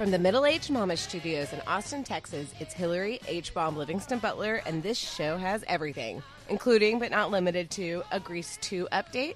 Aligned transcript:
From 0.00 0.12
the 0.12 0.18
Middle 0.18 0.46
Aged 0.46 0.70
Mama 0.70 0.96
Studios 0.96 1.52
in 1.52 1.60
Austin, 1.66 2.02
Texas, 2.02 2.54
it's 2.58 2.72
Hillary 2.72 3.20
H. 3.28 3.52
Bomb 3.52 3.76
Livingston 3.76 4.18
Butler, 4.18 4.62
and 4.64 4.82
this 4.82 4.96
show 4.96 5.36
has 5.36 5.62
everything, 5.68 6.22
including 6.48 6.98
but 6.98 7.10
not 7.10 7.30
limited 7.30 7.70
to 7.72 8.02
a 8.10 8.18
Grease 8.18 8.58
2 8.62 8.88
update, 8.92 9.34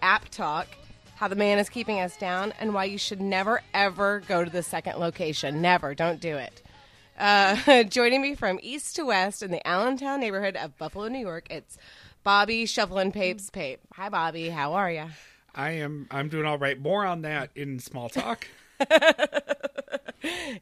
app 0.00 0.26
talk, 0.30 0.68
how 1.16 1.28
the 1.28 1.36
man 1.36 1.58
is 1.58 1.68
keeping 1.68 2.00
us 2.00 2.16
down, 2.16 2.54
and 2.58 2.72
why 2.72 2.84
you 2.84 2.96
should 2.96 3.20
never 3.20 3.60
ever 3.74 4.20
go 4.26 4.42
to 4.42 4.48
the 4.48 4.62
second 4.62 4.96
location. 4.96 5.60
Never. 5.60 5.94
Don't 5.94 6.18
do 6.18 6.38
it. 6.38 6.62
Uh, 7.18 7.82
joining 7.82 8.22
me 8.22 8.34
from 8.34 8.58
east 8.62 8.96
to 8.96 9.04
west 9.04 9.42
in 9.42 9.50
the 9.50 9.68
Allentown 9.68 10.18
neighborhood 10.18 10.56
of 10.56 10.78
Buffalo, 10.78 11.08
New 11.08 11.18
York, 11.18 11.48
it's 11.50 11.76
Bobby 12.22 12.64
Shufflin 12.64 13.12
Papes 13.12 13.50
Pape. 13.50 13.80
Hi, 13.92 14.08
Bobby. 14.08 14.48
How 14.48 14.72
are 14.72 14.90
you? 14.90 15.08
I 15.54 15.72
am. 15.72 16.06
I'm 16.10 16.30
doing 16.30 16.46
all 16.46 16.56
right. 16.56 16.80
More 16.80 17.04
on 17.04 17.20
that 17.20 17.50
in 17.54 17.80
small 17.80 18.08
talk. 18.08 18.46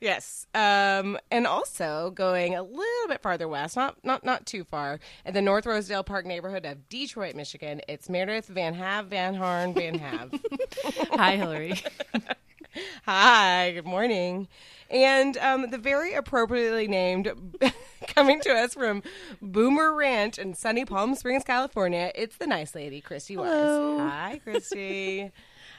Yes, 0.01 0.47
um, 0.55 1.19
and 1.31 1.47
also 1.47 2.11
going 2.15 2.55
a 2.55 2.63
little 2.63 3.09
bit 3.09 3.23
farther 3.23 3.49
west, 3.49 3.77
not 3.77 3.97
not 4.05 4.25
not 4.25 4.47
too 4.47 4.65
far, 4.65 5.01
in 5.25 5.35
the 5.35 5.43
North 5.43 5.67
Rosedale 5.67 6.05
Park 6.05 6.27
neighborhood 6.27 6.67
of 6.67 6.89
Detroit, 6.89 7.35
Michigan. 7.35 7.81
It's 7.89 8.09
Meredith 8.09 8.47
Van 8.47 8.75
Have 8.75 9.07
Van 9.07 9.35
Harn 9.35 9.75
Van 9.75 9.99
Have. 9.99 10.35
Hi, 11.13 11.37
Hillary. 11.37 11.75
Hi, 13.05 13.73
good 13.73 13.87
morning. 13.87 14.49
And 14.91 15.37
um, 15.39 15.71
the 15.71 15.79
very 15.79 16.15
appropriately 16.15 16.89
named, 16.89 17.31
coming 18.09 18.41
to 18.41 18.51
us 18.53 18.75
from 18.75 19.03
Boomer 19.41 19.95
Ranch 19.95 20.39
in 20.39 20.55
sunny 20.55 20.85
Palm 20.85 21.15
Springs, 21.15 21.45
California, 21.45 22.11
it's 22.15 22.37
the 22.37 22.47
nice 22.47 22.75
lady, 22.75 23.01
Christy 23.01 23.35
Hello. 23.35 23.97
Wise. 23.97 24.11
Hi, 24.11 24.41
Christy. 24.43 25.33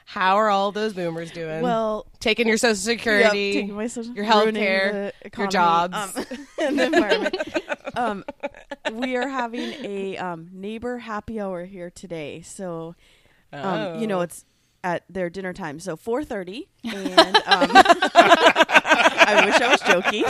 How 0.08 0.36
are 0.38 0.50
all 0.50 0.72
those 0.72 0.94
boomers 0.94 1.32
doing? 1.32 1.62
Well, 1.62 2.06
taking 2.20 2.48
your 2.48 2.58
social 2.58 2.92
yep, 2.92 3.00
security, 3.00 3.54
taking 3.54 3.74
my 3.76 3.88
social, 3.88 4.14
your 4.14 4.24
health 4.24 4.54
care, 4.54 5.12
your 5.38 5.48
jobs. 5.48 5.96
um, 5.96 6.26
and 6.62 6.80
the 6.80 6.86
environment. 6.86 7.36
um, 7.96 8.24
we 8.94 9.16
are 9.16 9.28
having 9.28 9.74
a 9.84 10.16
um, 10.18 10.50
neighbor 10.54 11.00
happy 11.00 11.40
hour 11.42 11.66
here 11.66 11.90
today, 11.90 12.42
so 12.42 12.96
um, 13.52 14.00
you 14.00 14.06
know 14.08 14.20
Oh. 14.20 14.22
it's 14.22 14.46
at 14.84 15.04
their 15.10 15.30
dinner 15.32 15.54
time, 15.54 15.80
so 15.80 15.96
four 15.96 16.24
thirty, 16.24 16.70
and 16.84 17.20
um, 17.20 17.72
I 17.74 19.42
wish 19.46 19.60
I 19.60 19.68
was 19.70 19.82
joking. 19.82 20.26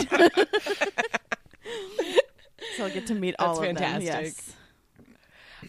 so 2.76 2.84
I'll 2.84 2.90
get 2.90 3.06
to 3.08 3.14
meet 3.14 3.34
all 3.38 3.48
That's 3.48 3.58
of 3.70 3.76
them. 3.76 3.76
fantastic. 3.76 4.34
Yes. 4.36 4.52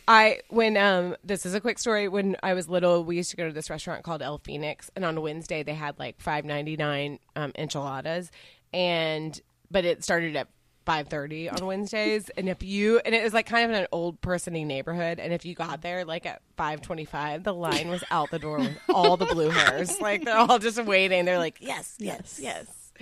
I 0.07 0.39
when 0.49 0.77
um 0.77 1.15
this 1.23 1.45
is 1.45 1.53
a 1.53 1.59
quick 1.59 1.79
story. 1.79 2.07
When 2.07 2.37
I 2.41 2.53
was 2.53 2.69
little, 2.69 3.03
we 3.03 3.17
used 3.17 3.31
to 3.31 3.37
go 3.37 3.47
to 3.47 3.53
this 3.53 3.69
restaurant 3.69 4.03
called 4.03 4.21
El 4.21 4.37
Fenix, 4.37 4.89
and 4.95 5.03
on 5.03 5.21
Wednesday 5.21 5.63
they 5.63 5.73
had 5.73 5.99
like 5.99 6.21
five 6.21 6.45
ninety 6.45 6.77
nine 6.77 7.19
um, 7.35 7.51
enchiladas, 7.57 8.31
and 8.73 9.39
but 9.69 9.83
it 9.83 10.03
started 10.03 10.35
at 10.37 10.47
five 10.85 11.09
thirty 11.09 11.49
on 11.49 11.65
Wednesdays, 11.65 12.29
and 12.37 12.47
if 12.47 12.63
you 12.63 12.99
and 12.99 13.13
it 13.13 13.21
was 13.21 13.33
like 13.33 13.47
kind 13.47 13.65
of 13.65 13.71
in 13.71 13.81
an 13.83 13.87
old 13.91 14.21
persony 14.21 14.63
neighborhood, 14.63 15.19
and 15.19 15.33
if 15.33 15.45
you 15.45 15.53
got 15.53 15.81
there 15.81 16.05
like 16.05 16.25
at 16.25 16.41
five 16.55 16.81
twenty 16.81 17.05
five, 17.05 17.43
the 17.43 17.53
line 17.53 17.89
was 17.89 18.03
out 18.09 18.31
the 18.31 18.39
door 18.39 18.59
with 18.59 18.77
all 18.89 19.17
the 19.17 19.25
blue 19.25 19.49
hairs, 19.49 19.99
like 19.99 20.23
they're 20.23 20.37
all 20.37 20.59
just 20.59 20.81
waiting. 20.85 21.25
They're 21.25 21.37
like, 21.37 21.57
yes, 21.59 21.95
yes, 21.99 22.39
yes. 22.41 22.93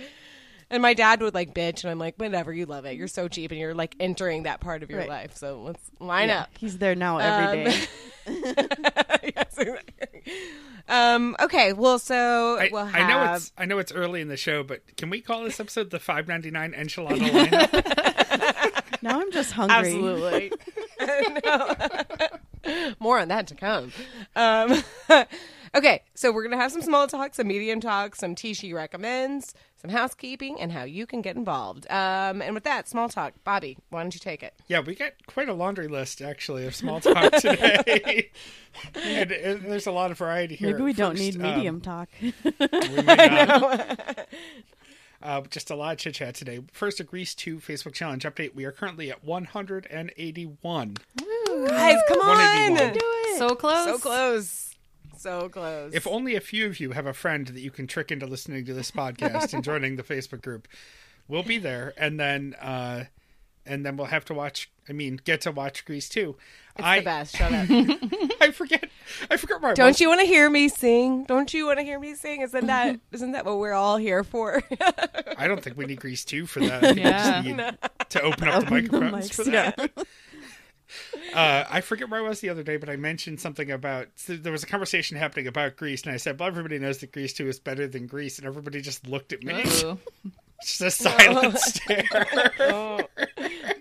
And 0.70 0.82
my 0.82 0.94
dad 0.94 1.20
would 1.22 1.32
like 1.34 1.54
bitch, 1.54 1.84
and 1.84 1.90
I'm 1.92 1.98
like, 1.98 2.16
whatever, 2.16 2.52
you 2.52 2.66
love 2.66 2.84
it. 2.86 2.96
You're 2.96 3.06
so 3.06 3.28
cheap, 3.28 3.52
and 3.52 3.60
you're 3.60 3.74
like 3.74 3.94
entering 4.00 4.42
that 4.44 4.60
part 4.60 4.82
of 4.82 4.90
your 4.90 4.98
Right. 5.00 5.08
life. 5.08 5.36
So 5.36 5.62
let's 5.62 5.90
line 6.00 6.28
Yeah, 6.28 6.40
up. 6.42 6.50
He's 6.58 6.78
there 6.78 6.94
now 6.96 7.18
every 7.18 7.46
Um, 7.46 7.64
day. 7.70 7.86
yes, 9.36 9.58
exactly. 9.58 10.22
Um, 10.88 11.36
okay, 11.40 11.72
well, 11.72 11.98
so 12.00 12.58
I, 12.58 12.68
we'll 12.72 12.84
have. 12.86 13.00
I 13.00 13.08
know 13.08 13.34
it's. 13.34 13.52
I 13.56 13.64
know 13.66 13.78
it's 13.78 13.92
early 13.92 14.20
in 14.20 14.28
the 14.28 14.36
show, 14.36 14.62
but 14.64 14.82
can 14.96 15.08
we 15.10 15.20
call 15.20 15.44
this 15.44 15.60
episode 15.60 15.90
the 15.90 15.98
5.99 15.98 16.76
enchilada 16.76 17.18
lineup? 17.30 19.02
now 19.02 19.20
I'm 19.20 19.30
just 19.32 19.52
hungry. 19.52 19.76
absolutely. 19.76 20.52
No. 21.44 21.74
More 22.98 23.20
on 23.20 23.28
that 23.28 23.46
to 23.48 23.54
come. 23.54 23.92
Um, 24.34 24.82
okay, 25.74 26.02
so 26.14 26.32
we're 26.32 26.42
gonna 26.42 26.56
have 26.56 26.72
some 26.72 26.82
small 26.82 27.06
talk, 27.06 27.34
some 27.34 27.46
medium 27.46 27.80
talk, 27.80 28.16
some 28.16 28.34
tea 28.34 28.54
she 28.54 28.72
recommends, 28.72 29.54
some 29.76 29.90
housekeeping, 29.90 30.60
and 30.60 30.72
how 30.72 30.84
you 30.84 31.06
can 31.06 31.20
get 31.22 31.36
involved. 31.36 31.86
Um, 31.90 32.40
and 32.42 32.54
with 32.54 32.64
that, 32.64 32.88
small 32.88 33.08
talk, 33.08 33.34
Bobby, 33.44 33.76
why 33.90 34.02
don't 34.02 34.14
you 34.14 34.20
take 34.20 34.42
it? 34.42 34.54
yeah, 34.68 34.80
we 34.80 34.94
got 34.94 35.12
quite 35.26 35.48
a 35.48 35.54
laundry 35.54 35.88
list 35.88 36.22
actually 36.22 36.66
of 36.66 36.74
small 36.74 37.00
talk 37.00 37.32
today, 37.40 38.30
and, 38.94 39.30
and 39.32 39.62
there's 39.64 39.86
a 39.86 39.92
lot 39.92 40.10
of 40.10 40.18
variety 40.18 40.56
here. 40.56 40.72
Maybe 40.72 40.82
we 40.82 40.92
don't 40.92 41.12
First, 41.12 41.22
need 41.22 41.36
um, 41.36 41.42
medium 41.42 41.80
talk. 41.80 42.08
we 42.20 42.32
may 43.02 43.44
not. 43.46 44.28
Uh, 45.22 45.40
just 45.50 45.70
a 45.70 45.74
lot 45.74 45.92
of 45.92 45.98
chit 45.98 46.14
chat 46.14 46.34
today. 46.34 46.60
First, 46.72 47.00
a 47.00 47.04
Grease 47.04 47.34
2 47.34 47.58
Facebook 47.58 47.94
challenge 47.94 48.24
update. 48.24 48.54
We 48.54 48.64
are 48.64 48.72
currently 48.72 49.10
at 49.10 49.24
181. 49.24 50.96
Guys, 51.66 51.96
come 52.08 52.20
on! 52.20 52.36
181. 52.74 53.38
So 53.38 53.54
close. 53.54 53.84
So 53.86 53.98
close. 53.98 54.65
So 55.26 55.48
close. 55.48 55.92
If 55.92 56.06
only 56.06 56.36
a 56.36 56.40
few 56.40 56.66
of 56.66 56.78
you 56.78 56.92
have 56.92 57.06
a 57.06 57.12
friend 57.12 57.48
that 57.48 57.58
you 57.60 57.72
can 57.72 57.88
trick 57.88 58.12
into 58.12 58.26
listening 58.26 58.64
to 58.66 58.72
this 58.74 58.92
podcast 58.92 59.52
and 59.54 59.64
joining 59.64 59.96
the 59.96 60.04
Facebook 60.04 60.40
group, 60.40 60.68
we'll 61.26 61.42
be 61.42 61.58
there, 61.58 61.92
and 61.96 62.20
then 62.20 62.54
uh, 62.62 63.04
and 63.66 63.84
then 63.84 63.96
we'll 63.96 64.06
have 64.06 64.24
to 64.26 64.34
watch. 64.34 64.70
I 64.88 64.92
mean, 64.92 65.18
get 65.24 65.40
to 65.40 65.50
watch 65.50 65.84
Grease 65.84 66.08
too. 66.08 66.36
it's 66.76 66.86
I 66.86 67.00
the 67.00 67.04
best. 67.06 67.34
Shut 67.36 67.52
up. 67.52 67.66
I 68.40 68.52
forget. 68.52 68.88
I 69.28 69.36
forget 69.36 69.60
where 69.60 69.72
I 69.72 69.74
Don't 69.74 69.88
was. 69.88 70.00
you 70.00 70.06
want 70.08 70.20
to 70.20 70.26
hear 70.28 70.48
me 70.48 70.68
sing? 70.68 71.24
Don't 71.24 71.52
you 71.52 71.66
want 71.66 71.80
to 71.80 71.84
hear 71.84 71.98
me 71.98 72.14
sing? 72.14 72.42
Isn't 72.42 72.68
that 72.68 73.00
isn't 73.10 73.32
that 73.32 73.44
what 73.44 73.58
we're 73.58 73.72
all 73.72 73.96
here 73.96 74.22
for? 74.22 74.62
I 75.36 75.48
don't 75.48 75.60
think 75.60 75.76
we 75.76 75.86
need 75.86 75.98
Grease 75.98 76.24
2 76.24 76.46
for 76.46 76.60
that. 76.60 76.82
Yeah. 76.96 77.42
we 77.42 77.52
just 77.52 77.58
need 77.58 77.78
to 78.10 78.22
open 78.22 78.46
up 78.46 78.60
the 78.68 78.76
Open 78.76 78.84
the 78.84 79.00
mics, 79.16 79.34
for 79.34 79.42
that. 79.50 79.90
Uh, 81.34 81.64
I 81.68 81.80
forget 81.80 82.08
where 82.08 82.24
I 82.24 82.28
was 82.28 82.40
the 82.40 82.48
other 82.48 82.62
day, 82.62 82.76
but 82.76 82.88
I 82.88 82.96
mentioned 82.96 83.40
something 83.40 83.70
about 83.70 84.08
so 84.16 84.36
there 84.36 84.52
was 84.52 84.62
a 84.62 84.66
conversation 84.66 85.16
happening 85.16 85.46
about 85.46 85.76
Grease, 85.76 86.02
and 86.04 86.12
I 86.12 86.16
said, 86.16 86.38
"Well, 86.38 86.46
everybody 86.48 86.78
knows 86.78 86.98
that 86.98 87.12
Grease 87.12 87.32
Two 87.32 87.48
is 87.48 87.58
better 87.58 87.86
than 87.88 88.06
Grease," 88.06 88.38
and 88.38 88.46
everybody 88.46 88.80
just 88.80 89.06
looked 89.08 89.32
at 89.32 89.42
me, 89.42 89.62
just 90.62 90.80
a 90.80 90.90
silent 90.90 91.58
stare. 91.60 92.04
oh. 92.60 93.00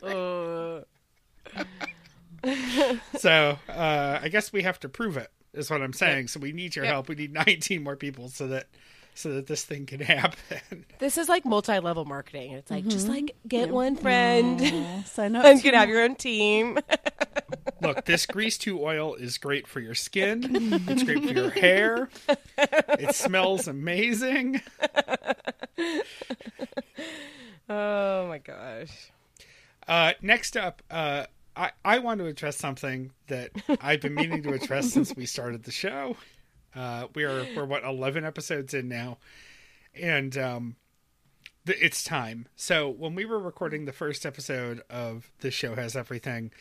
Oh. 0.04 0.84
so 3.18 3.58
uh, 3.70 4.20
I 4.22 4.30
guess 4.30 4.52
we 4.54 4.64
have 4.64 4.80
to 4.82 4.90
prove 4.90 5.18
it, 5.18 5.32
is 5.54 5.70
what 5.70 5.82
I'm 5.82 5.94
saying. 5.94 6.28
So 6.28 6.40
we 6.40 6.52
need 6.52 6.76
your 6.76 6.86
Yep. 6.86 6.94
help. 6.94 7.10
We 7.10 7.16
need 7.16 7.34
19 7.34 7.84
more 7.84 7.96
people 7.96 8.30
so 8.30 8.48
that 8.48 8.68
so 9.16 9.34
that 9.34 9.48
this 9.48 9.64
thing 9.64 9.86
can 9.86 10.00
happen. 10.02 10.86
This 11.00 11.18
is 11.18 11.28
like 11.30 11.46
multi-level 11.46 12.06
marketing. 12.06 12.52
It's 12.52 12.70
like 12.70 12.86
just 12.88 13.08
like 13.08 13.36
get 13.48 13.70
one 13.70 13.96
friend 13.96 14.62
Yeah, 14.62 15.04
sign 15.04 15.36
up. 15.36 15.46
and 15.46 15.58
you 15.58 15.64
can 15.64 15.74
have 15.74 15.90
your 15.90 16.02
own 16.04 16.16
team. 16.16 16.78
Look, 17.82 18.06
this 18.06 18.26
Grease 18.26 18.58
Two 18.58 18.82
oil 18.84 19.16
is 19.16 19.38
great 19.38 19.68
for 19.68 19.80
your 19.80 19.96
skin. 19.96 20.82
It's 20.88 21.04
great 21.04 21.24
for 21.24 21.34
your 21.34 21.50
hair. 21.50 22.10
It 22.58 23.16
smells 23.16 23.68
amazing. 23.68 24.62
oh 27.70 28.28
my 28.28 28.38
gosh. 28.40 29.12
Uh, 29.88 30.14
next 30.22 30.58
up, 30.58 30.82
uh, 30.90 31.26
I, 31.56 31.72
I 31.84 32.00
want 32.00 32.20
to 32.20 32.26
address 32.26 32.58
something 32.58 33.12
that 33.28 33.52
I've 33.82 34.02
been 34.02 34.16
meaning 34.16 34.44
to 34.44 34.54
address 34.54 34.92
since 34.92 35.16
we 35.16 35.26
started 35.26 35.64
the 35.64 35.72
show. 35.72 36.18
Uh, 36.76 37.08
we 37.16 37.24
are 37.24 37.46
we're 37.56 37.66
what 37.66 37.84
eleven 37.84 38.26
episodes 38.26 38.74
in 38.74 38.88
now, 38.88 39.18
and 40.00 40.38
um, 40.38 40.76
th- 41.66 41.80
it's 41.82 42.04
time. 42.04 42.48
So 42.56 42.90
when 42.90 43.16
we 43.16 43.26
were 43.26 43.40
recording 43.40 43.86
the 43.86 43.94
first 43.94 44.26
episode 44.26 44.82
of 44.90 45.32
the 45.40 45.52
show 45.52 45.76
has 45.76 45.96
everything, 45.96 46.52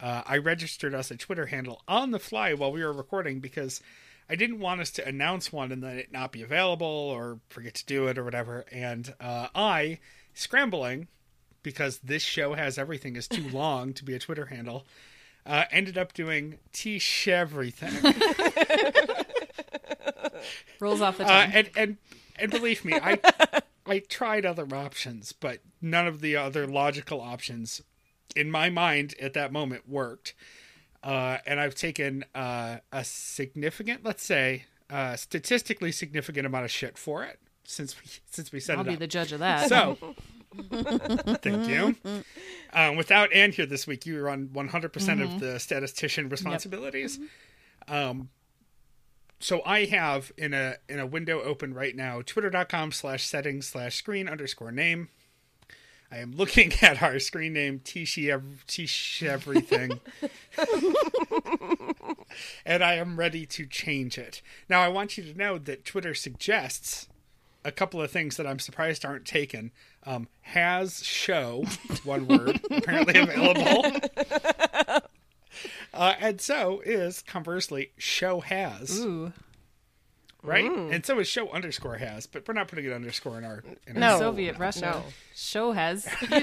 uh, 0.00 0.22
I 0.26 0.38
registered 0.38 0.94
us 0.94 1.10
a 1.10 1.16
Twitter 1.16 1.46
handle 1.46 1.82
on 1.88 2.10
the 2.10 2.18
fly 2.18 2.54
while 2.54 2.72
we 2.72 2.84
were 2.84 2.92
recording 2.92 3.40
because 3.40 3.80
I 4.28 4.36
didn't 4.36 4.60
want 4.60 4.80
us 4.80 4.90
to 4.92 5.06
announce 5.06 5.52
one 5.52 5.70
and 5.72 5.82
then 5.82 5.98
it 5.98 6.12
not 6.12 6.32
be 6.32 6.42
available 6.42 6.86
or 6.86 7.40
forget 7.48 7.74
to 7.74 7.86
do 7.86 8.06
it 8.06 8.18
or 8.18 8.24
whatever. 8.24 8.64
And 8.72 9.12
uh, 9.20 9.48
I 9.54 9.98
scrambling 10.32 11.08
because 11.62 11.98
this 11.98 12.22
show 12.22 12.54
has 12.54 12.78
everything 12.78 13.16
is 13.16 13.28
too 13.28 13.48
long 13.48 13.92
to 13.94 14.04
be 14.04 14.14
a 14.14 14.18
Twitter 14.18 14.46
handle. 14.46 14.86
Uh, 15.46 15.64
ended 15.70 15.98
up 15.98 16.14
doing 16.14 16.58
T 16.72 17.00
everything. 17.26 18.14
Rolls 20.80 21.00
off 21.00 21.18
the 21.18 21.24
Uh, 21.24 21.28
tongue. 21.28 21.52
and 21.54 21.70
and 21.76 21.96
and 22.38 22.50
believe 22.50 22.84
me, 22.84 22.94
I 22.94 23.18
I 23.86 23.98
tried 24.00 24.44
other 24.46 24.66
options, 24.74 25.32
but 25.32 25.60
none 25.80 26.06
of 26.06 26.20
the 26.20 26.36
other 26.36 26.66
logical 26.66 27.20
options 27.20 27.82
in 28.34 28.50
my 28.50 28.70
mind 28.70 29.14
at 29.20 29.34
that 29.34 29.52
moment 29.52 29.88
worked. 29.88 30.34
Uh, 31.02 31.36
and 31.46 31.60
I've 31.60 31.74
taken 31.74 32.24
uh, 32.34 32.78
a 32.90 33.04
significant, 33.04 34.04
let's 34.04 34.24
say, 34.24 34.64
uh, 34.88 35.16
statistically 35.16 35.92
significant 35.92 36.46
amount 36.46 36.64
of 36.64 36.70
shit 36.70 36.96
for 36.96 37.22
it 37.24 37.38
since 37.64 37.94
we 38.00 38.08
since 38.30 38.50
we 38.52 38.58
set 38.60 38.78
I'll 38.78 38.84
it 38.86 38.88
be 38.88 38.96
the 38.96 39.06
judge 39.06 39.32
of 39.32 39.40
that. 39.40 39.68
So, 39.68 39.98
thank 41.42 41.68
you. 41.68 41.94
Um, 42.72 42.96
without 42.96 43.32
Anne 43.32 43.52
here 43.52 43.66
this 43.66 43.86
week, 43.86 44.06
you 44.06 44.20
were 44.20 44.28
on 44.30 44.48
100% 44.48 45.22
of 45.22 45.40
the 45.40 45.58
statistician 45.60 46.28
responsibilities. 46.28 47.18
Um, 47.88 48.30
so 49.44 49.60
I 49.66 49.84
have 49.84 50.32
in 50.38 50.54
a 50.54 50.76
in 50.88 50.98
a 50.98 51.04
window 51.04 51.42
open 51.42 51.74
right 51.74 51.94
now, 51.94 52.22
twitter.com 52.24 52.92
slash 52.92 53.24
settings 53.24 53.66
slash 53.66 53.94
screen 53.94 54.26
underscore 54.26 54.72
name. 54.72 55.10
I 56.10 56.16
am 56.20 56.32
looking 56.32 56.72
at 56.82 57.02
our 57.02 57.18
screen 57.18 57.52
name, 57.52 57.80
Tish 57.84 58.16
everything. 59.22 60.00
and 62.64 62.82
I 62.82 62.94
am 62.94 63.18
ready 63.18 63.44
to 63.44 63.66
change 63.66 64.16
it. 64.16 64.40
Now, 64.70 64.80
I 64.80 64.88
want 64.88 65.18
you 65.18 65.24
to 65.24 65.36
know 65.36 65.58
that 65.58 65.84
Twitter 65.84 66.14
suggests 66.14 67.06
a 67.66 67.70
couple 67.70 68.00
of 68.00 68.10
things 68.10 68.38
that 68.38 68.46
I'm 68.46 68.58
surprised 68.58 69.04
aren't 69.04 69.26
taken. 69.26 69.72
Um, 70.06 70.28
has 70.40 71.04
show, 71.04 71.66
one 72.02 72.26
word, 72.28 72.62
apparently 72.70 73.20
available. 73.20 74.00
Uh, 75.94 76.14
and 76.20 76.40
so 76.40 76.80
is, 76.84 77.22
conversely, 77.22 77.90
show 77.98 78.40
has. 78.40 78.98
Ooh. 79.00 79.32
Right? 80.42 80.70
And 80.70 81.06
so 81.06 81.18
is 81.20 81.26
show 81.28 81.50
underscore 81.52 81.96
has, 81.96 82.26
but 82.26 82.46
we're 82.46 82.52
not 82.54 82.68
putting 82.68 82.84
an 82.86 82.92
underscore 82.92 83.38
in 83.38 83.44
our. 83.44 83.64
In 83.86 83.98
No. 83.98 84.12
our 84.12 84.18
Soviet 84.18 84.58
Russia. 84.58 84.80
no. 84.80 85.02
Show 85.34 85.72
has 85.72 86.06
you. 86.22 86.28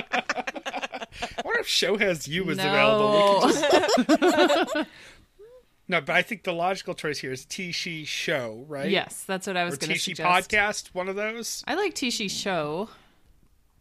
I 0.00 1.42
wonder 1.44 1.60
if 1.60 1.66
show 1.68 1.96
has 1.98 2.26
you 2.28 2.48
is 2.50 2.58
available. 2.58 3.40
No. 3.40 3.48
just- 3.50 4.88
no, 5.88 6.00
but 6.00 6.10
I 6.10 6.22
think 6.22 6.44
the 6.44 6.52
logical 6.52 6.94
choice 6.94 7.18
here 7.18 7.32
is 7.32 7.44
T 7.44 7.72
She 7.72 8.04
Show, 8.04 8.64
right? 8.68 8.90
Yes, 8.90 9.24
that's 9.26 9.46
what 9.46 9.56
I 9.56 9.64
was 9.64 9.74
Or 9.74 9.78
going 9.78 9.92
to 9.92 9.98
She 9.98 10.14
suggest. 10.14 10.50
Podcast, 10.50 10.86
one 10.94 11.08
of 11.08 11.16
those. 11.16 11.64
I 11.66 11.74
like 11.74 11.94
Tishi 11.94 12.30
Show. 12.30 12.88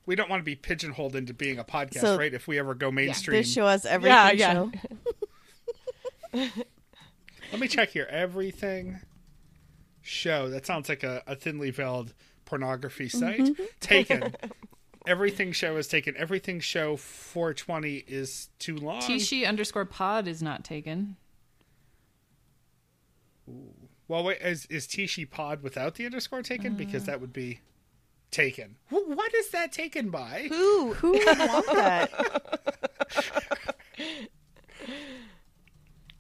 We 0.08 0.16
don't 0.16 0.30
want 0.30 0.40
to 0.40 0.46
be 0.46 0.56
pigeonholed 0.56 1.16
into 1.16 1.34
being 1.36 1.60
a 1.60 1.64
podcast, 1.64 2.00
So- 2.02 2.18
right? 2.18 2.34
If 2.34 2.48
we 2.48 2.58
ever 2.58 2.74
go 2.74 2.90
mainstream. 2.90 3.38
This 3.40 3.52
show 3.54 3.68
has 3.68 3.86
everything. 3.86 4.40
yeah. 4.40 4.54
Show. 4.54 4.72
Let 7.52 7.60
me 7.62 7.68
check 7.68 7.90
here. 7.90 8.08
Everything 8.10 9.00
show. 10.02 10.50
That 10.50 10.66
sounds 10.66 10.90
like 10.90 11.04
a, 11.04 11.22
a 11.28 11.36
thinly 11.36 11.70
veiled 11.72 12.14
pornography 12.46 13.10
site. 13.10 13.40
Mm-hmm. 13.42 13.64
Taken. 13.80 14.34
Everything 15.08 15.52
show 15.54 15.78
is 15.78 15.88
taken. 15.88 16.16
Everything 16.18 16.60
show 16.60 16.98
420 16.98 17.96
is 18.08 18.50
too 18.60 18.76
long. 18.76 19.02
Tishi 19.02 19.46
underscore 19.48 19.86
pod 19.86 20.28
is 20.28 20.42
not 20.42 20.64
taken. 20.66 21.16
Well, 24.10 24.24
wait, 24.26 24.42
is 24.42 24.66
is 24.68 24.86
Tishi 24.88 25.30
Pod 25.30 25.64
without 25.64 25.96
the 25.96 26.06
underscore 26.06 26.42
taken? 26.42 26.76
because 26.76 27.04
Uh. 27.04 27.08
that 27.08 27.22
would 27.22 27.32
be 27.34 27.60
taken. 28.32 28.76
What 28.90 29.34
is 29.34 29.50
that 29.52 29.72
taken 29.72 30.10
by? 30.10 30.48
Who 30.50 30.94
who 30.94 31.12
would 31.14 31.26
want 31.38 31.66
that? 31.68 32.60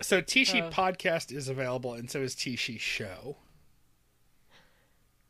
So 0.01 0.21
Tishi 0.21 0.61
Oh. 0.61 0.69
Podcast 0.69 1.31
is 1.35 1.49
available, 1.49 1.93
and 1.93 2.09
so 2.09 2.21
is 2.21 2.35
Tishi 2.35 2.79
Show, 2.79 3.37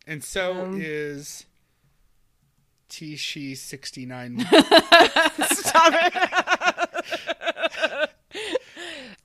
and 0.05 0.21
so 0.23 0.51
Um. 0.65 0.79
is 0.81 1.45
Tishi 2.89 3.55
sixty 3.55 4.05
nine. 4.05 4.39
Stop 4.45 5.93
it. 5.95 6.13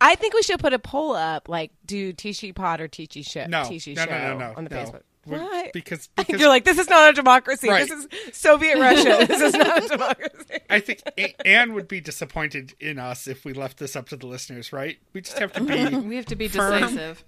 I 0.00 0.14
think 0.14 0.34
we 0.34 0.42
should 0.42 0.60
put 0.60 0.72
a 0.72 0.78
poll 0.78 1.14
up, 1.14 1.48
like 1.48 1.72
do 1.84 2.12
Tishi 2.12 2.54
Pod 2.54 2.80
or 2.80 2.86
Tishi 2.88 3.24
Show. 3.28 3.46
No, 3.46 3.62
Tishi 3.62 3.94
no, 3.96 4.04
Show 4.04 4.10
no, 4.10 4.18
no, 4.18 4.38
no, 4.38 4.54
on 4.56 4.64
the 4.64 4.70
no. 4.70 4.76
Facebook. 4.76 5.02
We- 5.26 5.38
What? 5.38 5.72
Because 5.72 6.08
because 6.16 6.40
You're 6.40 6.48
like, 6.48 6.64
this 6.64 6.78
is 6.78 6.88
not 6.88 7.10
a 7.10 7.12
democracy. 7.12 7.68
Right. 7.68 7.88
This 7.88 8.06
is 8.06 8.36
Soviet 8.36 8.78
Russia. 8.78 9.24
this 9.28 9.40
is 9.40 9.54
not 9.54 9.84
a 9.84 9.88
democracy. 9.88 10.58
I 10.68 10.80
think 10.80 11.02
A- 11.18 11.46
Anne 11.46 11.74
would 11.74 11.88
be 11.88 12.00
disappointed 12.00 12.74
in 12.80 12.98
us 12.98 13.26
if 13.26 13.44
we 13.44 13.52
left 13.52 13.78
this 13.78 13.94
up 13.96 14.08
to 14.10 14.16
the 14.16 14.26
listeners, 14.26 14.72
right? 14.72 14.98
We 15.12 15.20
just 15.20 15.38
have 15.38 15.52
to 15.52 15.62
be. 15.62 15.88
We 16.12 16.16
have 16.16 16.26
to 16.26 16.36
be 16.36 16.48
Firm. 16.48 16.80
decisive. 16.80 17.24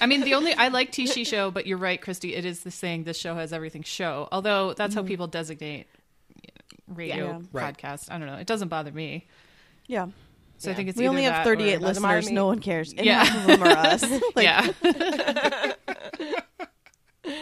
I 0.00 0.06
mean, 0.06 0.20
the 0.20 0.34
only 0.34 0.52
I 0.54 0.68
like 0.68 0.92
Tishi 0.92 1.26
show, 1.26 1.50
but 1.50 1.66
you're 1.66 1.78
right, 1.78 2.00
Christy. 2.00 2.34
It 2.34 2.44
is 2.44 2.60
the 2.60 2.70
saying 2.70 3.04
this 3.04 3.16
show 3.18 3.34
has 3.34 3.52
everything 3.52 3.82
show. 3.82 4.28
Although 4.30 4.74
that's 4.74 4.94
how 4.94 5.00
mm-hmm. 5.00 5.08
people 5.08 5.26
designate 5.26 5.86
radio 6.86 7.16
Yeah. 7.16 7.38
Right. 7.52 7.76
podcast. 7.76 8.10
I 8.10 8.18
don't 8.18 8.26
know. 8.26 8.36
It 8.36 8.46
doesn't 8.46 8.68
bother 8.68 8.92
me. 8.92 9.26
Yeah. 9.86 10.08
So 10.58 10.70
I 10.70 10.74
think 10.74 10.88
it's 10.88 10.98
We 10.98 11.08
only 11.08 11.24
have 11.24 11.44
38 11.44 11.74
or- 11.74 11.78
Doesn't 11.80 12.02
matter 12.02 12.16
listeners. 12.18 12.32
No 12.32 12.46
one 12.46 12.60
cares. 12.60 12.92
And 12.92 13.04
Yeah. 13.04 13.24
half 13.24 13.48
of 13.48 13.58
them 13.58 13.62
are 13.64 13.76
us. 13.76 14.02
Like, 14.36 14.44
yeah. 14.44 15.72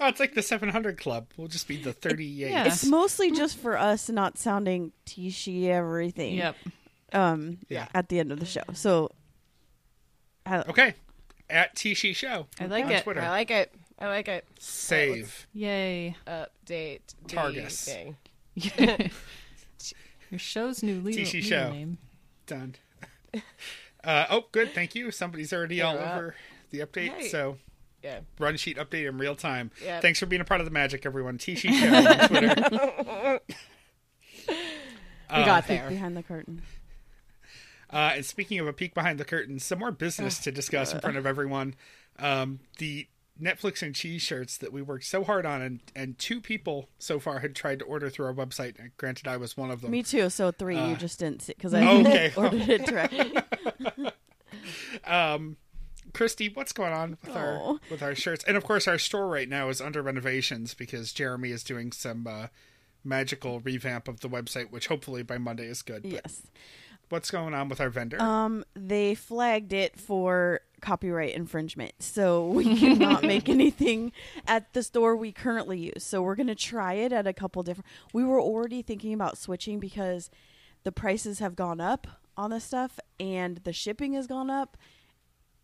Oh, 0.00 0.06
it's 0.06 0.20
like 0.20 0.34
the 0.34 0.42
700 0.42 0.96
Club. 0.96 1.26
We'll 1.36 1.48
just 1.48 1.66
be 1.66 1.76
the 1.76 1.92
38. 1.92 2.50
Yeah. 2.52 2.66
It's 2.66 2.84
mostly 2.86 3.32
just 3.32 3.58
for 3.58 3.76
us 3.76 4.08
not 4.08 4.38
sounding 4.38 4.92
tishy 5.06 5.68
everything. 5.68 6.36
yep. 6.36 6.54
Um. 7.12 7.58
Yeah. 7.68 7.88
At 7.94 8.08
the 8.08 8.20
end 8.20 8.30
of 8.30 8.38
the 8.38 8.46
show. 8.46 8.62
So. 8.74 9.10
I- 10.46 10.58
Okay. 10.68 10.94
At 11.50 11.74
Tishi 11.74 12.14
Show. 12.14 12.46
I 12.60 12.66
like 12.66 12.84
on 12.84 12.92
it. 12.92 13.02
Twitter. 13.02 13.20
I 13.22 13.30
like 13.30 13.50
it. 13.50 13.74
I 13.98 14.06
like 14.06 14.28
it. 14.28 14.46
Save. 14.60 15.48
Yay. 15.52 16.14
Update 16.26 17.00
the 17.26 17.34
Targus. 17.34 17.84
thing. 17.84 18.16
Your 20.30 20.38
show's 20.38 20.82
new 20.82 21.00
legal, 21.00 21.24
Tishi 21.24 21.42
legal 21.42 21.48
show. 21.50 21.72
name. 21.72 21.98
Done. 22.46 22.74
Uh, 24.04 24.26
oh, 24.30 24.44
good. 24.52 24.72
Thank 24.74 24.94
you. 24.94 25.10
Somebody's 25.10 25.52
already 25.52 25.82
all 25.82 25.96
Yeah. 25.96 26.14
over 26.14 26.34
the 26.70 26.78
update. 26.78 27.08
Hey. 27.14 27.28
So 27.28 27.58
Yeah. 28.02 28.20
run 28.38 28.56
sheet 28.56 28.76
update 28.76 29.08
in 29.08 29.18
real 29.18 29.34
time. 29.34 29.70
Yep. 29.84 30.02
Thanks 30.02 30.20
for 30.20 30.26
being 30.26 30.40
a 30.40 30.44
part 30.44 30.60
of 30.60 30.64
the 30.64 30.70
magic, 30.70 31.04
everyone. 31.04 31.36
Tishi 31.38 31.72
Show 31.72 31.94
on 31.94 32.28
Twitter. 32.28 33.40
We 35.30 35.44
got 35.44 35.66
there. 35.66 35.86
behind 35.90 36.16
the 36.16 36.22
curtain. 36.22 36.62
Uh, 37.92 38.12
and 38.16 38.24
speaking 38.24 38.58
of 38.60 38.66
a 38.66 38.72
peek 38.72 38.94
behind 38.94 39.20
the 39.20 39.26
curtain, 39.26 39.58
some 39.58 39.78
more 39.78 39.90
business 39.90 40.38
to 40.38 40.50
discuss 40.50 40.94
in 40.94 41.00
front 41.00 41.18
of 41.18 41.26
everyone. 41.26 41.74
Um, 42.18 42.60
the 42.78 43.08
Netflix 43.40 43.82
and 43.82 43.94
cheese 43.94 44.22
shirts 44.22 44.56
that 44.58 44.72
we 44.72 44.82
worked 44.82 45.04
so 45.04 45.24
hard 45.24 45.46
on, 45.46 45.62
and, 45.62 45.80
and 45.94 46.18
two 46.18 46.40
people 46.40 46.88
so 46.98 47.20
far 47.20 47.40
had 47.40 47.54
tried 47.54 47.78
to 47.78 47.84
order 47.84 48.10
through 48.10 48.26
our 48.26 48.34
website. 48.34 48.76
Granted, 48.96 49.28
I 49.28 49.36
was 49.36 49.56
one 49.56 49.70
of 49.70 49.80
them. 49.80 49.90
Me 49.90 50.02
too. 50.02 50.28
So 50.30 50.50
three. 50.50 50.76
Uh, 50.76 50.88
you 50.88 50.96
just 50.96 51.18
didn't 51.18 51.42
see 51.42 51.54
because 51.56 51.72
I 51.74 51.86
okay. 51.86 52.32
ordered 52.36 52.68
it 52.68 52.86
directly. 52.86 53.32
Um, 55.04 55.56
Christy, 56.18 56.48
what's 56.52 56.72
going 56.72 56.92
on 56.92 57.16
with 57.24 57.36
our 57.36 57.60
Oh. 57.62 57.78
with 57.88 58.02
our 58.02 58.16
shirts? 58.16 58.42
And 58.42 58.56
of 58.56 58.64
course, 58.64 58.88
our 58.88 58.98
store 58.98 59.28
right 59.28 59.48
now 59.48 59.68
is 59.68 59.80
under 59.80 60.02
renovations 60.02 60.74
because 60.74 61.12
Jeremy 61.12 61.52
is 61.52 61.62
doing 61.62 61.92
some 61.92 62.26
uh, 62.26 62.48
magical 63.04 63.60
revamp 63.60 64.08
of 64.08 64.18
the 64.18 64.28
website, 64.28 64.72
which 64.72 64.88
hopefully 64.88 65.22
by 65.22 65.38
Monday 65.38 65.66
is 65.66 65.80
good. 65.80 66.02
But 66.02 66.10
yes. 66.10 66.42
what's 67.08 67.30
going 67.30 67.54
on 67.54 67.68
with 67.68 67.80
our 67.80 67.88
vendor? 67.88 68.20
Um, 68.20 68.64
they 68.74 69.14
flagged 69.14 69.72
it 69.72 69.96
for 69.96 70.62
copyright 70.80 71.36
infringement, 71.36 71.92
so 72.00 72.48
we 72.48 72.76
cannot 72.76 73.22
make 73.22 73.48
anything 73.48 74.10
at 74.44 74.72
the 74.72 74.82
store 74.82 75.14
we 75.14 75.30
currently 75.30 75.78
use. 75.78 76.02
So 76.02 76.20
we're 76.20 76.34
gonna 76.34 76.56
try 76.56 76.94
it 76.94 77.12
at 77.12 77.28
a 77.28 77.32
couple 77.32 77.62
different. 77.62 77.86
We 78.12 78.24
were 78.24 78.40
already 78.40 78.82
thinking 78.82 79.12
about 79.12 79.38
switching 79.38 79.78
because 79.78 80.30
the 80.82 80.90
prices 80.90 81.38
have 81.38 81.54
gone 81.54 81.80
up 81.80 82.08
on 82.36 82.50
this 82.50 82.64
stuff, 82.64 82.98
and 83.20 83.58
the 83.58 83.72
shipping 83.72 84.14
has 84.14 84.26
gone 84.26 84.50
up, 84.50 84.76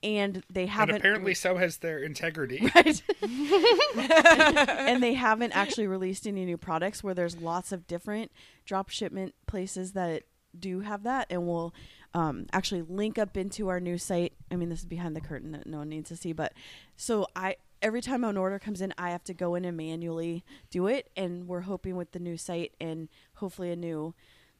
and 0.05 0.45
they 0.51 0.67
haven't 0.67 0.97
apparently, 0.97 1.33
so 1.33 1.57
has 1.57 1.79
their 1.79 1.99
integrity. 1.99 2.71
right? 2.75 3.03
and 4.79 5.03
they 5.03 5.15
haven't 5.15 5.53
actually 5.53 5.87
released 5.87 6.27
any 6.27 6.45
new 6.45 6.59
products 6.59 7.03
where 7.03 7.15
there's 7.15 7.39
lots 7.39 7.73
of 7.73 7.87
different 7.87 8.31
drop 8.67 8.91
shipment 8.91 9.35
places 9.47 9.93
that 9.93 10.25
do 10.57 10.81
have 10.81 11.03
that 11.03 11.27
and 11.31 11.49
we'll 11.49 11.75
um, 12.13 12.47
actually 12.53 12.83
link 12.83 13.19
up 13.19 13.37
into 13.37 13.69
our 13.69 13.81
new 13.81 13.99
site. 13.99 14.35
I 14.51 14.57
mean, 14.57 14.69
this 14.69 14.81
is 14.81 14.85
behind 14.85 15.17
the 15.17 15.21
curtain 15.21 15.53
that 15.53 15.67
no 15.67 15.79
one 15.79 15.89
needs 15.89 16.11
to 16.11 16.17
see, 16.17 16.33
but 16.33 16.53
so 16.97 17.27
I 17.35 17.57
every 17.83 18.01
time 18.01 18.23
an 18.25 18.37
order 18.37 18.59
comes 18.59 18.81
in, 18.81 18.95
I 18.97 19.11
have 19.11 19.25
to 19.25 19.35
go 19.35 19.55
in 19.55 19.65
and 19.65 19.77
manually 19.77 20.45
do 20.71 20.87
it, 20.87 21.11
and 21.17 21.49
we're 21.49 21.63
hoping 21.63 21.97
with 21.97 22.13
the 22.13 22.21
new 22.21 22.37
site 22.37 22.73
and 22.81 23.09
hopefully 23.35 23.71
a 23.73 23.77
new 23.77 24.15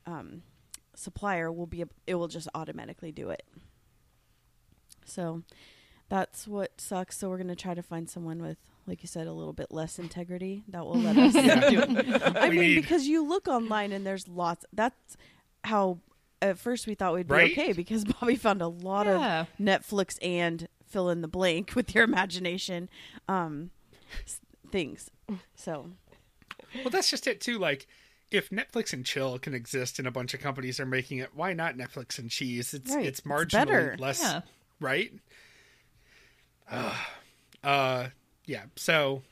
um, 0.07 0.43
supplier 0.97 1.53
will 1.53 1.67
be 1.67 1.85
it 2.07 2.15
will 2.17 2.29
just 2.29 2.49
automatically 2.55 3.13
do 3.13 3.31
it. 3.31 3.45
So 5.05 5.43
that's 6.09 6.47
what 6.47 6.81
sucks. 6.81 7.19
So 7.19 7.29
we're 7.29 7.39
gonna 7.39 7.57
try 7.57 7.75
to 7.75 7.83
find 7.83 8.09
someone 8.09 8.41
with, 8.43 8.59
like 8.87 9.03
you 9.03 9.09
said, 9.09 9.27
a 9.27 9.33
little 9.33 9.53
bit 9.53 9.71
less 9.71 9.99
integrity 9.99 10.63
that 10.69 10.85
will 10.85 10.99
let 11.01 11.17
us 11.17 11.33
do 11.71 11.81
it. 11.81 12.23
I 12.37 12.49
We 12.49 12.59
mean, 12.59 12.61
need- 12.75 12.81
because 12.83 13.07
you 13.09 13.27
look 13.27 13.49
online 13.49 13.93
and 13.93 14.07
there's 14.07 14.29
lots. 14.29 14.65
That's 14.73 15.17
how 15.65 15.99
at 16.43 16.59
first 16.59 16.87
we 16.87 16.95
thought 16.95 17.15
we'd 17.15 17.27
be 17.29 17.35
okay 17.35 17.73
because 17.73 18.05
Bobby 18.21 18.37
found 18.37 18.61
a 18.63 18.69
lot 18.69 19.07
Yeah. 19.07 19.43
of 19.43 19.49
Netflix 19.61 20.19
and 20.23 20.69
fill 20.87 21.09
in 21.11 21.23
the 21.23 21.29
blank 21.29 21.75
with 21.75 21.95
your 21.95 22.05
imagination 22.05 22.89
um, 23.29 23.71
s- 24.27 24.41
things. 24.71 25.11
So 25.55 25.91
Well, 26.77 26.91
that's 26.91 27.11
just 27.11 27.27
it 27.27 27.41
too. 27.41 27.59
Like, 27.59 27.87
if 28.31 28.51
Netflix 28.51 28.93
and 28.93 29.05
chill 29.07 29.39
can 29.39 29.55
exist 29.55 29.99
and 29.99 30.07
a 30.07 30.11
bunch 30.11 30.35
of 30.35 30.41
companies 30.41 30.79
are 30.79 30.87
making 30.87 31.19
it, 31.19 31.31
why 31.35 31.53
not 31.55 31.77
Netflix 31.77 32.19
and 32.19 32.31
cheese? 32.31 32.75
It's 32.75 32.95
Right. 32.95 33.07
it's 33.07 33.21
It's 33.21 33.27
marginally 33.27 33.53
better. 33.53 33.97
less, 33.99 34.21
Yeah. 34.21 34.41
Right? 34.81 35.13
uh, 36.71 36.95
uh, 37.65 38.09
yeah. 38.47 38.65
So, 38.77 39.23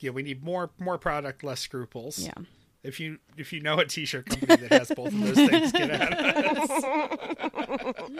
yeah, 0.00 0.10
we 0.10 0.22
need 0.22 0.42
more 0.42 0.70
more 0.78 0.98
product, 0.98 1.44
less 1.44 1.60
scruples. 1.60 2.18
yeah, 2.18 2.32
If 2.82 2.98
you 3.00 3.18
if 3.36 3.52
you 3.52 3.60
know 3.60 3.78
a 3.78 3.86
t-shirt 3.86 4.26
company 4.26 4.56
that 4.56 4.72
has 4.72 4.90
both 4.90 5.08
of 5.12 5.20
those 5.20 5.34
things, 5.34 5.72
get 5.72 5.90
at 5.90 6.12
us. 6.58 6.84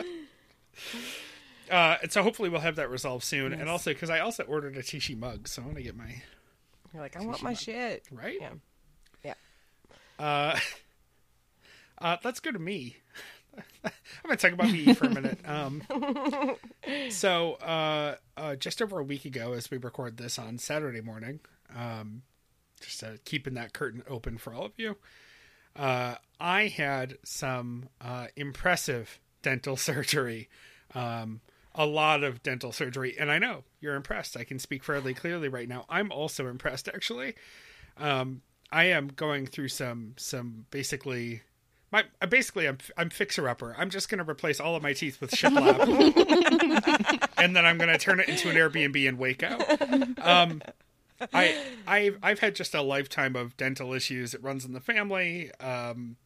uh, 1.71 1.97
and 2.01 2.11
so 2.11 2.23
hopefully 2.23 2.49
we'll 2.49 2.61
have 2.61 2.75
that 2.77 2.89
resolved 2.89 3.23
soon. 3.23 3.53
And 3.53 3.69
also 3.69 3.91
because 3.93 4.09
I 4.09 4.19
also 4.19 4.43
ordered 4.43 4.77
a 4.77 4.81
Tishi 4.83 5.17
mug, 5.17 5.47
so 5.47 5.61
I 5.61 5.65
want 5.65 5.77
to 5.77 5.83
get 5.83 5.95
my 5.95 6.21
You're 6.93 7.01
like, 7.01 7.15
I 7.17 7.25
want 7.25 7.41
my 7.43 7.53
shit. 7.53 8.05
right. 8.11 8.37
Yeah. 8.39 8.53
Yeah. 9.23 9.33
Uh, 10.19 10.59
uh, 11.99 12.17
let's 12.23 12.39
go 12.39 12.51
to 12.51 12.59
me. 12.59 12.97
I'm 13.85 13.91
going 14.25 14.37
to 14.37 14.47
talk 14.47 14.53
about 14.53 14.71
me 14.71 14.93
for 14.93 15.05
a 15.05 15.09
minute. 15.09 15.39
Um, 15.45 15.83
so, 17.09 17.53
uh, 17.55 18.15
uh, 18.37 18.55
just 18.55 18.81
over 18.81 18.99
a 18.99 19.03
week 19.03 19.25
ago, 19.25 19.53
as 19.53 19.69
we 19.69 19.77
record 19.77 20.17
this 20.17 20.39
on 20.39 20.57
Saturday 20.57 21.01
morning, 21.01 21.39
um, 21.75 22.23
just 22.81 23.03
uh, 23.03 23.13
keeping 23.25 23.53
that 23.55 23.73
curtain 23.73 24.03
open 24.07 24.37
for 24.37 24.53
all 24.53 24.65
of 24.65 24.73
you, 24.77 24.97
uh, 25.75 26.15
I 26.39 26.67
had 26.67 27.17
some 27.23 27.89
uh, 28.01 28.27
impressive 28.35 29.19
dental 29.41 29.77
surgery. 29.77 30.49
Um, 30.93 31.41
a 31.75 31.85
lot 31.87 32.23
of 32.23 32.43
dental 32.43 32.71
surgery, 32.71 33.15
and 33.19 33.31
I 33.31 33.39
know 33.39 33.63
you're 33.81 33.95
impressed. 33.95 34.37
I 34.37 34.43
can 34.43 34.59
speak 34.59 34.83
fairly 34.83 35.15
clearly 35.15 35.49
right 35.49 35.67
now. 35.67 35.85
I'm 35.89 36.11
also 36.11 36.47
impressed, 36.47 36.87
actually. 36.87 37.33
Um, 37.97 38.43
I 38.71 38.85
am 38.85 39.07
going 39.07 39.47
through 39.47 39.69
some 39.69 40.13
some 40.17 40.65
basically 40.69 41.41
my 41.93 42.03
uh, 42.21 42.25
basically 42.25 42.67
I'm 42.67 42.79
I'm 42.97 43.09
fixer 43.09 43.47
upper. 43.47 43.75
I'm 43.77 43.89
just 43.89 44.09
going 44.09 44.17
to 44.17 44.29
replace 44.29 44.59
all 44.59 44.75
of 44.75 44.83
my 44.83 44.91
teeth 44.91 45.21
with 45.21 45.31
shiplap, 45.31 45.79
and 47.37 47.55
then 47.55 47.65
I'm 47.65 47.77
going 47.77 47.91
to 47.91 47.99
turn 47.99 48.19
it 48.19 48.27
into 48.27 48.49
an 48.49 48.55
Airbnb 48.57 49.07
in 49.07 49.17
Waco. 49.17 49.57
Um, 50.21 50.61
I 51.31 51.63
I've 51.87 52.17
I've 52.21 52.39
had 52.39 52.55
just 52.55 52.73
a 52.73 52.81
lifetime 52.81 53.35
of 53.35 53.55
dental 53.55 53.93
issues. 53.93 54.33
It 54.33 54.43
runs 54.43 54.65
in 54.65 54.73
the 54.73 54.81
family. 54.81 55.51
Um, 55.61 56.17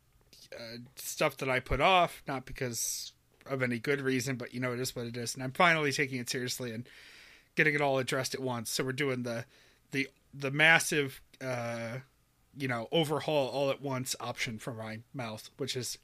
uh, 0.57 0.77
stuff 0.95 1.35
that 1.37 1.49
I 1.49 1.59
put 1.59 1.81
off, 1.81 2.23
not 2.25 2.45
because 2.45 3.11
of 3.45 3.61
any 3.61 3.79
good 3.79 3.99
reason, 3.99 4.37
but 4.37 4.53
you 4.53 4.61
know 4.61 4.71
it 4.71 4.79
is 4.79 4.95
what 4.95 5.05
it 5.05 5.17
is. 5.17 5.35
And 5.35 5.43
I'm 5.43 5.51
finally 5.51 5.91
taking 5.91 6.19
it 6.19 6.29
seriously 6.29 6.71
and 6.71 6.87
getting 7.55 7.75
it 7.75 7.81
all 7.81 7.99
addressed 7.99 8.33
at 8.33 8.39
once. 8.39 8.69
So 8.69 8.85
we're 8.85 8.93
doing 8.93 9.23
the 9.23 9.43
the 9.91 10.07
the 10.33 10.49
massive 10.49 11.21
uh, 11.41 11.97
you 12.57 12.67
know 12.67 12.87
overhaul 12.91 13.47
all 13.47 13.69
at 13.69 13.81
once 13.81 14.15
option 14.19 14.59
from 14.59 14.77
my 14.77 14.99
mouth, 15.13 15.49
which 15.57 15.75
is 15.75 15.97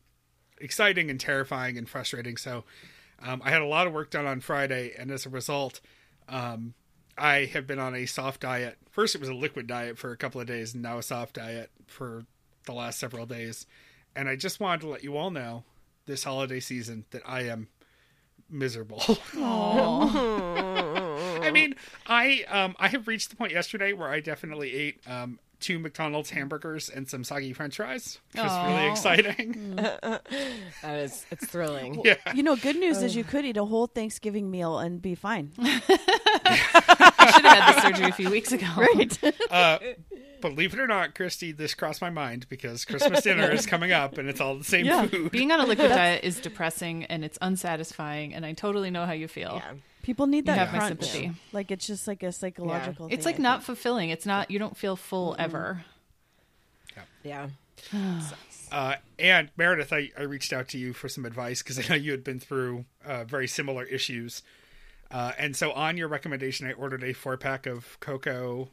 exciting 0.60 1.10
and 1.10 1.20
terrifying 1.20 1.78
and 1.78 1.90
frustrating. 1.90 2.38
So 2.38 2.64
um, 3.22 3.42
I 3.44 3.52
had 3.52 3.62
a 3.62 3.68
lot 3.68 3.88
of 3.88 3.94
work 3.94 4.10
done 4.10 4.26
on 4.26 4.42
Friday, 4.42 4.94
and 4.98 5.12
as 5.12 5.26
a 5.26 5.30
result, 5.30 5.82
um, 6.28 6.74
I 7.18 7.46
have 7.46 7.68
been 7.68 7.80
on 7.80 7.96
a 7.96 8.06
soft 8.06 8.42
diet. 8.42 8.78
First, 8.90 9.16
it 9.16 9.22
was 9.22 9.30
a 9.30 9.34
liquid 9.34 9.68
diet 9.68 9.98
for 9.98 10.12
a 10.12 10.18
couple 10.18 10.42
of 10.42 10.48
days, 10.48 10.74
and 10.74 10.84
now 10.84 10.98
a 10.98 11.04
soft 11.04 11.36
diet 11.36 11.72
for 11.88 12.26
the 12.66 12.74
last 12.74 13.00
several 13.00 13.26
days. 13.26 13.66
And 14.16 14.30
I 14.30 14.36
just 14.36 14.60
wanted 14.60 14.82
to 14.82 14.88
let 14.88 15.04
you 15.04 15.18
all 15.18 15.32
know 15.32 15.64
this 16.06 16.24
holiday 16.24 16.60
season 16.60 17.06
that 17.12 17.22
I 17.26 17.44
am 17.44 17.68
miserable. 18.50 19.02
I 21.44 21.52
mean, 21.52 21.76
I 22.08 22.44
um 22.50 22.76
I 22.80 22.88
have 22.90 23.08
reached 23.08 23.30
the 23.30 23.36
point 23.36 23.52
yesterday 23.52 23.94
where 23.94 24.10
I 24.10 24.20
definitely 24.20 24.74
ate 24.74 25.02
um 25.08 25.40
two 25.64 25.80
McDonald's 25.80 26.30
hamburgers 26.30 26.90
and 26.90 27.10
some 27.10 27.24
soggy 27.24 27.54
French 27.54 27.78
fries, 27.78 28.20
which 28.34 28.44
was 28.44 28.68
really 28.68 28.90
exciting. 28.92 29.80
That 30.82 31.00
is, 31.00 31.26
it's 31.32 31.46
thrilling. 31.48 32.02
yeah, 32.04 32.16
You 32.36 32.44
know, 32.44 32.56
good 32.58 32.76
news 32.76 33.02
is 33.02 33.16
you 33.16 33.24
could 33.24 33.46
eat 33.46 33.56
a 33.58 33.64
whole 33.66 33.88
Thanksgiving 33.88 34.52
meal 34.52 34.78
and 34.80 35.02
be 35.02 35.16
fine. 35.16 35.52
I 35.60 37.32
should 37.34 37.46
have 37.46 37.58
had 37.58 37.76
the 37.76 37.82
surgery 37.82 38.10
a 38.10 38.14
few 38.14 38.30
weeks 38.30 38.52
ago. 38.52 38.68
Right. 38.78 39.20
uh, 39.52 39.80
believe 40.42 40.74
it 40.74 40.80
or 40.80 40.88
not, 40.88 41.16
Christy, 41.16 41.52
this 41.54 41.74
crossed 41.74 42.02
my 42.02 42.10
mind 42.10 42.48
because 42.50 42.84
Christmas 42.86 43.22
dinner 43.22 43.50
is 43.52 43.66
coming 43.66 43.92
up 43.92 44.18
and 44.18 44.28
it's 44.30 44.42
all 44.42 44.58
the 44.58 44.64
same 44.64 44.86
Yeah. 44.86 45.06
food. 45.08 45.32
Being 45.32 45.52
on 45.52 45.60
a 45.62 45.66
liquid 45.66 45.90
diet 45.90 46.24
is 46.24 46.40
depressing 46.40 47.06
and 47.06 47.24
it's 47.24 47.38
unsatisfying, 47.42 48.34
and 48.34 48.46
I 48.46 48.54
totally 48.54 48.92
know 48.92 49.06
how 49.06 49.14
you 49.14 49.28
feel. 49.28 49.62
Yeah. 49.64 49.74
People 50.04 50.28
need 50.28 50.46
that 50.46 50.58
have 50.60 50.72
my 50.72 50.78
crunch. 50.78 51.04
sympathy. 51.06 51.32
Like 51.52 51.72
it's 51.72 51.88
just 51.88 52.08
like 52.08 52.22
a 52.22 52.32
psychological. 52.32 53.08
It's 53.08 53.24
thing, 53.24 53.34
like 53.34 53.40
I 53.40 53.44
not 53.44 53.60
think. 53.60 53.66
fulfilling. 53.66 54.10
It's 54.12 54.26
not. 54.28 54.52
You 54.52 54.60
don't 54.60 54.78
feel 54.78 54.96
full 54.96 55.36
ever. 55.40 55.84
Yeah. 57.24 57.48
Uh, 58.72 58.96
and 59.20 59.52
Meredith, 59.56 59.94
I, 59.94 60.10
I 60.18 60.24
reached 60.24 60.52
out 60.52 60.70
to 60.70 60.80
you 60.80 60.94
for 60.94 61.08
some 61.08 61.26
advice 61.26 61.62
because 61.62 61.78
I 61.78 61.88
know 61.90 61.96
you 61.96 62.10
had 62.10 62.24
been 62.24 62.40
through 62.40 62.86
uh, 63.06 63.24
very 63.24 63.48
similar 63.48 63.84
issues. 63.84 64.42
Uh, 65.12 65.32
and 65.38 65.56
so, 65.56 65.72
on 65.74 65.96
your 65.96 66.08
recommendation, 66.08 66.66
I 66.66 66.72
ordered 66.74 67.04
a 67.04 67.14
four 67.14 67.38
pack 67.38 67.68
of 67.68 68.00
cocoa 68.00 68.70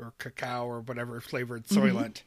or 0.00 0.12
cacao 0.18 0.66
or 0.66 0.80
whatever 0.80 1.20
flavored 1.20 1.66
Soylent. 1.68 2.22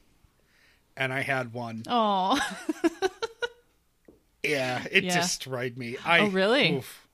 And 0.95 1.11
I 1.11 1.19
had 1.19 1.51
one. 1.51 1.83
Oh, 1.87 2.39
Yeah, 4.43 4.85
it 4.89 5.03
Yeah. 5.03 5.17
destroyed 5.19 5.77
me. 5.77 5.97
I, 6.05 6.19
Oh, 6.19 6.27
really? 6.27 6.77
oof. 6.77 7.07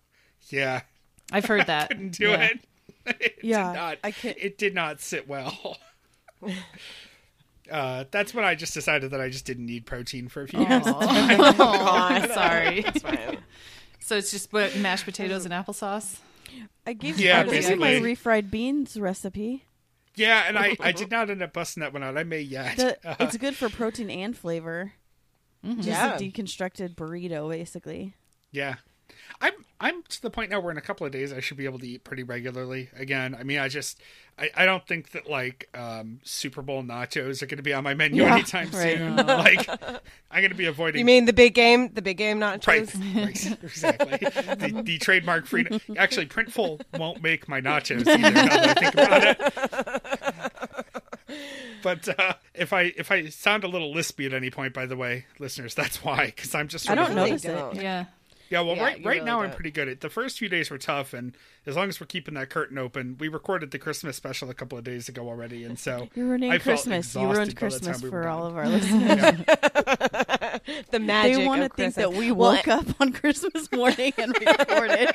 yeah, 0.50 0.82
I've 1.34 1.46
heard 1.46 1.66
that. 1.68 1.90
couldn't 1.90 2.12
do 2.18 2.30
Yeah. 2.30 2.42
it. 2.50 2.60
it 3.20 3.36
Yeah, 3.44 3.68
did 3.74 3.78
not, 3.80 3.98
I 4.04 4.12
can't- 4.12 4.38
It 4.40 4.58
did 4.58 4.74
not 4.74 5.02
sit 5.02 5.28
well. 5.28 5.78
uh, 7.72 8.06
that's 8.12 8.34
when 8.34 8.46
I 8.46 8.56
just 8.56 8.74
decided 8.74 9.12
that 9.12 9.22
I 9.22 9.30
just 9.30 9.46
didn't 9.46 9.66
need 9.66 9.86
protein 9.86 10.28
for 10.28 10.44
a 10.44 10.48
few 10.48 10.60
years. 10.60 10.84
Oh, 10.86 12.28
sorry. 12.34 12.80
It's 12.86 13.02
fine. 13.02 13.38
So 14.00 14.18
it's 14.18 14.32
just 14.32 14.52
what 14.52 14.76
mashed 14.78 15.06
potatoes 15.06 15.46
and 15.46 15.54
applesauce. 15.54 16.18
I 16.86 16.94
gave 16.94 17.20
Yeah, 17.20 17.40
I 17.40 17.44
gave 17.44 17.70
you 17.70 17.76
my 17.78 17.92
refried 17.94 18.52
beans 18.52 18.98
recipe. 19.00 19.66
Yeah, 20.16 20.44
and 20.48 20.60
I, 20.60 20.76
I 20.80 20.92
did 20.92 21.10
not 21.10 21.30
end 21.30 21.42
up 21.42 21.54
busting 21.54 21.82
that 21.82 21.92
one 21.94 22.04
out. 22.04 22.18
I 22.18 22.24
may 22.24 22.42
yet. 22.42 22.78
The, 22.78 22.98
Uh, 23.10 23.16
it's 23.22 23.38
good 23.38 23.56
for 23.56 23.70
protein 23.70 24.10
and 24.12 24.38
flavor. 24.38 24.94
Just 25.66 25.88
Yeah. 25.88 26.16
a 26.16 26.20
deconstructed 26.20 26.96
burrito, 26.96 27.50
basically. 27.50 28.14
yeah. 28.52 28.76
I'm 29.42 29.54
I'm 29.80 30.04
to 30.04 30.22
the 30.22 30.30
point 30.30 30.52
now 30.52 30.60
where 30.60 30.72
in 30.72 30.78
a 30.78 30.82
couple 30.82 31.06
of 31.06 31.12
days 31.12 31.34
I 31.34 31.40
should 31.40 31.58
be 31.58 31.66
able 31.66 31.80
to 31.80 31.88
eat 31.88 32.04
pretty 32.04 32.24
regularly 32.24 32.90
again. 32.96 33.36
I 33.38 33.44
mean, 33.44 33.60
I 33.60 33.68
just 33.68 34.02
I, 34.38 34.50
I 34.56 34.66
don't 34.66 34.86
think 34.88 35.12
that 35.12 35.30
like 35.30 35.70
um, 35.74 36.20
Super 36.24 36.62
Bowl 36.62 36.84
nachos 36.84 37.42
are 37.42 37.46
going 37.46 37.58
to 37.58 37.64
be 37.64 37.74
on 37.74 37.84
my 37.84 37.94
menu 37.94 38.24
Yeah, 38.24 38.34
anytime 38.36 38.70
right. 38.72 38.98
soon. 38.98 39.16
like 39.28 39.70
I'm 39.70 40.42
going 40.42 40.50
to 40.50 40.56
be 40.56 40.66
avoiding. 40.66 41.00
You 41.00 41.06
mean 41.06 41.26
the 41.26 41.34
big 41.34 41.54
game? 41.54 41.94
The 41.94 42.02
big 42.02 42.18
game 42.18 42.40
nachos? 42.40 42.68
Right, 42.68 43.16
right, 43.16 43.64
exactly. 43.64 44.18
The, 44.56 44.82
the 44.84 44.98
trademark 44.98 45.46
free. 45.46 45.68
Actually, 45.98 46.28
Printful 46.28 46.82
won't 46.98 47.22
make 47.22 47.48
my 47.48 47.62
nachos 47.62 48.08
either. 48.08 48.32
Now 48.32 48.44
that 48.44 48.70
I 48.70 48.74
think 48.74 48.94
about 48.94 49.24
it. 49.24 50.52
But 51.84 52.18
uh, 52.18 52.36
if 52.56 52.74
I 52.74 52.94
if 52.98 53.12
I 53.12 53.28
sound 53.28 53.64
a 53.64 53.68
little 53.68 53.94
lispy 53.94 54.26
at 54.26 54.34
any 54.34 54.50
point, 54.50 54.74
by 54.74 54.86
the 54.86 54.96
way, 54.96 55.26
listeners, 55.38 55.76
that's 55.76 56.04
why. 56.04 56.28
Because 56.28 56.56
I'm 56.56 56.70
just. 56.70 56.90
I 56.90 56.96
don't 56.96 57.10
of, 57.10 57.16
notice 57.16 57.46
it. 57.46 57.76
Yeah. 57.76 58.06
Yeah, 58.54 58.62
well, 58.62 58.76
Yeah, 58.76 58.84
right 58.84 58.98
right 58.98 59.06
really 59.16 59.26
now 59.26 59.42
I'm 59.42 59.52
pretty 59.52 59.72
good. 59.72 59.88
At 59.90 60.02
the 60.02 60.10
first 60.10 60.38
few 60.38 60.48
days 60.48 60.70
were 60.70 60.78
tough, 60.78 61.14
and 61.14 61.36
as 61.66 61.76
long 61.76 61.90
as 61.90 62.00
we're 62.00 62.06
keeping 62.08 62.36
that 62.36 62.50
curtain 62.50 62.78
open, 62.78 63.18
we 63.20 63.28
recorded 63.28 63.72
the 63.72 63.80
Christmas 63.80 64.16
special 64.16 64.50
a 64.50 64.54
couple 64.54 64.78
of 64.78 64.84
days 64.84 65.10
ago 65.10 65.28
already, 65.28 65.64
and 65.64 65.80
so 65.80 66.08
You're 66.16 66.28
ruining 66.28 66.52
I 66.52 66.60
Christmas. 66.60 67.16
You 67.16 67.22
ruined 67.22 67.36
by 67.36 67.46
the 67.46 67.50
time 67.52 67.56
Christmas 67.70 68.02
we 68.04 68.10
for 68.10 68.28
all 68.28 68.46
of 68.46 68.56
our 68.56 68.68
listeners. 68.70 69.46
The 70.92 71.00
magic. 71.00 71.38
they 71.38 71.46
want 71.48 71.62
to 71.64 71.70
think 71.70 71.94
Christmas. 71.94 71.96
that 71.96 72.14
we 72.14 72.32
Well, 72.32 72.54
woke 72.54 72.68
up 72.68 72.86
on 73.02 73.12
Christmas 73.12 73.70
morning 73.72 74.14
and 74.18 74.34
recorded. 74.40 75.10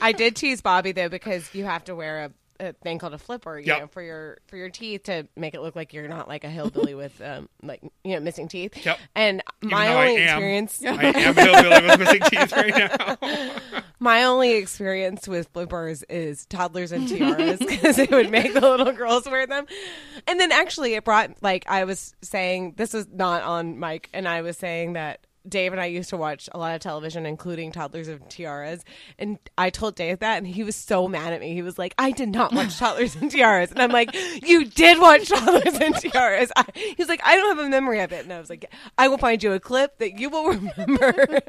I 0.00 0.12
did 0.12 0.36
tease 0.36 0.60
Bobby 0.60 0.92
though 0.92 1.08
because 1.08 1.52
you 1.54 1.64
have 1.64 1.84
to 1.84 1.94
wear 1.94 2.24
a, 2.24 2.30
a 2.60 2.72
thing 2.72 2.98
called 2.98 3.14
a 3.14 3.18
flipper, 3.18 3.58
you 3.58 3.66
Yep. 3.66 3.80
know, 3.80 3.86
for 3.88 4.02
your 4.02 4.38
for 4.46 4.56
your 4.56 4.68
teeth 4.70 5.04
to 5.04 5.26
make 5.36 5.54
it 5.54 5.60
look 5.60 5.76
like 5.76 5.92
you're 5.92 6.08
not 6.08 6.28
like 6.28 6.44
a 6.44 6.48
hillbilly 6.50 6.94
with 7.02 7.20
um 7.22 7.48
like 7.62 7.82
you 8.04 8.14
know 8.14 8.20
missing 8.20 8.48
teeth. 8.48 8.84
Yep. 8.84 8.98
And 9.14 9.42
my 9.62 9.86
though 9.86 9.92
I 9.92 10.08
only 10.08 10.22
am- 10.22 10.28
experience, 10.28 10.82
I 10.84 11.04
am 11.04 11.34
hillbilly 11.34 11.86
with 11.88 11.98
missing 12.00 12.20
teeth 12.30 12.52
right 12.52 12.76
now. 13.22 13.82
my 13.98 14.24
only 14.24 14.52
experience 14.54 15.26
with 15.28 15.48
flippers 15.52 16.02
is 16.04 16.46
toddlers 16.46 16.92
and 16.92 17.08
tiaras 17.08 17.58
because 17.66 17.98
it 17.98 18.10
would 18.10 18.30
make 18.30 18.52
the 18.54 18.60
little 18.60 18.92
girls 18.92 19.26
wear 19.26 19.46
them. 19.46 19.66
And 20.26 20.38
then 20.40 20.52
actually, 20.52 20.94
it 20.94 21.04
brought 21.04 21.42
like 21.42 21.64
I 21.68 21.84
was 21.84 22.14
saying 22.22 22.74
this 22.76 22.92
was 22.92 23.06
not 23.12 23.42
on 23.42 23.78
mic, 23.78 24.08
and 24.12 24.28
I 24.28 24.42
was 24.42 24.56
saying 24.56 24.94
that. 24.94 25.20
Dave 25.48 25.72
and 25.72 25.80
I 25.80 25.86
used 25.86 26.10
to 26.10 26.16
watch 26.16 26.48
a 26.52 26.58
lot 26.58 26.74
of 26.74 26.80
television, 26.80 27.26
including 27.26 27.72
Toddlers 27.72 28.08
and 28.08 28.20
Tiaras. 28.28 28.82
And 29.18 29.38
I 29.56 29.70
told 29.70 29.94
Dave 29.94 30.20
that, 30.20 30.38
and 30.38 30.46
he 30.46 30.62
was 30.62 30.76
so 30.76 31.08
mad 31.08 31.32
at 31.32 31.40
me. 31.40 31.54
He 31.54 31.62
was 31.62 31.78
like, 31.78 31.94
I 31.98 32.10
did 32.10 32.30
not 32.30 32.52
watch 32.52 32.76
Toddlers 32.78 33.16
and 33.16 33.30
Tiaras. 33.30 33.70
And 33.70 33.80
I'm 33.80 33.90
like, 33.90 34.14
You 34.42 34.64
did 34.64 35.00
watch 35.00 35.28
Toddlers 35.28 35.78
and 35.80 35.94
Tiaras. 35.94 36.50
I, 36.56 36.64
he's 36.96 37.08
like, 37.08 37.20
I 37.24 37.36
don't 37.36 37.56
have 37.56 37.66
a 37.66 37.68
memory 37.68 38.00
of 38.00 38.12
it. 38.12 38.24
And 38.24 38.32
I 38.32 38.38
was 38.38 38.50
like, 38.50 38.72
I 38.98 39.08
will 39.08 39.18
find 39.18 39.42
you 39.42 39.52
a 39.52 39.60
clip 39.60 39.98
that 39.98 40.18
you 40.18 40.30
will 40.30 40.48
remember. 40.76 41.40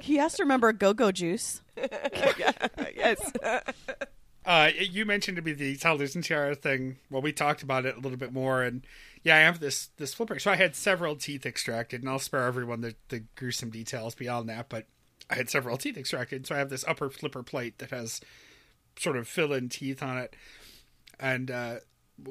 he 0.00 0.16
has 0.16 0.34
to 0.34 0.42
remember 0.42 0.72
Go 0.72 0.92
Go 0.92 1.12
Juice. 1.12 1.62
yes. 1.76 3.32
Uh, 4.44 4.70
you 4.78 5.04
mentioned 5.04 5.36
to 5.36 5.42
me 5.42 5.52
the 5.52 5.76
toddlers 5.76 6.14
and 6.14 6.24
tiara 6.24 6.54
thing. 6.54 6.96
Well, 7.10 7.22
we 7.22 7.32
talked 7.32 7.62
about 7.62 7.84
it 7.84 7.96
a 7.96 8.00
little 8.00 8.18
bit 8.18 8.32
more, 8.32 8.62
and 8.62 8.82
yeah, 9.22 9.36
I 9.36 9.40
have 9.40 9.60
this 9.60 9.90
this 9.98 10.14
flipper. 10.14 10.38
So 10.38 10.50
I 10.50 10.56
had 10.56 10.74
several 10.74 11.16
teeth 11.16 11.44
extracted, 11.44 12.00
and 12.00 12.08
I'll 12.08 12.18
spare 12.18 12.44
everyone 12.44 12.80
the, 12.80 12.94
the 13.08 13.24
gruesome 13.36 13.70
details 13.70 14.14
beyond 14.14 14.48
that. 14.48 14.68
But 14.68 14.86
I 15.28 15.34
had 15.34 15.50
several 15.50 15.76
teeth 15.76 15.98
extracted, 15.98 16.46
so 16.46 16.54
I 16.54 16.58
have 16.58 16.70
this 16.70 16.84
upper 16.88 17.10
flipper 17.10 17.42
plate 17.42 17.78
that 17.78 17.90
has 17.90 18.20
sort 18.98 19.16
of 19.16 19.28
fill-in 19.28 19.68
teeth 19.68 20.02
on 20.02 20.16
it, 20.18 20.34
and 21.18 21.50
uh, 21.50 21.74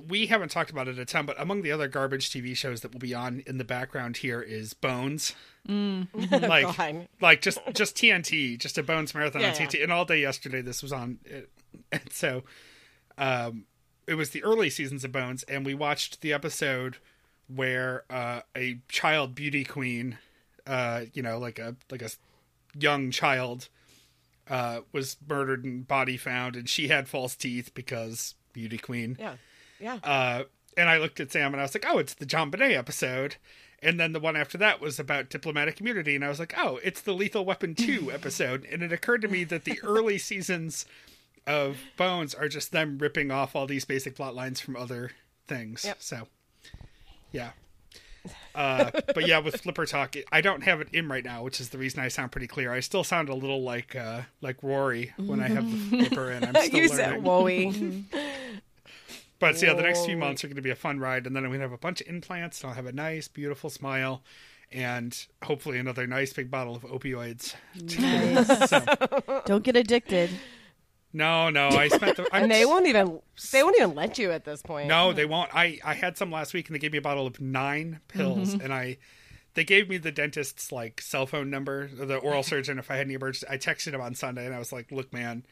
we 0.08 0.28
haven't 0.28 0.50
talked 0.50 0.72
about 0.72 0.88
it 0.88 1.00
a 1.00 1.06
ton, 1.06 1.26
but 1.26 1.40
among 1.40 1.62
the 1.62 1.72
other 1.72 1.88
garbage 1.88 2.30
TV 2.30 2.56
shows 2.56 2.82
that 2.82 2.92
will 2.92 3.00
be 3.00 3.14
on 3.14 3.44
in 3.48 3.58
the 3.58 3.64
background 3.64 4.18
here 4.18 4.42
is 4.42 4.74
Bones. 4.74 5.36
like, 5.68 6.80
like 7.22 7.42
just 7.42 7.60
just 7.74 7.96
TNT, 7.96 8.58
just 8.58 8.78
a 8.78 8.84
Bones 8.84 9.14
marathon 9.14 9.44
on 9.44 9.50
Yeah, 9.50 9.54
TNT. 9.54 9.84
And 9.84 9.92
all 9.92 10.06
day 10.06 10.22
yesterday, 10.22 10.62
this 10.62 10.82
was 10.82 10.92
on. 10.92 11.20
It, 11.26 11.50
and 11.92 12.12
so, 12.12 12.44
um, 13.18 13.66
it 14.08 14.16
was 14.16 14.32
the 14.32 14.44
early 14.44 14.70
seasons 14.70 15.04
of 15.04 15.12
Bones, 15.12 15.44
and 15.44 15.66
we 15.66 15.74
watched 15.74 16.22
the 16.22 16.34
episode 16.34 16.98
where 17.48 18.04
uh, 18.10 18.42
a 18.56 18.80
child 18.88 19.36
beauty 19.36 19.64
queen, 19.64 20.18
uh, 20.66 21.02
you 21.14 21.22
know, 21.22 21.38
like 21.38 21.60
a 21.60 21.76
like 21.92 22.02
a 22.02 22.10
young 22.78 23.12
child, 23.12 23.70
uh, 24.50 24.82
was 24.92 25.18
murdered 25.28 25.64
and 25.64 25.88
body 25.88 26.18
found, 26.18 26.56
and 26.56 26.68
she 26.70 26.88
had 26.88 27.08
false 27.08 27.36
teeth 27.36 27.74
because 27.74 28.36
beauty 28.54 28.78
queen. 28.78 29.18
Yeah. 29.20 29.36
Yeah. 29.80 30.00
Uh, 30.04 30.44
and 30.78 30.90
I 30.90 30.98
looked 30.98 31.20
at 31.20 31.32
Sam 31.32 31.54
and 31.54 31.62
I 31.62 31.64
was 31.64 31.74
like, 31.74 31.86
oh, 31.88 31.98
it's 31.98 32.14
the 32.14 32.26
JonBenét 32.26 32.78
episode. 32.78 33.36
And 33.82 34.00
then 34.00 34.12
the 34.12 34.20
one 34.20 34.36
after 34.36 34.58
that 34.58 34.82
was 34.82 35.00
about 35.00 35.30
diplomatic 35.30 35.80
immunity. 35.80 36.16
And 36.16 36.24
I 36.24 36.30
was 36.30 36.40
like, 36.40 36.54
oh, 36.58 36.80
it's 36.84 37.02
the 37.02 37.14
Lethal 37.14 37.46
Weapon 37.46 37.76
2 37.76 38.12
episode. 38.14 38.66
And 38.70 38.84
it 38.84 38.92
occurred 38.92 39.22
to 39.22 39.28
me 39.28 39.44
that 39.46 39.64
the 39.64 39.80
early 39.84 40.18
seasons 40.18 40.86
of 41.48 41.78
Bones 41.98 42.34
are 42.36 42.48
just 42.48 42.72
them 42.72 42.98
ripping 42.98 43.32
off 43.32 43.56
all 43.56 43.66
these 43.66 43.86
basic 43.86 44.16
plot 44.16 44.36
lines 44.36 44.60
from 44.60 44.76
other 44.76 45.12
things. 45.48 45.84
Yep. 45.86 45.98
So, 46.00 46.28
yeah. 47.32 47.52
Uh, 48.54 48.92
but 49.16 49.26
yeah, 49.28 49.40
with 49.40 49.62
Flipper 49.62 49.86
Talk, 49.86 50.16
I 50.32 50.42
don't 50.42 50.62
have 50.64 50.82
it 50.82 50.90
in 50.92 51.08
right 51.08 51.24
now, 51.24 51.42
which 51.44 51.60
is 51.62 51.70
the 51.70 51.78
reason 51.78 52.02
I 52.02 52.10
sound 52.10 52.32
pretty 52.32 52.48
clear. 52.48 52.72
I 52.74 52.82
still 52.82 53.04
sound 53.04 53.30
a 53.30 53.34
little 53.34 53.64
like 53.64 53.96
uh, 53.96 54.24
like 54.42 54.58
Rory 54.62 55.14
when 55.18 55.40
I 55.40 55.48
have 55.48 55.70
the 55.72 55.98
Flipper 56.10 56.32
in. 56.32 56.44
I'm 56.44 56.54
still 56.56 56.82
you 56.82 56.90
learning. 56.90 56.96
said 56.96 57.24
woey. 57.24 58.04
But 59.40 59.58
so, 59.58 59.68
yeah, 59.68 59.74
the 59.74 59.84
next 59.84 60.06
few 60.06 60.18
months 60.18 60.44
are 60.44 60.48
going 60.48 60.58
to 60.58 60.62
be 60.62 60.70
a 60.70 60.76
fun 60.76 61.00
ride, 61.00 61.26
and 61.26 61.34
then 61.34 61.46
I'm 61.46 61.50
going 61.50 61.62
to 61.62 61.64
have 61.66 61.72
a 61.72 61.78
bunch 61.78 62.02
of 62.02 62.08
implants, 62.10 62.62
and 62.62 62.70
I'll 62.70 62.76
have 62.76 62.86
a 62.86 62.92
nice, 62.92 63.30
beautiful 63.30 63.70
smile, 63.70 64.22
and 64.70 65.18
hopefully 65.44 65.78
another 65.80 66.06
nice 66.06 66.34
big 66.34 66.52
bottle 66.52 66.76
of 66.76 66.82
opioids. 66.84 67.56
Nice. 67.74 68.70
So, 68.70 69.42
Don't 69.46 69.64
get 69.64 69.78
addicted. 69.78 70.30
No, 71.14 71.50
no, 71.50 71.70
I 71.70 71.88
spent 71.88 72.18
the. 72.18 72.28
And 72.34 72.52
they 72.52 72.66
won't 72.66 72.86
even 72.88 73.20
they 73.52 73.64
won't 73.64 73.76
even 73.78 73.96
let 73.96 74.18
you 74.18 74.32
at 74.32 74.46
this 74.46 74.62
point. 74.62 74.88
No, 74.88 75.14
they 75.14 75.26
won't. 75.26 75.54
I 75.54 75.80
I 75.84 75.94
had 75.96 76.18
some 76.18 76.32
last 76.32 76.54
week, 76.54 76.68
and 76.68 76.76
they 76.76 76.80
gave 76.80 76.92
me 76.92 76.98
a 77.00 77.02
bottle 77.02 77.26
of 77.28 77.40
nine 77.42 78.00
pills, 78.08 78.54
Mm-hmm. 78.54 78.62
and 78.66 78.74
I. 78.74 78.98
They 79.56 79.64
gave 79.64 79.90
me 79.90 79.98
the 79.98 80.12
dentist's 80.12 80.72
like 80.72 81.02
cell 81.02 81.26
phone 81.26 81.50
number, 81.50 81.88
the 81.92 82.18
oral 82.18 82.44
surgeon. 82.44 82.78
If 82.78 82.92
I 82.92 82.96
had 82.98 83.08
any 83.08 83.16
emergency, 83.16 83.48
I 83.50 83.58
texted 83.58 83.94
him 83.94 84.00
on 84.02 84.14
Sunday, 84.14 84.46
and 84.46 84.54
I 84.54 84.60
was 84.60 84.72
like, 84.72 84.92
"Look, 84.92 85.12
man, 85.12 85.44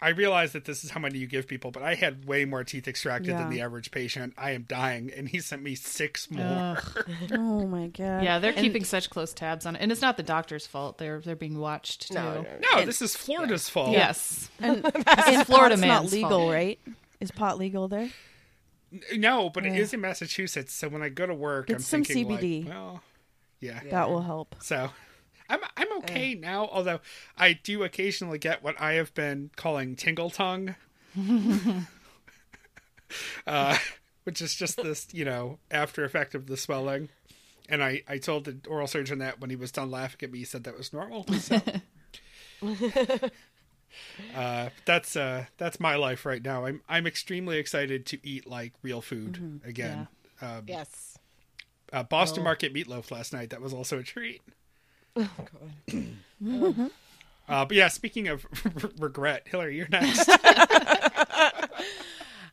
I 0.00 0.10
realize 0.10 0.52
that 0.52 0.66
this 0.66 0.84
is 0.84 0.90
how 0.90 1.00
many 1.00 1.18
you 1.18 1.26
give 1.26 1.48
people, 1.48 1.70
but 1.70 1.82
I 1.82 1.94
had 1.94 2.26
way 2.26 2.44
more 2.44 2.62
teeth 2.64 2.86
extracted 2.86 3.30
than 3.36 3.48
the 3.48 3.62
average 3.62 3.90
patient. 3.90 4.34
I 4.36 4.50
am 4.50 4.64
dying, 4.64 5.10
and 5.16 5.26
he 5.26 5.40
sent 5.40 5.62
me 5.62 5.74
six 5.74 6.30
more. 6.30 6.78
Oh 7.32 7.66
my 7.66 7.86
god. 7.88 8.22
Yeah, 8.22 8.38
they're 8.38 8.52
And- 8.52 8.60
keeping 8.60 8.84
such 8.84 9.08
close 9.08 9.32
tabs 9.32 9.64
on 9.64 9.74
it, 9.76 9.80
and 9.82 9.90
it's 9.90 10.02
not 10.02 10.16
the 10.18 10.22
doctor's 10.22 10.66
fault. 10.66 10.98
They're 10.98 11.20
they're 11.20 11.34
being 11.34 11.58
watched 11.58 12.08
too. 12.08 12.14
No, 12.14 12.34
no, 12.34 12.42
no. 12.42 12.78
No, 12.80 12.84
this 12.84 13.00
is 13.00 13.16
Florida's 13.16 13.68
fault. 13.70 13.92
Yes, 13.92 14.50
And, 14.60 14.84
is 14.86 14.92
and 15.06 15.46
Florida 15.46 15.76
pot's 15.76 15.86
not 15.86 16.04
legal, 16.12 16.30
fault. 16.30 16.52
right? 16.52 16.78
Is 17.20 17.30
pot 17.30 17.58
legal 17.58 17.88
there? 17.88 18.10
No, 19.14 19.48
but 19.50 19.64
it 19.66 19.74
is 19.76 19.92
in 19.94 20.00
Massachusetts. 20.00 20.72
So 20.72 20.88
when 20.88 21.02
I 21.02 21.08
go 21.08 21.26
to 21.26 21.34
work, 21.34 21.66
Get 21.68 21.76
I'm 21.76 21.82
some 21.82 22.04
thinking 22.04 22.26
CBD. 22.28 22.64
like, 22.66 22.74
well, 22.74 23.02
yeah. 23.60 23.80
That 23.90 24.08
will 24.10 24.22
help. 24.22 24.54
So 24.60 24.90
I'm 25.48 25.60
I'm 25.76 25.92
okay 25.98 26.34
now. 26.34 26.68
Although 26.72 27.00
I 27.36 27.52
do 27.52 27.82
occasionally 27.84 28.38
get 28.38 28.62
what 28.62 28.80
I 28.80 28.94
have 28.94 29.14
been 29.14 29.50
calling 29.56 29.96
tingle 29.96 30.30
tongue, 30.30 30.74
uh, 33.46 33.78
which 34.24 34.42
is 34.42 34.54
just 34.54 34.76
this 34.82 35.08
you 35.12 35.24
know 35.24 35.58
after 35.70 36.04
effect 36.04 36.34
of 36.34 36.46
the 36.46 36.56
swelling. 36.56 37.08
And 37.68 37.82
I, 37.82 38.02
I 38.06 38.18
told 38.18 38.44
the 38.44 38.56
oral 38.68 38.86
surgeon 38.86 39.18
that 39.18 39.40
when 39.40 39.50
he 39.50 39.56
was 39.56 39.72
done 39.72 39.90
laughing 39.90 40.18
at 40.22 40.30
me, 40.30 40.38
he 40.38 40.44
said 40.44 40.62
that 40.64 40.78
was 40.78 40.92
normal. 40.92 41.26
So. 41.32 41.60
uh, 44.36 44.68
that's 44.84 45.16
uh, 45.16 45.46
that's 45.58 45.80
my 45.80 45.96
life 45.96 46.24
right 46.24 46.44
now. 46.44 46.64
I'm 46.66 46.82
I'm 46.88 47.06
extremely 47.06 47.58
excited 47.58 48.06
to 48.06 48.24
eat 48.26 48.46
like 48.46 48.72
real 48.82 49.00
food 49.00 49.60
again. 49.64 50.08
Um, 50.40 50.64
Yes. 50.66 51.18
uh, 51.92 52.02
Boston 52.04 52.44
Market 52.44 52.72
meatloaf 52.74 53.10
last 53.10 53.32
night. 53.32 53.50
That 53.50 53.60
was 53.60 53.72
also 53.72 53.98
a 53.98 54.02
treat. 54.02 54.42
Oh, 55.16 55.30
God. 55.90 56.90
Uh, 57.48 57.64
but 57.64 57.76
yeah, 57.76 57.86
speaking 57.86 58.26
of 58.26 58.44
regret, 58.98 59.46
Hillary, 59.46 59.76
you're 59.76 59.86
next. 59.88 60.28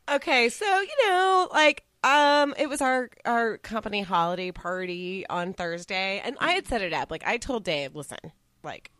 Okay, 0.10 0.50
so 0.50 0.66
you 0.66 1.08
know, 1.08 1.48
like 1.52 1.86
um 2.04 2.54
it 2.58 2.68
was 2.68 2.82
our 2.82 3.10
our 3.26 3.58
company 3.60 4.02
holiday 4.02 4.52
party 4.52 5.26
on 5.30 5.54
Thursday 5.54 6.22
and 6.24 6.36
I 6.40 6.52
had 6.52 6.68
set 6.68 6.82
it 6.82 6.94
up. 6.94 7.10
Like 7.10 7.24
I 7.26 7.38
told 7.38 7.64
Dave, 7.64 7.96
listen, 7.96 8.20
like 8.64 8.92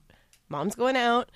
mom's 0.48 0.76
going 0.76 0.96
out 0.96 1.30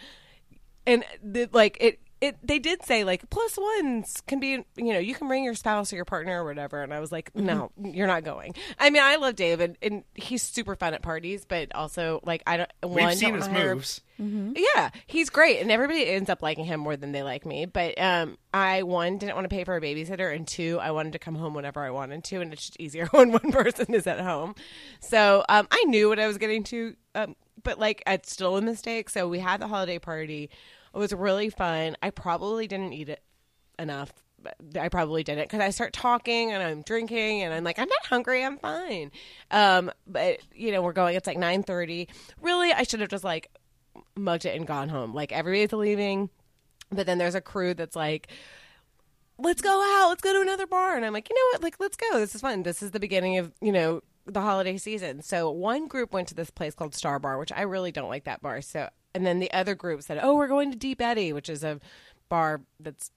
and 0.85 1.03
the, 1.21 1.49
like 1.51 1.77
it 1.81 1.99
it 2.19 2.35
they 2.41 2.57
did 2.59 2.83
say 2.83 3.03
like 3.03 3.29
plus 3.29 3.57
ones 3.57 4.21
can 4.27 4.39
be 4.39 4.63
you 4.75 4.93
know 4.93 4.97
you 4.99 5.13
can 5.13 5.27
bring 5.27 5.43
your 5.43 5.53
spouse 5.53 5.93
or 5.93 5.95
your 5.97 6.05
partner 6.05 6.41
or 6.43 6.45
whatever 6.45 6.81
and 6.81 6.93
i 6.93 6.99
was 6.99 7.11
like 7.11 7.29
no 7.35 7.71
you're 7.83 8.07
not 8.07 8.23
going 8.23 8.55
i 8.79 8.89
mean 8.89 9.03
i 9.03 9.17
love 9.17 9.35
david 9.35 9.77
and 9.83 10.03
he's 10.15 10.41
super 10.41 10.75
fun 10.75 10.93
at 10.95 11.01
parties 11.03 11.45
but 11.45 11.67
also 11.75 12.19
like 12.25 12.41
i 12.47 12.57
don't 12.57 12.71
We've 12.83 13.03
one, 13.05 13.15
seen 13.15 13.29
don't 13.29 13.37
his 13.39 13.47
hire- 13.47 13.75
moves. 13.75 14.01
yeah, 14.19 14.89
he's 15.05 15.29
great, 15.29 15.61
and 15.61 15.69
everybody 15.71 16.07
ends 16.07 16.27
up 16.27 16.41
liking 16.41 16.65
him 16.65 16.79
more 16.79 16.97
than 16.97 17.11
they 17.11 17.21
like 17.21 17.45
me. 17.45 17.65
But 17.65 18.01
um, 18.01 18.39
I 18.51 18.81
one 18.81 19.19
didn't 19.19 19.35
want 19.35 19.45
to 19.45 19.55
pay 19.55 19.63
for 19.63 19.75
a 19.75 19.81
babysitter, 19.81 20.33
and 20.35 20.47
two, 20.47 20.79
I 20.81 20.89
wanted 20.89 21.13
to 21.13 21.19
come 21.19 21.35
home 21.35 21.53
whenever 21.53 21.81
I 21.83 21.91
wanted 21.91 22.23
to, 22.23 22.41
and 22.41 22.51
it's 22.51 22.65
just 22.65 22.79
easier 22.79 23.05
when 23.11 23.31
one 23.31 23.51
person 23.51 23.93
is 23.93 24.07
at 24.07 24.19
home. 24.19 24.55
So 25.01 25.43
um, 25.49 25.67
I 25.69 25.83
knew 25.85 26.09
what 26.09 26.17
I 26.17 26.25
was 26.25 26.39
getting 26.39 26.63
to, 26.63 26.95
um, 27.13 27.35
but 27.61 27.77
like 27.77 28.01
it's 28.07 28.31
still 28.33 28.57
a 28.57 28.61
mistake. 28.61 29.09
So 29.11 29.27
we 29.27 29.37
had 29.37 29.59
the 29.61 29.67
holiday 29.67 29.99
party. 29.99 30.49
It 30.97 30.99
was 30.99 31.13
really 31.13 31.51
fun. 31.51 31.95
I 32.01 32.09
probably 32.09 32.65
didn't 32.65 32.93
eat 32.93 33.09
it 33.09 33.21
enough. 33.77 34.11
I 34.79 34.89
probably 34.89 35.23
didn't 35.23 35.43
because 35.43 35.59
I 35.59 35.69
start 35.69 35.93
talking 35.93 36.51
and 36.51 36.63
I'm 36.63 36.81
drinking 36.81 37.43
and 37.43 37.53
I'm 37.53 37.63
like 37.63 37.77
I'm 37.77 37.87
not 37.87 38.05
hungry. 38.07 38.43
I'm 38.43 38.57
fine. 38.57 39.11
Um, 39.51 39.91
but 40.07 40.39
you 40.55 40.71
know 40.71 40.81
we're 40.81 40.93
going. 40.93 41.15
It's 41.15 41.27
like 41.27 41.37
nine 41.37 41.61
thirty. 41.61 42.09
Really, 42.41 42.73
I 42.73 42.81
should 42.81 43.01
have 43.01 43.09
just 43.09 43.23
like 43.23 43.51
mugged 44.15 44.45
it 44.45 44.55
and 44.55 44.65
gone 44.65 44.89
home. 44.89 45.13
Like 45.13 45.31
everybody's 45.31 45.71
leaving, 45.71 46.31
but 46.91 47.05
then 47.05 47.19
there's 47.19 47.35
a 47.35 47.41
crew 47.41 47.75
that's 47.75 47.95
like, 47.95 48.29
"Let's 49.37 49.61
go 49.61 49.69
out. 49.69 50.09
Let's 50.09 50.23
go 50.23 50.33
to 50.33 50.41
another 50.41 50.65
bar." 50.65 50.95
And 50.95 51.05
I'm 51.05 51.13
like, 51.13 51.29
"You 51.29 51.35
know 51.35 51.51
what? 51.53 51.61
Like, 51.61 51.79
let's 51.79 51.97
go. 51.97 52.19
This 52.19 52.33
is 52.33 52.41
fun. 52.41 52.63
This 52.63 52.81
is 52.81 52.89
the 52.89 52.99
beginning 52.99 53.37
of 53.37 53.53
you 53.61 53.71
know 53.71 54.01
the 54.25 54.41
holiday 54.41 54.77
season." 54.79 55.21
So 55.21 55.51
one 55.51 55.87
group 55.87 56.11
went 56.11 56.27
to 56.29 56.35
this 56.35 56.49
place 56.49 56.73
called 56.73 56.95
Star 56.95 57.19
Bar, 57.19 57.37
which 57.37 57.51
I 57.51 57.61
really 57.61 57.91
don't 57.91 58.09
like 58.09 58.23
that 58.23 58.41
bar. 58.41 58.61
So 58.61 58.89
and 59.17 59.25
then 59.25 59.39
the 59.39 59.51
other 59.51 59.75
group 59.75 60.01
said, 60.01 60.19
"Oh, 60.21 60.35
we're 60.35 60.47
going 60.47 60.71
to 60.71 60.77
Deep 60.77 61.01
Eddy, 61.01 61.33
which 61.33 61.49
is 61.49 61.63
a 61.63 61.79
bar 62.29 62.61
that's 62.79 63.11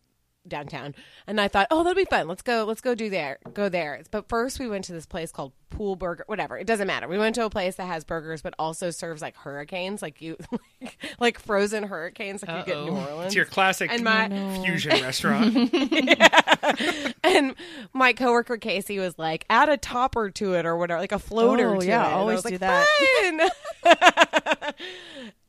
downtown 0.48 0.94
and 1.26 1.38
i 1.38 1.46
thought 1.46 1.66
oh 1.70 1.84
that'll 1.84 1.94
be 1.94 2.06
fun 2.06 2.26
let's 2.26 2.40
go 2.40 2.64
let's 2.66 2.80
go 2.80 2.94
do 2.94 3.10
there 3.10 3.38
go 3.52 3.68
there 3.68 4.02
but 4.10 4.26
first 4.26 4.58
we 4.58 4.66
went 4.66 4.82
to 4.82 4.92
this 4.92 5.04
place 5.04 5.30
called 5.30 5.52
pool 5.68 5.96
burger 5.96 6.24
whatever 6.28 6.56
it 6.56 6.66
doesn't 6.66 6.86
matter 6.86 7.06
we 7.06 7.18
went 7.18 7.34
to 7.34 7.44
a 7.44 7.50
place 7.50 7.76
that 7.76 7.84
has 7.84 8.04
burgers 8.04 8.40
but 8.40 8.54
also 8.58 8.90
serves 8.90 9.20
like 9.20 9.36
hurricanes 9.36 10.00
like 10.00 10.22
you 10.22 10.38
like 11.20 11.38
frozen 11.38 11.84
hurricanes 11.84 12.42
like 12.42 12.66
you 12.66 12.72
get 12.72 12.78
in 12.78 12.86
new 12.86 12.92
orleans 12.92 13.26
It's 13.26 13.34
your 13.34 13.44
classic 13.44 13.92
And 13.92 14.02
my- 14.02 14.60
fusion 14.64 15.02
restaurant. 15.02 15.54
and 17.24 17.54
my 17.92 18.12
coworker 18.12 18.56
Casey 18.56 18.98
was 18.98 19.18
like, 19.18 19.44
add 19.50 19.68
a 19.68 19.76
topper 19.76 20.30
to 20.30 20.54
it 20.54 20.66
or 20.66 20.76
whatever, 20.76 21.00
like 21.00 21.12
a 21.12 21.18
floater. 21.18 21.76
Oh, 21.76 21.80
to 21.80 21.86
yeah, 21.86 22.02
it. 22.02 22.06
And 22.06 22.14
I 22.14 22.18
always 22.18 22.44
was 22.44 22.44
do 22.44 22.58
like, 22.58 22.60
that. 23.82 24.74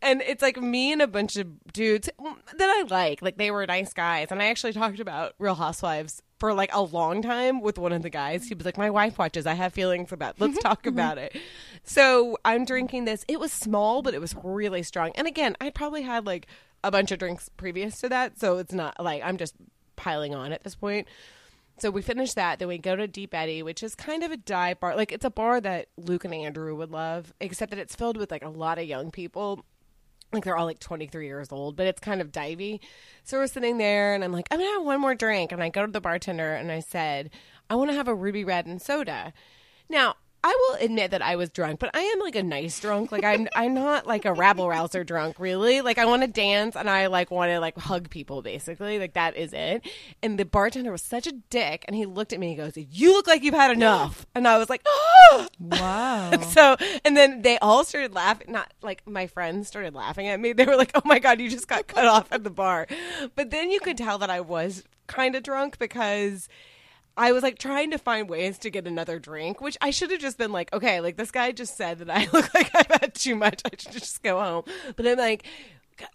And 0.02 0.22
it's 0.22 0.42
like 0.42 0.60
me 0.60 0.92
and 0.92 1.02
a 1.02 1.08
bunch 1.08 1.36
of 1.38 1.48
dudes 1.74 2.10
that 2.18 2.70
I 2.70 2.84
like. 2.90 3.22
Like 3.22 3.38
they 3.38 3.52
were 3.52 3.66
nice 3.66 3.94
guys, 3.94 4.28
and 4.32 4.42
I 4.42 4.48
actually 4.48 4.74
talked 4.74 5.00
about 5.00 5.34
Real 5.38 5.56
Housewives 5.56 6.22
for 6.40 6.56
like 6.56 6.74
a 6.74 6.82
long 6.82 7.22
time 7.22 7.62
with 7.62 7.78
one 7.78 7.92
of 7.92 8.02
the 8.02 8.10
guys. 8.10 8.48
He 8.48 8.56
was 8.56 8.66
like, 8.66 8.78
"My 8.78 8.90
wife 8.90 9.20
watches. 9.20 9.46
I 9.46 9.54
have 9.54 9.74
feelings 9.74 10.12
about. 10.12 10.40
Let's 10.40 10.54
mm-hmm. 10.54 10.68
talk 10.68 10.80
mm-hmm. 10.80 10.90
about 10.90 11.18
it." 11.20 11.38
So 11.84 12.38
I'm 12.44 12.66
drinking 12.66 13.06
this. 13.06 13.24
It 13.28 13.40
was 13.40 13.52
small, 13.52 14.02
but 14.02 14.14
it 14.14 14.22
was 14.22 14.36
really 14.44 14.84
strong. 14.84 15.12
And 15.16 15.28
again, 15.28 15.56
I 15.62 15.70
probably 15.70 16.02
had 16.02 16.26
like 16.26 16.48
a 16.84 16.90
bunch 16.90 17.12
of 17.12 17.20
drinks 17.20 17.50
previous 17.50 18.00
to 18.02 18.10
that, 18.10 18.40
so 18.40 18.58
it's 18.58 18.74
not 18.74 19.00
like 19.00 19.22
I'm 19.24 19.38
just 19.38 19.56
piling 19.96 20.34
on 20.34 20.52
at 20.52 20.64
this 20.64 20.76
point. 20.76 21.08
So 21.78 21.90
we 21.90 22.02
finish 22.02 22.34
that. 22.34 22.60
Then 22.60 22.68
we 22.68 22.78
go 22.78 22.96
to 22.96 23.08
Deep 23.08 23.34
Eddy, 23.34 23.64
which 23.64 23.82
is 23.82 23.96
kind 23.96 24.24
of 24.24 24.32
a 24.32 24.38
dive 24.38 24.80
bar. 24.80 24.96
Like 24.96 25.12
it's 25.12 25.26
a 25.26 25.32
bar 25.32 25.60
that 25.62 25.88
Luke 25.98 26.26
and 26.26 26.34
Andrew 26.34 26.76
would 26.76 26.92
love, 26.92 27.34
except 27.40 27.72
that 27.72 27.80
it's 27.80 27.96
filled 27.96 28.18
with 28.18 28.30
like 28.30 28.44
a 28.44 28.50
lot 28.50 28.78
of 28.78 28.86
young 28.86 29.10
people. 29.10 29.66
Like 30.32 30.44
they're 30.44 30.56
all 30.56 30.66
like 30.66 30.80
23 30.80 31.26
years 31.26 31.52
old, 31.52 31.76
but 31.76 31.88
it's 31.88 32.00
kind 32.00 32.22
of 32.22 32.32
divey. 32.32 32.80
So 33.24 33.38
we're 33.38 33.48
sitting 33.48 33.78
there, 33.78 34.14
and 34.14 34.24
I'm 34.24 34.32
like, 34.32 34.48
I'm 34.50 34.60
gonna 34.60 34.72
have 34.72 34.84
one 34.84 35.02
more 35.02 35.16
drink. 35.16 35.52
And 35.52 35.62
I 35.62 35.70
go 35.70 35.86
to 35.86 35.92
the 35.92 36.02
bartender 36.02 36.54
and 36.54 36.72
I 36.72 36.80
said, 36.80 37.30
I 37.70 37.76
want 37.76 37.90
to 37.90 37.96
have 37.96 38.08
a 38.08 38.16
ruby 38.16 38.44
red 38.44 38.66
and 38.66 38.82
soda. 38.82 39.34
Now 39.90 40.16
I 40.44 40.58
will 40.70 40.86
admit 40.86 41.12
that 41.12 41.22
I 41.22 41.36
was 41.36 41.50
drunk, 41.50 41.80
but 41.80 41.92
I 41.94 42.02
am 42.02 42.20
like 42.20 42.36
a 42.36 42.44
nice 42.44 42.80
drunk. 42.80 43.12
Like 43.12 43.24
I'm 43.24 43.48
I'm 43.56 43.74
not 43.74 44.08
like 44.08 44.26
a 44.26 44.34
rabble 44.34 44.68
rouser 44.68 45.04
drunk, 45.04 45.40
really. 45.40 45.82
Like 45.82 45.98
I 45.98 46.06
want 46.06 46.24
to 46.24 46.28
dance 46.28 46.76
and 46.76 46.90
I 46.90 47.08
like 47.08 47.30
want 47.32 47.52
to 47.52 47.60
like 47.60 47.78
hug 47.78 48.10
people 48.10 48.42
basically. 48.42 48.98
Like 48.98 49.14
that 49.14 49.36
is 49.36 49.54
it. 49.54 49.86
And 50.24 50.40
the 50.40 50.46
bartender 50.46 50.92
was 50.92 51.02
such 51.02 51.28
a 51.28 51.32
dick 51.50 51.86
and 51.88 51.96
he 51.96 52.06
looked 52.06 52.34
at 52.34 52.40
me 52.40 52.48
and 52.52 52.58
he 52.58 52.64
goes, 52.64 52.88
"You 52.92 53.14
look 53.14 53.28
like 53.28 53.44
you've 53.44 53.54
had 53.54 53.72
enough." 53.72 54.26
And 54.36 54.48
I 54.48 54.58
was 54.58 54.70
like, 54.70 54.82
"Oh!" 54.88 55.48
Wow. 55.60 56.32
So, 56.52 56.76
and 57.06 57.16
then 57.16 57.44
they 57.44 57.58
all 57.60 57.84
started 57.84 58.14
laughing. 58.14 58.52
Not 58.52 58.74
like 58.82 59.08
my 59.08 59.28
friends 59.28 59.68
started 59.68 59.94
laughing 59.94 60.28
at 60.28 60.40
me. 60.40 60.54
They 60.54 60.66
were 60.66 60.76
like, 60.76 60.92
"Oh 60.96 61.02
my 61.06 61.20
god, 61.20 61.40
you 61.40 61.50
just 61.50 61.68
got 61.68 61.88
cut 61.88 62.06
off 62.06 62.28
at 62.32 62.44
the 62.44 62.50
bar." 62.50 62.88
But 63.36 63.52
then 63.52 63.72
you 63.72 63.80
could 63.80 63.98
tell 63.98 64.18
that 64.18 64.30
I 64.30 64.42
was 64.42 64.84
kind 65.08 65.36
of 65.36 65.44
drunk 65.44 65.78
because 65.78 66.48
I 67.18 67.32
was 67.34 67.44
like 67.44 67.60
trying 67.60 67.92
to 67.92 67.98
find 67.98 68.30
ways 68.30 68.58
to 68.60 68.70
get 68.70 68.88
another 68.88 69.20
drink, 69.20 69.60
which 69.62 69.78
I 69.82 69.92
should 69.92 70.12
have 70.12 70.22
just 70.22 70.38
been 70.38 70.52
like, 70.52 70.74
okay, 70.74 71.02
like 71.02 71.18
this 71.18 71.32
guy 71.32 71.52
just 71.52 71.76
said 71.78 72.00
that 72.00 72.10
I 72.10 72.28
look 72.34 72.54
like 72.54 72.74
I've 72.76 73.02
had 73.02 73.14
too 73.14 73.36
much. 73.36 73.62
I 73.66 73.70
should 73.78 73.92
just 73.92 74.24
go 74.24 74.40
home. 74.40 74.64
But 74.96 75.06
I'm 75.08 75.18
like, 75.18 75.46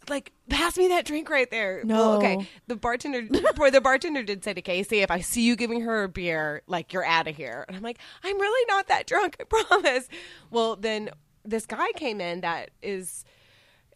like 0.08 0.32
pass 0.48 0.76
me 0.76 0.88
that 0.88 1.04
drink 1.04 1.28
right 1.30 1.50
there. 1.50 1.82
Well, 1.84 2.12
No. 2.12 2.18
okay. 2.18 2.48
The 2.66 2.76
bartender, 2.76 3.22
boy, 3.56 3.70
the 3.70 3.80
bartender 3.80 4.22
did 4.22 4.42
say 4.42 4.54
to 4.54 4.62
Casey, 4.62 5.00
if 5.00 5.10
I 5.10 5.20
see 5.20 5.42
you 5.42 5.54
giving 5.54 5.82
her 5.82 6.04
a 6.04 6.08
beer, 6.08 6.62
like 6.66 6.92
you're 6.92 7.04
out 7.04 7.28
of 7.28 7.36
here. 7.36 7.64
And 7.68 7.76
I'm 7.76 7.82
like, 7.82 7.98
I'm 8.24 8.40
really 8.40 8.64
not 8.68 8.88
that 8.88 9.06
drunk. 9.06 9.36
I 9.40 9.44
promise. 9.64 10.08
Well, 10.50 10.76
then 10.76 11.10
this 11.44 11.66
guy 11.66 11.92
came 11.92 12.20
in 12.20 12.40
that 12.40 12.70
is 12.82 13.24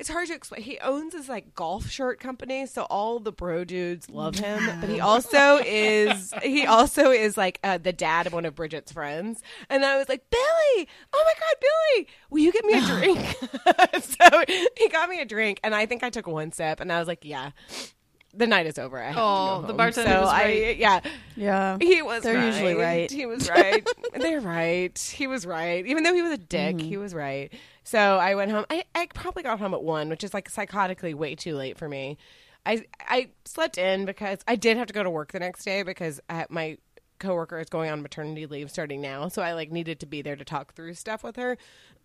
it's 0.01 0.09
hard 0.09 0.29
to 0.29 0.35
explain. 0.35 0.63
He 0.63 0.79
owns 0.79 1.13
this 1.13 1.29
like 1.29 1.55
golf 1.55 1.91
shirt 1.91 2.21
company, 2.21 2.65
so 2.65 2.85
all 2.85 3.21
the 3.21 3.31
bro 3.31 3.65
dudes 3.65 4.09
love 4.09 4.37
him. 4.37 4.81
But 4.81 4.89
he 4.89 4.99
also 4.99 5.59
is 5.59 6.33
he 6.43 6.65
also 6.65 7.11
is 7.11 7.37
like 7.37 7.61
uh, 7.63 7.77
the 7.77 7.93
dad 7.93 8.27
of 8.27 8.33
one 8.33 8.47
of 8.47 8.55
Bridget's 8.55 8.93
friends. 8.93 9.43
And 9.69 9.85
I 9.85 9.99
was 9.99 10.09
like, 10.09 10.25
Billy, 10.31 10.89
oh 11.13 11.25
my 11.27 11.35
god, 11.39 11.55
Billy, 11.61 12.09
will 12.31 12.39
you 12.39 12.51
get 12.51 12.65
me 12.65 12.79
a 12.79 12.81
drink? 12.81 13.37
so 14.03 14.45
he 14.79 14.89
got 14.89 15.11
me 15.11 15.21
a 15.21 15.27
drink, 15.27 15.61
and 15.63 15.75
I 15.75 15.85
think 15.85 16.03
I 16.03 16.09
took 16.09 16.27
one 16.27 16.51
sip, 16.51 16.81
and 16.81 16.91
I 16.91 16.99
was 16.99 17.07
like, 17.07 17.23
yeah. 17.23 17.51
The 18.33 18.47
night 18.47 18.67
is 18.67 18.79
over. 18.79 18.99
I 19.03 19.07
have 19.07 19.15
to 19.17 19.21
Oh, 19.21 19.25
go 19.57 19.61
the 19.63 19.67
home. 19.69 19.77
bartender 19.77 20.11
So 20.11 20.21
was 20.21 20.29
I, 20.31 20.45
right. 20.45 20.77
yeah, 20.77 21.01
yeah. 21.37 21.79
he 21.81 22.01
was. 22.03 22.23
They're 22.23 22.45
usually 22.47 22.75
right. 22.75 23.11
He 23.11 23.27
was 23.27 23.49
right. 23.59 23.87
They're 24.15 24.41
right. 24.41 24.97
He 24.99 25.27
was 25.27 25.45
right. 25.47 25.85
Even 25.87 26.05
though 26.05 26.15
he 26.15 26.23
was 26.23 26.33
a 26.33 26.39
dick, 26.39 26.77
Mm-hmm. 26.77 26.89
he 26.89 26.97
was 26.97 27.13
right. 27.15 27.53
So 27.83 27.99
I 27.99 28.35
went 28.37 28.51
home. 28.53 28.67
I, 28.71 28.85
I 28.95 29.07
probably 29.15 29.43
got 29.43 29.59
home 29.59 29.75
at 29.75 29.83
one, 29.83 30.09
which 30.11 30.23
is 30.23 30.33
like 30.33 30.51
psychotically 30.51 31.15
way 31.15 31.35
too 31.35 31.57
late 31.57 31.77
for 31.77 31.89
me. 31.89 32.19
I 32.65 32.85
I 33.01 33.31
slept 33.47 33.79
in 33.79 34.05
because 34.05 34.39
I 34.47 34.55
did 34.55 34.77
have 34.77 34.87
to 34.87 34.93
go 34.95 35.03
to 35.03 35.11
work 35.11 35.33
the 35.33 35.41
next 35.41 35.65
day 35.65 35.83
because 35.83 36.21
I, 36.29 36.47
my 36.51 36.79
coworker 37.21 37.59
is 37.59 37.69
going 37.69 37.91
on 37.91 38.03
maternity 38.03 38.47
leave 38.47 38.71
starting 38.71 39.01
now, 39.01 39.29
so 39.29 39.43
I 39.43 39.53
like 39.53 39.71
needed 39.71 40.01
to 40.01 40.07
be 40.07 40.23
there 40.23 40.37
to 40.37 40.45
talk 40.45 40.75
through 40.75 40.95
stuff 40.95 41.23
with 41.23 41.37
her. 41.37 41.57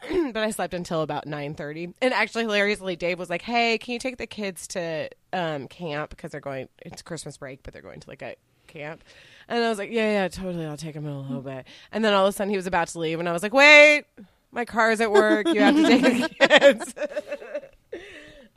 but 0.09 0.37
I 0.37 0.51
slept 0.51 0.73
until 0.73 1.01
about 1.01 1.25
nine 1.25 1.55
thirty. 1.55 1.93
And 2.01 2.13
actually, 2.13 2.43
hilariously, 2.43 2.95
Dave 2.95 3.17
was 3.17 3.29
like, 3.29 3.41
"Hey, 3.41 3.77
can 3.77 3.93
you 3.93 3.99
take 3.99 4.17
the 4.17 4.27
kids 4.27 4.67
to 4.69 5.09
um, 5.33 5.67
camp 5.67 6.11
because 6.11 6.31
they're 6.31 6.41
going? 6.41 6.69
It's 6.79 7.01
Christmas 7.01 7.37
break, 7.37 7.63
but 7.63 7.73
they're 7.73 7.81
going 7.81 8.01
to 8.01 8.09
like 8.09 8.21
a 8.21 8.35
camp." 8.67 9.03
And 9.47 9.63
I 9.63 9.69
was 9.69 9.77
like, 9.77 9.89
"Yeah, 9.91 10.11
yeah, 10.11 10.27
totally. 10.27 10.65
I'll 10.65 10.77
take 10.77 10.93
them 10.93 11.05
in 11.05 11.11
a 11.11 11.21
little 11.21 11.41
bit." 11.41 11.65
And 11.91 12.03
then 12.03 12.13
all 12.13 12.25
of 12.25 12.29
a 12.29 12.31
sudden, 12.33 12.51
he 12.51 12.57
was 12.57 12.67
about 12.67 12.89
to 12.89 12.99
leave, 12.99 13.19
and 13.19 13.27
I 13.27 13.31
was 13.31 13.41
like, 13.41 13.53
"Wait, 13.53 14.05
my 14.51 14.65
car's 14.65 15.01
at 15.01 15.11
work. 15.11 15.47
You 15.47 15.61
have 15.61 15.75
to 15.75 15.83
take 15.83 16.01
the 16.01 16.47
kids." 16.47 16.93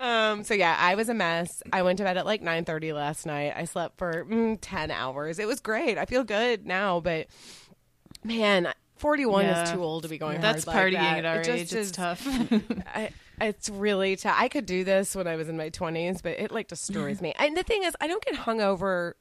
Um, 0.08 0.44
so 0.44 0.54
yeah, 0.54 0.76
I 0.78 0.94
was 0.94 1.08
a 1.08 1.14
mess. 1.14 1.62
I 1.72 1.82
went 1.82 1.98
to 1.98 2.04
bed 2.04 2.16
at 2.16 2.24
like 2.26 2.42
9:30 2.42 2.94
last 2.94 3.26
night. 3.26 3.52
I 3.56 3.64
slept 3.64 3.98
for 3.98 4.24
mm, 4.24 4.58
10 4.60 4.90
hours. 4.90 5.38
It 5.38 5.46
was 5.46 5.60
great. 5.60 5.98
I 5.98 6.04
feel 6.06 6.24
good 6.24 6.66
now, 6.66 7.00
but 7.00 7.26
man, 8.24 8.72
41 8.96 9.44
Yeah. 9.44 9.62
is 9.64 9.70
too 9.70 9.82
old 9.82 10.02
to 10.04 10.08
be 10.08 10.18
going 10.18 10.40
That's 10.40 10.64
hard 10.64 10.92
like 10.92 11.00
partying 11.02 11.02
that. 11.02 11.18
at 11.18 11.24
our 11.26 11.40
It 11.40 11.48
age. 11.48 11.60
It's 11.62 11.72
is- 11.72 11.92
tough. 11.92 12.26
I, 12.94 13.10
it's 13.40 13.68
really 13.70 14.16
tough. 14.16 14.34
I 14.36 14.48
could 14.48 14.66
do 14.66 14.82
this 14.84 15.14
when 15.14 15.26
I 15.28 15.36
was 15.36 15.48
in 15.48 15.56
my 15.56 15.70
20s, 15.70 16.22
but 16.22 16.32
it 16.40 16.50
like 16.50 16.68
destroys 16.68 17.20
me. 17.20 17.32
And 17.38 17.56
the 17.56 17.62
thing 17.62 17.84
is, 17.84 17.94
I 18.00 18.08
don't 18.08 18.24
get 18.24 18.34
hungover 18.34 19.12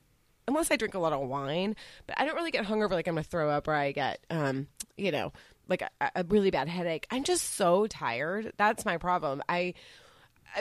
unless 0.47 0.71
I 0.71 0.77
drink 0.77 0.95
a 0.95 0.99
lot 0.99 1.13
of 1.13 1.19
wine, 1.27 1.75
but 2.07 2.19
I 2.19 2.25
don't 2.25 2.35
really 2.35 2.51
get 2.51 2.65
hungover 2.65 2.91
like 2.91 3.07
I'm 3.07 3.15
gonna 3.15 3.23
throw 3.23 3.49
up 3.49 3.67
or 3.67 3.73
I 3.73 3.91
get, 3.91 4.19
um, 4.29 4.67
you 4.95 5.11
know, 5.11 5.33
like 5.67 5.81
a, 5.83 5.89
a 6.15 6.23
really 6.29 6.49
bad 6.49 6.67
headache. 6.69 7.05
I'm 7.11 7.23
just 7.25 7.53
so 7.55 7.85
tired. 7.85 8.53
That's 8.57 8.85
my 8.85 8.97
problem. 8.97 9.43
I 9.49 9.73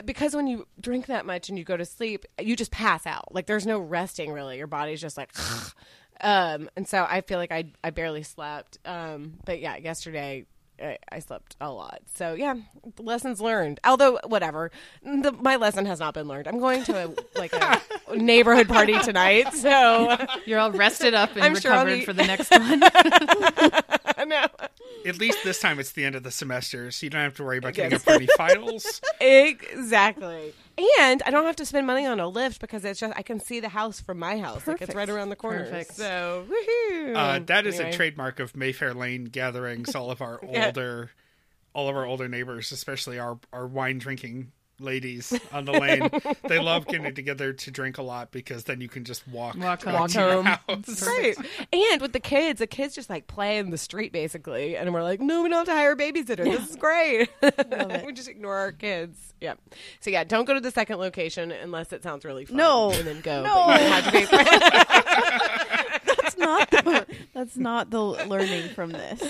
because 0.05 0.35
when 0.35 0.47
you 0.47 0.67
drink 0.79 1.07
that 1.07 1.25
much 1.25 1.49
and 1.49 1.57
you 1.57 1.63
go 1.63 1.77
to 1.77 1.85
sleep, 1.85 2.25
you 2.39 2.55
just 2.55 2.71
pass 2.71 3.05
out. 3.05 3.33
Like 3.33 3.45
there's 3.45 3.65
no 3.65 3.79
resting 3.79 4.31
really. 4.31 4.57
Your 4.57 4.67
body's 4.67 5.01
just 5.01 5.17
like 5.17 5.31
um 6.21 6.69
and 6.75 6.87
so 6.87 7.05
I 7.07 7.21
feel 7.21 7.37
like 7.37 7.51
I 7.51 7.71
I 7.83 7.89
barely 7.91 8.23
slept. 8.23 8.77
Um 8.85 9.33
but 9.45 9.59
yeah, 9.59 9.77
yesterday 9.77 10.45
I, 10.81 10.97
I 11.11 11.19
slept 11.19 11.55
a 11.59 11.71
lot. 11.71 12.01
So 12.15 12.33
yeah, 12.33 12.55
lessons 12.99 13.41
learned. 13.41 13.79
Although 13.83 14.19
whatever, 14.27 14.71
the, 15.03 15.31
my 15.31 15.55
lesson 15.55 15.85
has 15.87 15.99
not 15.99 16.13
been 16.13 16.27
learned. 16.27 16.47
I'm 16.47 16.59
going 16.59 16.83
to 16.83 17.07
a, 17.07 17.39
like 17.39 17.53
a 17.53 17.81
neighborhood 18.15 18.67
party 18.67 18.97
tonight. 18.99 19.53
So 19.53 20.15
You're 20.45 20.59
all 20.59 20.71
rested 20.71 21.13
up 21.15 21.31
and 21.35 21.43
I'm 21.43 21.55
sure 21.55 21.71
recovered 21.71 21.99
be- 21.99 22.05
for 22.05 22.13
the 22.13 22.25
next 22.25 22.51
one. 22.51 23.83
no. 24.25 24.47
At 25.05 25.19
least 25.19 25.37
this 25.43 25.59
time 25.59 25.79
it's 25.79 25.91
the 25.91 26.03
end 26.05 26.15
of 26.15 26.23
the 26.23 26.31
semester, 26.31 26.91
so 26.91 27.05
you 27.05 27.09
don't 27.09 27.21
have 27.21 27.35
to 27.35 27.43
worry 27.43 27.57
about 27.57 27.73
getting 27.73 27.93
up 27.95 28.01
for 28.01 28.13
any 28.13 28.27
finals. 28.37 29.01
Exactly. 29.19 30.53
And 30.99 31.23
I 31.25 31.31
don't 31.31 31.45
have 31.45 31.55
to 31.57 31.65
spend 31.65 31.87
money 31.87 32.05
on 32.05 32.19
a 32.19 32.27
lift 32.27 32.61
because 32.61 32.85
it's 32.85 32.99
just 32.99 33.13
I 33.17 33.23
can 33.23 33.39
see 33.39 33.59
the 33.59 33.69
house 33.69 33.99
from 33.99 34.19
my 34.19 34.37
house. 34.37 34.67
Like 34.67 34.81
it's 34.81 34.93
right 34.93 35.09
around 35.09 35.29
the 35.29 35.35
corner. 35.35 35.63
Perfect. 35.65 35.95
So 35.95 36.45
woohoo. 36.49 37.15
Uh, 37.15 37.39
that 37.47 37.65
is 37.65 37.75
Anyway. 37.75 37.89
a 37.89 37.93
trademark 37.93 38.39
of 38.39 38.55
Mayfair 38.55 38.93
Lane 38.93 39.25
gatherings. 39.25 39.95
All 39.95 40.11
of 40.11 40.21
our 40.21 40.39
Yeah. 40.49 40.67
older, 40.67 41.11
all 41.73 41.89
of 41.89 41.95
our 41.95 42.05
older 42.05 42.27
neighbors, 42.27 42.71
especially 42.71 43.17
our 43.17 43.39
our 43.51 43.65
wine 43.65 43.97
drinking 43.97 44.51
ladies 44.79 45.37
on 45.51 45.65
the 45.65 45.71
lane, 45.73 46.09
they 46.47 46.59
love 46.59 46.87
getting 46.87 47.13
together 47.15 47.53
to 47.53 47.71
drink 47.71 47.97
a 47.97 48.01
lot 48.01 48.31
because 48.31 48.65
then 48.65 48.81
you 48.81 48.87
can 48.87 49.03
just 49.03 49.27
walk 49.27 49.55
Walk 49.55 49.83
back 49.83 49.95
home. 49.95 50.07
to 50.09 50.35
Walk 50.37 50.45
house. 50.45 50.59
It's 50.87 51.03
great. 51.03 51.37
And 51.73 52.01
with 52.01 52.13
the 52.13 52.19
kids, 52.19 52.59
the 52.59 52.67
kids 52.67 52.95
just 52.95 53.09
like 53.09 53.27
play 53.27 53.57
in 53.57 53.69
the 53.69 53.77
street 53.77 54.11
basically. 54.11 54.77
And 54.77 54.93
we're 54.93 55.03
like, 55.03 55.19
no, 55.19 55.43
we 55.43 55.49
don't 55.49 55.59
have 55.59 55.67
to 55.67 55.73
hire 55.73 55.93
a 55.93 55.97
babysitter. 55.97 56.43
This 56.43 56.69
is 56.69 56.75
great. 56.75 57.29
we 58.05 58.13
just 58.13 58.29
ignore 58.29 58.55
our 58.55 58.71
kids. 58.71 59.33
Yeah. 59.41 59.55
So 59.99 60.09
yeah, 60.09 60.23
don't 60.23 60.45
go 60.45 60.53
to 60.53 60.59
the 60.59 60.71
second 60.71 60.97
location 60.97 61.51
unless 61.51 61.93
it 61.93 62.03
sounds 62.03 62.25
really 62.25 62.45
fun. 62.45 62.57
No. 62.57 62.91
And 62.91 63.07
then 63.07 63.21
go. 63.21 63.43
No. 63.43 63.67
not 66.47 66.69
the, 66.71 67.05
that's 67.33 67.57
not 67.57 67.89
the 67.89 68.01
learning 68.01 68.69
from 68.69 68.91
this. 68.91 69.21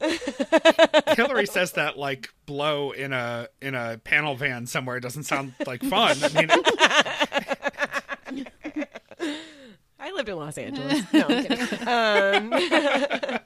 Hillary 1.16 1.46
says 1.46 1.72
that 1.72 1.98
like 1.98 2.32
blow 2.46 2.90
in 2.92 3.12
a 3.12 3.48
in 3.60 3.74
a 3.74 3.98
panel 3.98 4.34
van 4.34 4.66
somewhere 4.66 5.00
doesn't 5.00 5.24
sound 5.24 5.52
like 5.66 5.82
fun. 5.82 6.16
I 6.22 6.28
mean, 8.32 8.46
I 9.98 10.12
lived 10.12 10.28
in 10.28 10.36
Los 10.36 10.58
Angeles. 10.58 11.02
No, 11.12 11.26
I'm 11.28 11.42
kidding. 11.44 11.88
Um, 11.88 13.40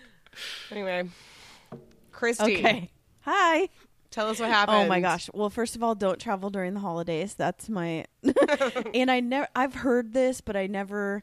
anyway, 0.70 1.08
Christy, 2.12 2.56
Okay. 2.58 2.90
Hi. 3.20 3.68
tell 4.10 4.28
us 4.28 4.40
what 4.40 4.48
happened. 4.50 4.76
Oh 4.78 4.86
my 4.88 5.00
gosh. 5.00 5.28
Well, 5.34 5.50
first 5.50 5.76
of 5.76 5.82
all, 5.82 5.94
don't 5.94 6.18
travel 6.18 6.50
during 6.50 6.74
the 6.74 6.80
holidays. 6.80 7.34
That's 7.34 7.68
my 7.68 8.04
And 8.94 9.10
I 9.10 9.20
never 9.20 9.48
I've 9.54 9.74
heard 9.74 10.12
this, 10.12 10.40
but 10.40 10.56
I 10.56 10.66
never 10.66 11.22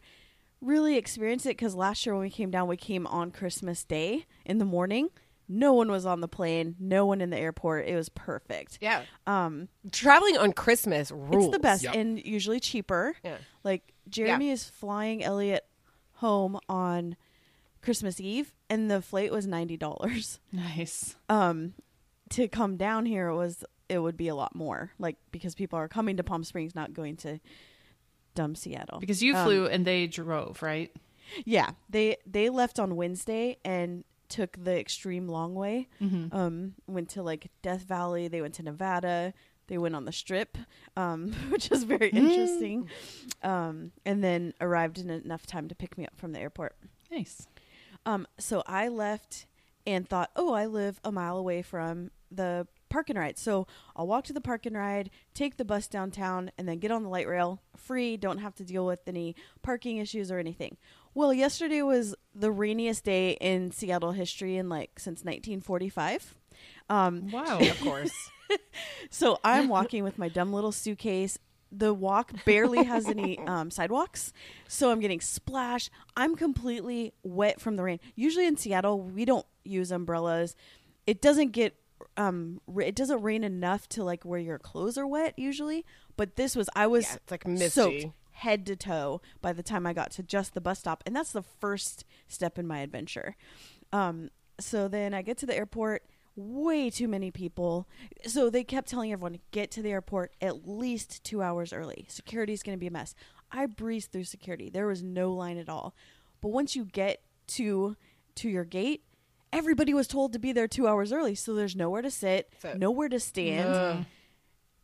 really 0.62 0.98
experience 0.98 1.46
it 1.46 1.58
cuz 1.58 1.76
last 1.76 2.06
year 2.06 2.14
when 2.16 2.22
we 2.24 2.30
came 2.30 2.52
down, 2.52 2.68
we 2.68 2.78
came 2.78 3.08
on 3.08 3.32
Christmas 3.32 3.84
Day 3.84 4.26
in 4.46 4.58
the 4.58 4.66
morning. 4.66 5.10
No 5.52 5.74
one 5.74 5.90
was 5.90 6.06
on 6.06 6.22
the 6.22 6.28
plane, 6.28 6.76
no 6.80 7.06
one 7.08 7.22
in 7.22 7.32
the 7.32 7.38
airport. 7.38 7.88
It 7.88 7.96
was 7.96 8.10
perfect. 8.10 8.78
Yeah, 8.82 9.04
Um 9.26 9.68
traveling 9.92 10.38
on 10.38 10.54
Christmas 10.54 11.12
rules. 11.12 11.46
it's 11.46 11.54
the 11.54 11.60
best 11.60 11.84
Yep. 11.84 11.96
and 11.96 12.24
usually 12.26 12.60
cheaper. 12.60 13.16
Yeah. 13.24 13.38
Like 13.64 13.94
Jeremy 14.08 14.52
is 14.52 14.64
flying 14.70 15.24
Elliot 15.24 15.66
home 16.14 16.60
on 16.70 17.16
Christmas 17.82 18.20
Eve 18.20 18.54
and 18.70 18.92
the 18.92 19.02
flight 19.02 19.32
was 19.32 19.48
$90. 19.48 20.40
nice. 20.52 21.16
um 21.30 21.74
to 22.32 22.48
come 22.48 22.78
down 22.78 23.06
here 23.08 23.34
was 23.34 23.64
it 23.88 23.98
would 24.00 24.16
be 24.18 24.28
a 24.28 24.36
lot 24.36 24.54
more 24.54 24.92
like 25.00 25.16
because 25.32 25.56
people 25.56 25.80
are 25.80 25.88
coming 25.88 26.16
to 26.18 26.24
palm 26.24 26.44
springs 26.44 26.76
not 26.76 26.94
going 26.94 27.16
to 27.18 27.40
dumb 28.36 28.56
seattle 28.56 29.00
Because 29.00 29.22
you 29.24 29.36
Um, 29.36 29.46
flew 29.46 29.66
and 29.68 29.86
they 29.86 30.08
drove, 30.08 30.62
right? 30.62 30.92
yeah 31.46 31.72
they 31.90 32.18
they 32.26 32.50
left 32.50 32.80
on 32.80 32.96
wednesday 32.96 33.58
and 33.64 34.04
took 34.30 34.58
the 34.64 34.80
extreme 34.80 35.28
long 35.28 35.54
way 35.56 35.88
Mm-hmm. 36.02 36.36
um 36.36 36.74
went 36.88 37.10
to 37.10 37.22
like 37.24 37.50
death 37.62 37.82
valley 37.84 38.28
they 38.28 38.42
went 38.42 38.56
to 38.56 38.64
nevada 38.64 39.34
they 39.68 39.78
went 39.78 39.96
on 39.96 40.06
the 40.06 40.12
strip 40.12 40.58
um 40.98 41.32
which 41.50 41.72
is 41.72 41.84
very 41.84 42.10
interesting 42.10 42.90
um 43.44 43.92
and 44.06 44.24
then 44.24 44.54
arrived 44.60 44.98
in 44.98 45.10
enough 45.10 45.46
time 45.46 45.68
to 45.68 45.76
pick 45.76 45.98
me 45.98 46.06
up 46.06 46.16
from 46.18 46.32
the 46.34 46.40
airport 46.40 46.76
Nice. 47.12 47.48
Um, 48.06 48.28
so 48.38 48.62
I 48.68 48.88
left 48.88 49.48
and 49.88 50.08
thought, 50.08 50.30
oh, 50.36 50.54
I 50.54 50.68
live 50.68 51.00
a 51.04 51.12
mile 51.12 51.38
away 51.38 51.64
from 51.64 52.12
the 52.32 52.68
park 52.90 53.10
and 53.10 53.20
ride. 53.20 53.38
So 53.38 53.68
I'll 53.96 54.08
walk 54.08 54.26
to 54.26 54.34
the 54.34 54.42
park 54.42 54.66
and 54.66 54.76
ride, 54.76 55.10
take 55.34 55.58
the 55.58 55.66
bus 55.66 55.88
downtown, 55.88 56.52
and 56.58 56.68
then 56.68 56.80
get 56.80 56.92
on 56.92 57.04
the 57.04 57.10
light 57.10 57.28
rail 57.28 57.62
free. 57.78 58.18
Don't 58.18 58.40
have 58.40 58.56
to 58.56 58.64
deal 58.64 58.86
with 58.86 59.00
any 59.08 59.36
parking 59.62 59.98
issues 59.98 60.32
or 60.32 60.40
anything. 60.40 60.78
Well, 61.14 61.34
yesterday 61.34 61.82
was 61.82 62.16
the 62.36 62.52
rainiest 62.52 63.04
day 63.04 63.32
in 63.42 63.72
Seattle 63.72 64.12
history 64.12 64.58
in 64.58 64.70
like 64.70 65.00
since 65.00 65.20
1945. 65.24 66.36
Um, 66.90 67.30
Wow. 67.32 67.60
Of 67.60 67.80
course. 67.82 68.12
so 69.10 69.40
I'm 69.44 69.68
walking 69.70 70.04
with 70.04 70.18
my 70.18 70.30
dumb 70.30 70.54
little 70.54 70.72
suitcase. 70.72 71.38
The 71.72 71.94
walk 71.94 72.32
barely 72.46 72.84
has 72.84 73.08
any 73.08 73.38
um, 73.48 73.70
sidewalks, 73.70 74.34
so 74.68 74.92
I'm 74.92 75.00
getting 75.00 75.22
splashed. 75.22 75.92
I'm 76.18 76.36
completely 76.36 77.14
wet 77.22 77.62
from 77.62 77.76
the 77.76 77.84
rain. 77.84 78.00
Usually 78.16 78.48
in 78.48 78.58
Seattle, 78.58 79.00
we 79.00 79.24
don't 79.24 79.46
use 79.64 79.92
umbrellas. 79.92 80.56
It 81.06 81.22
doesn't 81.22 81.52
get 81.52 81.76
um, 82.18 82.62
it 82.80 82.96
doesn't 82.96 83.22
rain 83.22 83.44
enough 83.44 83.88
to 83.90 84.04
like 84.04 84.24
where 84.24 84.40
your 84.40 84.60
clothes 84.60 84.98
are 84.98 85.08
wet 85.08 85.34
usually. 85.38 85.86
But 86.18 86.36
this 86.36 86.56
was 86.56 86.70
I 86.76 86.88
was 86.88 87.06
Yeah, 87.12 87.18
like 87.32 87.48
misty. 87.48 87.70
soaked 87.70 88.06
head 88.32 88.66
to 88.68 88.76
toe 88.76 89.22
by 89.42 89.52
the 89.54 89.64
time 89.64 89.86
I 89.86 89.94
got 89.94 90.12
to 90.12 90.24
just 90.24 90.54
the 90.54 90.62
bus 90.62 90.80
stop, 90.80 91.04
and 91.06 91.16
that's 91.16 91.32
the 91.32 91.44
first 91.44 92.06
step 92.28 92.58
in 92.58 92.66
my 92.68 92.80
adventure. 92.80 93.36
Um, 93.92 94.30
so 94.60 94.88
then 94.88 95.14
I 95.14 95.22
get 95.22 95.38
to 95.40 95.46
the 95.46 95.56
airport. 95.56 96.04
Way 96.36 96.90
too 96.90 97.10
many 97.10 97.32
people. 97.32 97.86
So 98.26 98.50
they 98.50 98.64
kept 98.64 98.88
telling 98.88 99.12
everyone 99.12 99.40
get 99.52 99.72
to 99.72 99.82
the 99.82 99.92
airport 99.92 100.32
at 100.40 100.66
least 100.66 101.22
two 101.26 101.42
hours 101.42 101.74
early. 101.74 102.06
Security's 102.08 102.64
going 102.64 102.78
to 102.78 102.80
be 102.80 102.88
a 102.88 102.92
mess. 102.92 103.14
I 103.52 103.66
breezed 103.66 104.14
through 104.14 104.24
security. 104.24 104.70
There 104.70 104.88
was 104.88 105.04
no 105.04 105.34
line 105.34 105.58
at 105.58 105.68
all. 105.68 105.94
But 106.40 106.50
once 106.50 106.78
you 106.78 106.86
get 106.86 107.22
to 107.48 107.98
to 108.36 108.48
your 108.48 108.64
gate, 108.64 109.04
everybody 109.54 109.94
was 109.94 110.08
told 110.08 110.34
to 110.34 110.40
be 110.40 110.52
there 110.54 110.68
two 110.68 110.88
hours 110.88 111.12
early. 111.12 111.36
So 111.36 111.54
there's 111.54 111.76
nowhere 111.76 112.02
to 112.02 112.12
sit, 112.12 112.52
So- 112.62 112.74
nowhere 112.74 113.10
to 113.10 113.20
stand 113.20 113.70
Ugh. 113.70 114.06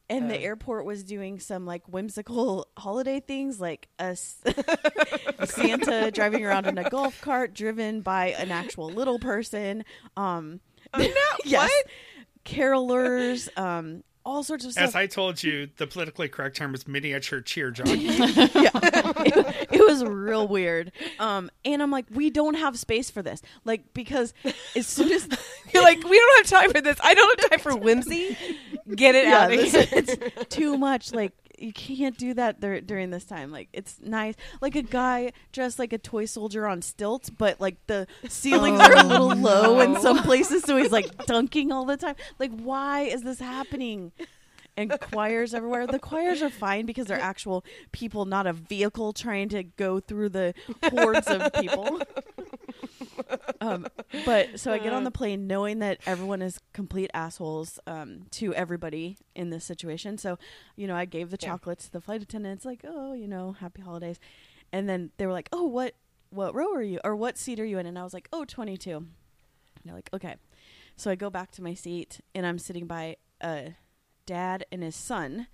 and 0.10 0.30
the 0.30 0.36
Uh. 0.38 0.42
airport 0.42 0.86
was 0.86 1.04
doing 1.04 1.40
some 1.40 1.66
like 1.66 1.88
whimsical 1.88 2.68
holiday 2.78 3.20
things 3.20 3.60
like 3.60 3.88
a 4.00 4.16
santa 5.46 6.12
driving 6.14 6.46
around 6.46 6.68
in 6.68 6.78
a 6.78 6.90
golf 6.90 7.22
cart 7.22 7.54
driven 7.54 8.02
by 8.02 8.28
an 8.38 8.52
actual 8.52 8.90
little 8.90 9.20
person 9.20 9.84
um 10.18 10.60
yes 11.44 11.72
carolers 12.46 13.50
um 13.58 14.04
all 14.26 14.44
sorts 14.44 14.66
of 14.66 14.72
stuff 14.72 14.84
As 14.84 14.96
I 14.96 15.06
told 15.08 15.44
you, 15.44 15.70
the 15.78 15.86
politically 15.86 16.28
correct 16.28 16.58
term 16.58 16.74
is 16.74 16.88
miniature 16.88 17.42
cheer 17.42 17.72
jockey. 17.72 18.00
yeah. 18.00 18.72
it, 18.74 19.68
it 19.72 19.88
was 19.88 20.04
real 20.04 20.48
weird. 20.48 20.92
Um, 21.20 21.52
and 21.64 21.82
I'm 21.82 21.92
like, 21.92 22.06
we 22.10 22.30
don't 22.30 22.56
have 22.56 22.78
space 22.78 23.10
for 23.10 23.22
this. 23.22 23.42
Like, 23.64 23.94
because 23.94 24.34
as 24.76 24.88
soon 24.88 25.12
as 25.12 25.28
You're 25.74 25.84
like, 25.84 26.04
we 26.04 26.18
don't 26.18 26.38
have 26.38 26.60
time 26.62 26.72
for 26.72 26.82
this. 26.82 26.98
I 27.04 27.14
don't 27.14 27.40
have 27.42 27.50
time 27.52 27.60
for 27.60 27.78
whimsy. 27.78 28.38
Get 28.96 29.16
it 29.16 29.26
yeah, 29.26 29.40
out 29.40 29.54
of 29.54 29.60
here. 29.60 29.88
it's 29.92 30.56
too 30.56 30.78
much. 30.78 31.14
Like, 31.14 31.34
you 31.66 31.74
can't 31.74 32.18
do 32.18 32.34
that 32.36 32.62
dur- 32.62 32.82
during 32.82 33.10
this 33.10 33.26
time. 33.26 33.52
Like, 33.52 33.70
it's 33.74 34.00
nice. 34.02 34.36
Like 34.62 34.76
a 34.76 34.84
guy 34.84 35.32
dressed 35.52 35.80
like 35.80 35.94
a 35.94 35.98
toy 35.98 36.26
soldier 36.26 36.68
on 36.68 36.82
stilts, 36.82 37.30
but 37.30 37.60
like 37.60 37.78
the 37.88 38.08
ceilings 38.28 38.80
are 38.80 38.94
a 38.94 39.04
oh, 39.04 39.08
little 39.08 39.36
low 39.36 39.80
in 39.80 40.00
some 40.00 40.20
places, 40.20 40.64
so 40.64 40.78
he's 40.78 40.92
like 40.92 41.26
dunking 41.26 41.72
all 41.72 41.86
the 41.86 41.98
time. 41.98 42.16
Like, 42.38 42.52
why 42.52 43.02
is 43.02 43.24
this 43.24 43.40
happening? 43.40 44.12
And 44.78 44.92
choirs 45.00 45.54
everywhere. 45.54 45.88
The 45.88 46.00
choirs 46.00 46.42
are 46.42 46.50
fine 46.50 46.86
because 46.86 47.08
they're 47.08 47.20
actual 47.20 47.64
people, 47.94 48.26
not 48.26 48.46
a 48.46 48.52
vehicle 48.52 49.14
trying 49.14 49.48
to 49.50 49.64
go 49.64 50.02
through 50.02 50.30
the 50.30 50.54
hordes 50.84 51.28
of 51.28 51.54
people. 51.54 52.02
um, 53.62 53.88
but 54.26 54.60
so 54.60 54.72
I 54.72 54.78
get 54.80 54.94
on 54.94 55.04
the 55.04 55.12
plane 55.12 55.48
knowing 55.48 55.80
that 55.80 56.00
everyone 56.06 56.42
is 56.42 56.60
complete 56.74 57.10
assholes 57.14 57.80
um, 57.88 58.28
to 58.32 58.54
everybody 58.54 59.18
in 59.36 59.50
this 59.50 59.64
situation. 59.66 60.18
So, 60.18 60.38
you 60.76 60.88
know, 60.88 60.96
I 60.96 61.06
gave 61.06 61.30
the 61.32 61.38
Yeah. 61.42 61.50
chocolates 61.50 61.86
to 61.86 61.92
the 61.92 62.02
flight 62.02 62.22
attendants, 62.22 62.66
like, 62.66 62.82
oh, 62.88 63.14
you 63.14 63.28
know, 63.28 63.54
happy 63.54 63.82
holidays. 63.82 64.20
And 64.72 64.88
then 64.90 65.12
they 65.18 65.26
were 65.26 65.34
like, 65.34 65.50
oh, 65.54 65.66
what 65.66 65.96
what 66.30 66.54
row 66.54 66.74
are 66.74 66.82
you 66.82 67.00
or 67.04 67.16
what 67.16 67.38
seat 67.38 67.60
are 67.60 67.66
you 67.66 67.78
in? 67.80 67.86
And 67.86 67.98
I 67.98 68.04
was 68.04 68.14
like, 68.14 68.28
oh, 68.34 68.44
22. 68.46 68.98
And 68.98 69.08
they're 69.86 69.94
like, 69.96 70.10
okay. 70.14 70.36
So 70.98 71.10
I 71.12 71.16
go 71.16 71.30
back 71.30 71.52
to 71.52 71.62
my 71.62 71.74
seat 71.74 72.20
and 72.34 72.46
I'm 72.46 72.58
sitting 72.60 72.88
by 72.88 73.18
a 73.42 73.76
dad 74.26 74.66
and 74.72 74.82
his 74.84 74.96
son. 74.96 75.48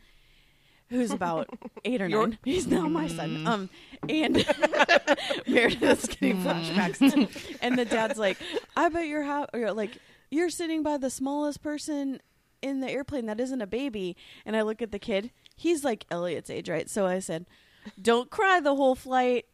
Who's 0.92 1.10
about 1.12 1.50
eight 1.84 2.02
or 2.02 2.08
nine? 2.18 2.38
He's 2.46 2.68
now 2.68 2.88
my 2.88 3.08
son. 3.08 3.48
Um, 3.48 3.70
and 4.08 4.36
Meredith's 5.48 6.08
getting 6.08 6.38
flashbacks. 6.44 7.58
and 7.62 7.78
the 7.78 7.86
dad's 7.86 8.20
like, 8.20 8.38
"I 8.76 8.90
bet 8.90 9.08
you're 9.08 9.24
ha- 9.24 9.48
or 9.54 9.72
like 9.74 9.98
you're 10.30 10.50
sitting 10.50 10.84
by 10.84 10.98
the 10.98 11.10
smallest 11.10 11.62
person 11.64 12.20
in 12.62 12.80
the 12.82 12.90
airplane 12.92 13.26
that 13.28 13.40
isn't 13.40 13.62
a 13.62 13.68
baby." 13.68 14.16
And 14.46 14.56
I 14.56 14.62
look 14.62 14.82
at 14.82 14.92
the 14.92 15.00
kid. 15.00 15.32
He's 15.56 15.84
like 15.84 16.06
Elliot's 16.12 16.50
age, 16.50 16.70
right? 16.70 16.90
So 16.90 17.06
I 17.06 17.20
said, 17.20 17.46
"Don't 18.02 18.30
cry 18.30 18.60
the 18.60 18.76
whole 18.76 18.96
flight." 18.96 19.46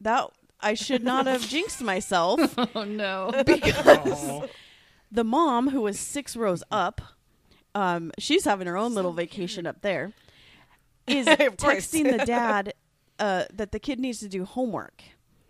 That 0.00 0.30
I 0.60 0.74
should 0.74 1.02
not 1.02 1.26
have 1.26 1.42
jinxed 1.48 1.82
myself 1.82 2.54
Oh 2.74 2.84
no. 2.84 3.30
because 3.44 3.86
Aw. 3.86 4.46
the 5.10 5.24
mom 5.24 5.70
who 5.70 5.82
was 5.82 5.98
six 5.98 6.36
rows 6.36 6.62
up 6.70 7.00
um 7.74 8.12
she's 8.18 8.44
having 8.44 8.66
her 8.68 8.76
own 8.76 8.94
little 8.94 9.12
vacation 9.12 9.66
up 9.66 9.82
there 9.82 10.12
is 11.10 11.26
texting 11.26 12.16
the 12.18 12.24
dad 12.24 12.74
uh 13.18 13.44
that 13.52 13.72
the 13.72 13.78
kid 13.78 13.98
needs 14.00 14.20
to 14.20 14.28
do 14.28 14.44
homework. 14.44 15.02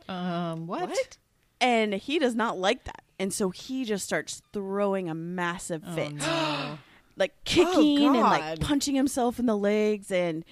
Um, 0.08 0.66
what? 0.66 0.88
What? 0.90 1.18
and 1.60 1.92
he 1.94 2.18
does 2.18 2.34
not 2.34 2.56
like 2.58 2.84
that. 2.84 3.02
And 3.18 3.32
so 3.32 3.50
he 3.50 3.84
just 3.84 4.04
starts 4.04 4.42
throwing 4.52 5.08
a 5.10 5.14
massive 5.14 5.82
Oh, 5.86 5.94
fit. 5.94 6.14
no. 6.14 6.78
like 7.16 7.32
kicking 7.44 8.06
and 8.06 8.20
like 8.20 8.60
punching 8.60 8.94
himself 8.94 9.38
in 9.38 9.46
the 9.46 9.56
legs 9.56 10.10
and 10.10 10.44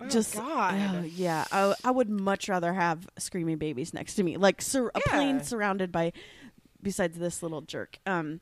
Oh, 0.00 0.08
just 0.08 0.34
God. 0.34 0.74
oh, 0.96 1.04
yeah. 1.04 1.44
I, 1.52 1.72
I 1.84 1.90
would 1.92 2.10
much 2.10 2.48
rather 2.48 2.72
have 2.74 3.08
screaming 3.16 3.58
babies 3.58 3.94
next 3.94 4.14
to 4.16 4.22
me. 4.24 4.36
Like 4.36 4.60
sur- 4.60 4.90
a 4.94 5.00
plane 5.00 5.40
surrounded 5.42 5.92
by 5.92 6.12
besides 6.82 7.16
this 7.18 7.42
little 7.42 7.62
jerk. 7.62 7.98
Um 8.04 8.40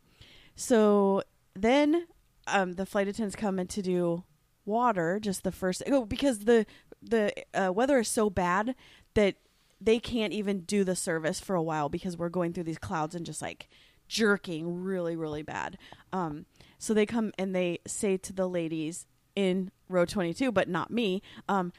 so 0.56 1.22
then 1.54 2.06
um 2.46 2.72
the 2.74 2.84
flight 2.86 3.06
attendants 3.08 3.36
come 3.36 3.58
in 3.58 3.66
to 3.68 3.82
do 3.82 4.24
water 4.64 5.18
just 5.20 5.42
the 5.44 5.52
first 5.52 5.82
oh 5.88 6.04
because 6.04 6.40
the 6.40 6.64
the 7.02 7.32
uh, 7.54 7.72
weather 7.72 7.98
is 7.98 8.08
so 8.08 8.30
bad 8.30 8.74
that 9.14 9.34
they 9.80 9.98
can't 9.98 10.32
even 10.32 10.60
do 10.60 10.84
the 10.84 10.94
service 10.94 11.40
for 11.40 11.56
a 11.56 11.62
while 11.62 11.88
because 11.88 12.16
we're 12.16 12.28
going 12.28 12.52
through 12.52 12.62
these 12.62 12.78
clouds 12.78 13.14
and 13.14 13.26
just 13.26 13.42
like 13.42 13.68
jerking 14.08 14.82
really 14.82 15.16
really 15.16 15.42
bad 15.42 15.76
um 16.12 16.44
so 16.78 16.92
they 16.94 17.06
come 17.06 17.32
and 17.38 17.54
they 17.54 17.78
say 17.86 18.16
to 18.16 18.32
the 18.32 18.48
ladies 18.48 19.06
in 19.34 19.70
row 19.88 20.04
22 20.04 20.52
but 20.52 20.68
not 20.68 20.90
me 20.90 21.22
um 21.48 21.72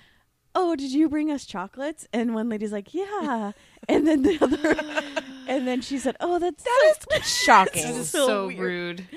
oh 0.55 0.75
did 0.75 0.91
you 0.91 1.07
bring 1.07 1.31
us 1.31 1.45
chocolates 1.45 2.07
and 2.11 2.33
one 2.33 2.49
lady's 2.49 2.71
like 2.71 2.93
yeah 2.93 3.51
and 3.87 4.07
then 4.07 4.23
the 4.23 4.37
other 4.41 4.75
and 5.47 5.67
then 5.67 5.79
she 5.81 5.97
said 5.97 6.15
oh 6.19 6.39
that's 6.39 6.63
That 6.63 6.93
so, 7.09 7.17
is 7.17 7.25
shocking. 7.43 7.73
This 7.83 7.83
This 7.83 7.95
is 7.95 8.05
is 8.07 8.09
so 8.09 8.27
so 8.27 8.47
weird. 8.47 8.59
rude. 8.59 9.07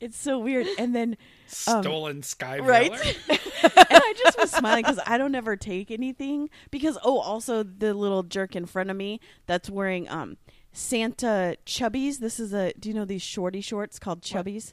It's 0.00 0.16
so 0.16 0.38
weird 0.38 0.66
and 0.78 0.94
then 0.94 1.16
Um, 1.66 1.82
Stolen 1.82 2.22
Sky 2.22 2.58
right 2.58 2.90
and 3.28 3.38
i 3.90 4.14
just 4.16 4.38
was 4.38 4.50
smiling 4.50 4.82
because 4.82 5.00
i 5.06 5.18
don't 5.18 5.34
ever 5.34 5.56
take 5.56 5.90
anything 5.90 6.48
because 6.70 6.96
oh 7.04 7.18
also 7.18 7.62
the 7.62 7.92
little 7.94 8.22
jerk 8.22 8.56
in 8.56 8.66
front 8.66 8.90
of 8.90 8.96
me 8.96 9.20
that's 9.46 9.68
wearing 9.68 10.08
um 10.08 10.36
santa 10.72 11.56
chubbies 11.66 12.18
this 12.18 12.38
is 12.40 12.52
a 12.52 12.72
do 12.78 12.88
you 12.88 12.94
know 12.94 13.04
these 13.04 13.22
shorty 13.22 13.60
shorts 13.60 13.98
called 13.98 14.22
chubbies 14.22 14.72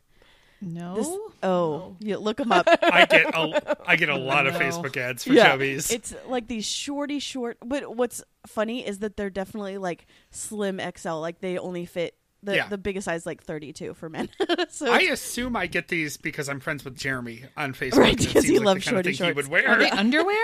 No. 0.62 0.96
This, 0.96 1.08
oh, 1.44 1.96
you 2.00 2.18
look 2.18 2.38
them 2.38 2.52
up. 2.52 2.66
I 2.82 3.06
get 3.06 3.26
a 3.36 3.78
I 3.88 3.96
get 3.96 4.10
a 4.10 4.18
lot 4.18 4.48
of 4.48 4.56
Facebook 4.56 4.98
ads 4.98 5.24
for 5.24 5.34
yeah, 5.34 5.56
chubbies. 5.56 5.92
it's 5.92 6.16
like 6.28 6.48
these 6.48 6.66
shorty 6.66 7.20
short. 7.20 7.58
But 7.64 7.96
what's 7.96 8.24
funny 8.48 8.84
is 8.86 8.98
that 9.00 9.18
they're 9.18 9.30
definitely 9.30 9.78
like 9.78 10.08
slim 10.32 10.82
XL. 10.98 11.20
Like 11.20 11.42
they 11.42 11.60
only 11.60 11.86
fit 11.86 12.16
the 12.48 12.56
Yeah. 12.56 12.68
the 12.68 12.78
biggest 12.78 13.06
size 13.06 13.26
like 13.26 13.44
32 13.44 13.94
for 13.94 14.10
men. 14.10 14.30
so 14.70 14.92
I 14.92 15.02
assume 15.02 15.56
I 15.56 15.68
get 15.68 15.88
these 15.90 16.18
because 16.18 16.50
I'm 16.50 16.60
friends 16.60 16.84
with 16.84 16.98
Jeremy 16.98 17.44
on 17.56 17.74
Facebook. 17.74 17.98
Right, 17.98 18.10
and 18.10 18.18
because 18.18 18.44
seems 18.44 18.50
you 18.50 18.60
like 18.60 18.66
love 18.66 18.76
the 18.80 18.82
kind 18.86 18.98
of 18.98 19.04
shorty 19.06 19.18
thing 19.18 19.28
he 19.28 19.34
would 19.34 19.48
wear. 19.48 19.68
Are 19.70 19.78
they 19.78 19.90
underwear? 19.92 20.44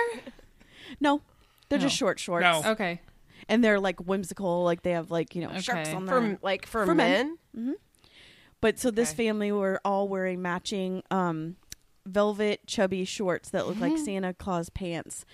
no, 1.00 1.22
they're 1.68 1.78
just 1.78 1.94
No. 2.00 2.06
short 2.06 2.20
shorts. 2.20 2.42
No. 2.44 2.62
Okay. 2.72 3.00
and 3.48 3.62
they're 3.64 3.80
like 3.80 4.00
whimsical. 4.00 4.62
Like 4.64 4.82
they 4.82 4.92
have 4.92 5.10
like 5.10 5.34
you 5.34 5.42
know 5.42 5.58
sharks 5.58 5.88
Okay. 5.88 5.94
on 5.94 6.06
for 6.06 6.14
them. 6.20 6.38
like 6.42 6.66
for, 6.66 6.86
For 6.86 6.94
men. 6.94 7.36
men. 7.52 7.76
But 8.60 8.78
so 8.78 8.90
this 8.90 9.10
Okay. 9.10 9.26
family 9.26 9.52
were 9.52 9.80
all 9.84 10.08
wearing 10.08 10.40
matching 10.40 11.02
um, 11.10 11.56
velvet 12.06 12.66
chubby 12.66 13.04
shorts 13.04 13.50
that 13.50 13.66
look 13.66 13.78
like 13.80 13.98
Santa 13.98 14.32
Claus 14.32 14.68
pants, 14.70 15.24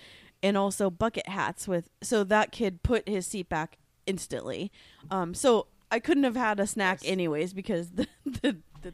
and 0.42 0.56
also 0.56 0.90
bucket 0.90 1.28
hats 1.28 1.68
with. 1.68 1.88
So 2.02 2.24
that 2.24 2.50
kid 2.52 2.82
put 2.82 3.08
his 3.08 3.26
seat 3.26 3.48
back 3.48 3.78
instantly. 4.06 4.72
Um, 5.10 5.34
so 5.34 5.68
I 5.90 5.98
couldn't 5.98 6.24
have 6.24 6.36
had 6.36 6.60
a 6.60 6.66
snack 6.66 7.00
anyways 7.04 7.52
because 7.52 7.90
the, 7.90 8.06
the 8.24 8.56
the 8.82 8.92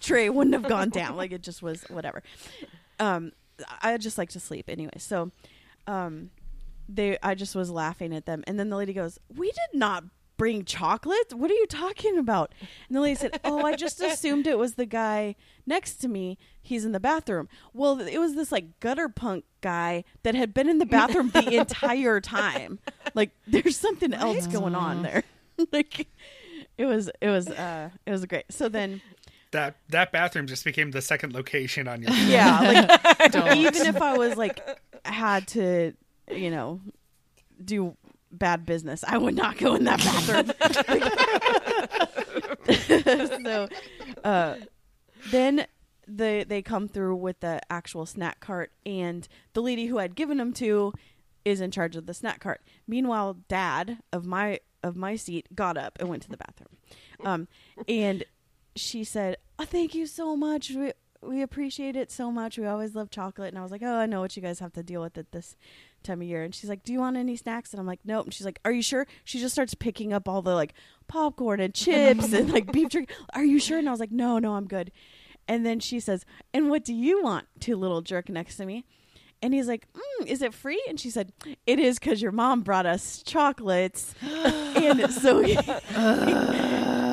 tray 0.00 0.28
wouldn't 0.30 0.54
have 0.54 0.68
gone 0.68 0.90
down. 0.90 1.16
Like 1.16 1.32
it 1.32 1.42
just 1.42 1.62
was 1.62 1.82
whatever. 1.84 2.22
Um, 2.98 3.32
I 3.82 3.96
just 3.98 4.18
like 4.18 4.30
to 4.30 4.40
sleep 4.40 4.66
anyway. 4.68 4.98
So, 4.98 5.30
um, 5.86 6.30
they 6.88 7.18
I 7.22 7.34
just 7.34 7.54
was 7.54 7.70
laughing 7.70 8.14
at 8.14 8.26
them, 8.26 8.42
and 8.46 8.58
then 8.58 8.70
the 8.70 8.76
lady 8.76 8.92
goes, 8.92 9.18
"We 9.34 9.48
did 9.48 9.78
not." 9.78 10.04
Bring 10.36 10.64
chocolate? 10.64 11.34
What 11.34 11.50
are 11.50 11.54
you 11.54 11.66
talking 11.66 12.16
about? 12.16 12.54
And 12.88 12.96
the 12.96 13.02
lady 13.02 13.14
said, 13.14 13.38
"Oh, 13.44 13.60
I 13.62 13.76
just 13.76 14.00
assumed 14.00 14.46
it 14.46 14.58
was 14.58 14.76
the 14.76 14.86
guy 14.86 15.34
next 15.66 15.96
to 15.96 16.08
me. 16.08 16.38
He's 16.62 16.86
in 16.86 16.92
the 16.92 16.98
bathroom." 16.98 17.46
Well, 17.74 18.00
it 18.00 18.16
was 18.16 18.36
this 18.36 18.50
like 18.50 18.80
gutter 18.80 19.10
punk 19.10 19.44
guy 19.60 20.02
that 20.22 20.34
had 20.34 20.54
been 20.54 20.66
in 20.66 20.78
the 20.78 20.86
bathroom 20.86 21.28
the 21.28 21.56
entire 21.58 22.22
time. 22.22 22.78
Like, 23.14 23.32
there's 23.46 23.76
something 23.76 24.14
else 24.14 24.46
going 24.46 24.74
on 24.74 25.02
there. 25.02 25.24
like 25.72 26.06
it 26.78 26.86
was 26.86 27.10
it 27.20 27.28
was 27.28 27.48
uh 27.48 27.90
it 28.06 28.10
was 28.10 28.24
great. 28.26 28.44
So 28.50 28.68
then 28.68 29.00
That 29.52 29.76
that 29.88 30.12
bathroom 30.12 30.46
just 30.46 30.64
became 30.64 30.90
the 30.92 31.02
second 31.02 31.34
location 31.34 31.88
on 31.88 32.02
your. 32.02 32.12
yeah, 32.26 32.60
like 32.60 33.32
Don't. 33.32 33.56
even 33.56 33.86
if 33.86 34.00
I 34.00 34.16
was 34.16 34.36
like 34.36 34.60
had 35.04 35.46
to, 35.48 35.92
you 36.30 36.50
know, 36.50 36.80
do 37.64 37.96
bad 38.32 38.64
business, 38.64 39.02
I 39.06 39.18
would 39.18 39.34
not 39.34 39.58
go 39.58 39.74
in 39.74 39.84
that 39.84 39.98
bathroom. 39.98 40.52
so, 43.44 43.68
uh, 44.24 44.56
then 45.30 45.66
the 46.06 46.44
they 46.48 46.62
come 46.62 46.88
through 46.88 47.16
with 47.16 47.40
the 47.40 47.60
actual 47.70 48.06
snack 48.06 48.40
cart, 48.40 48.72
and 48.86 49.26
the 49.52 49.62
lady 49.62 49.86
who 49.86 49.98
I'd 49.98 50.14
given 50.14 50.38
them 50.38 50.52
to 50.54 50.92
is 51.44 51.60
in 51.60 51.70
charge 51.70 51.96
of 51.96 52.06
the 52.06 52.14
snack 52.14 52.40
cart. 52.40 52.60
Meanwhile, 52.86 53.38
Dad 53.48 53.98
of 54.12 54.26
my 54.26 54.60
of 54.82 54.96
my 54.96 55.16
seat 55.16 55.54
got 55.54 55.76
up 55.76 55.98
and 56.00 56.08
went 56.08 56.22
to 56.22 56.30
the 56.30 56.36
bathroom, 56.36 56.76
um, 57.24 57.48
and 57.88 58.24
she 58.76 59.04
said, 59.04 59.36
oh, 59.58 59.64
"Thank 59.64 59.94
you 59.94 60.06
so 60.06 60.36
much. 60.36 60.70
We 60.70 60.92
we 61.22 61.42
appreciate 61.42 61.96
it 61.96 62.10
so 62.10 62.30
much. 62.30 62.56
We 62.56 62.66
always 62.66 62.94
love 62.94 63.10
chocolate." 63.10 63.48
And 63.48 63.58
I 63.58 63.62
was 63.62 63.70
like, 63.72 63.82
"Oh, 63.82 63.96
I 63.96 64.06
know 64.06 64.20
what 64.20 64.36
you 64.36 64.42
guys 64.42 64.58
have 64.60 64.72
to 64.74 64.82
deal 64.82 65.02
with 65.02 65.18
at 65.18 65.32
this 65.32 65.56
time 66.02 66.22
of 66.22 66.28
year." 66.28 66.42
And 66.42 66.54
she's 66.54 66.70
like, 66.70 66.82
"Do 66.84 66.92
you 66.92 67.00
want 67.00 67.16
any 67.16 67.36
snacks?" 67.36 67.72
And 67.72 67.80
I'm 67.80 67.86
like, 67.86 68.00
"Nope." 68.04 68.26
And 68.26 68.34
she's 68.34 68.46
like, 68.46 68.60
"Are 68.64 68.72
you 68.72 68.82
sure?" 68.82 69.06
She 69.24 69.38
just 69.38 69.54
starts 69.54 69.74
picking 69.74 70.12
up 70.12 70.28
all 70.28 70.42
the 70.42 70.54
like 70.54 70.74
popcorn 71.08 71.60
and 71.60 71.74
chips 71.74 72.32
and 72.32 72.50
like 72.52 72.72
beef 72.72 72.88
jerky. 72.88 73.12
Are 73.34 73.44
you 73.44 73.58
sure? 73.58 73.78
And 73.78 73.88
I 73.88 73.90
was 73.90 74.00
like, 74.00 74.12
"No, 74.12 74.38
no, 74.38 74.54
I'm 74.54 74.66
good." 74.66 74.92
And 75.48 75.66
then 75.66 75.80
she 75.80 76.00
says, 76.00 76.24
"And 76.54 76.70
what 76.70 76.84
do 76.84 76.94
you 76.94 77.22
want?" 77.22 77.46
To 77.60 77.76
little 77.76 78.02
jerk 78.02 78.28
next 78.28 78.56
to 78.56 78.66
me. 78.66 78.84
And 79.42 79.54
he's 79.54 79.68
like, 79.68 79.86
mm, 79.92 80.26
"Is 80.26 80.42
it 80.42 80.52
free?" 80.52 80.82
And 80.88 81.00
she 81.00 81.10
said, 81.10 81.32
"It 81.66 81.78
is 81.78 81.98
because 81.98 82.20
your 82.20 82.32
mom 82.32 82.60
brought 82.60 82.86
us 82.86 83.22
chocolates." 83.22 84.14
and 84.22 85.10
so 85.10 85.40
he, 85.40 85.56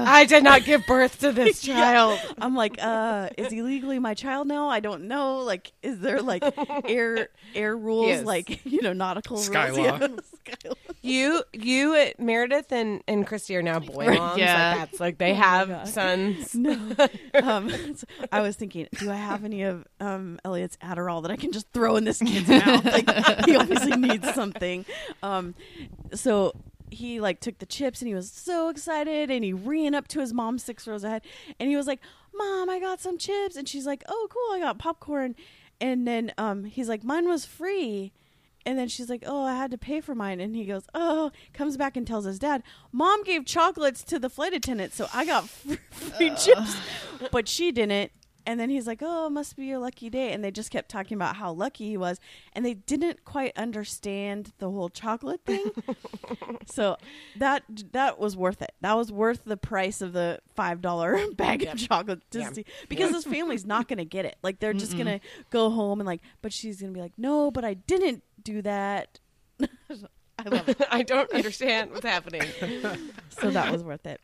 I 0.14 0.26
did 0.26 0.44
not 0.44 0.64
give 0.64 0.86
birth 0.88 1.20
to 1.20 1.32
this 1.32 1.62
child. 1.64 2.20
I'm 2.40 2.56
like, 2.56 2.78
uh, 2.82 3.30
is 3.38 3.52
he 3.52 3.62
legally 3.62 4.00
my 4.00 4.14
child 4.14 4.48
now? 4.48 4.70
I 4.70 4.80
don't 4.80 5.04
know. 5.08 5.40
Like, 5.40 5.72
is 5.82 6.00
there 6.00 6.22
like 6.22 6.44
air 6.88 7.30
air 7.54 7.76
rules, 7.76 8.08
Yes. 8.08 8.26
like 8.26 8.66
you 8.66 8.82
know, 8.82 8.94
nautical 8.94 9.38
Sky 9.38 9.68
rules? 9.68 9.78
law. 9.80 9.84
Yeah. 10.00 10.08
Sky 10.46 10.70
law. 10.70 10.74
You, 11.02 11.44
you, 11.54 11.94
uh, 11.94 12.10
Meredith, 12.20 12.72
and 12.72 13.02
and 13.08 13.26
Christy 13.28 13.56
are 13.56 13.62
now 13.62 13.80
boy 13.80 14.08
Right. 14.08 14.18
moms. 14.20 14.40
Yeah. 14.40 14.70
Like 14.70 14.78
that's 14.90 15.00
like 15.00 15.18
they 15.18 15.32
Oh 15.32 15.36
have 15.36 15.88
sons. 15.90 16.56
No. 16.56 16.74
Um, 17.36 17.70
so 17.96 18.06
I 18.32 18.42
was 18.42 18.56
thinking, 18.56 18.88
do 19.00 19.12
I 19.12 19.16
have 19.16 19.44
any 19.46 19.64
of 19.64 19.86
um, 20.00 20.40
Elliot's 20.44 20.78
Adderall 20.78 21.22
that 21.22 21.32
I 21.32 21.36
can 21.36 21.52
just 21.52 21.68
throw 21.72 21.96
in 21.98 22.04
this 22.04 22.20
kid's 22.20 22.48
mouth? 22.50 22.84
Like, 22.86 23.46
he 23.46 23.56
obviously 23.56 23.96
needs 23.96 24.34
something. 24.34 24.86
Um, 25.24 25.54
so 26.14 26.54
he 26.90 27.20
like 27.20 27.40
took 27.40 27.60
the 27.60 27.66
chips 27.66 28.02
and 28.02 28.08
he 28.08 28.16
was 28.16 28.32
so 28.32 28.70
excited 28.70 29.30
and 29.30 29.44
he 29.44 29.54
ran 29.54 29.94
up 29.94 30.08
to 30.10 30.20
his 30.20 30.34
mom 30.34 30.58
six 30.58 30.88
rows 30.88 31.04
ahead 31.04 31.22
and 31.60 31.70
he 31.70 31.76
was 31.76 31.88
like, 31.88 32.00
"Mom, 32.34 32.70
I 32.70 32.80
got 32.80 33.00
some 33.02 33.18
chips." 33.18 33.56
And 33.56 33.68
she's 33.68 33.86
like, 33.86 34.04
"Oh, 34.08 34.28
cool, 34.30 34.56
I 34.56 34.60
got 34.60 34.80
popcorn." 34.80 35.36
And 35.80 36.08
then 36.08 36.34
um, 36.38 36.64
he's 36.64 36.90
like, 36.90 37.04
"Mine 37.04 37.28
was 37.28 37.46
free." 37.46 38.12
And 38.66 38.78
then 38.78 38.90
she's 38.90 39.10
like, 39.10 39.24
"Oh, 39.26 39.44
I 39.44 39.56
had 39.56 39.72
to 39.72 39.78
pay 39.78 40.02
for 40.02 40.14
mine." 40.16 40.40
And 40.40 40.56
he 40.56 40.66
goes, 40.66 40.84
"Oh," 40.94 41.32
comes 41.54 41.78
back 41.78 41.96
and 41.96 42.06
tells 42.06 42.26
his 42.26 42.40
dad, 42.40 42.64
"Mom 42.92 43.24
gave 43.24 43.46
chocolates 43.46 44.04
to 44.06 44.20
the 44.20 44.30
flight 44.30 44.54
attendant, 44.54 44.94
so 44.94 45.08
I 45.14 45.26
got 45.26 45.48
free, 45.50 45.78
free 45.92 46.36
chips, 46.36 46.76
but 47.32 47.48
she 47.48 47.72
didn't." 47.72 48.12
And 48.48 48.60
then 48.60 48.70
he's 48.70 48.88
like, 48.88 49.00
"Oh, 49.04 49.28
it 49.28 49.32
must 49.32 49.56
be 49.58 49.66
your 49.66 49.78
lucky 49.80 50.10
day." 50.10 50.32
And 50.32 50.42
they 50.44 50.50
just 50.52 50.72
kept 50.72 50.90
talking 50.90 51.16
about 51.16 51.36
how 51.36 51.52
lucky 51.52 51.88
he 51.90 51.98
was, 51.98 52.20
and 52.54 52.66
they 52.66 52.74
didn't 52.76 53.26
quite 53.26 53.52
understand 53.58 54.54
the 54.60 54.72
whole 54.72 54.88
chocolate 54.90 55.42
thing. 55.46 55.70
so 56.66 56.96
that 57.36 57.64
that 57.92 58.18
was 58.18 58.38
worth 58.38 58.62
it. 58.62 58.72
That 58.82 58.96
was 58.96 59.12
worth 59.12 59.42
the 59.46 59.58
price 59.58 60.02
of 60.02 60.14
the 60.14 60.40
five 60.56 60.82
dollar 60.82 61.20
bag 61.36 61.64
of 61.64 61.78
chocolate 61.78 62.22
to 62.32 62.40
Yeah. 62.40 62.52
see 62.54 62.66
because 62.90 63.12
his 63.14 63.26
family's 63.26 63.66
not 63.66 63.88
going 63.90 63.98
to 64.00 64.06
get 64.06 64.24
it. 64.26 64.38
Like 64.42 64.60
they're 64.60 64.74
just 64.74 64.94
going 64.94 65.08
to 65.08 65.20
go 65.50 65.70
home 65.70 66.00
and 66.00 66.08
like, 66.08 66.22
but 66.42 66.54
she's 66.54 66.80
going 66.80 66.94
to 66.94 66.98
be 66.98 67.02
like, 67.02 67.14
"No, 67.18 67.52
but 67.52 67.66
I 67.66 67.74
didn't 67.76 68.24
do 68.42 68.62
that." 68.62 69.20
I 70.40 70.50
love 70.50 70.70
it. 70.70 70.82
I 70.90 71.04
don't 71.04 71.30
understand 71.34 71.92
what's 71.92 72.06
happening. 72.06 72.44
So 73.42 73.50
that 73.52 73.72
was 73.72 73.84
worth 73.84 74.06
it. 74.06 74.22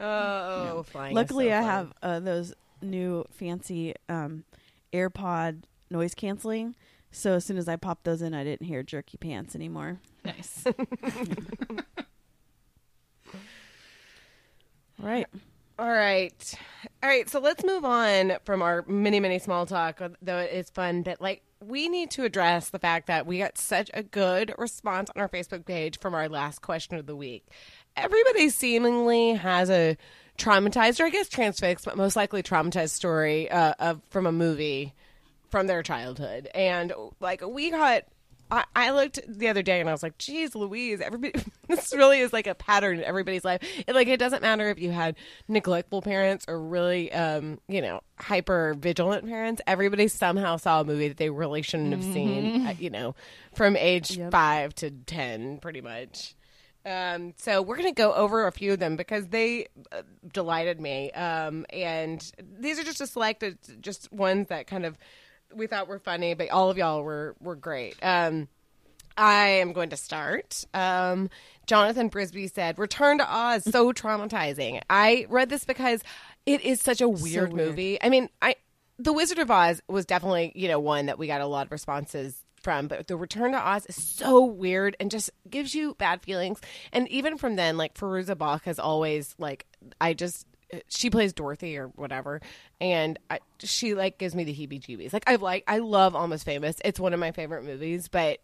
Oh, 0.00 0.84
flying. 0.88 1.12
is 1.12 1.16
Luckily, 1.16 1.48
so 1.48 1.56
I 1.56 1.60
fun. 1.60 1.68
have 1.68 1.92
uh, 2.02 2.20
those 2.20 2.54
new 2.82 3.24
fancy 3.30 3.94
um, 4.08 4.44
AirPod 4.92 5.62
noise 5.90 6.14
canceling. 6.14 6.74
So 7.10 7.34
as 7.34 7.44
soon 7.44 7.58
as 7.58 7.68
I 7.68 7.76
popped 7.76 8.04
those 8.04 8.22
in, 8.22 8.34
I 8.34 8.44
didn't 8.44 8.66
hear 8.66 8.82
jerky 8.82 9.16
pants 9.16 9.54
anymore. 9.54 10.00
Nice. 10.24 10.64
All 10.66 10.74
right. 14.98 15.26
All 15.78 15.90
right. 15.90 16.54
All 17.02 17.08
right. 17.08 17.28
So 17.28 17.40
let's 17.40 17.64
move 17.64 17.84
on 17.84 18.34
from 18.44 18.62
our 18.62 18.84
mini, 18.86 19.20
mini 19.20 19.38
small 19.38 19.66
talk, 19.66 20.00
though 20.22 20.38
it 20.38 20.52
is 20.52 20.70
fun. 20.70 21.02
But 21.02 21.20
like, 21.20 21.42
we 21.64 21.88
need 21.88 22.10
to 22.12 22.24
address 22.24 22.70
the 22.70 22.78
fact 22.78 23.06
that 23.06 23.26
we 23.26 23.38
got 23.38 23.58
such 23.58 23.90
a 23.94 24.02
good 24.02 24.54
response 24.58 25.10
on 25.14 25.20
our 25.22 25.28
Facebook 25.28 25.64
page 25.66 25.98
from 25.98 26.14
our 26.14 26.28
last 26.28 26.62
question 26.62 26.96
of 26.96 27.06
the 27.06 27.16
week. 27.16 27.46
Everybody 27.96 28.48
seemingly 28.48 29.34
has 29.34 29.70
a 29.70 29.96
traumatized, 30.38 31.00
or 31.00 31.04
I 31.04 31.10
guess 31.10 31.28
transfixed, 31.28 31.84
but 31.84 31.96
most 31.96 32.16
likely 32.16 32.42
traumatized 32.42 32.90
story 32.90 33.50
uh, 33.50 33.74
of 33.78 34.02
from 34.10 34.26
a 34.26 34.32
movie 34.32 34.94
from 35.50 35.66
their 35.68 35.82
childhood. 35.82 36.48
And 36.54 36.92
like, 37.20 37.46
we 37.46 37.70
got 37.70 38.04
I, 38.50 38.64
I 38.76 38.90
looked 38.90 39.20
the 39.26 39.48
other 39.48 39.62
day 39.62 39.80
and 39.80 39.88
I 39.88 39.92
was 39.92 40.02
like, 40.02 40.18
geez, 40.18 40.54
Louise, 40.54 41.00
everybody, 41.00 41.32
this 41.68 41.94
really 41.94 42.20
is 42.20 42.32
like 42.32 42.46
a 42.46 42.54
pattern 42.54 42.98
in 42.98 43.04
everybody's 43.04 43.44
life. 43.44 43.60
It, 43.86 43.94
like, 43.94 44.06
it 44.06 44.18
doesn't 44.18 44.42
matter 44.42 44.68
if 44.68 44.78
you 44.78 44.90
had 44.90 45.16
neglectful 45.48 46.02
parents 46.02 46.44
or 46.46 46.60
really, 46.60 47.10
um, 47.12 47.58
you 47.68 47.80
know, 47.80 48.00
hyper 48.18 48.74
vigilant 48.78 49.26
parents. 49.26 49.62
Everybody 49.66 50.08
somehow 50.08 50.56
saw 50.56 50.82
a 50.82 50.84
movie 50.84 51.08
that 51.08 51.16
they 51.16 51.30
really 51.30 51.62
shouldn't 51.62 51.92
have 51.92 52.04
seen, 52.04 52.66
uh, 52.66 52.74
you 52.78 52.90
know, 52.90 53.14
from 53.54 53.76
age 53.76 54.16
Yep. 54.16 54.30
five 54.30 54.74
to 54.76 54.90
10, 54.90 55.58
pretty 55.58 55.80
much. 55.80 56.34
Um, 56.86 57.34
so 57.38 57.62
we're 57.62 57.76
going 57.76 57.88
to 57.88 57.94
go 57.94 58.12
over 58.12 58.46
a 58.46 58.52
few 58.52 58.72
of 58.72 58.78
them 58.78 58.96
because 58.96 59.28
they 59.28 59.68
uh, 59.90 60.02
delighted 60.32 60.80
me. 60.80 61.10
Um, 61.12 61.64
and 61.70 62.30
these 62.58 62.78
are 62.78 62.84
just 62.84 63.00
a 63.00 63.06
selected, 63.06 63.58
just 63.80 64.12
ones 64.12 64.48
that 64.48 64.66
kind 64.66 64.84
of 64.84 64.98
we 65.54 65.66
thought 65.66 65.88
were 65.88 65.98
funny, 65.98 66.34
but 66.34 66.50
all 66.50 66.70
of 66.70 66.76
y'all 66.76 67.02
were 67.02 67.36
were 67.40 67.56
great. 67.56 67.96
Um, 68.02 68.48
I 69.16 69.46
am 69.46 69.72
going 69.72 69.90
to 69.90 69.96
start. 69.96 70.64
Um, 70.74 71.30
Jonathan 71.66 72.10
Brisby 72.10 72.52
said, 72.52 72.78
"Return 72.78 73.18
to 73.18 73.34
Oz, 73.34 73.64
so 73.64 73.92
traumatizing." 73.92 74.80
I 74.90 75.26
read 75.28 75.48
this 75.48 75.64
because 75.64 76.02
it 76.46 76.60
is 76.62 76.80
such 76.80 77.00
a 77.00 77.08
weird, 77.08 77.52
weird. 77.52 77.68
movie. 77.68 78.02
I 78.02 78.08
mean, 78.08 78.28
I 78.42 78.56
The 78.98 79.12
Wizard 79.12 79.38
of 79.38 79.50
Oz 79.50 79.80
was 79.88 80.04
definitely 80.04 80.52
you 80.54 80.68
know 80.68 80.80
one 80.80 81.06
that 81.06 81.18
we 81.18 81.26
got 81.26 81.40
a 81.40 81.46
lot 81.46 81.66
of 81.66 81.72
responses 81.72 82.43
from, 82.64 82.88
but 82.88 83.06
The 83.06 83.16
Return 83.16 83.52
to 83.52 83.58
Oz 83.58 83.86
is 83.86 84.02
so 84.02 84.44
weird 84.44 84.96
and 84.98 85.10
just 85.10 85.30
gives 85.48 85.74
you 85.74 85.94
bad 85.94 86.22
feelings. 86.22 86.60
And 86.92 87.08
even 87.08 87.38
from 87.38 87.56
then, 87.56 87.76
like 87.76 87.94
Fairuza 87.94 88.36
Balk 88.36 88.64
has 88.64 88.78
always 88.78 89.34
like 89.38 89.66
I 90.00 90.14
just 90.14 90.46
she 90.88 91.10
plays 91.10 91.32
Dorothy 91.32 91.76
or 91.76 91.88
whatever, 91.88 92.40
and 92.80 93.18
I, 93.30 93.38
she 93.60 93.94
like 93.94 94.18
gives 94.18 94.34
me 94.34 94.44
the 94.44 94.54
heebie-jeebies. 94.54 95.12
Like 95.12 95.24
I 95.28 95.36
like 95.36 95.64
I 95.68 95.78
love 95.78 96.16
Almost 96.16 96.44
Famous. 96.44 96.76
It's 96.84 96.98
one 96.98 97.12
of 97.12 97.20
my 97.20 97.30
favorite 97.30 97.64
movies, 97.64 98.08
but 98.08 98.40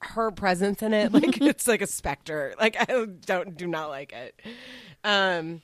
her 0.00 0.30
presence 0.30 0.82
in 0.82 0.92
it, 0.94 1.12
like 1.12 1.40
it's 1.40 1.68
like 1.68 1.82
a 1.82 1.86
specter. 1.86 2.54
Like 2.58 2.76
I 2.80 3.06
don't 3.26 3.56
do 3.56 3.66
not 3.66 3.90
like 3.90 4.12
it. 4.12 4.40
Um, 5.04 5.62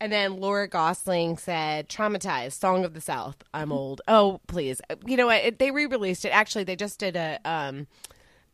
and 0.00 0.10
then 0.12 0.38
Laura 0.38 0.66
Gosling 0.68 1.36
said, 1.36 1.88
"Traumatized, 1.88 2.52
Song 2.52 2.84
of 2.84 2.94
the 2.94 3.00
South." 3.00 3.42
I'm 3.52 3.70
old. 3.72 4.00
Oh, 4.08 4.40
please. 4.46 4.80
You 5.06 5.16
know 5.16 5.26
what? 5.26 5.42
It, 5.44 5.58
they 5.58 5.70
re-released 5.70 6.24
it. 6.24 6.30
Actually, 6.30 6.64
they 6.64 6.76
just 6.76 6.98
did 6.98 7.16
a 7.16 7.38
um, 7.44 7.86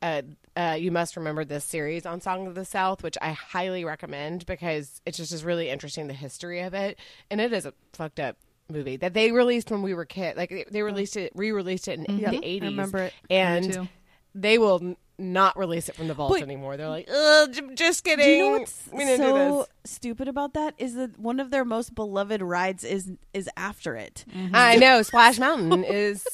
uh, 0.03 0.23
uh, 0.57 0.77
you 0.79 0.91
must 0.91 1.17
remember 1.17 1.45
this 1.45 1.65
series 1.65 2.07
on 2.07 2.21
Song 2.21 2.47
of 2.47 2.55
the 2.55 2.65
South, 2.65 3.03
which 3.03 3.17
I 3.21 3.33
highly 3.33 3.85
recommend 3.85 4.47
because 4.47 5.01
it's 5.07 5.19
just 5.19 5.33
is 5.33 5.45
really 5.45 5.69
interesting 5.69 6.07
the 6.07 6.15
history 6.15 6.61
of 6.61 6.75
it, 6.75 6.99
and 7.31 7.41
it 7.41 7.53
is 7.53 7.67
a 7.67 7.75
fucked 7.93 8.21
up 8.21 8.37
movie 8.69 8.97
that 8.97 9.15
they 9.15 9.31
released 9.31 9.71
when 9.71 9.83
we 9.83 9.95
were 9.95 10.05
kids. 10.05 10.37
Like 10.37 10.51
they, 10.51 10.65
they 10.71 10.83
released 10.83 11.17
it, 11.17 11.33
re-released 11.35 11.89
it 11.89 12.01
in 12.01 12.19
Yep, 12.19 12.31
the 12.31 12.37
I 12.39 12.41
eighties. 12.43 12.71
remember 12.71 12.99
it. 12.99 13.13
And 13.31 13.89
they 14.35 14.59
will 14.59 14.97
not 15.19 15.59
release 15.59 15.89
it 15.89 15.95
from 15.95 16.09
the 16.09 16.15
vault 16.15 16.33
But- 16.33 16.43
anymore. 16.43 16.77
They're 16.77 16.89
like, 16.89 17.09
Ugh, 17.11 17.53
j- 17.53 17.75
just 17.75 18.05
kidding. 18.05 18.25
Do 18.25 18.31
you 18.31 18.39
know 18.39 18.59
what's 18.59 18.89
we 18.93 19.05
didn't 19.05 19.27
do 19.27 19.33
so 19.33 19.67
stupid 19.85 20.29
about 20.29 20.55
that 20.55 20.75
is 20.79 20.95
that 20.95 21.19
one 21.19 21.41
of 21.41 21.51
their 21.51 21.65
most 21.65 21.95
beloved 21.95 22.43
rides 22.43 22.85
is 22.85 23.13
is 23.33 23.49
after 23.57 23.97
it. 23.97 24.25
Mm-hmm. 24.35 24.55
I 24.55 24.77
know 24.77 25.03
Splash 25.03 25.39
Mountain 25.39 25.85
is. 25.85 26.27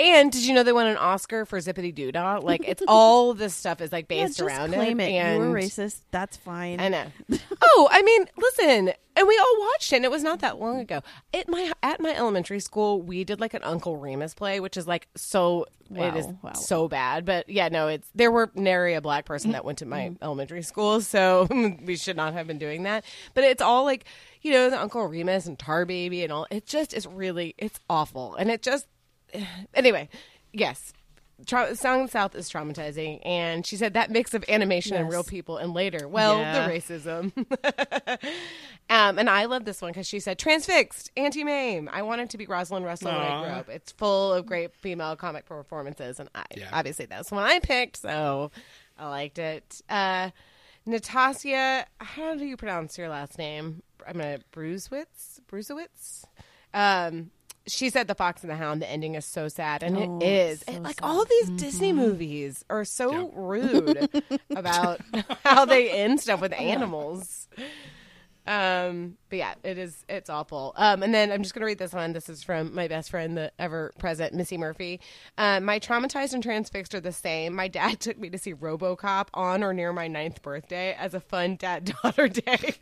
And 0.00 0.32
did 0.32 0.46
you 0.46 0.54
know 0.54 0.62
they 0.62 0.72
won 0.72 0.86
an 0.86 0.96
Oscar 0.96 1.44
for 1.44 1.60
Zip-a-Dee-Doo-Dah? 1.60 2.40
Like 2.42 2.62
it's 2.66 2.82
all 2.88 3.34
this 3.34 3.54
stuff 3.54 3.82
is 3.82 3.92
like 3.92 4.08
based 4.08 4.38
just 4.38 4.40
around 4.40 4.72
claim 4.72 4.98
it. 4.98 5.10
it. 5.10 5.12
And 5.12 5.42
You 5.42 5.50
were 5.50 5.54
racist. 5.54 6.00
That's 6.10 6.38
fine. 6.38 6.80
I 6.80 6.88
know. 6.88 7.04
oh, 7.62 7.88
I 7.90 8.00
mean, 8.00 8.24
listen, 8.38 8.94
and 9.14 9.28
we 9.28 9.38
all 9.38 9.60
watched 9.60 9.92
it. 9.92 9.96
and 9.96 10.06
It 10.06 10.10
was 10.10 10.22
not 10.22 10.40
that 10.40 10.58
long 10.58 10.80
ago. 10.80 11.02
At 11.34 11.50
my 11.50 11.70
at 11.82 12.00
my 12.00 12.16
elementary 12.16 12.60
school, 12.60 13.02
we 13.02 13.24
did 13.24 13.40
like 13.40 13.52
an 13.52 13.62
Uncle 13.62 13.98
Remus 13.98 14.32
play, 14.32 14.58
which 14.58 14.78
is 14.78 14.86
like 14.86 15.08
so. 15.16 15.66
it 15.94 16.16
is 16.16 16.26
Wow, 16.26 16.38
wow. 16.42 16.52
so 16.52 16.88
bad, 16.88 17.26
but 17.26 17.50
yeah, 17.50 17.68
no, 17.68 17.88
it's 17.88 18.08
there 18.14 18.30
were 18.30 18.50
nary 18.54 18.94
a 18.94 19.02
black 19.02 19.26
person 19.26 19.52
that 19.52 19.66
went 19.66 19.78
to 19.78 19.86
my 19.86 20.08
mm-hmm. 20.08 20.24
elementary 20.24 20.62
school, 20.62 21.00
so 21.02 21.46
we 21.84 21.96
should 21.96 22.16
not 22.16 22.32
have 22.32 22.46
been 22.46 22.58
doing 22.58 22.84
that. 22.84 23.04
But 23.34 23.44
it's 23.44 23.60
all 23.60 23.84
like 23.84 24.06
you 24.40 24.52
know 24.52 24.70
the 24.70 24.80
Uncle 24.80 25.06
Remus 25.06 25.44
and 25.44 25.58
Tar 25.58 25.84
Baby 25.84 26.22
and 26.22 26.32
all. 26.32 26.46
It 26.50 26.64
just 26.64 26.94
is 26.94 27.06
really 27.06 27.54
it's 27.58 27.80
awful, 27.90 28.34
and 28.36 28.50
it 28.50 28.62
just 28.62 28.86
anyway. 29.74 30.08
Yes, 30.52 30.92
Tra- 31.46 31.74
Song 31.76 32.00
of 32.02 32.06
the 32.08 32.10
South 32.12 32.34
is 32.34 32.50
traumatizing, 32.50 33.20
and 33.24 33.64
she 33.66 33.76
said 33.76 33.94
that 33.94 34.10
mix 34.10 34.34
of 34.34 34.44
animation 34.48 34.96
and 34.96 35.08
real 35.10 35.22
people, 35.24 35.56
and 35.58 35.72
later, 35.72 36.08
well, 36.08 36.38
Yeah. 36.40 36.66
the 36.66 36.72
racism. 36.74 37.32
um, 38.90 39.18
and 39.18 39.30
I 39.30 39.44
love 39.44 39.64
this 39.64 39.80
one 39.80 39.90
because 39.92 40.06
she 40.08 40.18
said 40.20 40.38
transfixed, 40.38 41.10
Auntie 41.16 41.44
Mame. 41.44 41.88
I 41.92 42.02
wanted 42.02 42.30
to 42.30 42.38
be 42.38 42.46
Rosalind 42.46 42.84
Russell 42.84 43.12
when 43.12 43.20
I 43.20 43.42
grew 43.44 43.52
up. 43.52 43.68
It's 43.68 43.92
full 43.92 44.32
of 44.32 44.44
great 44.46 44.74
female 44.74 45.16
comic 45.16 45.46
performances, 45.46 46.18
and 46.18 46.28
I 46.34 46.44
Yeah. 46.56 46.68
obviously 46.72 47.06
that's 47.06 47.30
one 47.30 47.44
I 47.44 47.60
picked, 47.60 47.98
so 47.98 48.50
I 48.98 49.08
liked 49.08 49.38
it. 49.38 49.80
Uh, 49.88 50.30
Natasha, 50.86 51.86
how 52.00 52.34
do 52.34 52.44
you 52.44 52.56
pronounce 52.56 52.98
your 52.98 53.08
last 53.08 53.38
name? 53.38 53.82
I'm 54.06 54.14
gonna 54.16 54.38
Brusewitz. 54.50 55.40
Brusewitz. 55.46 56.24
Um, 56.74 57.30
she 57.70 57.90
said 57.90 58.08
the 58.08 58.14
Fox 58.14 58.42
and 58.42 58.50
the 58.50 58.56
Hound. 58.56 58.82
The 58.82 58.90
ending 58.90 59.14
is 59.14 59.24
so 59.24 59.48
sad, 59.48 59.82
and 59.82 59.96
Oh, 59.96 60.18
it 60.20 60.24
is. 60.26 60.64
so 60.66 60.72
It- 60.72 60.82
like 60.82 60.96
sad. 61.00 61.04
all 61.04 61.24
these 61.24 61.46
mm-hmm. 61.46 61.56
Disney 61.56 61.92
movies 61.92 62.64
are 62.70 62.84
so 62.84 63.30
rude 63.34 64.22
about 64.54 65.00
how 65.44 65.64
they 65.64 65.90
end 65.90 66.20
stuff 66.20 66.40
with 66.40 66.52
animals. 66.52 67.48
Um, 68.50 69.16
but 69.28 69.38
yeah, 69.38 69.54
it 69.62 69.78
is. 69.78 70.04
It's 70.08 70.28
awful. 70.28 70.72
Um, 70.74 71.04
and 71.04 71.14
then 71.14 71.30
I'm 71.30 71.44
just 71.44 71.54
gonna 71.54 71.66
read 71.66 71.78
this 71.78 71.92
one. 71.92 72.12
This 72.12 72.28
is 72.28 72.42
from 72.42 72.74
my 72.74 72.88
best 72.88 73.08
friend, 73.08 73.36
the 73.36 73.52
ever 73.60 73.92
present 73.96 74.34
Missy 74.34 74.58
Murphy. 74.58 74.98
Uh, 75.38 75.60
my 75.60 75.78
traumatized 75.78 76.34
and 76.34 76.42
transfixed 76.42 76.92
are 76.92 77.00
the 77.00 77.12
same. 77.12 77.54
My 77.54 77.68
dad 77.68 78.00
took 78.00 78.18
me 78.18 78.28
to 78.30 78.38
see 78.38 78.52
RoboCop 78.52 79.28
on 79.34 79.62
or 79.62 79.72
near 79.72 79.92
my 79.92 80.08
ninth 80.08 80.42
birthday 80.42 80.96
as 80.98 81.14
a 81.14 81.20
fun 81.20 81.54
dad 81.60 81.94
daughter 82.02 82.26
day, 82.26 82.74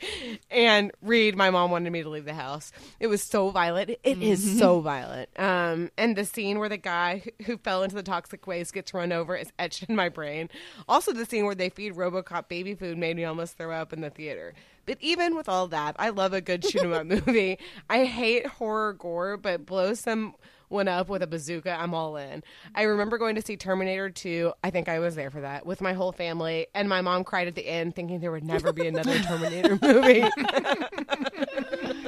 and 0.50 0.90
read. 1.02 1.36
My 1.36 1.50
mom 1.50 1.70
wanted 1.70 1.92
me 1.92 2.02
to 2.02 2.08
leave 2.08 2.24
the 2.24 2.32
house. 2.32 2.72
It 2.98 3.08
was 3.08 3.22
so 3.22 3.50
violent. 3.50 3.90
It 4.02 4.22
is 4.22 4.58
so 4.58 4.80
violent. 4.80 5.28
Um, 5.38 5.90
and 5.98 6.16
the 6.16 6.24
scene 6.24 6.58
where 6.58 6.70
the 6.70 6.78
guy 6.78 7.24
who 7.44 7.58
fell 7.58 7.82
into 7.82 7.94
the 7.94 8.02
toxic 8.02 8.46
waste 8.46 8.72
gets 8.72 8.94
run 8.94 9.12
over 9.12 9.36
is 9.36 9.52
etched 9.58 9.82
in 9.82 9.96
my 9.96 10.08
brain. 10.08 10.48
Also, 10.88 11.12
the 11.12 11.26
scene 11.26 11.44
where 11.44 11.54
they 11.54 11.68
feed 11.68 11.92
RoboCop 11.92 12.48
baby 12.48 12.74
food 12.74 12.96
made 12.96 13.16
me 13.16 13.26
almost 13.26 13.58
throw 13.58 13.70
up 13.72 13.92
in 13.92 14.00
the 14.00 14.08
theater. 14.08 14.54
But 14.88 14.96
even 15.02 15.36
with 15.36 15.50
all 15.50 15.68
that, 15.68 15.96
I 15.98 16.08
love 16.08 16.32
a 16.32 16.40
good 16.40 16.64
shoot 16.64 16.80
'em 16.82 16.94
up 16.94 17.04
movie. 17.04 17.58
I 17.90 18.06
hate 18.06 18.46
horror 18.46 18.94
gore, 18.94 19.36
but 19.36 19.66
blow 19.66 19.92
someone 19.92 20.88
up 20.88 21.10
with 21.10 21.22
a 21.22 21.26
bazooka, 21.26 21.70
I'm 21.78 21.92
all 21.92 22.16
in. 22.16 22.42
I 22.74 22.84
remember 22.84 23.18
going 23.18 23.34
to 23.34 23.42
see 23.42 23.58
Terminator 23.58 24.08
2. 24.08 24.50
I 24.64 24.70
think 24.70 24.88
I 24.88 24.98
was 24.98 25.14
there 25.14 25.30
for 25.30 25.42
that 25.42 25.66
with 25.66 25.82
my 25.82 25.92
whole 25.92 26.10
family, 26.12 26.68
and 26.74 26.88
my 26.88 27.02
mom 27.02 27.22
cried 27.22 27.48
at 27.48 27.54
the 27.54 27.68
end, 27.68 27.94
thinking 27.96 28.20
there 28.20 28.32
would 28.32 28.44
never 28.44 28.72
be 28.72 28.86
another 28.86 29.18
Terminator 29.22 29.78
movie. 29.82 30.24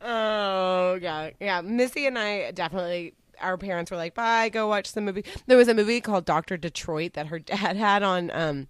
oh 0.00 0.98
yeah, 1.00 1.30
yeah. 1.38 1.60
Missy 1.60 2.06
and 2.06 2.18
I 2.18 2.50
definitely. 2.50 3.14
Our 3.40 3.56
parents 3.56 3.92
were 3.92 3.96
like, 3.96 4.14
"Bye, 4.14 4.48
go 4.48 4.66
watch 4.66 4.92
the 4.92 5.00
movie." 5.00 5.24
There 5.46 5.56
was 5.56 5.68
a 5.68 5.74
movie 5.74 6.00
called 6.00 6.24
Doctor 6.24 6.56
Detroit 6.56 7.12
that 7.14 7.28
her 7.28 7.38
dad 7.38 7.76
had 7.76 8.02
on. 8.02 8.30
Um, 8.32 8.66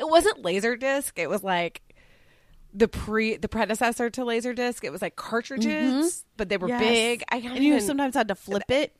it 0.00 0.08
wasn't 0.08 0.42
Laserdisc. 0.42 1.12
It 1.16 1.30
was 1.30 1.44
like 1.44 1.80
the 2.72 2.88
pre 2.88 3.36
the 3.36 3.48
predecessor 3.48 4.10
to 4.10 4.22
Laserdisc. 4.22 4.84
It 4.84 4.90
was 4.90 5.02
like 5.02 5.16
cartridges, 5.16 5.70
mm-hmm. 5.72 6.28
but 6.36 6.48
they 6.48 6.56
were 6.56 6.68
Yes. 6.68 6.80
big. 6.80 7.24
I 7.30 7.36
and 7.38 7.62
you 7.64 7.74
even 7.74 7.80
sometimes 7.86 8.14
had 8.14 8.28
to 8.28 8.34
flip 8.34 8.70
it. 8.70 8.94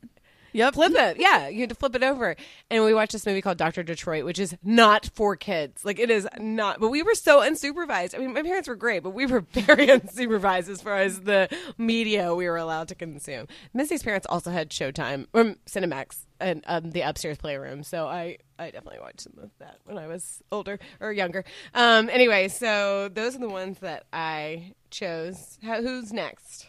Yep. 0.51 0.73
flip 0.73 0.93
it. 0.95 1.17
Yeah, 1.19 1.47
you 1.47 1.59
had 1.61 1.69
to 1.69 1.75
flip 1.75 1.95
it 1.95 2.03
over. 2.03 2.35
And 2.71 2.83
we 2.83 2.93
watched 2.93 3.11
this 3.11 3.25
movie 3.25 3.41
called 3.41 3.57
Doctor 3.57 3.83
Detroit, 3.83 4.25
which 4.25 4.39
is 4.39 4.55
not 4.63 5.09
for 5.13 5.35
kids. 5.35 5.85
Like 5.85 5.99
it 5.99 6.09
is 6.09 6.27
not. 6.39 6.79
But 6.79 6.89
we 6.89 7.03
were 7.03 7.13
so 7.13 7.41
unsupervised. 7.41 8.15
I 8.15 8.17
mean, 8.17 8.33
my 8.33 8.41
parents 8.41 8.67
were 8.67 8.75
great, 8.75 9.03
but 9.03 9.11
we 9.11 9.25
were 9.25 9.41
very 9.51 9.87
unsupervised 9.87 10.69
as 10.69 10.81
far 10.81 10.97
as 10.97 11.21
the 11.21 11.49
media 11.77 12.33
we 12.33 12.47
were 12.47 12.57
allowed 12.57 12.87
to 12.87 12.95
consume. 12.95 13.47
Missy's 13.73 14.03
parents 14.03 14.25
also 14.29 14.51
had 14.51 14.69
Showtime 14.69 15.27
or 15.33 15.55
Cinemax 15.67 16.25
and 16.39 16.63
um, 16.67 16.91
the 16.91 17.01
upstairs 17.01 17.37
playroom, 17.37 17.83
so 17.83 18.07
I 18.07 18.37
I 18.57 18.71
definitely 18.71 18.99
watched 18.99 19.21
some 19.21 19.33
of 19.41 19.51
that 19.59 19.77
when 19.85 19.97
I 19.97 20.07
was 20.07 20.41
older 20.51 20.79
or 20.99 21.11
younger. 21.11 21.43
Um. 21.73 22.09
Anyway, 22.09 22.47
so 22.47 23.09
those 23.09 23.35
are 23.35 23.39
the 23.39 23.49
ones 23.49 23.79
that 23.79 24.05
I 24.11 24.73
chose. 24.89 25.57
How, 25.63 25.81
who's 25.81 26.11
next? 26.13 26.67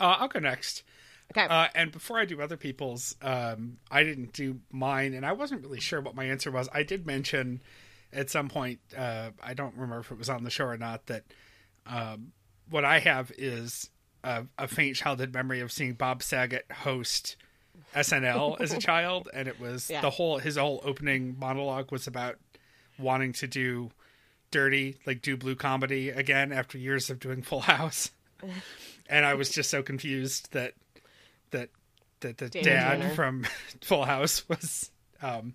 Uh, 0.00 0.16
I'll 0.18 0.28
go 0.28 0.40
next. 0.40 0.82
Okay. 1.30 1.46
Uh, 1.46 1.68
and 1.74 1.90
before 1.92 2.18
I 2.18 2.26
do 2.26 2.42
other 2.42 2.58
people's, 2.58 3.16
um, 3.22 3.78
I 3.90 4.04
didn't 4.04 4.32
do 4.32 4.60
mine, 4.70 5.14
and 5.14 5.24
I 5.24 5.32
wasn't 5.32 5.62
really 5.62 5.80
sure 5.80 6.00
what 6.00 6.14
my 6.14 6.24
answer 6.24 6.50
was. 6.50 6.68
I 6.72 6.82
did 6.82 7.06
mention 7.06 7.62
at 8.12 8.28
some 8.28 8.48
point, 8.48 8.80
uh, 8.96 9.30
I 9.42 9.54
don't 9.54 9.74
remember 9.74 10.00
if 10.00 10.10
it 10.10 10.18
was 10.18 10.28
on 10.28 10.44
the 10.44 10.50
show 10.50 10.66
or 10.66 10.76
not, 10.76 11.06
that 11.06 11.24
um, 11.86 12.32
what 12.68 12.84
I 12.84 12.98
have 12.98 13.32
is 13.38 13.90
a, 14.22 14.44
a 14.58 14.68
faint 14.68 14.96
childhood 14.96 15.32
memory 15.32 15.60
of 15.60 15.72
seeing 15.72 15.94
Bob 15.94 16.22
Saget 16.22 16.66
host 16.70 17.36
SNL 17.94 18.60
as 18.60 18.72
a 18.72 18.78
child, 18.90 19.28
and 19.34 19.48
it 19.48 19.60
was 19.60 19.90
Yeah. 19.90 20.00
the 20.00 20.10
whole 20.10 20.38
his 20.38 20.56
whole 20.56 20.80
opening 20.84 21.36
monologue 21.38 21.90
was 21.92 22.06
about 22.06 22.36
wanting 22.98 23.32
to 23.34 23.46
do 23.46 23.90
dirty, 24.50 24.96
like 25.06 25.22
do 25.22 25.36
blue 25.36 25.54
comedy 25.56 26.10
again 26.10 26.52
after 26.52 26.78
years 26.78 27.08
of 27.10 27.18
doing 27.20 27.42
Full 27.42 27.60
House. 27.60 28.10
and 29.08 29.24
I 29.26 29.34
was 29.34 29.50
just 29.50 29.70
so 29.70 29.82
confused 29.82 30.52
that 30.52 30.74
that 31.50 31.70
that 32.20 32.38
the 32.38 32.48
dad 32.48 33.00
Jenner. 33.00 33.14
from 33.14 33.46
Full 33.82 34.04
House 34.04 34.48
was 34.48 34.90
um 35.22 35.54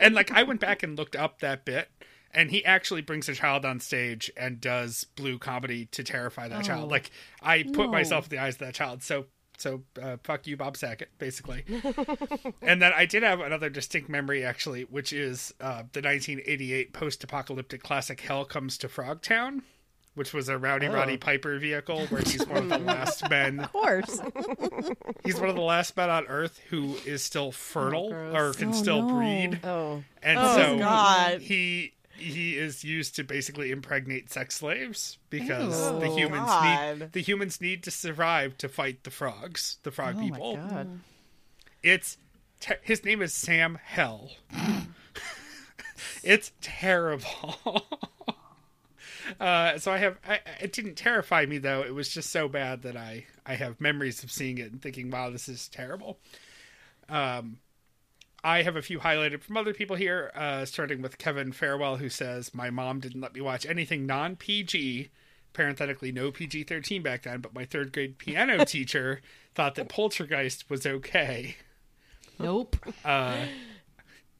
and 0.00 0.14
like 0.14 0.30
I 0.30 0.42
went 0.42 0.60
back 0.60 0.82
and 0.82 0.96
looked 0.96 1.16
up 1.16 1.40
that 1.40 1.64
bit 1.64 1.88
and 2.34 2.50
he 2.50 2.64
actually 2.64 3.02
brings 3.02 3.28
a 3.28 3.34
child 3.34 3.64
on 3.66 3.78
stage 3.78 4.30
and 4.38 4.58
does 4.60 5.04
blue 5.16 5.38
comedy 5.38 5.84
to 5.92 6.02
terrify 6.02 6.48
that 6.48 6.64
child. 6.64 6.90
Like 6.90 7.10
I 7.42 7.62
put 7.62 7.86
No. 7.86 7.88
myself 7.92 8.24
in 8.24 8.30
the 8.30 8.38
eyes 8.42 8.54
of 8.54 8.60
that 8.60 8.74
child. 8.74 9.02
So 9.02 9.26
so 9.58 9.82
uh, 10.00 10.16
fuck 10.24 10.46
you 10.46 10.56
Bob 10.56 10.76
Saget 10.76 11.10
basically. 11.18 11.64
and 12.62 12.80
then 12.82 12.92
I 12.94 13.06
did 13.06 13.22
have 13.22 13.40
another 13.40 13.70
distinct 13.70 14.08
memory 14.08 14.44
actually 14.44 14.82
which 14.84 15.12
is 15.12 15.52
uh, 15.60 15.82
the 15.92 16.00
1988 16.02 16.92
post-apocalyptic 16.92 17.82
classic 17.82 18.20
Hell 18.20 18.44
Comes 18.44 18.78
to 18.78 18.88
Frogtown. 18.88 19.62
Which 20.14 20.34
was 20.34 20.50
a 20.50 20.58
Rowdy 20.58 20.88
Roddy 20.88 21.16
Piper 21.16 21.58
vehicle 21.58 22.04
where 22.08 22.20
he's 22.20 22.46
one 22.46 22.64
of 22.64 22.68
the 22.68 22.78
last 22.80 23.30
men 23.30 23.60
Of 23.60 23.72
course. 23.72 24.20
He's 25.24 25.40
one 25.40 25.48
of 25.48 25.54
the 25.54 25.62
last 25.62 25.96
men 25.96 26.10
on 26.10 26.26
Earth 26.26 26.60
who 26.68 26.96
is 27.06 27.22
still 27.22 27.50
fertile 27.50 28.10
gross. 28.10 28.34
or 28.34 28.52
can 28.58 28.68
Oh, 28.68 28.72
still 28.72 29.02
no. 29.08 29.14
breed, 29.14 29.60
Oh. 29.64 30.04
and 30.22 30.38
Oh, 30.38 30.54
so 30.56 30.78
God. 30.78 31.40
he 31.40 31.94
he 32.22 32.56
is 32.56 32.84
used 32.84 33.16
to 33.16 33.24
basically 33.24 33.70
impregnate 33.70 34.30
sex 34.30 34.56
slaves 34.56 35.18
because 35.30 35.92
Ew. 35.92 35.98
the 36.00 36.08
humans 36.08 36.46
God. 36.46 36.98
need 37.00 37.12
the 37.12 37.20
humans 37.20 37.60
need 37.60 37.82
to 37.84 37.90
survive 37.90 38.56
to 38.58 38.68
fight 38.68 39.04
the 39.04 39.10
frogs, 39.10 39.78
the 39.82 39.90
frog 39.90 40.14
Oh 40.16 40.20
my 40.20 40.24
people. 40.30 40.56
god. 40.56 41.00
It's 41.82 42.16
te- 42.60 42.74
his 42.82 43.04
name 43.04 43.20
is 43.22 43.32
Sam 43.34 43.78
Hell. 43.82 44.30
it's 46.22 46.52
terrible. 46.60 47.86
Uh, 49.40 49.78
so 49.78 49.90
I 49.92 49.98
have. 49.98 50.18
I, 50.28 50.40
it 50.60 50.72
didn't 50.72 50.96
terrify 50.96 51.46
me 51.46 51.58
though. 51.58 51.82
It 51.82 51.94
was 51.94 52.08
just 52.08 52.30
so 52.30 52.48
bad 52.48 52.82
that 52.82 52.96
I 52.96 53.24
I 53.46 53.54
have 53.54 53.80
memories 53.80 54.22
of 54.24 54.32
seeing 54.32 54.58
it 54.58 54.72
and 54.72 54.82
thinking, 54.82 55.10
"Wow, 55.10 55.30
this 55.30 55.48
is 55.48 55.68
terrible." 55.68 56.18
Um, 57.08 57.58
I 58.44 58.62
have 58.62 58.76
a 58.76 58.82
few 58.82 58.98
highlighted 59.00 59.42
from 59.42 59.56
other 59.56 59.72
people 59.72 59.96
here, 59.96 60.32
uh, 60.34 60.64
starting 60.64 61.00
with 61.00 61.18
Kevin 61.18 61.52
Farewell, 61.52 61.96
who 61.96 62.08
says, 62.08 62.54
"My 62.54 62.70
mom 62.70 63.00
didn't 63.00 63.20
let 63.20 63.34
me 63.34 63.40
watch 63.40 63.66
anything 63.66 64.06
non 64.06 64.36
PG." 64.36 65.10
Parenthetically, 65.52 66.12
no 66.12 66.32
PG 66.32 66.64
thirteen 66.64 67.02
back 67.02 67.22
then, 67.22 67.40
but 67.40 67.54
my 67.54 67.64
third 67.64 67.92
grade 67.92 68.18
piano 68.18 68.64
teacher 68.66 69.20
thought 69.54 69.74
that 69.74 69.88
Poltergeist 69.88 70.70
was 70.70 70.86
okay 70.86 71.56
Nope. 72.38 72.76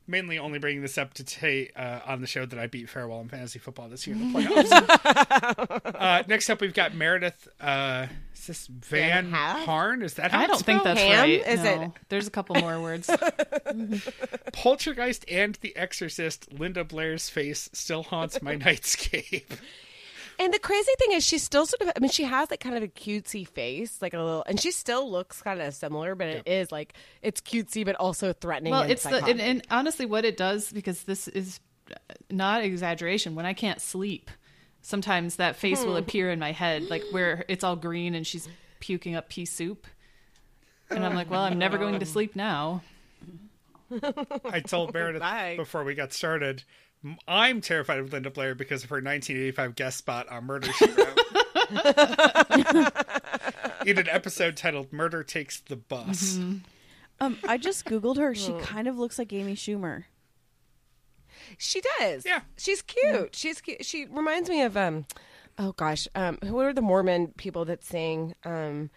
Mainly 0.07 0.38
only 0.38 0.59
bringing 0.59 0.82
this 0.82 0.98
up 0.98 1.14
to 1.14 1.26
say 1.26 1.70
uh, 1.76 2.00
on 2.07 2.20
the 2.20 2.26
show 2.26 2.44
that 2.46 2.59
I 2.59 2.66
beat 2.66 2.88
Farewell 2.88 3.20
in 3.20 3.28
fantasy 3.28 3.59
football 3.59 3.88
this 3.88 4.07
year 4.07 4.16
in 4.16 4.32
the 4.32 4.38
playoffs. 4.40 5.94
uh, 5.94 6.22
next 6.28 6.50
up, 6.50 6.61
we've 6.61 6.74
got 6.74 6.94
Meredith. 6.94 7.48
Uh, 7.61 8.07
is 8.34 8.46
this 8.46 8.66
Van 8.66 9.30
Van 9.30 9.64
Harn? 9.64 10.03
Is 10.03 10.14
that 10.14 10.32
how 10.32 10.40
I 10.40 10.46
don't 10.46 10.62
think 10.64 10.80
spelled? 10.80 10.96
that's 10.96 11.00
Ham? 11.07 11.18
right. 11.20 11.46
Is 11.46 11.62
no. 11.62 11.82
it- 11.82 11.90
There's 12.09 12.26
a 12.26 12.30
couple 12.30 12.57
more 12.57 12.80
words. 12.80 13.09
Poltergeist 14.53 15.24
and 15.30 15.55
The 15.57 15.76
Exorcist. 15.76 16.53
Linda 16.53 16.84
Blair's 16.84 17.28
face 17.28 17.68
still 17.72 18.03
haunts 18.03 18.42
my 18.42 18.57
nightscape. 18.59 19.44
And 20.43 20.53
the 20.53 20.59
crazy 20.59 20.90
thing 20.99 21.12
is, 21.12 21.24
she's 21.24 21.45
still 21.45 21.66
sort 21.66 21.82
of. 21.82 21.93
I 21.97 22.01
mean, 22.01 22.11
she 22.11 22.24
has 22.24 22.51
like 22.51 22.59
kind 22.59 22.76
of 22.76 22.82
a 22.82 22.88
cutesy 22.88 23.47
face, 23.47 24.03
like 24.03 24.12
a 24.12 24.18
little, 24.18 24.43
and 24.45 24.59
she 24.59 24.72
still 24.72 25.09
looks 25.09 25.40
kind 25.40 25.62
of 25.62 25.72
similar, 25.72 26.16
but 26.16 26.26
it 26.26 26.43
is 26.49 26.72
like 26.72 26.95
it's 27.22 27.40
cutesy, 27.40 27.84
but 27.84 27.95
also 27.95 28.32
threatening. 28.32 28.72
Well, 28.72 28.82
and 28.82 28.90
it's 28.90 29.05
the 29.05 29.24
and, 29.24 29.40
and 29.40 29.64
honestly, 29.70 30.05
what 30.05 30.24
it 30.24 30.36
does 30.36 30.72
because 30.72 31.05
this 31.05 31.28
is 31.28 31.61
not 32.28 32.64
exaggeration. 32.64 33.36
When 33.36 33.47
I 33.47 33.53
can't 33.53 33.80
sleep, 33.80 34.32
sometimes 34.80 35.36
that 35.36 35.55
face 35.55 35.84
will 35.84 35.93
hmm. 35.93 35.99
appear 35.99 36.28
in 36.32 36.40
my 36.40 36.51
head, 36.51 36.90
like 36.90 37.05
where 37.12 37.45
it's 37.47 37.62
all 37.62 37.76
green 37.76 38.16
and 38.16 38.26
she's 38.26 38.49
puking 38.80 39.14
up 39.14 39.28
pea 39.28 39.45
soup, 39.45 39.86
and 40.90 41.07
I'm 41.07 41.14
like, 41.14 41.30
well, 41.30 41.43
I'm 41.43 41.59
never 41.59 41.78
going 41.78 42.01
to 42.01 42.07
sleep 42.16 42.34
now. 42.34 42.82
I 44.45 44.59
told 44.59 44.93
Meredith 44.95 45.20
Bye. 45.20 45.55
before 45.57 45.84
we 45.84 45.95
got 45.95 46.12
started. 46.12 46.64
M- 47.05 47.18
I'm 47.28 47.61
terrified 47.61 47.98
of 47.98 48.12
Linda 48.12 48.30
Blair 48.30 48.55
because 48.55 48.84
of 48.84 48.90
her 48.90 48.96
1985 48.96 49.74
guest 49.74 49.98
spot 49.98 50.28
on 50.28 50.44
Murder 50.44 50.72
She 50.72 50.86
Wrote. 50.86 51.18
in 53.86 53.98
an 53.98 54.09
episode 54.09 54.57
titled 54.57 54.92
"Murder 54.92 55.22
Takes 55.24 55.61
the 55.61 55.76
Bus." 55.76 56.38
Um, 57.20 57.38
I 57.46 57.57
just 57.59 57.84
googled 57.84 58.16
her. 58.18 58.34
She 58.34 58.53
kind 58.61 58.88
of 58.88 58.98
looks 58.98 59.18
like 59.18 59.32
Amy 59.32 59.55
Schumer. 59.55 60.05
She 61.59 61.80
does. 61.98 62.24
Yeah. 62.26 62.40
she's 62.57 62.82
cute. 62.82 63.34
She's 63.34 63.61
cute. 63.61 63.84
She 63.84 64.07
reminds 64.07 64.48
me 64.48 64.62
of 64.62 64.76
um, 64.76 65.07
oh 65.59 65.72
gosh, 65.72 66.09
um, 66.14 66.38
who 66.44 66.59
are 66.61 66.72
the 66.72 66.82
Mormon 66.82 67.28
people 67.36 67.64
that 67.66 67.84
sing 67.84 68.34
um, 68.44 68.90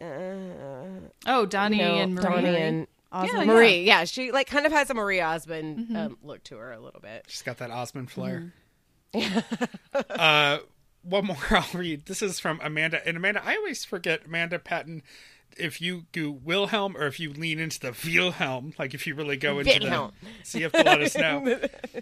uh, 0.00 0.04
Oh, 1.26 1.46
Donnie 1.46 1.76
you 1.78 1.82
know, 1.82 1.94
and 1.94 2.14
Marie. 2.14 2.24
Donnie 2.24 2.56
and 2.56 2.86
Osmond. 3.14 3.46
Marie. 3.46 3.82
Yeah. 3.82 4.04
she 4.04 4.32
like 4.32 4.46
kind 4.48 4.66
of 4.66 4.72
has 4.72 4.90
a 4.90 4.94
Marie 4.94 5.20
Osmond 5.20 5.96
um, 5.96 6.18
look 6.22 6.42
to 6.44 6.56
her 6.56 6.72
a 6.72 6.80
little 6.80 7.00
bit. 7.00 7.24
She's 7.28 7.42
got 7.42 7.58
that 7.58 7.70
Osmond 7.70 8.10
flair. 8.10 8.52
uh, 10.10 10.58
one 11.02 11.26
more 11.26 11.36
I'll 11.50 11.66
read. 11.74 12.06
This 12.06 12.22
is 12.22 12.40
from 12.40 12.60
Amanda. 12.62 13.06
And 13.06 13.16
Amanda, 13.16 13.42
I 13.44 13.56
always 13.56 13.84
forget 13.84 14.26
Amanda 14.26 14.58
Patton. 14.58 15.02
If 15.56 15.80
you 15.80 16.06
do 16.10 16.32
Wilhelm 16.32 16.96
or 16.96 17.06
if 17.06 17.20
you 17.20 17.32
lean 17.32 17.60
into 17.60 17.78
the 17.78 17.94
Wilhelm, 18.04 18.72
like 18.78 18.92
if 18.92 19.06
you 19.06 19.14
really 19.14 19.36
go 19.36 19.60
into 19.60 19.78
Wilhelm. 19.80 20.12
the. 20.20 20.28
So 20.42 20.58
you 20.58 20.64
have 20.64 20.72
to 20.72 20.82
let 20.82 21.00
us 21.00 21.16
know. 21.16 21.60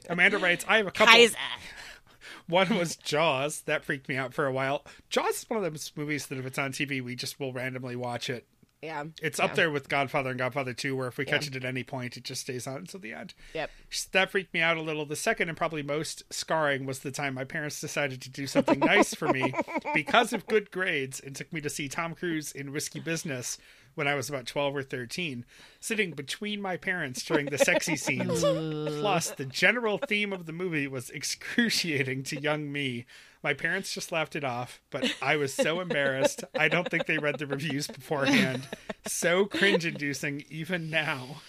Amanda 0.08 0.38
writes, 0.38 0.64
I 0.66 0.78
have 0.78 0.86
a 0.86 0.90
couple. 0.90 1.12
Kaiser. 1.12 1.36
One 2.48 2.76
was 2.76 2.96
Jaws. 2.96 3.60
That 3.62 3.84
freaked 3.84 4.08
me 4.08 4.16
out 4.16 4.32
for 4.32 4.46
a 4.46 4.52
while. 4.52 4.84
Jaws 5.10 5.36
is 5.36 5.50
one 5.50 5.62
of 5.62 5.70
those 5.70 5.92
movies 5.96 6.26
that 6.26 6.38
if 6.38 6.46
it's 6.46 6.58
on 6.58 6.72
TV, 6.72 7.02
we 7.02 7.14
just 7.14 7.38
will 7.38 7.52
randomly 7.52 7.94
watch 7.94 8.30
it. 8.30 8.46
Yeah, 8.82 9.04
It's 9.22 9.38
up 9.38 9.54
there 9.54 9.70
with 9.70 9.88
Godfather 9.88 10.30
and 10.30 10.38
Godfather 10.40 10.72
2, 10.72 10.96
where 10.96 11.06
if 11.06 11.16
we 11.16 11.24
catch 11.24 11.46
it 11.46 11.54
at 11.54 11.64
any 11.64 11.84
point, 11.84 12.16
it 12.16 12.24
just 12.24 12.40
stays 12.40 12.66
on 12.66 12.78
until 12.78 12.98
the 12.98 13.12
end. 13.12 13.32
Yep. 13.54 13.70
That 14.10 14.30
freaked 14.32 14.52
me 14.52 14.60
out 14.60 14.76
a 14.76 14.82
little. 14.82 15.06
The 15.06 15.14
second 15.14 15.48
and 15.48 15.56
probably 15.56 15.84
most 15.84 16.24
scarring 16.32 16.84
was 16.84 16.98
the 16.98 17.12
time 17.12 17.34
my 17.34 17.44
parents 17.44 17.80
decided 17.80 18.20
to 18.22 18.30
do 18.30 18.48
something 18.48 18.78
nice 18.80 19.14
for 19.14 19.28
me 19.28 19.54
because 19.94 20.32
of 20.32 20.48
good 20.48 20.72
grades 20.72 21.20
and 21.20 21.36
took 21.36 21.52
me 21.52 21.60
to 21.60 21.70
see 21.70 21.88
Tom 21.88 22.16
Cruise 22.16 22.50
in 22.50 22.72
Risky 22.72 22.98
Business 22.98 23.56
when 23.94 24.08
I 24.08 24.14
was 24.16 24.28
about 24.28 24.46
12 24.46 24.76
or 24.76 24.82
13, 24.82 25.44
sitting 25.78 26.10
between 26.12 26.60
my 26.60 26.76
parents 26.76 27.22
during 27.22 27.46
the 27.46 27.58
sexy 27.58 27.94
scenes. 27.94 28.40
Plus, 29.00 29.30
the 29.30 29.44
general 29.44 29.98
theme 29.98 30.32
of 30.32 30.46
the 30.46 30.52
movie 30.52 30.88
was 30.88 31.10
excruciating 31.10 32.24
to 32.24 32.40
young 32.40 32.72
me. 32.72 33.06
My 33.42 33.54
parents 33.54 33.92
just 33.92 34.12
laughed 34.12 34.36
it 34.36 34.44
off, 34.44 34.80
but 34.90 35.14
I 35.20 35.36
was 35.36 35.52
so 35.52 35.80
embarrassed. 35.80 36.44
I 36.56 36.68
don't 36.68 36.88
think 36.88 37.06
they 37.06 37.18
read 37.18 37.38
the 37.38 37.46
reviews 37.46 37.88
beforehand. 37.88 38.68
So 39.06 39.46
cringe 39.46 39.84
inducing, 39.84 40.44
even 40.48 40.90
now. 40.90 41.42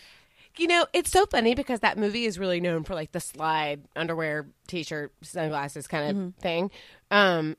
You 0.58 0.68
know, 0.68 0.86
it's 0.94 1.12
so 1.12 1.26
funny 1.26 1.56
because 1.56 1.80
that 1.82 1.98
movie 1.98 2.26
is 2.26 2.39
really 2.39 2.60
known 2.60 2.84
for 2.84 2.96
like 2.96 3.12
the 3.12 3.20
slide 3.20 3.82
underwear, 3.96 4.48
t-shirt, 4.68 5.14
sunglasses 5.22 5.88
kind 5.88 6.18
of 6.18 6.41
thing. 6.41 6.72
Um, 7.12 7.58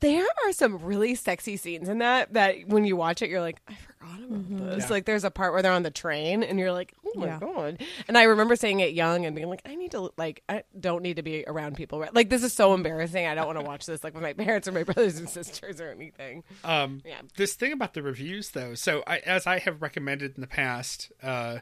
there 0.00 0.26
are 0.46 0.52
some 0.52 0.78
really 0.84 1.14
sexy 1.14 1.56
scenes 1.56 1.88
in 1.88 1.98
that 1.98 2.32
that 2.34 2.66
when 2.66 2.84
you 2.84 2.96
watch 2.96 3.22
it, 3.22 3.30
you're 3.30 3.40
like, 3.40 3.60
I 3.68 3.74
forgot 3.74 3.93
about 4.04 4.48
this. 4.70 4.84
Yeah. 4.84 4.90
Like, 4.90 5.04
there's 5.06 5.24
a 5.24 5.30
part 5.30 5.52
where 5.52 5.62
they're 5.62 5.72
on 5.72 5.82
the 5.82 5.90
train, 5.90 6.42
and 6.42 6.58
you're 6.58 6.72
like, 6.72 6.94
oh 7.06 7.12
my 7.18 7.26
Yeah. 7.26 7.38
god. 7.40 7.82
And 8.08 8.16
I 8.18 8.24
remember 8.24 8.56
saying 8.56 8.80
it 8.80 8.92
young 8.94 9.24
and 9.26 9.34
being 9.34 9.48
like, 9.48 9.62
I 9.66 9.74
need 9.74 9.90
to 9.92 10.10
like, 10.16 10.42
I 10.48 10.64
don't 10.78 11.02
need 11.02 11.16
to 11.16 11.22
be 11.22 11.44
around 11.46 11.76
people. 11.76 11.98
right- 12.00 12.14
Like, 12.14 12.28
this 12.30 12.42
is 12.42 12.52
so 12.52 12.74
embarrassing. 12.74 13.26
I 13.26 13.34
don't 13.34 13.46
want 13.46 13.58
to 13.58 13.64
watch 13.64 13.86
this 13.86 14.04
like 14.04 14.14
with 14.14 14.22
my 14.22 14.32
parents 14.32 14.68
or 14.68 14.72
my 14.72 14.82
brothers 14.84 15.18
and 15.18 15.28
sisters 15.28 15.80
or 15.80 15.90
anything. 15.90 16.44
Um, 16.64 17.02
Yeah. 17.04 17.20
This 17.36 17.54
thing 17.54 17.72
about 17.72 17.94
the 17.94 18.02
reviews, 18.02 18.50
though, 18.50 18.74
so 18.74 19.02
I, 19.06 19.18
as 19.18 19.46
I 19.46 19.58
have 19.60 19.82
recommended 19.82 20.34
in 20.36 20.40
the 20.40 20.46
past, 20.46 21.10
uh, 21.22 21.58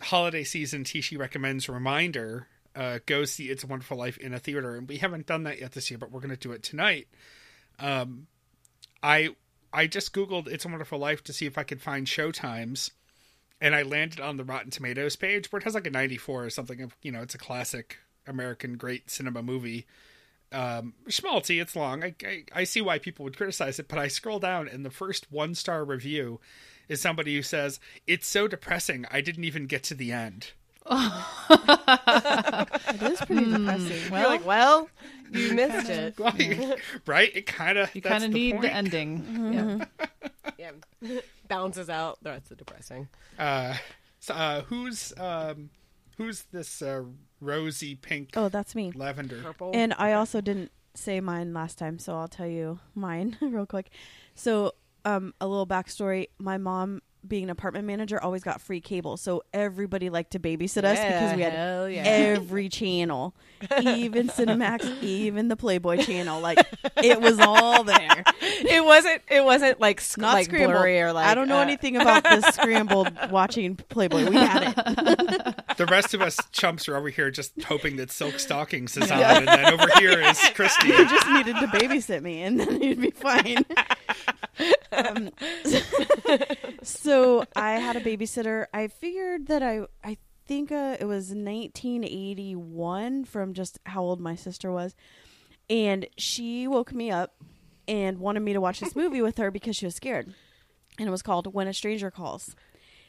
holiday 0.00 0.44
season, 0.44 0.84
Tishi 0.84 1.16
recommends 1.18 1.68
Reminder. 1.68 2.48
Uh, 2.74 2.98
go 3.06 3.24
see 3.24 3.50
It's 3.50 3.62
a 3.64 3.66
Wonderful 3.66 3.96
Life 3.98 4.16
in 4.18 4.32
a 4.32 4.38
theater, 4.38 4.76
and 4.76 4.88
we 4.88 4.96
haven't 4.96 5.26
done 5.26 5.42
that 5.44 5.60
yet 5.60 5.72
this 5.72 5.90
year, 5.90 5.98
but 5.98 6.10
we're 6.10 6.20
going 6.20 6.30
to 6.30 6.36
do 6.36 6.52
it 6.52 6.62
tonight. 6.62 7.06
Um, 7.78 8.26
I 9.02 9.36
I 9.72 9.86
just 9.86 10.12
googled 10.12 10.48
It's 10.48 10.64
a 10.64 10.68
Wonderful 10.68 10.98
Life 10.98 11.24
to 11.24 11.32
see 11.32 11.46
if 11.46 11.56
I 11.56 11.62
could 11.62 11.80
find 11.80 12.06
showtimes, 12.06 12.90
and 13.60 13.74
I 13.74 13.82
landed 13.82 14.20
on 14.20 14.36
the 14.36 14.44
Rotten 14.44 14.70
Tomatoes 14.70 15.16
page 15.16 15.50
where 15.50 15.58
it 15.58 15.64
has 15.64 15.74
like 15.74 15.86
a 15.86 15.90
94 15.90 16.44
or 16.44 16.50
something. 16.50 16.80
Of 16.80 16.96
you 17.02 17.12
know, 17.12 17.22
it's 17.22 17.34
a 17.34 17.38
classic 17.38 17.98
American 18.26 18.76
great 18.76 19.10
cinema 19.10 19.42
movie 19.42 19.86
um, 20.52 20.94
schmaltzy. 21.08 21.60
It's 21.60 21.74
long. 21.74 22.04
I, 22.04 22.14
I 22.24 22.44
I 22.52 22.64
see 22.64 22.80
why 22.80 22.98
people 22.98 23.24
would 23.24 23.36
criticize 23.36 23.78
it, 23.78 23.88
but 23.88 23.98
I 23.98 24.08
scroll 24.08 24.38
down 24.38 24.68
and 24.68 24.84
the 24.84 24.90
first 24.90 25.32
one 25.32 25.54
star 25.54 25.84
review 25.84 26.40
is 26.88 27.00
somebody 27.00 27.34
who 27.34 27.42
says 27.42 27.80
it's 28.06 28.28
so 28.28 28.46
depressing. 28.46 29.06
I 29.10 29.20
didn't 29.20 29.44
even 29.44 29.66
get 29.66 29.82
to 29.84 29.94
the 29.94 30.12
end. 30.12 30.52
It 31.50 33.02
is 33.02 33.20
pretty 33.20 33.44
depressing. 33.50 34.02
you're 34.12 34.28
like, 34.28 34.44
well, 34.46 34.88
you 35.32 35.52
missed 35.54 35.88
it. 35.88 36.18
Like, 36.18 36.78
right? 37.06 37.30
It 37.34 37.46
kind 37.46 37.78
of 37.78 37.94
You 37.94 38.02
kind 38.02 38.24
of 38.24 38.30
need 38.30 38.52
point. 38.52 38.62
the 38.62 38.72
ending. 38.72 39.86
Yeah. 40.58 40.72
Yeah. 41.00 41.20
Balances 41.48 41.88
out 41.90 42.18
the 42.22 42.30
rest 42.30 42.44
of 42.50 42.58
the 42.58 42.64
depressing. 42.64 43.08
Uh, 43.38 43.74
so, 44.20 44.34
uh, 44.34 44.62
who's 44.62 45.12
um, 45.18 45.70
who's 46.16 46.42
this 46.52 46.82
uh, 46.82 47.02
rosy 47.40 47.94
pink 47.96 48.30
Oh, 48.36 48.48
that's 48.48 48.74
me. 48.74 48.92
lavender? 48.94 49.40
Purple. 49.42 49.72
And 49.74 49.94
I 49.98 50.12
also 50.12 50.40
didn't 50.40 50.70
say 50.94 51.20
mine 51.20 51.52
last 51.52 51.78
time, 51.78 51.98
so 51.98 52.14
I'll 52.16 52.28
tell 52.28 52.46
you 52.46 52.78
mine 52.94 53.36
real 53.40 53.66
quick. 53.66 53.90
So, 54.34 54.72
um, 55.04 55.34
a 55.40 55.46
little 55.48 55.66
backstory: 55.66 56.28
my 56.38 56.58
mom, 56.58 57.02
being 57.26 57.44
an 57.44 57.50
apartment 57.50 57.86
manager, 57.86 58.22
always 58.22 58.42
got 58.42 58.60
free 58.60 58.80
cable, 58.80 59.16
so 59.16 59.42
everybody 59.52 60.10
liked 60.10 60.32
to 60.32 60.38
babysit 60.38 60.84
us 60.84 60.98
because 60.98 61.36
we 61.36 61.42
had 61.42 61.52
hell 61.52 61.88
yeah. 61.88 62.02
every 62.02 62.68
channel, 62.68 63.34
even 63.80 64.28
Cinemax, 64.28 65.02
even 65.02 65.48
the 65.48 65.56
Playboy 65.56 66.02
channel. 66.02 66.40
Like 66.40 66.58
it 66.96 67.20
was 67.20 67.38
all 67.38 67.84
there. 67.84 68.24
it 68.40 68.84
wasn't. 68.84 69.22
It 69.28 69.44
wasn't 69.44 69.80
like 69.80 70.00
sc- 70.00 70.18
Not 70.18 70.34
like 70.34 70.46
scrambled. 70.46 70.72
blurry 70.72 71.00
or 71.00 71.12
like. 71.12 71.26
I 71.26 71.34
don't 71.34 71.48
know 71.48 71.58
uh, 71.58 71.62
anything 71.62 71.96
about 71.96 72.24
this 72.24 72.44
scrambled 72.54 73.12
watching 73.30 73.76
Playboy. 73.76 74.28
We 74.28 74.36
had 74.36 74.74
it. 74.76 75.76
The 75.76 75.86
rest 75.86 76.14
of 76.14 76.22
us 76.22 76.38
chumps 76.50 76.88
are 76.88 76.96
over 76.96 77.08
here 77.08 77.30
just 77.30 77.52
hoping 77.62 77.96
that 77.96 78.10
Silk 78.10 78.38
Stockings 78.40 78.96
is 78.96 79.10
on, 79.10 79.20
and 79.20 79.48
then 79.48 79.72
over 79.72 79.86
here 79.98 80.20
is 80.20 80.38
Christy. 80.54 80.88
You 80.88 81.08
just 81.08 81.28
needed 81.28 81.56
to 81.56 81.66
babysit 81.68 82.22
me, 82.22 82.42
and 82.42 82.58
then 82.58 82.82
you'd 82.82 83.00
be 83.00 83.10
fine. 83.10 83.64
Um, 84.92 85.30
so 86.82 87.44
I 87.56 87.72
had 87.72 87.96
a 87.96 88.00
babysitter. 88.00 88.66
I 88.72 88.88
figured 88.88 89.46
that 89.46 89.62
I, 89.62 89.82
I 90.04 90.18
think 90.46 90.70
uh, 90.72 90.96
it 91.00 91.04
was 91.04 91.28
1981 91.30 93.24
from 93.24 93.54
just 93.54 93.78
how 93.86 94.02
old 94.02 94.20
my 94.20 94.34
sister 94.34 94.70
was, 94.72 94.94
and 95.70 96.06
she 96.16 96.66
woke 96.68 96.92
me 96.92 97.10
up 97.10 97.34
and 97.88 98.18
wanted 98.18 98.40
me 98.40 98.52
to 98.52 98.60
watch 98.60 98.80
this 98.80 98.94
movie 98.96 99.22
with 99.22 99.38
her 99.38 99.50
because 99.50 99.76
she 99.76 99.84
was 99.86 99.94
scared, 99.94 100.32
and 100.98 101.08
it 101.08 101.10
was 101.10 101.22
called 101.22 101.52
When 101.52 101.68
a 101.68 101.74
Stranger 101.74 102.10
Calls 102.10 102.54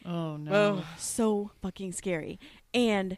Oh 0.06 0.38
no. 0.38 0.52
Oh. 0.54 0.86
so 0.98 1.52
fucking 1.62 1.94
scary. 1.94 2.40
And 2.74 3.18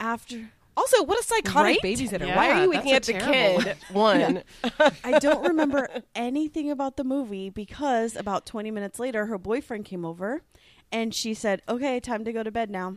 after 0.00 0.50
Also, 0.76 1.02
what 1.02 1.18
a 1.20 1.22
psychotic 1.22 1.54
Right? 1.54 1.78
babysitter. 1.82 2.26
Yeah, 2.26 2.36
Why 2.36 2.50
are 2.50 2.62
you 2.62 2.70
waking 2.70 2.94
up 2.94 3.02
the 3.02 3.12
kid? 3.12 3.76
One. 3.92 4.42
I 5.04 5.18
don't 5.18 5.46
remember 5.46 5.88
anything 6.14 6.70
about 6.70 6.96
the 6.96 7.04
movie 7.04 7.50
because 7.50 8.16
about 8.16 8.46
20 8.46 8.70
minutes 8.70 8.98
later 8.98 9.26
her 9.26 9.38
boyfriend 9.38 9.84
came 9.84 10.04
over 10.04 10.42
and 10.90 11.14
she 11.14 11.34
said, 11.34 11.62
"Okay, 11.68 12.00
time 12.00 12.24
to 12.24 12.32
go 12.32 12.42
to 12.42 12.50
bed 12.50 12.70
now." 12.70 12.96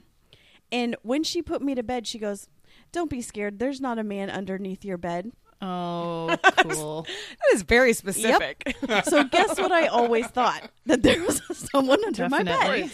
And 0.72 0.96
when 1.04 1.24
she 1.24 1.42
put 1.42 1.62
me 1.62 1.76
to 1.76 1.84
bed, 1.84 2.08
she 2.08 2.18
goes, 2.20 2.48
"Don't 2.92 3.10
be 3.10 3.22
scared. 3.22 3.60
There's 3.60 3.82
not 3.82 4.00
a 4.00 4.04
man 4.04 4.30
underneath 4.30 4.84
your 4.86 4.98
bed." 4.98 5.32
Oh, 5.62 6.36
cool. 6.60 7.04
That 7.04 7.56
is 7.56 7.62
very 7.64 7.94
specific. 7.94 8.76
So 9.06 9.24
guess 9.24 9.58
what 9.58 9.72
I 9.72 9.88
always 9.88 10.28
thought 10.28 10.70
that 10.86 11.02
there 11.04 11.24
was 11.24 11.42
someone 11.72 12.04
under 12.06 12.28
my 12.30 12.44
bed. 12.44 12.92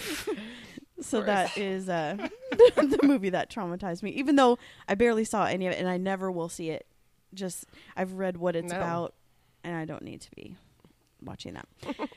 So 1.02 1.22
that 1.22 1.58
is 1.58 1.90
uh, 1.90 2.16
the 2.76 3.00
movie 3.04 3.30
that 3.32 3.50
traumatized 3.50 4.04
me. 4.04 4.12
Even 4.12 4.36
though 4.36 4.58
I 4.88 4.96
barely 4.96 5.24
saw 5.26 5.46
any 5.46 5.68
of 5.68 5.74
it, 5.74 5.80
and 5.80 5.90
I 5.90 5.98
never 5.98 6.32
will 6.32 6.50
see 6.50 6.70
it. 6.70 6.86
Just 7.34 7.66
I've 7.96 8.14
read 8.14 8.38
what 8.38 8.56
it's 8.56 8.72
No. 8.72 8.78
about, 8.78 9.14
and 9.64 9.76
I 9.76 9.86
don't 9.86 10.04
need 10.04 10.22
to 10.22 10.32
be 10.36 10.56
watching 11.24 11.54
that. 11.56 11.68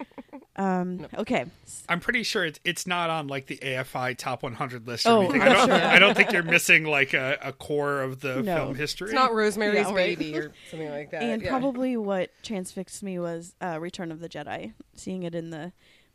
Um, 0.56 1.08
okay. 1.14 1.46
I'm 1.88 1.98
pretty 1.98 2.22
sure 2.22 2.44
it's, 2.44 2.60
it's 2.64 2.86
not 2.86 3.10
on 3.10 3.26
like 3.26 3.46
the 3.46 3.56
AFI 3.56 4.16
top 4.16 4.44
100 4.44 4.86
list 4.86 5.04
or 5.04 5.08
Oh, 5.10 5.20
anything. 5.22 5.42
I 5.42 5.48
don't, 5.48 5.70
I 5.72 5.98
don't 5.98 6.16
think 6.16 6.30
you're 6.30 6.44
missing 6.44 6.84
like 6.84 7.12
a, 7.12 7.36
a 7.42 7.52
core 7.52 8.02
of 8.02 8.20
the 8.20 8.40
No. 8.40 8.54
film 8.58 8.74
history. 8.76 9.06
It's 9.06 9.14
not 9.14 9.34
Rosemary's 9.34 9.74
Yeah, 9.88 9.92
right. 9.92 10.16
Baby 10.16 10.36
or 10.38 10.52
something 10.70 10.88
like 10.90 11.10
that. 11.10 11.24
and 11.24 11.42
yeah. 11.42 11.48
probably 11.50 11.96
what 11.96 12.30
transfixed 12.44 13.02
me 13.02 13.18
was 13.18 13.56
uh, 13.60 13.78
Return 13.80 14.12
of 14.12 14.20
the 14.20 14.28
Jedi. 14.28 14.74
Seeing 14.94 15.24
it 15.24 15.34
in 15.34 15.50
the 15.50 15.72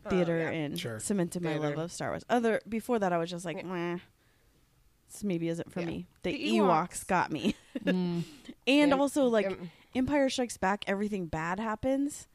theater 0.07 0.37
Oh, 0.47 0.51
yeah. 0.51 0.57
and 0.57 0.79
Sure. 0.79 0.99
cemented 0.99 1.41
my 1.43 1.57
love 1.57 1.77
of 1.77 1.91
Star 1.91 2.09
Wars. 2.11 2.23
Other 2.29 2.61
before 2.67 2.99
that, 2.99 3.11
I 3.13 3.17
was 3.17 3.29
just 3.29 3.45
like, 3.45 3.57
Yeah. 3.57 3.63
meh. 3.63 3.97
This 5.11 5.23
maybe 5.23 5.47
isn't 5.49 5.71
for 5.71 5.79
Yeah. 5.81 5.85
me. 5.87 6.07
The, 6.23 6.31
The 6.31 6.49
Ewoks. 6.59 6.89
Ewoks. 6.89 7.07
got 7.07 7.31
me, 7.31 7.55
Mm. 7.79 8.23
and 8.67 8.91
Yeah. 8.91 8.95
also 8.97 9.25
like 9.25 9.57
Empire 9.95 10.29
Strikes 10.29 10.57
Back, 10.57 10.83
everything 10.87 11.25
bad 11.25 11.59
happens, 11.59 12.27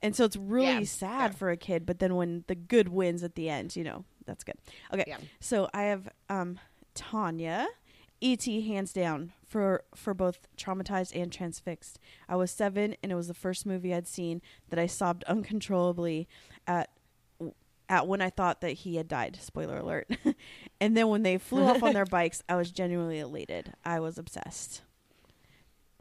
and 0.00 0.16
so 0.16 0.24
it's 0.24 0.36
really 0.36 0.78
Yeah. 0.78 0.84
sad 0.84 1.32
Yeah. 1.32 1.36
for 1.36 1.50
a 1.50 1.56
kid. 1.56 1.84
But 1.84 1.98
then 1.98 2.14
when 2.16 2.44
the 2.46 2.54
good 2.54 2.88
wins 2.88 3.22
at 3.22 3.34
the 3.34 3.48
end, 3.50 3.76
you 3.76 3.84
know 3.84 4.04
that's 4.24 4.44
good. 4.44 4.56
Okay, 4.92 5.04
Yeah. 5.06 5.18
so 5.40 5.68
I 5.74 5.82
have 5.84 6.08
um, 6.30 6.58
Tanya, 6.94 7.66
E.T. 8.22 8.66
hands 8.68 8.92
down 8.92 9.32
for 9.46 9.84
for 9.94 10.14
both 10.14 10.46
traumatized 10.56 11.14
and 11.20 11.30
transfixed. 11.32 11.98
I 12.28 12.36
was 12.36 12.50
seven, 12.50 12.96
and 13.02 13.12
it 13.12 13.14
was 13.14 13.28
the 13.28 13.34
first 13.34 13.66
movie 13.66 13.92
I'd 13.92 14.06
seen 14.08 14.40
that 14.70 14.78
I 14.78 14.86
sobbed 14.86 15.24
uncontrollably 15.24 16.28
at 16.66 16.88
at 17.92 18.08
when 18.08 18.22
I 18.22 18.30
thought 18.30 18.62
that 18.62 18.70
he 18.72 18.96
had 18.96 19.06
died. 19.06 19.38
Spoiler 19.40 19.76
alert. 19.78 20.08
and 20.80 20.96
then 20.96 21.08
when 21.08 21.22
they 21.22 21.36
flew 21.38 21.62
off 21.64 21.82
on 21.82 21.92
their 21.92 22.06
bikes, 22.10 22.42
I 22.48 22.56
was 22.56 22.70
genuinely 22.72 23.18
elated. 23.18 23.74
I 23.84 24.00
was 24.00 24.16
obsessed. 24.18 24.80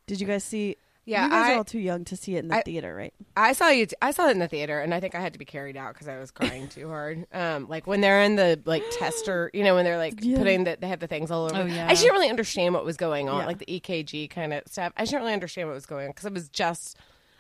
Did 0.08 0.22
you 0.22 0.28
guys 0.28 0.44
see? 0.44 0.78
Yeah, 1.04 1.26
you 1.26 1.32
guys 1.32 1.50
I- 1.50 1.54
are 1.54 1.58
all 1.58 1.64
too 1.64 1.80
young 1.80 2.06
to 2.06 2.16
see 2.16 2.36
it 2.36 2.40
in 2.40 2.48
the 2.50 2.58
I- 2.58 2.62
theater, 2.62 2.94
right? 2.96 3.14
I 3.36 3.54
saw 3.54 3.70
you. 3.70 3.88
I 4.02 4.12
saw 4.12 4.28
it 4.28 4.32
in 4.32 4.40
the 4.40 4.48
theater, 4.48 4.80
and 4.80 4.94
I 4.94 5.00
think 5.00 5.16
I 5.16 5.20
had 5.20 5.34
to 5.34 5.40
be 5.40 5.46
carried 5.46 5.76
out 5.76 5.94
because 5.94 6.08
I 6.08 6.18
was 6.18 6.32
crying 6.32 6.68
too 6.70 6.88
hard. 6.88 7.26
Um, 7.34 7.68
like 7.68 7.88
when 7.88 8.02
they're 8.02 8.22
in 8.22 8.36
the 8.36 8.62
like 8.66 8.84
tester, 8.92 9.50
you 9.54 9.64
know, 9.64 9.76
when 9.76 9.84
they're 9.84 9.98
like 9.98 10.14
Yeah. 10.22 10.38
putting 10.38 10.64
the, 10.64 10.78
they 10.80 10.88
have 10.88 11.00
the 11.00 11.08
things 11.08 11.30
all 11.32 11.46
over. 11.46 11.56
Oh, 11.64 11.66
yeah. 11.66 11.88
I 11.90 11.96
didn't 11.96 12.14
really 12.14 12.30
understand 12.30 12.74
what 12.74 12.86
was 12.86 12.98
going 12.98 13.28
on, 13.30 13.42
Yeah. 13.42 13.46
like 13.48 13.58
the 13.58 13.66
EKG 13.66 14.30
kind 14.30 14.54
of 14.54 14.64
stuff. 14.68 14.94
I 14.96 15.04
didn't 15.06 15.20
really 15.22 15.34
understand 15.34 15.68
what 15.68 15.74
was 15.74 15.86
going 15.88 16.06
on 16.06 16.12
because 16.12 16.26
it 16.26 16.34
was 16.34 16.48
just, 16.50 16.98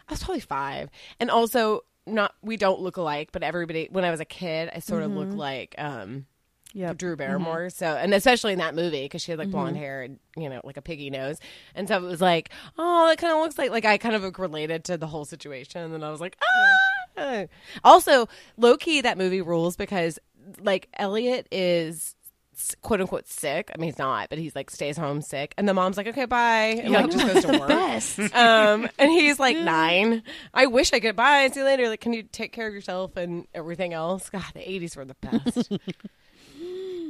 I 0.10 0.14
was 0.14 0.24
probably 0.24 0.42
five, 0.42 0.90
and 1.20 1.30
also 1.30 1.82
not 2.08 2.34
we 2.42 2.58
don't 2.58 2.80
look 2.82 2.98
alike, 2.98 3.30
but 3.32 3.44
everybody 3.44 3.88
when 3.92 4.04
I 4.06 4.12
was 4.12 4.20
a 4.20 4.26
kid, 4.26 4.70
I 4.76 4.80
sort 4.80 5.04
of 5.04 5.12
looked 5.12 5.34
like 5.34 5.76
um 5.78 6.26
Yeah. 6.74 6.94
Drew 6.94 7.16
Barrymore. 7.16 7.70
So, 7.70 7.86
and 7.86 8.14
especially 8.14 8.54
in 8.54 8.60
that 8.60 8.76
movie 8.76 9.04
because 9.04 9.22
she 9.22 9.32
had 9.32 9.40
like 9.40 9.52
blonde 9.52 9.78
hair 9.78 10.02
and 10.02 10.20
you 10.38 10.50
know 10.50 10.62
like 10.64 10.78
a 10.78 10.82
piggy 10.82 11.10
nose, 11.10 11.38
and 11.76 11.88
so 11.88 11.98
it 11.98 12.02
was 12.04 12.22
like, 12.22 12.50
oh, 12.78 13.08
that 13.08 13.18
kind 13.18 13.34
of 13.34 13.40
looks 13.40 13.58
like 13.58 13.72
like 13.72 13.86
I 13.86 13.98
kind 13.98 14.16
of 14.16 14.40
related 14.40 14.84
to 14.86 14.98
the 14.98 15.08
whole 15.08 15.26
situation, 15.26 15.82
and 15.82 15.94
then 15.94 16.04
I 16.04 16.10
was 16.10 16.22
like, 16.22 16.38
ah. 17.18 17.46
Also, 17.84 18.28
low 18.58 18.78
key, 18.78 19.02
that 19.02 19.18
movie 19.18 19.42
rules 19.42 19.76
because 19.76 20.18
like 20.62 20.88
Elliot 20.94 21.48
is 21.52 22.16
quote 22.82 23.02
unquote 23.02 23.28
sick. 23.28 23.72
I 23.74 23.78
mean, 23.80 23.90
he's 23.90 23.98
not, 23.98 24.30
but 24.30 24.38
he's 24.38 24.56
like 24.56 24.70
stays 24.70 24.98
home 24.98 25.22
sick, 25.22 25.54
and 25.58 25.68
the 25.68 25.74
mom's 25.74 25.98
like, 25.98 26.08
okay, 26.08 26.26
bye, 26.26 26.80
and 26.82 26.94
like 26.94 27.10
just 27.12 27.26
goes 27.26 27.46
to 27.46 27.58
work. 27.60 27.68
Best. 27.70 28.20
Um, 28.34 28.90
and 28.98 29.12
he's 29.12 29.40
like 29.40 29.58
nine. 29.58 30.24
I 30.54 30.66
wish 30.68 30.94
I 30.94 31.00
could 31.00 31.16
bye. 31.16 31.50
See 31.52 31.60
you 31.60 31.66
later. 31.66 31.90
Like, 31.90 32.02
can 32.02 32.14
you 32.14 32.24
take 32.24 32.52
care 32.52 32.68
of 32.68 32.74
yourself 32.74 33.18
and 33.18 33.48
everything 33.54 33.94
else? 33.94 34.30
God, 34.30 34.44
the 34.54 34.70
eighties 34.70 34.96
were 34.96 35.06
the 35.06 35.16
best. 35.22 35.72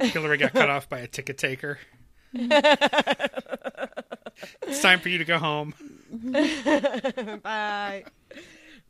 Hillary 0.12 0.38
got 0.38 0.52
cut 0.52 0.70
off 0.70 0.88
by 0.88 0.98
a 1.00 1.06
ticket 1.06 1.38
taker. 1.38 1.78
it's 2.34 2.70
time 4.80 4.98
for 5.00 5.08
you 5.08 5.18
to 5.18 5.24
go 5.24 5.38
home. 5.38 5.74
bye. 7.42 8.04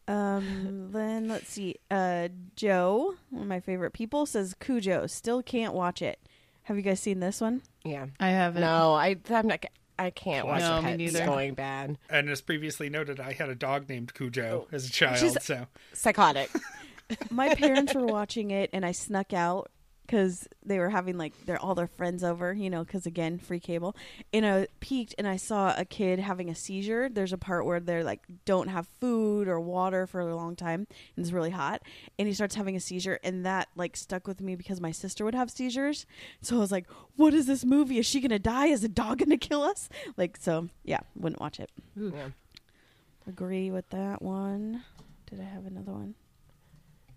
Um, 0.09 0.91
then 0.93 1.29
let's 1.29 1.49
see. 1.51 1.77
Uh, 1.91 2.29
Joe, 2.57 3.15
one 3.31 3.43
of 3.43 3.49
my 3.49 3.61
favorite 3.61 3.93
people, 3.93 4.27
says 4.27 4.55
Cujo 4.55 5.07
still 5.07 5.43
can't 5.43 5.75
watch 5.75 6.03
it. 6.03 6.19
Have 6.65 6.77
you 6.77 6.83
guys 6.83 7.01
seen 7.01 7.21
this 7.21 7.41
one? 7.41 7.63
Yeah. 7.85 8.07
I 8.21 8.29
haven't. 8.29 8.61
No, 8.61 8.95
I 8.95 9.17
I'm 9.31 9.47
not. 9.49 9.65
I 9.99 10.11
can't 10.11 10.47
watch 10.47 10.61
No, 10.61 10.79
it. 10.79 10.97
me 10.97 11.05
It's 11.05 11.15
neither. 11.15 11.27
going 11.27 11.55
bad. 11.55 11.99
And 12.09 12.29
as 12.31 12.41
previously 12.41 12.89
noted, 12.89 13.21
I 13.21 13.33
had 13.35 13.49
a 13.51 13.55
dog 13.55 13.89
named 13.89 14.15
Cujo 14.15 14.67
Oh. 14.67 14.69
as 14.73 14.87
a 14.89 14.91
child. 14.91 15.19
She's- 15.19 15.45
So 15.45 15.67
Psychotic. 15.93 16.51
My 17.31 17.55
parents 17.55 17.95
were 17.95 18.07
watching 18.07 18.51
it, 18.53 18.71
and 18.73 18.87
I 18.87 18.93
snuck 18.93 19.33
out 19.33 19.71
because 20.07 20.49
they 20.65 20.79
were 20.79 20.91
having 20.91 21.17
like 21.17 21.47
their 21.47 21.59
all 21.59 21.75
their 21.75 21.87
friends 21.87 22.23
over, 22.23 22.53
you 22.53 22.69
know, 22.69 22.85
because 22.85 23.07
again, 23.07 23.39
free 23.39 23.61
cable. 23.61 23.97
And 24.33 24.45
I 24.45 24.67
peeked, 24.81 25.15
and 25.19 25.27
I 25.27 25.37
saw 25.37 25.75
a 25.77 25.85
kid 25.85 26.19
having 26.19 26.51
a 26.51 26.55
seizure. 26.55 27.09
There's 27.09 27.33
a 27.33 27.39
part 27.39 27.65
where 27.65 27.81
they're 27.81 28.05
like 28.05 28.23
don't 28.45 28.69
have 28.69 28.87
food 29.01 29.49
or 29.49 29.61
water 29.61 30.07
for 30.07 30.21
a 30.21 30.37
long 30.37 30.57
time, 30.57 30.87
and 31.17 31.25
it's 31.25 31.33
really 31.33 31.51
hot, 31.51 31.83
and 32.19 32.29
he 32.29 32.35
starts 32.35 32.55
having 32.55 32.77
a 32.77 32.81
seizure, 32.81 33.19
and 33.25 33.47
that 33.47 33.69
like 33.77 33.97
stuck 33.97 34.27
with 34.27 34.41
me 34.41 34.57
because 34.57 34.81
my 34.81 34.91
sister 34.91 35.25
would 35.25 35.35
have 35.35 35.51
seizures. 35.51 36.07
So 36.41 36.57
I 36.57 36.61
was 36.61 36.73
like, 36.73 36.87
"What 37.17 37.35
is 37.35 37.47
this 37.47 37.65
movie? 37.65 37.99
Is 37.99 38.07
she 38.07 38.21
gonna 38.21 38.39
die? 38.39 38.67
Is 38.67 38.85
a 38.85 38.89
dog 38.89 39.19
gonna 39.19 39.39
kill 39.39 39.63
us?" 39.63 39.89
Like, 40.17 40.37
so 40.37 40.69
yeah, 40.85 41.01
wouldn't 41.17 41.41
watch 41.41 41.61
it. 41.61 41.71
Yeah. 41.97 42.29
Agree 43.27 43.71
with 43.71 43.89
that 43.91 44.21
one. 44.21 44.85
Did 45.31 45.41
I 45.41 45.45
have 45.45 45.65
another 45.65 45.93
one? 45.93 46.15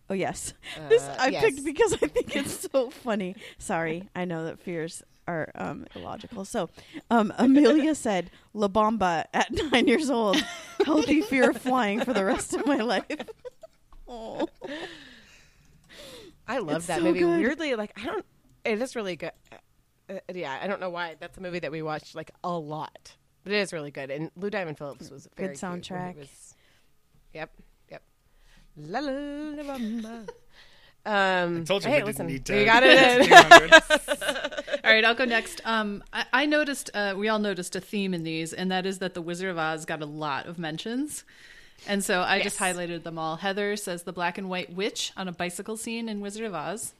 Oh 0.09 0.13
yes, 0.13 0.53
this 0.89 1.01
Uh, 1.03 1.15
I 1.19 1.27
yes. 1.29 1.43
picked 1.43 1.63
because 1.65 1.93
I 1.93 2.07
think 2.07 2.35
it's 2.35 2.69
so 2.71 2.89
funny. 2.91 3.35
Sorry, 3.57 4.07
I 4.15 4.25
know 4.25 4.45
that 4.45 4.59
fears 4.59 5.01
are 5.27 5.49
um, 5.55 5.87
illogical. 5.95 6.45
So, 6.45 6.69
um, 7.09 7.33
Amelia 7.39 7.95
said 8.07 8.29
La 8.53 8.67
Bamba 8.67 9.25
at 9.33 9.51
nine 9.71 9.87
years 9.87 10.09
old, 10.11 10.37
healthy 10.85 11.21
fear 11.21 11.49
of 11.49 11.57
flying 11.57 12.01
for 12.01 12.13
the 12.13 12.23
rest 12.23 12.53
of 12.53 12.67
my 12.67 12.77
life. 12.77 13.05
oh, 14.07 14.47
I 16.47 16.59
love 16.59 16.77
It's 16.77 16.85
that 16.87 16.99
so 16.99 17.05
movie. 17.05 17.19
good. 17.19 17.39
Weirdly, 17.41 17.75
like 17.75 17.91
I 17.99 18.05
don't. 18.05 18.25
It 18.63 18.81
is 18.81 18.95
really 18.95 19.15
good. 19.15 19.31
Uh, 20.09 20.19
yeah, 20.33 20.59
I 20.61 20.67
don't 20.67 20.79
know 20.79 20.89
why. 20.91 21.15
That's 21.19 21.37
a 21.37 21.41
movie 21.41 21.59
that 21.59 21.71
we 21.71 21.81
watched 21.81 22.13
like 22.15 22.29
a 22.43 22.51
lot, 22.55 23.15
but 23.43 23.53
it 23.53 23.57
is 23.57 23.73
really 23.73 23.91
good. 23.91 24.11
And 24.11 24.29
Lou 24.35 24.51
Diamond 24.51 24.77
Phillips 24.77 25.09
was 25.09 25.27
very 25.35 25.55
he 25.55 25.59
soundtrack. 25.59 26.17
was- 26.17 26.55
yep. 27.33 27.51
La 28.77 28.99
la 28.99 29.11
la 29.11 29.63
bamba. 29.63 30.27
Um, 31.07 31.61
I 31.61 31.63
told 31.65 31.83
you 31.83 31.91
hey, 31.91 31.99
we 31.99 32.05
listen, 32.07 32.25
didn't 32.25 32.31
need 32.31 32.45
to. 32.47 32.55
we 32.55 32.65
got 32.65 32.81
it 32.83 33.21
in. 33.21 33.27
200. 33.27 33.73
All 34.83 34.91
right, 34.91 35.05
I'll 35.05 35.13
go 35.13 35.25
next. 35.25 35.61
Um, 35.63 36.03
I, 36.11 36.25
I 36.33 36.45
noticed, 36.47 36.89
uh, 36.95 37.13
we 37.15 37.29
all 37.29 37.37
noticed 37.37 37.75
a 37.75 37.79
theme 37.79 38.15
in 38.15 38.23
these, 38.23 38.53
and 38.53 38.71
that 38.71 38.87
is 38.87 38.97
that 38.97 39.13
the 39.13 39.21
Wizard 39.21 39.51
of 39.51 39.59
Oz 39.59 39.85
got 39.85 40.01
a 40.01 40.07
lot 40.07 40.47
of 40.47 40.57
mentions. 40.57 41.23
And 41.87 42.03
so 42.03 42.21
I 42.21 42.41
just 42.41 42.57
highlighted 42.57 43.03
them 43.03 43.19
all. 43.19 43.35
Heather 43.35 43.75
says 43.75 44.01
the 44.01 44.13
black 44.13 44.39
and 44.39 44.49
white 44.49 44.73
witch 44.73 45.11
on 45.15 45.27
a 45.27 45.31
bicycle 45.31 45.77
scene 45.77 46.09
in 46.09 46.21
Wizard 46.21 46.45
of 46.45 46.55
Oz. 46.55 46.93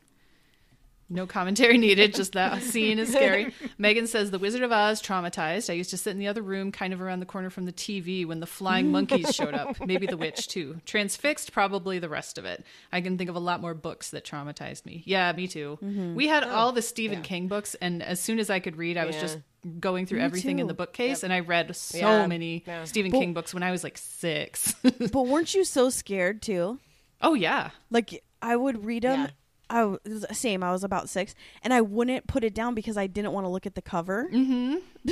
No 1.08 1.28
commentary 1.28 1.78
needed, 1.78 2.16
just 2.16 2.34
that 2.34 2.62
scene 2.64 2.98
is 2.98 3.10
scary. 3.10 3.54
Megan 3.78 4.08
says 4.08 4.32
the 4.32 4.40
Wizard 4.40 4.64
of 4.64 4.72
Oz 4.72 5.02
traumatized. 5.04 5.70
I 5.70 5.74
used 5.74 5.92
to 5.92 5.98
sit 5.98 6.12
in 6.12 6.18
the 6.20 6.28
other 6.28 6.42
room, 6.42 6.72
kind 6.72 6.94
of 6.94 7.02
around 7.02 7.20
the 7.20 7.28
corner 7.28 7.52
from 7.52 7.66
the 7.66 7.72
TV, 7.74 8.26
when 8.26 8.40
the 8.40 8.48
flying 8.48 8.92
monkeys 8.92 9.34
showed 9.36 9.54
up. 9.54 9.78
Maybe 9.86 10.08
the 10.08 10.18
witch 10.18 10.48
too. 10.48 10.82
Transfixed, 10.86 11.52
probably 11.52 12.00
the 12.00 12.10
rest 12.10 12.40
of 12.40 12.46
it. 12.46 12.66
I 12.92 13.02
can 13.02 13.20
think 13.20 13.30
of 13.30 13.36
a 13.36 13.40
lot 13.40 13.62
more 13.62 13.76
books 13.76 14.10
that 14.10 14.26
traumatized 14.26 14.84
me. 14.86 15.04
Yeah, 15.06 15.32
me 15.34 15.48
too. 15.48 15.78
Mm-hmm. 15.84 16.16
We 16.16 16.28
had 16.28 16.44
oh, 16.44 16.50
all 16.50 16.72
the 16.72 16.82
Stephen 16.82 17.22
King 17.22 17.48
books, 17.48 17.76
and 17.76 18.02
as 18.02 18.20
soon 18.20 18.40
as 18.40 18.50
I 18.50 18.60
could 18.60 18.76
read, 18.76 18.98
I 18.98 19.06
was 19.06 19.16
Yeah. 19.16 19.22
just 19.22 19.38
going 19.80 20.08
through 20.08 20.20
Me 20.20 20.26
everything 20.26 20.58
in 20.58 20.66
the 20.68 20.74
bookcase, 20.74 21.22
and 21.22 21.32
I 21.32 21.42
read 21.42 21.76
so 21.76 21.98
Yeah. 22.00 22.26
many 22.28 22.64
Yeah. 22.66 22.84
Stephen 22.86 23.12
But- 23.12 23.20
King 23.20 23.34
books 23.34 23.54
when 23.54 23.62
I 23.62 23.70
was 23.70 23.84
like 23.84 23.98
six. 24.00 24.74
but 24.84 25.14
weren't 25.28 25.54
you 25.54 25.66
so 25.66 25.92
scared 25.92 26.42
too? 26.42 26.80
oh 27.22 27.36
yeah, 27.36 27.70
Like 27.92 28.24
I 28.42 28.56
would 28.56 28.86
read 28.86 29.04
them. 29.04 29.30
I 29.70 29.84
was 29.86 30.00
the 30.04 30.34
same. 30.34 30.64
I 30.64 30.72
was 30.72 30.84
about 30.84 31.10
six, 31.10 31.36
and 31.64 31.74
I 31.74 31.82
wouldn't 31.82 32.28
put 32.28 32.44
it 32.44 32.54
down 32.54 32.76
because 32.76 32.98
I 32.98 33.08
didn't 33.08 33.32
want 33.32 33.46
to 33.46 33.50
look 33.50 33.66
at 33.66 33.76
the 33.76 33.82
cover. 33.82 34.30
Mm-hmm. 34.32 35.12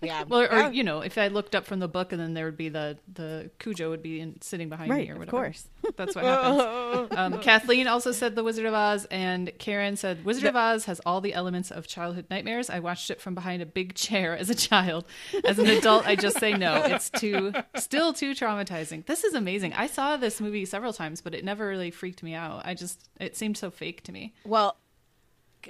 Yeah. 0.00 0.24
well, 0.28 0.42
or 0.50 0.72
you 0.72 0.84
know, 0.84 1.00
if 1.00 1.18
I 1.18 1.28
looked 1.28 1.54
up 1.54 1.66
from 1.66 1.78
the 1.78 1.88
book, 1.88 2.12
and 2.12 2.20
then 2.20 2.34
there 2.34 2.44
would 2.44 2.56
be 2.56 2.68
the 2.68 2.98
the 3.12 3.50
Cujo 3.58 3.90
would 3.90 4.02
be 4.02 4.20
in, 4.20 4.40
sitting 4.40 4.68
behind 4.68 4.90
Right, 4.90 5.06
me 5.06 5.10
or 5.10 5.18
whatever. 5.18 5.36
of 5.36 5.42
course. 5.42 5.68
That's 5.96 6.14
what 6.14 6.24
happens. 6.24 7.08
um, 7.16 7.40
Kathleen 7.40 7.86
also 7.86 8.12
said 8.12 8.34
The 8.34 8.44
Wizard 8.44 8.66
of 8.66 8.74
Oz, 8.74 9.06
and 9.10 9.50
Karen 9.58 9.96
said 9.96 10.24
Wizard 10.24 10.44
of 10.44 10.56
Oz 10.56 10.84
has 10.86 11.00
all 11.06 11.20
the 11.20 11.34
elements 11.34 11.70
of 11.70 11.86
childhood 11.86 12.26
nightmares. 12.30 12.70
I 12.70 12.80
watched 12.80 13.10
it 13.10 13.20
from 13.20 13.34
behind 13.34 13.62
a 13.62 13.66
big 13.66 13.94
chair 13.94 14.36
as 14.36 14.50
a 14.50 14.54
child. 14.54 15.04
As 15.44 15.58
an 15.58 15.66
adult, 15.66 16.06
I 16.06 16.16
just 16.16 16.38
say 16.38 16.52
no. 16.52 16.82
It's 16.84 17.10
too, 17.10 17.52
still 17.76 18.12
too 18.12 18.32
traumatizing. 18.32 19.06
This 19.06 19.24
is 19.24 19.34
amazing. 19.34 19.72
I 19.74 19.86
saw 19.86 20.16
this 20.16 20.40
movie 20.40 20.64
several 20.64 20.92
times, 20.92 21.20
but 21.20 21.34
it 21.34 21.44
never 21.44 21.66
really 21.66 21.90
freaked 21.90 22.22
me 22.22 22.34
out. 22.34 22.62
I 22.64 22.74
just, 22.74 23.08
it 23.20 23.36
seemed 23.36 23.56
so 23.56 23.70
fake 23.70 24.02
to 24.04 24.12
me. 24.12 24.34
Well, 24.44 24.76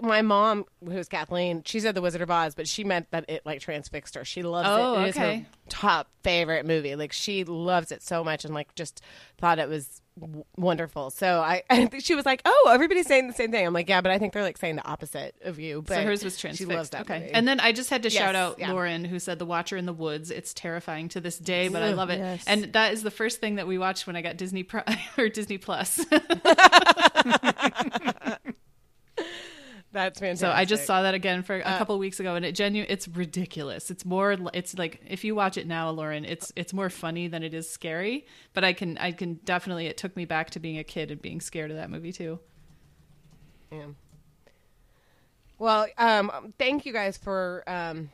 my 0.03 0.23
mom, 0.23 0.65
who's 0.85 1.09
Kathleen, 1.09 1.63
she 1.65 1.81
said 1.81 1.95
The 1.95 2.03
Wizard 2.03 2.23
of 2.23 2.31
Oz, 2.31 2.55
but 2.55 2.67
she 2.69 2.85
meant 2.85 3.11
that 3.11 3.25
it 3.29 3.45
like 3.47 3.61
transfixed 3.61 4.15
her. 4.15 4.25
She 4.25 4.43
loves 4.43 4.69
Oh, 4.71 5.01
it. 5.01 5.03
It 5.05 5.09
is 5.11 5.17
okay. 5.17 5.37
her 5.41 5.47
top 5.69 6.09
favorite 6.23 6.67
movie. 6.67 6.95
Like 6.97 7.13
she 7.13 7.45
loves 7.45 7.93
it 7.93 8.03
so 8.03 8.23
much, 8.25 8.45
and 8.45 8.55
like 8.55 8.75
just 8.75 9.01
thought 9.39 9.59
it 9.59 9.69
was 9.69 10.01
w- 10.21 10.45
wonderful. 10.57 11.11
So 11.11 11.41
I, 11.41 11.63
I 11.71 11.87
think 11.87 12.05
she 12.05 12.15
was 12.15 12.25
like, 12.27 12.43
"Oh, 12.45 12.71
everybody's 12.73 13.07
saying 13.07 13.27
the 13.29 13.33
same 13.35 13.51
thing." 13.51 13.67
I'm 13.67 13.73
like, 13.73 13.89
"Yeah, 13.89 14.01
but 14.01 14.11
I 14.13 14.19
think 14.19 14.33
they're 14.33 14.43
like 14.43 14.59
saying 14.59 14.77
the 14.77 14.87
opposite 14.87 15.35
of 15.43 15.59
you." 15.59 15.83
But 15.83 15.95
so 15.95 16.03
hers 16.03 16.25
was 16.25 16.35
She 16.37 16.41
transfixed. 16.43 16.73
loves 16.73 16.91
that 16.91 17.03
okay. 17.03 17.21
movie. 17.21 17.33
And 17.33 17.47
then 17.49 17.61
I 17.61 17.73
just 17.73 17.91
had 17.91 18.03
to 18.05 18.11
shout 18.11 18.35
out 18.35 18.59
yeah. 18.59 18.73
Lauren, 18.73 19.05
who 19.05 19.19
said 19.19 19.39
The 19.39 19.47
Watcher 19.47 19.77
in 19.77 19.87
the 19.87 19.93
Woods. 19.93 20.31
It's 20.31 20.53
terrifying 20.55 21.09
to 21.11 21.21
this 21.21 21.39
day, 21.39 21.69
but 21.69 21.83
I 21.83 21.93
love 21.93 22.11
it. 22.11 22.19
yes. 22.19 22.45
And 22.47 22.73
that 22.73 22.93
is 22.93 23.03
the 23.03 23.11
first 23.11 23.41
thing 23.41 23.57
that 23.57 23.67
we 23.67 23.79
watched 23.79 24.07
when 24.07 24.17
I 24.17 24.23
got 24.23 24.37
Disney 24.37 24.63
Pri- 24.63 24.85
or 25.19 25.29
Disney 25.29 25.59
Plus. 25.59 26.05
that's 29.93 30.21
fantastic. 30.21 30.47
So 30.47 30.53
I 30.53 30.65
just 30.65 30.85
saw 30.85 31.03
that 31.03 31.15
again 31.15 31.43
for 31.43 31.57
a 31.57 31.63
couple 31.63 31.99
weeks 31.99 32.21
ago, 32.21 32.35
and 32.35 32.45
it 32.45 32.55
genu 32.55 32.85
It's 32.89 33.09
ridiculous. 33.09 33.91
It's 33.91 34.05
more. 34.05 34.37
It's 34.53 34.77
like 34.77 35.01
if 35.09 35.25
you 35.25 35.35
watch 35.35 35.57
it 35.57 35.67
now, 35.67 35.91
Lauren, 35.91 36.25
it's 36.25 36.53
it's 36.57 36.73
more 36.73 36.91
funny 36.91 37.27
than 37.29 37.43
it 37.43 37.55
is 37.55 37.71
scary. 37.71 38.27
But 38.53 38.65
I 38.65 38.73
can 38.75 38.99
I 38.99 39.13
can 39.13 39.35
definitely. 39.45 39.87
It 39.87 39.97
took 39.97 40.15
me 40.17 40.25
back 40.25 40.51
to 40.51 40.61
being 40.61 40.79
a 40.79 40.85
kid 40.85 41.11
and 41.11 41.23
being 41.23 41.41
scared 41.41 41.71
of 41.71 41.77
that 41.79 41.91
movie 41.91 42.13
too. 42.13 42.39
Yeah. 43.73 43.87
Well, 45.59 45.89
um, 45.99 46.55
thank 46.59 46.87
you 46.87 46.93
guys 46.93 47.17
for 47.17 47.65
um, 47.67 48.11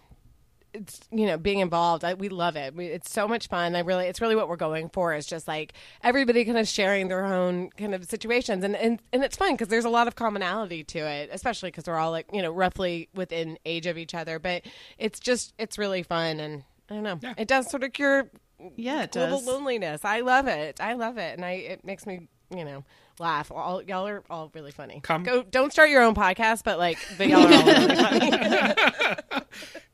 it's 0.74 1.00
you 1.10 1.24
know 1.26 1.38
being 1.38 1.60
involved. 1.60 2.04
I, 2.04 2.14
we 2.14 2.28
love 2.28 2.56
it. 2.56 2.74
We, 2.74 2.86
it's 2.86 3.10
so 3.10 3.26
much 3.26 3.46
fun. 3.48 3.74
I 3.76 3.80
really, 3.80 4.06
it's 4.06 4.20
really 4.20 4.36
what 4.36 4.48
we're 4.48 4.56
going 4.56 4.88
for. 4.90 5.14
Is 5.14 5.24
just 5.26 5.48
like 5.48 5.72
everybody 6.02 6.44
kind 6.44 6.58
of 6.58 6.68
sharing 6.68 7.08
their 7.08 7.24
own 7.24 7.70
kind 7.70 7.94
of 7.94 8.04
situations, 8.04 8.64
and 8.64 8.76
and, 8.76 9.00
and 9.12 9.24
it's 9.24 9.36
fun 9.36 9.52
because 9.52 9.68
there's 9.68 9.84
a 9.86 9.90
lot 9.90 10.08
of 10.08 10.16
commonality 10.16 10.84
to 10.84 10.98
it, 10.98 11.30
especially 11.32 11.70
because 11.70 11.84
we're 11.86 11.96
all 11.96 12.10
like 12.10 12.26
you 12.32 12.42
know 12.42 12.50
roughly 12.52 13.08
within 13.14 13.58
age 13.64 13.86
of 13.86 13.96
each 13.96 14.14
other. 14.14 14.38
But 14.38 14.62
it's 14.98 15.20
just 15.20 15.54
it's 15.58 15.78
really 15.78 16.02
fun, 16.02 16.40
and 16.40 16.64
I 16.90 16.94
don't 16.94 17.02
know, 17.04 17.18
Yeah. 17.22 17.34
it 17.38 17.48
does 17.48 17.70
sort 17.70 17.84
of 17.84 17.92
cure 17.92 18.28
Yeah, 18.76 19.04
it 19.04 19.12
global 19.12 19.38
does. 19.38 19.46
loneliness. 19.46 20.04
I 20.04 20.20
love 20.20 20.48
it. 20.48 20.80
I 20.80 20.94
love 20.94 21.16
it, 21.18 21.36
and 21.36 21.44
I 21.44 21.52
it 21.52 21.84
makes 21.84 22.04
me 22.06 22.28
you 22.54 22.64
know 22.64 22.84
laugh. 23.18 23.50
All 23.52 23.82
y'all 23.82 24.06
are 24.06 24.22
all 24.30 24.50
really 24.54 24.70
funny. 24.72 25.00
Come- 25.02 25.22
Go, 25.24 25.42
don't 25.42 25.72
start 25.72 25.90
your 25.90 26.02
own 26.02 26.14
podcast, 26.14 26.62
but 26.64 26.78
like, 26.78 26.98
but 27.18 27.28
y'all 27.28 27.46
are 27.46 27.52
all 27.52 27.64
really 27.66 27.96
funny. 27.96 29.44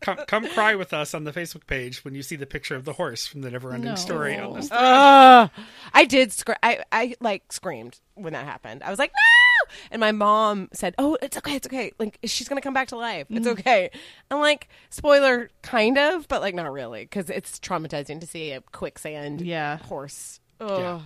Come, 0.01 0.17
come 0.27 0.49
cry 0.49 0.75
with 0.77 0.95
us 0.95 1.13
on 1.13 1.25
the 1.25 1.33
Facebook 1.33 1.67
page 1.67 2.03
when 2.07 2.15
you 2.15 2.23
see 2.23 2.35
the 2.35 2.47
picture 2.47 2.75
of 2.75 2.87
the 2.87 2.95
horse 2.95 3.27
from 3.27 3.43
the 3.43 3.51
Neverending 3.51 3.81
No. 3.81 3.95
Story 3.97 4.39
on 4.39 4.55
this. 4.55 4.71
Uh, 4.73 5.49
I 5.93 6.05
did. 6.07 6.33
Scr- 6.33 6.53
I 6.63 6.83
I 6.91 7.15
like 7.21 7.53
screamed 7.53 8.01
when 8.15 8.33
that 8.33 8.47
happened. 8.47 8.83
I 8.83 8.89
was 8.89 8.99
like, 8.99 9.11
no! 9.13 9.75
And 9.91 10.01
my 10.01 10.13
mom 10.13 10.71
said, 10.73 10.95
"Oh, 10.97 11.19
it's 11.21 11.37
okay. 11.37 11.57
It's 11.57 11.67
okay. 11.67 11.93
Like 11.99 12.19
she's 12.25 12.49
gonna 12.49 12.63
come 12.63 12.73
back 12.73 12.89
to 12.89 12.97
life. 12.97 13.27
It's 13.29 13.47
Mm. 13.47 13.59
okay." 13.59 13.91
I'm 14.31 14.41
like, 14.41 14.69
spoiler, 14.89 15.51
kind 15.61 15.99
of, 15.99 16.27
but 16.29 16.41
like 16.41 16.55
not 16.55 16.73
really, 16.73 17.03
because 17.03 17.29
it's 17.29 17.59
traumatizing 17.59 18.21
to 18.21 18.27
see 18.27 18.53
a 18.53 18.63
quicksand 18.73 19.43
Yeah. 19.43 19.77
horse. 19.77 20.41
Ugh. 20.63 21.03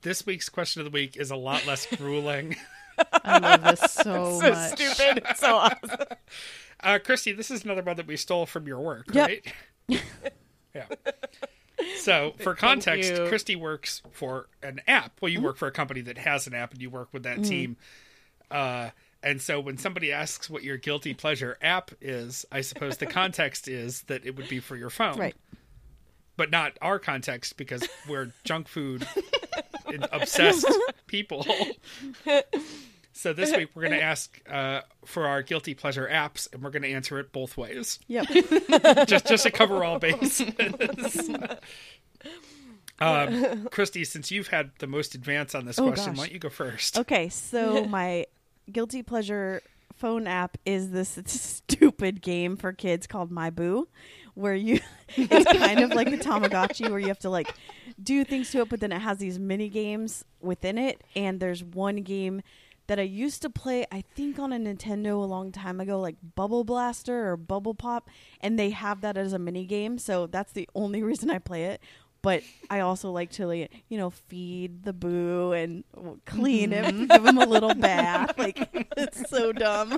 Yep. 0.00 0.02
This 0.02 0.26
week's 0.26 0.48
question 0.48 0.80
of 0.80 0.84
the 0.86 0.90
week 0.90 1.16
is 1.16 1.30
a 1.30 1.36
lot 1.36 1.66
less 1.66 1.86
grueling. 1.86 2.56
I 3.24 3.38
love 3.38 3.62
this 3.62 3.80
so, 3.92 4.40
So 4.40 4.50
much. 4.50 4.72
stupid. 4.72 5.22
It's 5.30 5.40
so 5.40 5.56
awesome. 5.56 5.78
Uh, 6.82 6.98
Christy, 6.98 7.32
this 7.32 7.50
is 7.50 7.62
another 7.62 7.82
one 7.82 7.96
that 7.96 8.06
we 8.06 8.16
stole 8.16 8.46
from 8.46 8.66
your 8.66 8.80
work, 8.80 9.04
Yep. 9.12 9.28
right? 9.28 10.00
yeah. 10.74 10.86
So, 11.98 12.32
for 12.38 12.54
context, 12.54 13.10
you. 13.12 13.26
Christy 13.28 13.54
works 13.54 14.00
for 14.12 14.48
an 14.62 14.80
app. 14.88 15.12
Well, 15.20 15.30
you 15.30 15.42
work 15.42 15.58
for 15.58 15.68
a 15.68 15.72
company 15.72 16.00
that 16.00 16.16
has 16.16 16.46
an 16.46 16.54
app, 16.54 16.72
and 16.72 16.80
you 16.80 16.88
work 16.88 17.10
with 17.12 17.24
that 17.24 17.44
team. 17.44 17.76
Uh, 18.50 18.90
and 19.22 19.42
so, 19.42 19.60
when 19.60 19.76
somebody 19.76 20.10
asks 20.10 20.48
what 20.48 20.62
your 20.62 20.78
guilty 20.78 21.12
pleasure 21.12 21.58
app 21.60 21.90
is, 22.00 22.46
I 22.50 22.62
suppose 22.62 22.96
the 22.96 23.04
context 23.04 23.68
is 23.68 24.00
that 24.04 24.24
it 24.24 24.34
would 24.36 24.48
be 24.48 24.58
for 24.60 24.74
your 24.74 24.88
phone, 24.88 25.18
Right. 25.18 25.36
But 26.38 26.50
not 26.50 26.78
our 26.80 26.98
context 26.98 27.58
because 27.58 27.86
we're 28.08 28.32
junk 28.44 28.68
food 28.68 29.06
obsessed 30.12 30.66
people. 31.06 31.46
So 33.12 33.32
this 33.32 33.54
week 33.56 33.70
we're 33.74 33.82
going 33.82 33.98
to 33.98 34.02
ask 34.02 34.40
uh, 34.48 34.80
for 35.04 35.26
our 35.26 35.42
guilty 35.42 35.74
pleasure 35.74 36.08
apps, 36.10 36.50
and 36.52 36.62
we're 36.62 36.70
going 36.70 36.82
to 36.84 36.90
answer 36.92 37.18
it 37.18 37.32
both 37.32 37.56
ways, 37.56 37.98
Yep. 38.08 38.26
just 39.06 39.26
just 39.26 39.42
to 39.44 39.50
cover 39.50 39.84
all 39.84 39.98
bases. 39.98 40.42
um, 43.00 43.66
Christy, 43.70 44.04
since 44.04 44.30
you've 44.30 44.48
had 44.48 44.70
the 44.78 44.86
most 44.86 45.14
advance 45.14 45.54
on 45.54 45.64
this 45.64 45.78
Oh, 45.78 45.86
question, 45.88 46.12
gosh. 46.12 46.18
why 46.18 46.24
don't 46.26 46.32
you 46.34 46.38
go 46.38 46.50
first? 46.50 46.98
Okay, 46.98 47.28
so 47.28 47.84
my 47.86 48.26
guilty 48.70 49.02
pleasure 49.02 49.62
phone 49.96 50.26
app 50.26 50.56
is 50.64 50.90
this 50.90 51.18
stupid 51.26 52.22
game 52.22 52.56
for 52.56 52.72
kids 52.72 53.06
called 53.06 53.30
My 53.30 53.50
Boo, 53.50 53.88
where 54.34 54.54
you 54.54 54.80
it's 55.16 55.52
kind 55.58 55.80
of 55.80 55.90
like 55.90 56.10
the 56.10 56.16
Tamagotchi 56.18 56.88
where 56.88 56.98
you 56.98 57.08
have 57.08 57.18
to 57.20 57.30
like 57.30 57.52
do 58.02 58.24
things 58.24 58.50
to 58.50 58.60
it, 58.60 58.68
but 58.68 58.80
then 58.80 58.92
it 58.92 59.00
has 59.00 59.18
these 59.18 59.38
mini 59.38 59.68
games 59.68 60.24
within 60.40 60.78
it, 60.78 61.02
and 61.14 61.40
there's 61.40 61.62
one 61.64 61.96
game 61.96 62.42
that 62.90 62.98
I 62.98 63.02
used 63.02 63.40
to 63.42 63.50
play, 63.50 63.86
I 63.92 64.02
think 64.16 64.40
on 64.40 64.52
a 64.52 64.56
Nintendo 64.58 65.10
a 65.12 65.24
long 65.24 65.52
time 65.52 65.78
ago, 65.78 66.00
like 66.00 66.16
Bubble 66.34 66.64
Blaster 66.64 67.30
or 67.30 67.36
Bubble 67.36 67.72
Pop, 67.72 68.10
and 68.40 68.58
they 68.58 68.70
have 68.70 69.00
that 69.02 69.16
as 69.16 69.32
a 69.32 69.38
mini 69.38 69.64
game, 69.64 69.96
so 69.96 70.26
that's 70.26 70.50
the 70.52 70.68
only 70.74 71.00
reason 71.04 71.30
I 71.30 71.38
play 71.38 71.66
it. 71.66 71.80
But 72.22 72.42
I 72.68 72.80
also 72.80 73.12
like 73.12 73.30
to, 73.32 73.46
like, 73.46 73.70
you 73.88 73.96
know, 73.96 74.10
feed 74.10 74.82
the 74.82 74.92
boo 74.92 75.52
and 75.52 75.84
clean 76.26 76.72
him, 76.72 77.06
give 77.06 77.24
him 77.24 77.38
a 77.38 77.46
little 77.46 77.74
bath. 77.76 78.36
Like, 78.36 78.68
it's 78.96 79.30
so 79.30 79.52
dumb. 79.52 79.96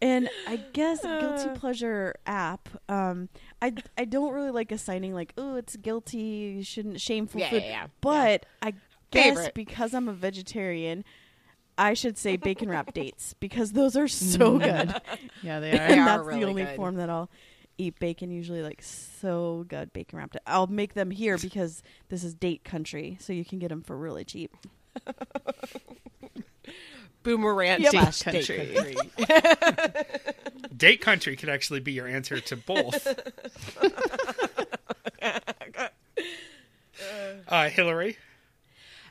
and 0.00 0.30
I 0.46 0.56
guess 0.72 1.02
guilty 1.02 1.58
pleasure 1.58 2.14
app. 2.26 2.68
Um, 2.88 3.28
I 3.62 3.72
I 3.96 4.04
don't 4.04 4.32
really 4.34 4.50
like 4.50 4.70
assigning 4.72 5.14
like, 5.14 5.32
oh, 5.38 5.56
it's 5.56 5.76
guilty. 5.76 6.18
You 6.58 6.62
shouldn't 6.62 7.00
shameful 7.00 7.40
Yeah, 7.40 7.50
food. 7.50 7.62
yeah, 7.62 7.68
yeah. 7.68 7.86
But 8.00 8.46
I 8.62 8.74
guess 9.10 9.24
Favorite. 9.36 9.54
because 9.54 9.94
I'm 9.94 10.08
a 10.08 10.12
vegetarian, 10.12 11.04
I 11.78 11.94
should 11.94 12.18
say 12.18 12.36
bacon 12.36 12.68
wrap 12.68 12.92
dates 13.00 13.34
because 13.40 13.72
those 13.72 13.96
are 13.96 14.08
so 14.08 14.58
good. 14.58 14.94
Yeah, 15.42 15.60
they 15.60 15.70
They 15.72 15.78
are. 15.78 15.82
and 15.82 16.00
are 16.00 16.04
that's 16.18 16.26
really 16.26 16.40
the 16.40 16.46
only 16.48 16.64
good. 16.64 16.76
form 16.76 16.96
that 16.96 17.08
I'll 17.10 17.30
eat 17.78 17.98
bacon. 17.98 18.30
Usually, 18.30 18.62
like 18.62 18.82
so 18.82 19.64
good 19.68 19.92
bacon 19.92 20.18
wrapped. 20.18 20.36
I'll 20.46 20.66
make 20.66 20.94
them 20.94 21.10
here 21.10 21.38
because 21.38 21.82
this 22.08 22.24
is 22.24 22.34
date 22.34 22.62
country, 22.64 23.16
so 23.20 23.32
you 23.32 23.44
can 23.44 23.58
get 23.58 23.68
them 23.68 23.82
for 23.82 23.96
really 23.96 24.24
cheap. 24.24 24.54
Boomerang 27.26 27.80
Yep. 27.82 27.90
slash 27.90 28.20
Date 28.20 28.46
date 28.46 28.74
country. 28.76 28.94
country. 28.94 30.04
Date 30.76 31.00
country 31.00 31.34
could 31.36 31.48
actually 31.48 31.80
be 31.80 31.92
your 31.92 32.06
answer 32.06 32.38
to 32.40 32.56
both. 32.56 33.06
uh, 37.48 37.68
Hillary, 37.70 38.16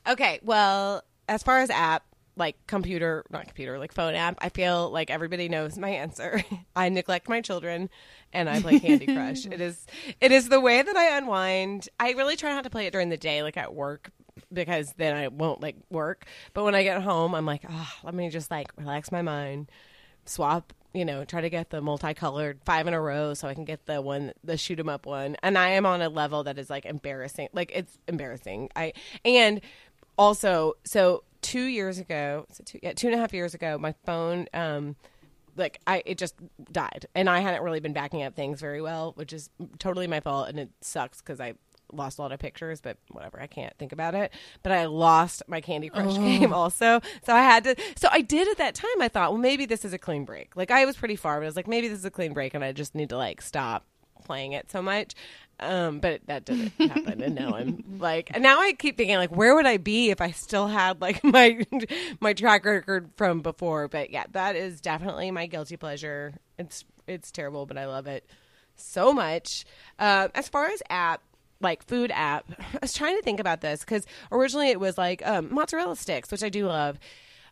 Okay, 0.07 0.39
well, 0.43 1.03
as 1.27 1.41
far 1.43 1.59
as 1.59 1.69
app, 1.71 2.03
like 2.37 2.55
computer, 2.67 3.25
not 3.31 3.47
computer, 3.47 3.79
like 3.79 3.91
phone 3.91 4.13
app, 4.13 4.37
I 4.39 4.49
feel 4.49 4.91
like 4.91 5.09
everybody 5.09 5.49
knows 5.49 5.77
my 5.77 5.89
answer. 5.89 6.43
I 6.75 6.89
neglect 6.89 7.27
my 7.27 7.41
children 7.41 7.89
and 8.31 8.49
I 8.49 8.61
play 8.61 8.79
Candy 8.79 9.07
Crush. 9.07 9.45
It 9.47 9.59
is 9.61 9.85
it 10.21 10.31
is 10.31 10.49
the 10.49 10.59
way 10.59 10.81
that 10.81 10.95
I 10.95 11.17
unwind. 11.17 11.89
I 11.99 12.11
really 12.11 12.35
try 12.35 12.53
not 12.53 12.63
to 12.65 12.69
play 12.69 12.85
it 12.85 12.91
during 12.91 13.09
the 13.09 13.17
day 13.17 13.41
like 13.41 13.57
at 13.57 13.73
work 13.73 14.11
because 14.55 14.93
then 14.97 15.15
I 15.15 15.27
won't 15.27 15.61
like 15.61 15.75
work. 15.91 16.25
But 16.53 16.63
when 16.63 16.75
I 16.75 16.83
get 16.83 17.01
home, 17.01 17.35
I'm 17.35 17.45
like, 17.45 17.63
"Oh, 17.69 17.91
let 18.03 18.13
me 18.15 18.29
just 18.29 18.49
like 18.49 18.71
relax 18.77 19.11
my 19.11 19.21
mind." 19.21 19.69
Swap, 20.25 20.73
you 20.93 21.05
know, 21.05 21.23
try 21.23 21.41
to 21.41 21.49
get 21.51 21.69
the 21.69 21.81
multicolored 21.81 22.59
five 22.65 22.87
in 22.87 22.95
a 22.95 23.01
row 23.01 23.35
so 23.35 23.47
I 23.47 23.53
can 23.53 23.65
get 23.65 23.85
the 23.85 24.01
one 24.01 24.33
the 24.43 24.57
shoot 24.57 24.79
'em 24.79 24.89
up 24.89 25.05
one. 25.05 25.37
And 25.43 25.57
I 25.57 25.69
am 25.69 25.85
on 25.85 26.01
a 26.01 26.09
level 26.09 26.43
that 26.45 26.57
is 26.57 26.69
like 26.69 26.85
embarrassing. 26.85 27.49
Like 27.53 27.71
it's 27.75 27.97
embarrassing. 28.07 28.69
I 28.75 28.93
and 29.23 29.61
also 30.17 30.73
so 30.83 31.23
two 31.41 31.65
years 31.65 31.99
ago 31.99 32.45
it 32.49 32.65
two, 32.65 32.79
yeah, 32.81 32.93
two 32.93 33.07
and 33.07 33.15
a 33.15 33.19
half 33.19 33.33
years 33.33 33.53
ago 33.53 33.77
my 33.77 33.93
phone 34.05 34.47
um 34.53 34.95
like 35.57 35.79
i 35.85 36.01
it 36.05 36.17
just 36.17 36.35
died 36.71 37.05
and 37.13 37.29
i 37.29 37.39
hadn't 37.39 37.61
really 37.61 37.79
been 37.79 37.93
backing 37.93 38.23
up 38.23 38.35
things 38.35 38.59
very 38.59 38.81
well 38.81 39.13
which 39.15 39.31
is 39.31 39.49
totally 39.77 40.07
my 40.07 40.19
fault 40.19 40.49
and 40.49 40.59
it 40.59 40.69
sucks 40.81 41.19
because 41.21 41.39
i 41.39 41.53
lost 41.91 42.17
a 42.19 42.21
lot 42.21 42.31
of 42.31 42.39
pictures 42.39 42.81
but 42.81 42.97
whatever 43.11 43.41
i 43.41 43.47
can't 43.47 43.75
think 43.77 43.91
about 43.91 44.15
it. 44.15 44.31
But 44.63 44.71
i 44.71 44.85
lost 44.85 45.43
my 45.47 45.61
candy 45.61 45.89
crush 45.89 46.15
game 46.15 46.53
also. 46.61 47.01
So 47.25 47.33
i 47.33 47.41
had 47.41 47.63
to 47.65 47.75
so 47.95 48.07
i 48.11 48.21
did 48.21 48.47
at 48.47 48.57
that 48.57 48.75
time 48.75 49.01
i 49.01 49.07
thought 49.07 49.31
well 49.31 49.41
maybe 49.41 49.65
this 49.65 49.85
is 49.85 49.93
a 49.93 49.97
clean 49.97 50.25
break. 50.25 50.55
Like 50.55 50.71
i 50.71 50.85
was 50.85 50.95
pretty 50.95 51.15
far 51.15 51.39
but 51.39 51.43
i 51.43 51.45
was 51.47 51.55
like 51.55 51.67
maybe 51.67 51.87
this 51.87 51.99
is 51.99 52.05
a 52.05 52.11
clean 52.11 52.33
break 52.33 52.53
and 52.53 52.63
i 52.63 52.71
just 52.71 52.95
need 52.95 53.09
to 53.09 53.17
like 53.17 53.41
stop 53.41 53.85
playing 54.23 54.53
it 54.53 54.71
so 54.71 54.81
much. 54.81 55.13
Um 55.59 55.99
but 55.99 56.21
that 56.27 56.43
didn't 56.45 56.73
happen 56.89 57.21
and 57.21 57.33
now 57.35 57.53
i'm 57.55 57.83
like 57.99 58.29
and 58.33 58.43
now 58.43 58.59
i 58.59 58.73
keep 58.73 58.97
thinking 58.97 59.15
like 59.17 59.33
where 59.33 59.55
would 59.55 59.65
i 59.65 59.77
be 59.77 60.09
if 60.09 60.19
i 60.19 60.31
still 60.31 60.67
had 60.67 60.99
like 60.99 61.23
my 61.23 61.63
my 62.19 62.33
track 62.33 62.65
record 62.65 63.09
from 63.15 63.41
before? 63.41 63.87
But 63.87 64.09
yeah 64.09 64.25
that 64.33 64.55
is 64.57 64.81
definitely 64.81 65.31
my 65.31 65.45
guilty 65.45 65.77
pleasure. 65.77 66.33
It's 66.57 66.83
it's 67.07 67.31
terrible 67.31 67.65
but 67.65 67.77
i 67.77 67.85
love 67.85 68.07
it 68.07 68.25
so 68.75 69.13
much. 69.13 69.63
Um 69.99 70.29
as 70.35 70.49
far 70.49 70.65
as 70.65 70.81
app 70.89 71.21
like 71.61 71.83
food 71.83 72.11
app. 72.13 72.45
I 72.59 72.77
was 72.81 72.93
trying 72.93 73.15
to 73.17 73.21
think 73.23 73.39
about 73.39 73.61
this 73.61 73.81
because 73.81 74.05
originally 74.31 74.69
it 74.69 74.79
was 74.79 74.97
like 74.97 75.25
um, 75.27 75.53
mozzarella 75.53 75.95
sticks, 75.95 76.31
which 76.31 76.43
I 76.43 76.49
do 76.49 76.67
love. 76.67 76.99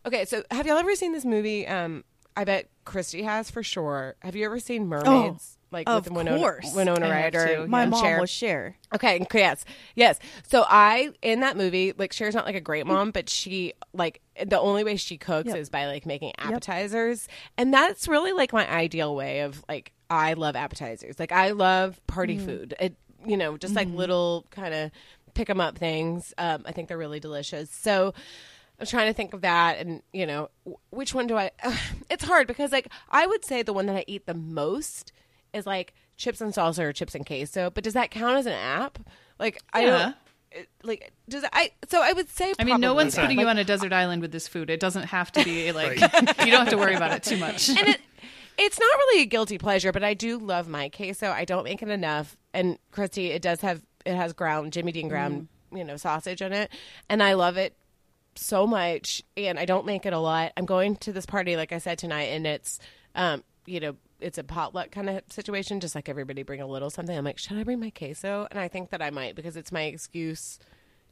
Okay, 0.06 0.24
so 0.24 0.42
have 0.50 0.66
y'all 0.66 0.76
ever 0.76 0.94
seen 0.94 1.12
this 1.12 1.24
movie? 1.24 1.66
Um, 1.66 2.04
I 2.36 2.44
bet 2.44 2.68
Christy 2.84 3.22
has 3.22 3.50
for 3.50 3.62
sure. 3.62 4.16
Have 4.20 4.36
you 4.36 4.44
ever 4.44 4.58
seen 4.58 4.86
Mermaids? 4.88 5.56
like 5.70 5.88
of 5.88 6.04
with 6.04 6.12
Winona, 6.14 6.38
course. 6.38 6.72
Winona 6.74 7.08
Ryder, 7.10 7.66
My 7.68 7.84
mom 7.86 8.00
Cher? 8.00 8.20
was 8.20 8.30
Cher. 8.30 8.76
Okay, 8.94 9.26
yes, 9.34 9.64
yes. 9.96 10.20
So 10.48 10.64
I 10.68 11.10
in 11.20 11.40
that 11.40 11.56
movie, 11.56 11.92
like 11.98 12.12
Cher's 12.12 12.34
not 12.34 12.46
like 12.46 12.54
a 12.54 12.60
great 12.60 12.86
mom, 12.86 13.10
but 13.10 13.28
she 13.28 13.72
like 13.92 14.20
the 14.46 14.58
only 14.60 14.84
way 14.84 14.96
she 14.96 15.18
cooks 15.18 15.48
Yep. 15.48 15.56
is 15.56 15.68
by 15.70 15.86
like 15.86 16.06
making 16.06 16.32
appetizers, 16.38 17.28
and 17.58 17.74
that's 17.74 18.06
really 18.08 18.32
like 18.32 18.52
my 18.52 18.70
ideal 18.70 19.14
way 19.16 19.40
of 19.40 19.64
like 19.68 19.92
I 20.08 20.34
love 20.34 20.54
appetizers. 20.54 21.18
Like 21.18 21.32
I 21.32 21.50
love 21.50 22.00
party 22.06 22.38
food. 22.38 22.74
It 22.78 22.94
you 23.26 23.36
know 23.36 23.56
just 23.56 23.74
like 23.74 23.88
little 23.88 24.46
kind 24.50 24.74
of 24.74 24.90
pick 25.34 25.48
them 25.48 25.60
up 25.60 25.76
things. 25.78 26.32
Um, 26.38 26.62
I 26.66 26.72
think 26.72 26.88
they're 26.88 26.98
really 26.98 27.20
delicious. 27.20 27.70
So. 27.70 28.14
I'm 28.80 28.86
trying 28.86 29.06
to 29.06 29.12
think 29.14 29.32
of 29.34 29.42
that, 29.42 29.78
and 29.78 30.02
you 30.12 30.26
know, 30.26 30.50
which 30.90 31.14
one 31.14 31.28
do 31.28 31.36
I? 31.36 31.52
It's 32.10 32.24
hard 32.24 32.48
because, 32.48 32.72
like, 32.72 32.88
I 33.08 33.24
would 33.24 33.44
say 33.44 33.62
the 33.62 33.72
one 33.72 33.86
that 33.86 33.94
I 33.94 34.04
eat 34.08 34.26
the 34.26 34.34
most 34.34 35.12
is 35.52 35.64
like 35.64 35.94
chips 36.16 36.40
and 36.40 36.52
salsa 36.52 36.80
or 36.80 36.92
chips 36.92 37.14
and 37.14 37.24
queso. 37.24 37.70
But 37.70 37.84
does 37.84 37.94
that 37.94 38.10
count 38.10 38.36
as 38.36 38.46
an 38.46 38.52
app? 38.52 38.98
Like, 39.38 39.62
I 39.72 39.84
don't. 39.84 40.16
Like, 40.82 41.12
does 41.28 41.44
I? 41.52 41.70
So 41.88 42.02
I 42.02 42.12
would 42.14 42.28
say. 42.28 42.52
I 42.58 42.64
mean, 42.64 42.80
no 42.80 42.94
one's 42.94 43.14
that. 43.14 43.20
putting 43.22 43.38
you 43.38 43.46
on 43.46 43.58
a 43.58 43.64
desert 43.64 43.92
island 43.92 44.22
with 44.22 44.32
this 44.32 44.48
food. 44.48 44.68
It 44.70 44.80
doesn't 44.80 45.04
have 45.04 45.30
to 45.32 45.44
be 45.44 45.70
like 45.80 46.00
Right. 46.00 46.38
you 46.44 46.50
don't 46.50 46.62
have 46.64 46.70
to 46.70 46.76
worry 46.76 46.96
about 46.96 47.12
it 47.12 47.22
too 47.22 47.36
much. 47.36 47.68
and 47.68 47.78
it 47.78 48.00
it's 48.58 48.78
not 48.78 48.96
really 48.96 49.22
a 49.22 49.26
guilty 49.26 49.58
pleasure, 49.58 49.92
but 49.92 50.04
I 50.04 50.14
do 50.14 50.38
love 50.38 50.68
my 50.68 50.88
queso. 50.88 51.30
I 51.30 51.44
don't 51.44 51.64
make 51.64 51.82
it 51.82 51.88
enough. 51.88 52.36
And 52.52 52.78
Christy, 52.90 53.30
it 53.30 53.42
does 53.42 53.60
have 53.60 53.82
it 54.04 54.14
has 54.14 54.32
ground 54.32 54.72
Jimmy 54.72 54.92
Dean 54.92 55.08
ground, 55.08 55.48
you 55.72 55.84
know, 55.84 55.96
sausage 55.96 56.42
in 56.42 56.52
it, 56.52 56.70
and 57.08 57.22
I 57.22 57.34
love 57.34 57.56
it 57.56 57.76
so 58.36 58.66
much. 58.66 59.22
And 59.36 59.58
I 59.58 59.64
don't 59.64 59.86
make 59.86 60.06
it 60.06 60.12
a 60.12 60.18
lot. 60.18 60.52
I'm 60.56 60.66
going 60.66 60.96
to 60.96 61.12
this 61.12 61.26
party, 61.26 61.56
like 61.56 61.72
I 61.72 61.78
said 61.78 61.98
tonight, 61.98 62.24
and 62.24 62.46
it's 62.46 62.78
um, 63.14 63.42
you 63.66 63.80
know, 63.80 63.96
it's 64.20 64.38
a 64.38 64.44
potluck 64.44 64.90
kind 64.90 65.10
of 65.10 65.22
situation, 65.30 65.80
just 65.80 65.94
like 65.94 66.08
everybody 66.08 66.42
bring 66.42 66.60
a 66.60 66.66
little 66.66 66.90
something. 66.90 67.16
I'm 67.16 67.24
like, 67.24 67.38
should 67.38 67.58
I 67.58 67.64
bring 67.64 67.80
my 67.80 67.90
queso? 67.90 68.46
And 68.50 68.58
I 68.60 68.68
think 68.68 68.90
that 68.90 69.02
I 69.02 69.10
might 69.10 69.34
because 69.34 69.56
it's 69.56 69.72
my 69.72 69.82
excuse 69.82 70.58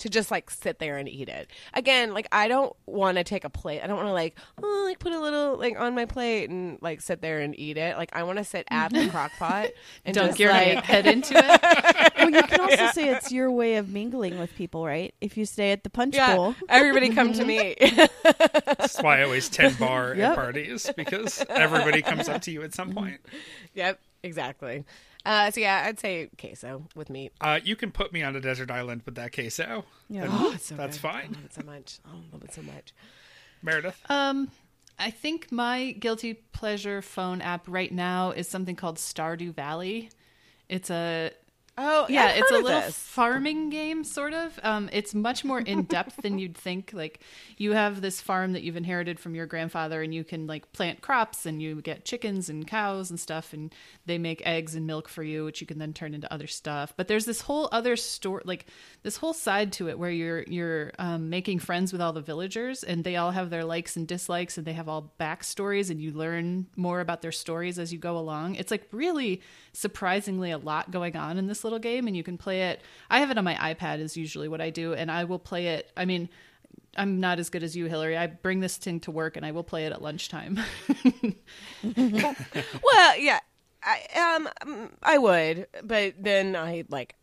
to 0.02 0.08
just 0.08 0.32
like 0.32 0.50
sit 0.50 0.80
there 0.80 0.98
and 0.98 1.08
eat 1.08 1.28
it. 1.28 1.48
Again, 1.74 2.12
like 2.12 2.26
I 2.32 2.48
don't 2.48 2.74
want 2.86 3.18
to 3.18 3.24
take 3.24 3.44
a 3.44 3.50
plate. 3.50 3.82
I 3.82 3.86
don't 3.86 3.96
want 3.96 4.08
to 4.08 4.12
like 4.12 4.36
oh, 4.60 4.82
like 4.84 4.98
put 4.98 5.12
a 5.12 5.20
little 5.20 5.56
like 5.56 5.78
on 5.78 5.94
my 5.94 6.06
plate 6.06 6.50
and 6.50 6.76
like 6.82 7.00
sit 7.00 7.22
there 7.22 7.38
and 7.38 7.56
eat 7.56 7.78
it. 7.78 7.96
Like 7.96 8.10
I 8.12 8.24
want 8.24 8.38
to 8.38 8.44
sit 8.44 8.66
at 8.68 8.92
the 8.92 9.08
crock 9.10 9.30
pot 9.38 9.68
and 10.04 10.16
Dunk 10.16 10.30
just 10.30 10.40
your 10.40 10.50
like 10.50 10.84
head 10.84 11.06
into 11.06 11.34
it. 11.36 11.60
Well, 12.22 12.30
you 12.30 12.42
can 12.42 12.60
also 12.60 12.86
say 12.92 13.08
it's 13.08 13.32
your 13.32 13.50
way 13.50 13.76
of 13.76 13.88
mingling 13.88 14.38
with 14.38 14.54
people, 14.54 14.86
right? 14.86 15.12
If 15.20 15.36
you 15.36 15.44
stay 15.44 15.72
at 15.72 15.82
the 15.82 15.90
punch 15.90 16.14
yeah, 16.14 16.36
bowl. 16.36 16.54
everybody 16.68 17.10
come 17.10 17.32
to 17.32 17.42
mm-hmm. 17.42 17.48
me. 17.48 18.08
That's 18.78 19.02
why 19.02 19.20
I 19.20 19.22
always 19.24 19.48
10 19.48 19.74
bar 19.74 20.14
Yep. 20.14 20.30
at 20.30 20.34
parties 20.36 20.90
because 20.96 21.44
everybody 21.48 22.00
comes 22.00 22.28
up 22.28 22.42
to 22.42 22.52
you 22.52 22.62
at 22.62 22.74
some 22.74 22.92
point. 22.92 23.20
yep, 23.74 23.98
exactly. 24.22 24.84
Uh, 25.24 25.50
so 25.50 25.60
yeah, 25.60 25.84
I'd 25.86 26.00
say 26.00 26.28
queso 26.38 26.86
with 26.94 27.08
meat. 27.10 27.32
Uh, 27.40 27.60
you 27.62 27.76
can 27.76 27.92
put 27.92 28.12
me 28.12 28.22
on 28.22 28.34
a 28.34 28.40
desert 28.40 28.70
island 28.70 29.02
with 29.04 29.14
that 29.14 29.32
queso. 29.32 29.84
Yeah. 30.08 30.26
Oh, 30.28 30.52
it's 30.54 30.66
so 30.66 30.74
that's 30.74 30.98
good. 30.98 31.08
I 31.08 31.12
fine. 31.12 31.32
love 31.32 31.44
it 31.44 31.54
so 31.54 31.62
much. 31.62 31.98
Oh, 32.06 32.10
I 32.10 32.32
love 32.32 32.44
it 32.44 32.52
so 32.54 32.62
much. 32.62 32.92
Meredith. 33.62 33.98
Um, 34.10 34.50
I 34.98 35.10
think 35.10 35.50
my 35.52 35.92
guilty 35.92 36.34
pleasure 36.34 37.02
phone 37.02 37.40
app 37.40 37.64
right 37.66 37.92
now 37.92 38.30
is 38.30 38.48
something 38.48 38.76
called 38.76 38.96
Stardew 38.96 39.54
Valley. 39.54 40.10
It's 40.68 40.90
a 40.90 41.30
Oh 41.78 42.04
yeah, 42.10 42.26
I've 42.26 42.38
it's 42.38 42.50
a 42.50 42.54
little 42.54 42.82
this. 42.82 42.94
farming 42.94 43.70
game, 43.70 44.04
sort 44.04 44.34
of. 44.34 44.60
Um, 44.62 44.90
it's 44.92 45.14
much 45.14 45.42
more 45.42 45.58
in 45.58 45.84
depth 45.84 46.20
than 46.20 46.38
you'd 46.38 46.56
think. 46.56 46.90
Like 46.92 47.20
you 47.56 47.72
have 47.72 48.02
this 48.02 48.20
farm 48.20 48.52
that 48.52 48.62
you've 48.62 48.76
inherited 48.76 49.18
from 49.18 49.34
your 49.34 49.46
grandfather, 49.46 50.02
and 50.02 50.14
you 50.14 50.22
can 50.22 50.46
like 50.46 50.72
plant 50.72 51.00
crops, 51.00 51.46
and 51.46 51.62
you 51.62 51.80
get 51.80 52.04
chickens 52.04 52.50
and 52.50 52.66
cows 52.66 53.08
and 53.08 53.18
stuff, 53.18 53.54
and 53.54 53.74
they 54.04 54.18
make 54.18 54.46
eggs 54.46 54.74
and 54.74 54.86
milk 54.86 55.08
for 55.08 55.22
you, 55.22 55.46
which 55.46 55.62
you 55.62 55.66
can 55.66 55.78
then 55.78 55.94
turn 55.94 56.12
into 56.12 56.30
other 56.30 56.46
stuff. 56.46 56.92
But 56.94 57.08
there's 57.08 57.24
this 57.24 57.40
whole 57.40 57.70
other 57.72 57.96
store, 57.96 58.42
like 58.44 58.66
this 59.02 59.16
whole 59.16 59.32
side 59.32 59.72
to 59.74 59.88
it, 59.88 59.98
where 59.98 60.10
you're 60.10 60.42
you're 60.42 60.92
um, 60.98 61.30
making 61.30 61.60
friends 61.60 61.90
with 61.90 62.02
all 62.02 62.12
the 62.12 62.20
villagers, 62.20 62.84
and 62.84 63.02
they 63.02 63.16
all 63.16 63.30
have 63.30 63.48
their 63.48 63.64
likes 63.64 63.96
and 63.96 64.06
dislikes, 64.06 64.58
and 64.58 64.66
they 64.66 64.74
have 64.74 64.90
all 64.90 65.14
backstories, 65.18 65.88
and 65.88 66.02
you 66.02 66.12
learn 66.12 66.66
more 66.76 67.00
about 67.00 67.22
their 67.22 67.32
stories 67.32 67.78
as 67.78 67.94
you 67.94 67.98
go 67.98 68.18
along. 68.18 68.56
It's 68.56 68.70
like 68.70 68.86
really 68.92 69.40
surprisingly 69.72 70.50
a 70.50 70.58
lot 70.58 70.90
going 70.90 71.16
on 71.16 71.38
in 71.38 71.46
this 71.46 71.64
little 71.64 71.78
game 71.78 72.06
and 72.06 72.14
you 72.16 72.22
can 72.22 72.36
play 72.36 72.62
it 72.70 72.80
i 73.10 73.20
have 73.20 73.30
it 73.30 73.38
on 73.38 73.44
my 73.44 73.54
ipad 73.54 74.00
is 74.00 74.16
usually 74.16 74.46
what 74.46 74.60
i 74.60 74.68
do 74.68 74.92
and 74.92 75.10
i 75.10 75.24
will 75.24 75.38
play 75.38 75.68
it 75.68 75.90
i 75.96 76.04
mean 76.04 76.28
i'm 76.96 77.20
not 77.20 77.38
as 77.38 77.48
good 77.48 77.62
as 77.62 77.74
you 77.74 77.86
hillary 77.86 78.16
i 78.16 78.26
bring 78.26 78.60
this 78.60 78.76
thing 78.76 79.00
to 79.00 79.10
work 79.10 79.34
and 79.36 79.46
i 79.46 79.50
will 79.50 79.64
play 79.64 79.86
it 79.86 79.92
at 79.92 80.02
lunchtime 80.02 80.58
Well, 81.84 83.18
yeah, 83.18 83.40
I 83.82 84.38
um 84.66 84.90
I 85.02 85.18
would, 85.18 85.66
but 85.82 86.14
then 86.18 86.54
I 86.54 86.84
like 86.88 87.16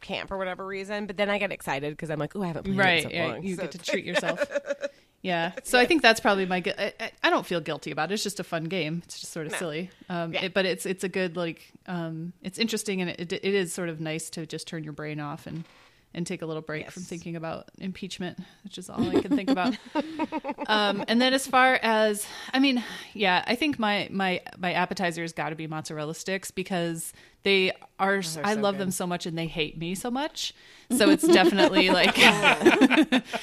camp 0.00 0.28
for 0.28 0.38
whatever 0.38 0.66
reason. 0.66 1.06
But 1.06 1.16
then 1.16 1.28
I 1.28 1.38
get 1.38 1.52
excited 1.52 1.92
because 1.92 2.10
I'm 2.10 2.18
like, 2.18 2.34
oh, 2.36 2.42
I 2.42 2.46
haven't 2.48 2.64
played 2.64 2.78
right 2.78 2.98
it 2.98 3.02
so 3.04 3.08
yeah, 3.10 3.26
long. 3.26 3.42
you 3.42 3.56
So 3.56 3.62
get 3.62 3.72
to 3.72 3.78
treat 3.78 4.04
yourself 4.04 4.44
yeah. 5.26 5.52
So 5.64 5.78
i 5.78 5.86
think 5.86 6.00
that's 6.02 6.20
probably 6.20 6.46
my 6.46 6.62
I, 6.78 6.92
I- 7.24 7.30
don't 7.30 7.44
feel 7.46 7.60
guilty 7.60 7.90
about 7.90 8.10
it. 8.10 8.14
It's 8.14 8.22
just 8.22 8.40
a 8.40 8.44
fun 8.44 8.64
game. 8.64 9.02
It's 9.04 9.18
just 9.20 9.32
sort 9.32 9.46
of 9.46 9.52
silly. 9.56 9.90
Um 10.08 10.32
Yeah. 10.32 10.44
it- 10.46 10.54
but 10.54 10.64
it's 10.64 10.86
it's 10.86 11.04
a 11.04 11.08
good 11.18 11.36
like 11.36 11.60
um 11.86 12.32
it's 12.42 12.58
interesting 12.58 13.00
and 13.02 13.10
it, 13.10 13.32
it 13.32 13.44
is 13.62 13.72
sort 13.72 13.88
of 13.88 14.00
nice 14.00 14.30
to 14.30 14.46
just 14.46 14.66
turn 14.68 14.84
your 14.84 14.92
brain 14.94 15.20
off 15.20 15.46
and 15.46 15.64
and 16.14 16.26
take 16.26 16.40
a 16.40 16.46
little 16.46 16.62
break 16.62 16.90
from 16.90 17.02
thinking 17.02 17.36
about 17.36 17.66
impeachment 17.78 18.38
which 18.64 18.78
is 18.78 18.88
all 18.88 19.06
i 19.16 19.20
can 19.20 19.36
think 19.36 19.50
about. 19.50 19.76
Um 20.66 21.04
and 21.08 21.20
then 21.20 21.32
as 21.34 21.46
far 21.46 21.78
as 21.82 22.26
i 22.54 22.58
mean 22.58 22.82
yeah 23.14 23.44
i 23.46 23.54
think 23.54 23.78
my 23.78 24.08
my 24.10 24.40
my 24.58 24.72
appetizer 24.72 25.22
has 25.22 25.32
got 25.32 25.50
to 25.50 25.56
be 25.56 25.66
mozzarella 25.66 26.14
sticks 26.14 26.50
because 26.50 27.12
they 27.46 27.70
are 27.70 28.16
Oh, 28.18 28.20
they're 28.20 28.44
i 28.46 28.52
love 28.54 28.74
good. 28.74 28.82
them 28.82 28.90
so 28.90 29.06
much 29.06 29.24
and 29.24 29.38
they 29.38 29.46
hate 29.46 29.78
me 29.78 29.94
so 29.94 30.10
much 30.10 30.52
so 30.90 31.08
it's 31.08 31.26
definitely 31.26 31.88
like 32.00 32.14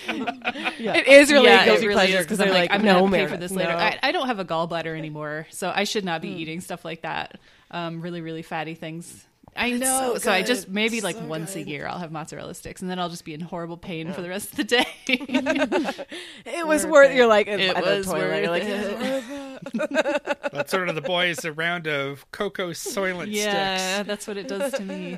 It 0.08 1.08
is 1.08 1.32
really 1.32 1.48
yeah, 1.48 1.64
a 1.64 1.66
guilty 1.66 1.88
really 1.88 1.94
pleasure 1.96 2.22
because 2.22 2.40
I'm 2.40 2.50
like, 2.50 2.70
like, 2.70 2.72
I'm 2.72 2.84
no, 2.86 3.02
gonna 3.02 3.12
pay 3.18 3.28
for 3.28 3.38
this 3.38 3.52
later. 3.52 3.72
no. 3.72 3.78
I, 3.78 3.98
I 4.02 4.12
don't 4.12 4.28
have 4.28 4.40
a 4.40 4.46
gallbladder 4.46 4.96
anymore, 4.98 5.48
so 5.50 5.72
I 5.74 5.84
should 5.86 6.06
not 6.06 6.22
be 6.22 6.30
eating 6.30 6.62
stuff 6.62 6.86
like 6.86 7.02
that. 7.02 7.40
Um, 7.72 8.02
really, 8.02 8.22
really 8.22 8.44
fatty 8.44 8.76
things. 8.76 9.26
I 9.56 9.72
know. 9.72 10.14
so 10.14 10.18
So, 10.20 10.32
I 10.32 10.42
just 10.42 10.68
maybe 10.70 11.02
like 11.02 11.16
So 11.16 11.26
once 11.26 11.56
a 11.56 11.62
year 11.64 11.88
I'll 11.88 12.00
have 12.00 12.12
mozzarella 12.12 12.54
sticks, 12.56 12.82
and 12.82 12.90
then 12.90 13.00
I'll 13.00 13.10
just 13.10 13.26
be 13.26 13.34
in 13.34 13.40
horrible 13.42 13.78
pain 13.78 14.12
for 14.14 14.22
the 14.22 14.30
rest 14.30 14.52
of 14.52 14.58
the 14.58 14.64
day. 14.64 14.86
it 15.08 16.66
was 16.68 16.84
Worth 16.86 16.92
worth. 16.92 17.12
it. 17.12 17.16
You're 17.16 17.28
like 17.28 17.48
It 17.48 17.60
at 17.76 17.84
the 17.84 17.98
was 17.98 18.06
toilet. 18.08 18.20
worth 18.20 18.42
You're 18.42 18.52
like, 18.52 18.64
it. 18.66 20.52
That's 20.52 20.72
sort 20.72 20.90
of 20.90 20.96
the 20.96 21.02
boys 21.02 21.46
a 21.46 21.52
round 21.54 21.88
of 21.88 22.30
cocoa 22.32 22.72
soylent 22.72 23.28
yeah, 23.30 23.78
sticks. 23.78 23.84
Yeah, 23.98 24.04
that's 24.04 24.28
what 24.28 24.38
it 24.38 24.48
does 24.48 24.74
to 24.74 24.82
me. 24.84 25.18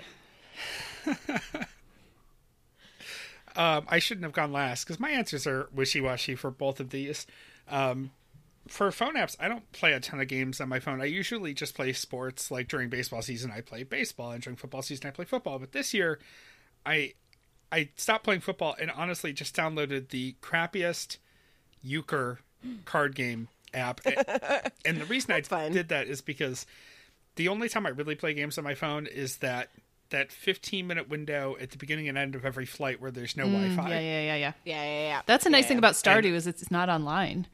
Um, 3.57 3.86
I 3.88 3.99
shouldn't 3.99 4.25
have 4.25 4.33
gone 4.33 4.51
last 4.51 4.83
because 4.86 4.99
my 4.99 5.11
answers 5.11 5.47
are 5.47 5.69
wishy 5.73 6.01
washy 6.01 6.36
for 6.36 6.51
both 6.51 6.81
of 6.81 6.89
these. 6.89 7.25
Um, 7.69 8.11
for 8.68 8.91
phone 8.91 9.16
apps, 9.16 9.36
I 9.39 9.47
don't 9.47 9.72
play 9.72 9.93
a 9.93 9.99
ton 9.99 10.20
of 10.20 10.28
games 10.28 10.59
on 10.59 10.70
my 10.70 10.80
phone. 10.80 11.01
I 11.01 11.05
usually 11.05 11.53
just 11.53 11.76
play 11.76 11.93
sports. 11.93 12.49
Like 12.49 12.68
during 12.68 12.89
baseball 12.89 13.22
season, 13.22 13.51
I 13.51 13.61
play 13.61 13.84
baseball, 13.84 14.32
and 14.32 14.41
during 14.41 14.57
football 14.57 14.82
season, 14.82 15.07
I 15.07 15.11
play 15.11 15.26
football. 15.26 15.59
But 15.59 15.72
this 15.72 15.93
year, 15.93 16.20
I 16.86 17.13
I 17.72 17.89
stopped 17.95 18.24
playing 18.24 18.41
football 18.41 18.76
and 18.80 18.89
honestly 18.91 19.34
just 19.34 19.55
downloaded 19.55 20.09
the 20.09 20.36
crappiest 20.41 21.18
euchre 21.82 22.39
card 22.86 23.16
game 23.16 23.47
app. 23.74 24.01
and 24.86 24.99
the 24.99 25.05
reason 25.05 25.32
I 25.32 25.41
fun. 25.41 25.72
did 25.72 25.89
that 25.89 26.07
is 26.07 26.22
because 26.22 26.66
the 27.36 27.47
only 27.47 27.70
time 27.70 27.86
I 27.86 27.89
really 27.89 28.16
play 28.16 28.34
games 28.34 28.57
on 28.57 28.63
my 28.63 28.76
phone 28.76 29.07
is 29.07 29.38
that 29.38 29.70
that 30.11 30.32
15 30.32 30.86
minute 30.86 31.09
window 31.09 31.57
at 31.59 31.72
the 31.72 31.78
beginning 31.78 32.07
and 32.07 32.18
end 32.18 32.36
of 32.36 32.45
every 32.45 32.66
flight 32.66 33.01
where 33.01 33.11
there's 33.11 33.36
no 33.36 33.45
mm, 33.45 33.53
Wi-Fi. 33.76 33.89
Yeah, 33.89 33.99
yeah, 33.99 34.22
yeah, 34.22 34.36
yeah. 34.36 34.53
yeah, 34.63 34.84
yeah, 34.84 35.07
yeah. 35.07 35.22
That's 35.26 35.45
a 35.45 35.49
nice 35.49 35.63
Yeah. 35.63 35.70
thing 35.70 35.78
about 35.80 35.95
Stardew 35.95 36.34
is 36.34 36.47
it's 36.47 36.70
not 36.72 36.89
online. 36.89 37.47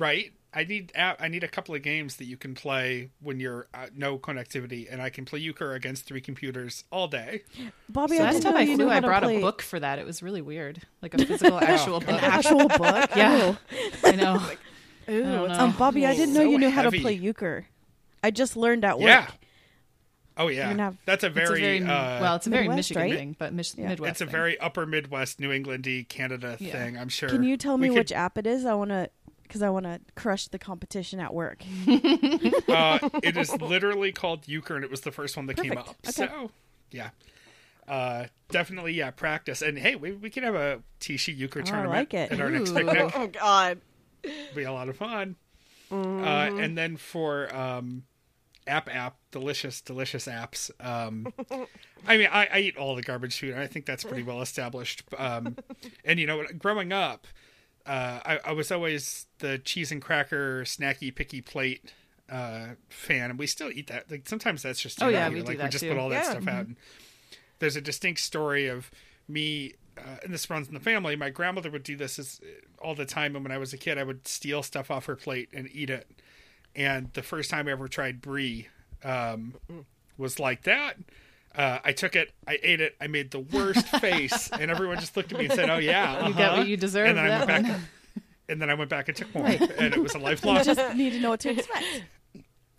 Right? 0.00 0.32
I 0.52 0.64
need 0.64 0.90
I 0.96 1.28
need 1.28 1.44
a 1.44 1.48
couple 1.48 1.76
of 1.76 1.82
games 1.82 2.16
that 2.16 2.24
you 2.24 2.36
can 2.36 2.54
play 2.56 3.10
when 3.20 3.38
you're 3.38 3.68
uh, 3.72 3.86
no 3.94 4.18
connectivity, 4.18 4.88
and 4.92 5.00
I 5.00 5.08
can 5.08 5.24
play 5.24 5.38
euchre 5.38 5.74
against 5.74 6.06
three 6.06 6.20
computers 6.20 6.82
all 6.90 7.06
day. 7.06 7.44
Bobby, 7.88 8.16
So 8.16 8.24
I 8.24 8.32
last 8.32 8.42
time 8.42 8.56
I 8.56 8.62
you 8.62 8.74
flew, 8.74 8.86
knew 8.86 8.90
I 8.90 8.98
brought 8.98 9.22
play 9.22 9.36
a 9.36 9.40
book 9.40 9.62
for 9.62 9.78
that. 9.78 10.00
It 10.00 10.06
was 10.06 10.24
really 10.24 10.42
weird, 10.42 10.82
like 11.02 11.14
a 11.14 11.24
physical, 11.24 11.56
actual 11.62 12.00
book. 12.00 12.08
An 12.08 12.16
actual 12.16 12.66
book. 12.66 13.10
Yeah. 13.14 13.54
I 14.02 14.12
know. 14.16 14.42
Ooh, 15.08 15.22
don't 15.22 15.48
know. 15.48 15.54
Um, 15.54 15.72
Bobby, 15.78 16.04
I 16.04 16.16
didn't 16.16 16.34
know 16.34 16.40
So 16.40 16.50
you 16.50 16.58
knew 16.58 16.70
how 16.70 16.82
to 16.82 16.90
play 16.90 17.12
euchre. 17.12 17.66
I 18.24 18.32
just 18.32 18.56
learned 18.56 18.84
at 18.84 18.98
work. 18.98 19.06
Yeah. 19.06 19.28
Oh 20.36 20.48
yeah, 20.48 20.70
gonna 20.70 20.82
have- 20.84 20.96
that's 21.04 21.22
a 21.22 21.26
It's 21.26 21.34
very, 21.36 21.58
a 21.76 21.80
very 21.80 21.82
uh, 21.82 22.20
well, 22.22 22.36
it's 22.36 22.46
a 22.46 22.50
very 22.50 22.62
Midwest, 22.66 22.76
Michigan 22.90 23.02
right? 23.02 23.14
thing, 23.14 23.36
but 23.38 23.52
Mich- 23.52 23.74
Yeah. 23.76 23.88
Midwest. 23.88 24.10
it's 24.12 24.20
a 24.22 24.24
thing. 24.24 24.32
very 24.32 24.58
upper 24.58 24.86
Midwest, 24.86 25.38
New 25.38 25.50
Englandy, 25.50 26.08
Canada 26.08 26.56
Yeah. 26.58 26.72
thing. 26.72 26.96
I'm 26.96 27.10
sure. 27.10 27.28
Can 27.28 27.42
you 27.42 27.56
tell 27.58 27.76
We 27.76 27.82
me 27.82 27.88
could- 27.90 27.98
which 27.98 28.12
app 28.12 28.38
it 28.38 28.46
is? 28.46 28.64
I 28.64 28.72
want 28.74 28.90
to, 28.90 29.10
because 29.50 29.62
I 29.62 29.70
want 29.70 29.84
to 29.84 30.00
crush 30.14 30.46
the 30.46 30.60
competition 30.60 31.18
at 31.18 31.34
work. 31.34 31.64
uh, 31.88 33.00
it 33.20 33.36
is 33.36 33.60
literally 33.60 34.12
called 34.12 34.46
euchre, 34.46 34.76
and 34.76 34.84
it 34.84 34.90
was 34.92 35.00
the 35.00 35.10
first 35.10 35.36
one 35.36 35.46
that 35.46 35.56
came 35.56 35.76
up. 35.76 35.88
Okay. 36.06 36.12
So, 36.12 36.52
yeah. 36.92 37.10
uh, 37.88 38.26
definitely, 38.48 38.92
yeah, 38.92 39.10
practice. 39.10 39.60
And 39.60 39.76
hey, 39.76 39.96
we, 39.96 40.12
we 40.12 40.30
can 40.30 40.44
have 40.44 40.54
a 40.54 40.82
Tishi 41.00 41.36
euchre 41.36 41.62
I 41.62 41.64
tournament 41.64 41.92
like 41.92 42.14
it. 42.14 42.30
at 42.30 42.40
our 42.40 42.48
next 42.48 42.72
picnic. 42.72 43.10
Oh 43.16 43.26
God. 43.26 43.80
be 44.54 44.62
a 44.62 44.72
lot 44.72 44.88
of 44.88 44.96
fun. 44.96 45.34
Mm-hmm. 45.90 46.24
Uh, 46.24 46.62
and 46.62 46.78
then 46.78 46.96
for 46.96 47.52
um, 47.52 48.04
app 48.68 48.88
app, 48.94 49.16
delicious, 49.32 49.80
delicious 49.80 50.26
apps. 50.26 50.70
Um, 50.78 51.26
I 52.06 52.16
mean, 52.16 52.28
I, 52.30 52.48
I 52.52 52.58
eat 52.60 52.76
all 52.76 52.94
the 52.94 53.02
garbage 53.02 53.36
food. 53.36 53.54
and 53.54 53.60
I 53.60 53.66
think 53.66 53.84
that's 53.84 54.04
pretty 54.04 54.22
well 54.22 54.42
established. 54.42 55.02
Um, 55.18 55.56
and 56.04 56.20
you 56.20 56.28
know, 56.28 56.44
growing 56.56 56.92
up, 56.92 57.26
uh, 57.86 58.20
I, 58.24 58.38
I 58.46 58.52
was 58.52 58.70
always 58.70 59.26
the 59.38 59.58
cheese 59.58 59.90
and 59.92 60.00
cracker 60.02 60.62
snacky 60.64 61.14
picky 61.14 61.40
plate 61.40 61.92
uh, 62.30 62.68
fan, 62.88 63.30
and 63.30 63.38
we 63.38 63.46
still 63.46 63.70
eat 63.70 63.86
that. 63.88 64.10
Like 64.10 64.28
sometimes 64.28 64.62
that's 64.62 64.80
just 64.80 65.02
Oh, 65.02 65.08
yeah, 65.08 65.28
we 65.28 65.36
do 65.36 65.42
like 65.42 65.58
we 65.62 65.68
just 65.68 65.82
too. 65.84 65.90
put 65.90 65.98
all 65.98 66.08
that 66.10 66.24
Yeah. 66.24 66.30
stuff 66.30 66.48
out. 66.48 66.66
And 66.66 66.76
there's 67.58 67.76
a 67.76 67.80
distinct 67.80 68.20
story 68.20 68.66
of 68.68 68.90
me. 69.28 69.74
Uh, 69.98 70.16
and 70.24 70.32
this 70.32 70.48
runs 70.48 70.68
in 70.68 70.72
the 70.74 70.80
family. 70.80 71.14
My 71.16 71.28
grandmother 71.30 71.70
would 71.70 71.82
do 71.82 71.94
this 71.96 72.18
as, 72.18 72.40
all 72.80 72.94
the 72.94 73.04
time, 73.04 73.34
and 73.36 73.44
when 73.44 73.52
I 73.52 73.58
was 73.58 73.72
a 73.74 73.76
kid, 73.76 73.98
I 73.98 74.02
would 74.04 74.26
steal 74.26 74.62
stuff 74.62 74.90
off 74.90 75.06
her 75.06 75.16
plate 75.16 75.48
and 75.52 75.68
eat 75.72 75.90
it. 75.90 76.08
And 76.74 77.10
the 77.12 77.22
first 77.22 77.50
time 77.50 77.68
I 77.68 77.72
ever 77.72 77.88
tried 77.88 78.20
brie 78.22 78.68
um, 79.02 79.54
was 80.16 80.38
like 80.38 80.62
that. 80.62 80.96
Uh, 81.54 81.78
I 81.84 81.92
took 81.92 82.14
it, 82.14 82.30
I 82.46 82.58
ate 82.62 82.80
it, 82.80 82.94
I 83.00 83.08
made 83.08 83.30
the 83.32 83.40
worst 83.40 83.86
face, 84.00 84.48
and 84.52 84.70
everyone 84.70 84.98
just 85.00 85.16
looked 85.16 85.32
at 85.32 85.38
me 85.38 85.46
and 85.46 85.54
said, 85.54 85.68
"Oh 85.68 85.78
yeah, 85.78 86.26
You 86.28 86.32
got 86.34 86.42
uh-huh." 86.42 86.56
what 86.58 86.68
you 86.68 86.76
deserve. 86.76 87.08
And 87.08 87.18
then 87.18 87.24
I 87.26 87.28
that 87.28 87.48
went 87.48 87.64
back, 87.64 87.72
one. 87.72 87.88
and 88.48 88.62
then 88.62 88.70
I 88.70 88.74
went 88.74 88.90
back 88.90 89.08
and 89.08 89.16
took 89.16 89.34
more, 89.34 89.46
and 89.46 89.92
it 89.94 90.00
was 90.00 90.14
a 90.14 90.18
lifelong. 90.18 90.62
just 90.62 90.96
need 90.96 91.10
to 91.14 91.20
know 91.20 91.30
what 91.30 91.40
to 91.40 91.50
expect. 91.50 91.84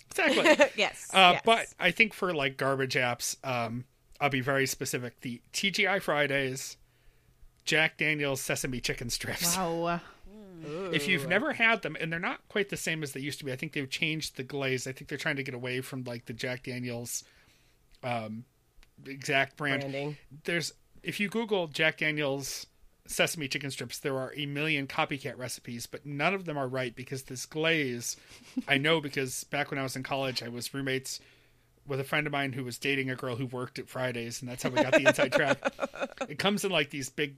exactly. 0.10 0.66
yes. 0.78 1.10
Uh, 1.14 1.32
yes. 1.34 1.42
But 1.46 1.68
I 1.80 1.92
think 1.92 2.14
for 2.14 2.34
like 2.34 2.56
garbage 2.58 2.96
apps, 2.96 3.36
um, 3.46 3.84
I'll 4.22 4.30
be 4.30 4.42
very 4.42 4.66
specific. 4.68 5.20
The 5.22 5.42
TGI 5.52 6.02
Fridays, 6.02 6.78
Jack 7.66 7.98
Daniel's 7.98 8.42
sesame 8.42 8.80
chicken 8.80 9.10
strips. 9.10 9.58
Wow. 9.58 10.00
If 10.94 11.08
you've 11.08 11.28
never 11.28 11.54
had 11.54 11.82
them, 11.82 11.98
and 12.00 12.12
they're 12.14 12.20
not 12.20 12.48
quite 12.48 12.70
the 12.70 12.78
same 12.78 13.02
as 13.02 13.14
they 13.14 13.20
used 13.20 13.40
to 13.40 13.46
be, 13.46 13.52
I 13.52 13.56
think 13.56 13.74
they've 13.74 13.90
changed 13.90 14.38
the 14.38 14.44
glaze. 14.44 14.86
I 14.86 14.92
think 14.92 15.10
they're 15.10 15.18
trying 15.18 15.38
to 15.38 15.44
get 15.44 15.56
away 15.56 15.82
from 15.82 16.04
like 16.04 16.26
the 16.26 16.34
Jack 16.34 16.62
Daniel's 16.64 17.24
um, 18.04 18.46
exact 19.06 19.58
brand. 19.58 19.82
branding. 19.82 20.18
There's 20.44 20.74
if 21.04 21.20
you 21.20 21.30
Google 21.30 21.68
Jack 21.68 21.98
Daniel's 21.98 22.68
sesame 23.08 23.48
chicken 23.48 23.72
strips, 23.72 24.00
there 24.00 24.18
are 24.18 24.34
a 24.36 24.46
million 24.46 24.88
copycat 24.88 25.38
recipes, 25.38 25.86
but 25.86 26.06
none 26.06 26.34
of 26.34 26.46
them 26.46 26.58
are 26.58 26.68
right 26.68 26.96
because 26.96 27.24
this 27.24 27.46
glaze, 27.46 28.16
I 28.68 28.78
know 28.78 29.02
because 29.02 29.44
back 29.46 29.72
when 29.72 29.80
I 29.80 29.84
was 29.84 29.96
in 29.96 30.04
college, 30.04 30.42
I 30.42 30.48
was 30.48 30.74
roommates 30.74 31.20
with 31.88 32.00
a 32.00 32.04
friend 32.04 32.28
of 32.28 32.34
mine 32.34 32.54
who 32.54 32.64
was 32.64 32.78
dating 32.78 33.10
a 33.10 33.16
girl 33.16 33.36
who 33.36 33.48
worked 33.48 33.80
at 33.80 33.90
Fridays, 33.90 34.42
and 34.42 34.50
that's 34.50 34.64
how 34.64 34.70
we 34.70 34.82
got 34.82 34.94
the 34.94 35.08
inside 35.08 35.32
track. 35.34 35.60
It 36.30 36.38
comes 36.38 36.64
in 36.64 36.72
like 36.72 36.92
these 36.92 37.10
big 37.10 37.36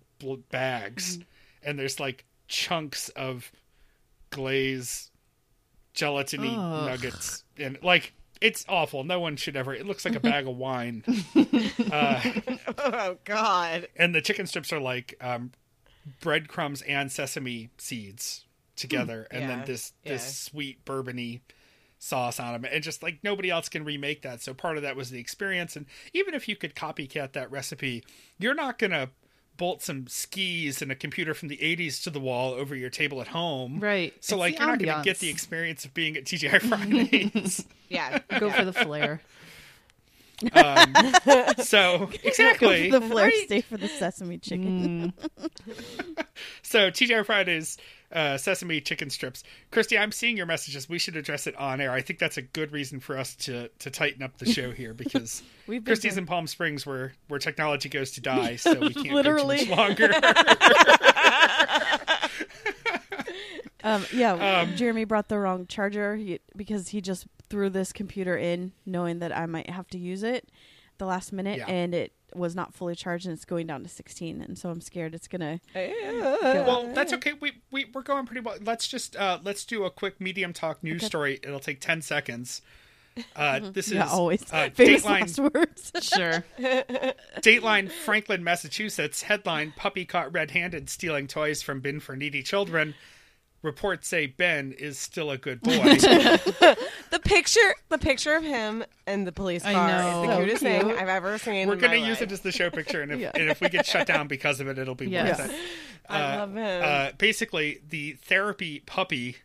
bags, 0.52 1.18
mm-hmm. 1.18 1.70
and 1.70 1.80
there's 1.80 2.02
like 2.02 2.26
chunks 2.48 3.08
of 3.10 3.50
glaze, 4.30 5.10
gelatiny 5.96 6.52
Ugh. 6.52 6.90
nuggets, 6.90 7.46
and 7.58 7.80
like 7.82 8.14
it's 8.44 8.66
awful. 8.70 9.04
No 9.04 9.20
one 9.20 9.36
should 9.38 9.56
ever. 9.56 9.74
It 9.74 9.86
looks 9.88 10.06
like 10.06 10.16
a 10.16 10.20
bag 10.32 10.48
of 10.48 10.56
wine. 10.58 11.04
Uh, 11.92 12.22
Oh 12.78 13.18
God. 13.24 13.88
and 13.96 14.14
the 14.14 14.22
chicken 14.22 14.46
strips 14.48 14.72
are 14.74 14.80
like 14.80 15.16
um, 15.22 15.52
breadcrumbs 16.22 16.82
and 16.84 17.12
sesame 17.12 17.70
seeds 17.78 18.46
together, 18.76 19.28
and 19.32 19.50
then 19.50 19.60
Yeah, 19.60 19.66
this 19.66 19.94
this 20.04 20.12
yeah. 20.12 20.18
sweet 20.52 20.86
bourbony 20.86 21.42
sauce 22.00 22.40
on 22.40 22.54
them, 22.54 22.66
and 22.72 22.84
just 22.84 23.02
like 23.04 23.20
nobody 23.24 23.50
else 23.50 23.70
can 23.70 23.84
remake 23.86 24.24
that. 24.24 24.42
So 24.42 24.54
part 24.54 24.78
of 24.78 24.84
that 24.84 24.96
was 24.96 25.10
the 25.10 25.20
experience, 25.20 25.76
and 25.76 25.86
even 26.14 26.34
if 26.34 26.48
you 26.48 26.56
could 26.56 26.76
copycat 26.76 27.34
that 27.34 27.52
recipe, 27.52 28.04
you're 28.40 28.56
not 28.56 28.78
gonna 28.80 29.10
bolt 29.56 29.84
some 29.84 30.08
skis 30.08 30.82
and 30.82 30.92
a 30.92 30.96
computer 30.96 31.36
from 31.36 31.48
the 31.48 31.58
80s 31.58 32.02
to 32.04 32.10
the 32.10 32.20
wall 32.20 32.54
over 32.54 32.76
your 32.76 32.90
table 32.90 33.22
at 33.22 33.28
home 33.28 33.80
Right. 33.80 34.12
so 34.20 34.36
It's 34.36 34.40
like 34.40 34.58
you're 34.58 34.68
not 34.68 34.80
going 34.80 34.98
to 34.98 35.04
get 35.04 35.20
the 35.20 35.30
experience 35.30 35.86
of 35.86 35.94
being 35.94 36.18
at 36.18 36.24
tgi 36.26 36.60
fridays 36.68 37.64
Yeah. 37.94 38.20
Go 38.40 38.50
for 38.50 38.66
the 38.66 38.74
flair. 38.74 39.22
um, 40.54 40.94
so 41.64 42.10
exactly 42.24 42.90
the 42.90 43.00
flair 43.00 43.32
stay 43.46 43.62
for 43.62 43.78
the 43.78 43.88
sesame 43.88 44.38
chicken. 44.40 45.14
So 46.64 46.90
TGI 46.92 47.26
Fridays, 47.26 47.78
uh, 48.12 48.38
sesame 48.38 48.82
chicken 48.82 49.10
strips. 49.10 49.44
Christy, 49.72 49.98
I'm 49.98 50.12
seeing 50.12 50.36
your 50.36 50.46
messages. 50.48 50.90
We 50.90 51.00
should 51.00 51.16
address 51.16 51.48
it 51.48 51.56
on 51.56 51.80
air. 51.80 51.92
I 51.92 52.02
think 52.02 52.20
that's 52.20 52.36
a 52.38 52.42
good 52.42 52.74
reason 52.74 53.00
for 53.00 53.18
us 53.18 53.36
to 53.36 53.70
to 53.80 53.90
tighten 53.90 54.22
up 54.24 54.38
the 54.38 54.46
show 54.52 54.72
here 54.72 54.94
because 54.94 55.44
We've 55.68 55.86
Christy's 55.86 56.18
in 56.18 56.26
Palm 56.26 56.48
Springs 56.48 56.86
where 56.86 57.14
where 57.30 57.40
technology 57.40 57.88
goes 57.88 58.12
to 58.14 58.22
die, 58.22 58.58
so 58.58 58.74
we 58.74 58.94
can't 58.94 59.14
Literally. 59.14 59.66
go 59.66 59.76
longer. 59.76 60.12
Um, 63.84 64.06
yeah, 64.14 64.62
Um, 64.62 64.76
Jeremy 64.78 65.04
brought 65.04 65.28
the 65.28 65.38
wrong 65.38 65.68
charger 65.68 66.16
he, 66.16 66.40
because 66.56 66.88
he 66.90 67.02
just 67.02 67.28
threw 67.54 67.70
this 67.70 67.94
computer 67.94 68.36
in, 68.36 68.72
knowing 68.86 69.20
that 69.20 69.36
I 69.36 69.46
might 69.46 69.70
have 69.70 69.88
to 69.90 69.98
use 70.00 70.24
it 70.24 70.50
the 70.98 71.06
last 71.06 71.32
minute, 71.32 71.60
Yeah. 71.60 71.68
and 71.68 71.94
it 71.94 72.12
was 72.34 72.56
not 72.56 72.74
fully 72.74 72.96
charged, 72.96 73.28
and 73.28 73.34
it's 73.34 73.46
going 73.46 73.68
down 73.68 73.84
to 73.84 73.90
16, 73.90 74.42
and 74.42 74.58
so 74.58 74.70
I'm 74.72 74.82
scared 74.82 75.14
it's 75.14 75.28
gonna. 75.28 75.60
well, 75.76 76.92
that's 76.96 77.14
okay. 77.14 77.34
We 77.40 77.52
we 77.70 77.86
we're 77.94 78.02
going 78.02 78.26
pretty 78.26 78.42
well. 78.42 78.58
Let's 78.62 78.88
just 78.88 79.16
uh, 79.16 79.38
let's 79.44 79.66
do 79.66 79.84
a 79.86 79.92
quick 79.92 80.20
medium 80.20 80.52
talk 80.52 80.84
news 80.84 81.02
Okay. 81.02 81.06
story. 81.06 81.40
It'll 81.44 81.60
take 81.60 81.80
ten 81.80 82.02
seconds. 82.02 82.62
Uh, 83.36 83.60
this 83.74 83.92
Yeah, 83.92 84.06
is 84.08 84.12
always 84.12 84.44
uh, 84.52 84.70
famous 84.74 85.04
Dateline 85.06 85.22
last 85.22 85.40
words. 85.40 85.92
Sure. 86.02 86.44
Dateline 87.42 87.92
Franklin, 87.92 88.44
Massachusetts 88.44 89.22
headline 89.24 89.74
Puppy 89.76 90.06
caught 90.06 90.34
red 90.34 90.52
handed 90.52 90.90
stealing 90.90 91.28
toys 91.28 91.62
from 91.62 91.80
bin 91.82 92.00
for 92.00 92.16
needy 92.16 92.42
children. 92.42 92.96
Reports 93.64 94.08
say 94.08 94.28
Ben 94.28 94.72
is 94.74 95.00
still 95.00 95.32
a 95.32 95.38
good 95.38 95.62
boy. 95.62 95.72
The 97.14 97.20
picture, 97.20 97.76
the 97.90 97.98
picture 98.00 98.34
of 98.36 98.44
him 98.44 98.84
and 99.06 99.26
the 99.28 99.32
police 99.32 99.64
I 99.64 99.74
car 99.74 99.90
is 99.90 100.04
the 100.04 100.26
So 100.34 100.38
cutest 100.40 100.64
cute. 100.64 100.82
thing 100.82 100.92
I've 100.98 101.08
ever 101.10 101.38
seen. 101.38 101.68
We're 101.68 101.76
going 101.76 102.02
to 102.02 102.08
use 102.08 102.22
it 102.22 102.32
as 102.32 102.40
the 102.42 102.52
show 102.52 102.70
picture, 102.72 103.02
and 103.04 103.12
if, 103.12 103.20
Yeah. 103.20 103.32
and 103.36 103.50
if 103.50 103.62
we 103.62 103.70
get 103.70 103.86
shut 103.86 104.08
down 104.08 104.28
because 104.28 104.60
of 104.60 104.68
it, 104.68 104.78
it'll 104.80 104.96
be 104.96 105.08
Yes. 105.08 105.38
worth 105.40 105.52
it. 105.52 105.56
I 106.10 106.22
Uh, 106.22 106.38
love 106.40 106.56
him. 106.56 106.82
Uh, 106.84 107.12
basically, 107.18 107.82
the 107.88 108.14
therapy 108.14 108.80
puppy 108.80 109.38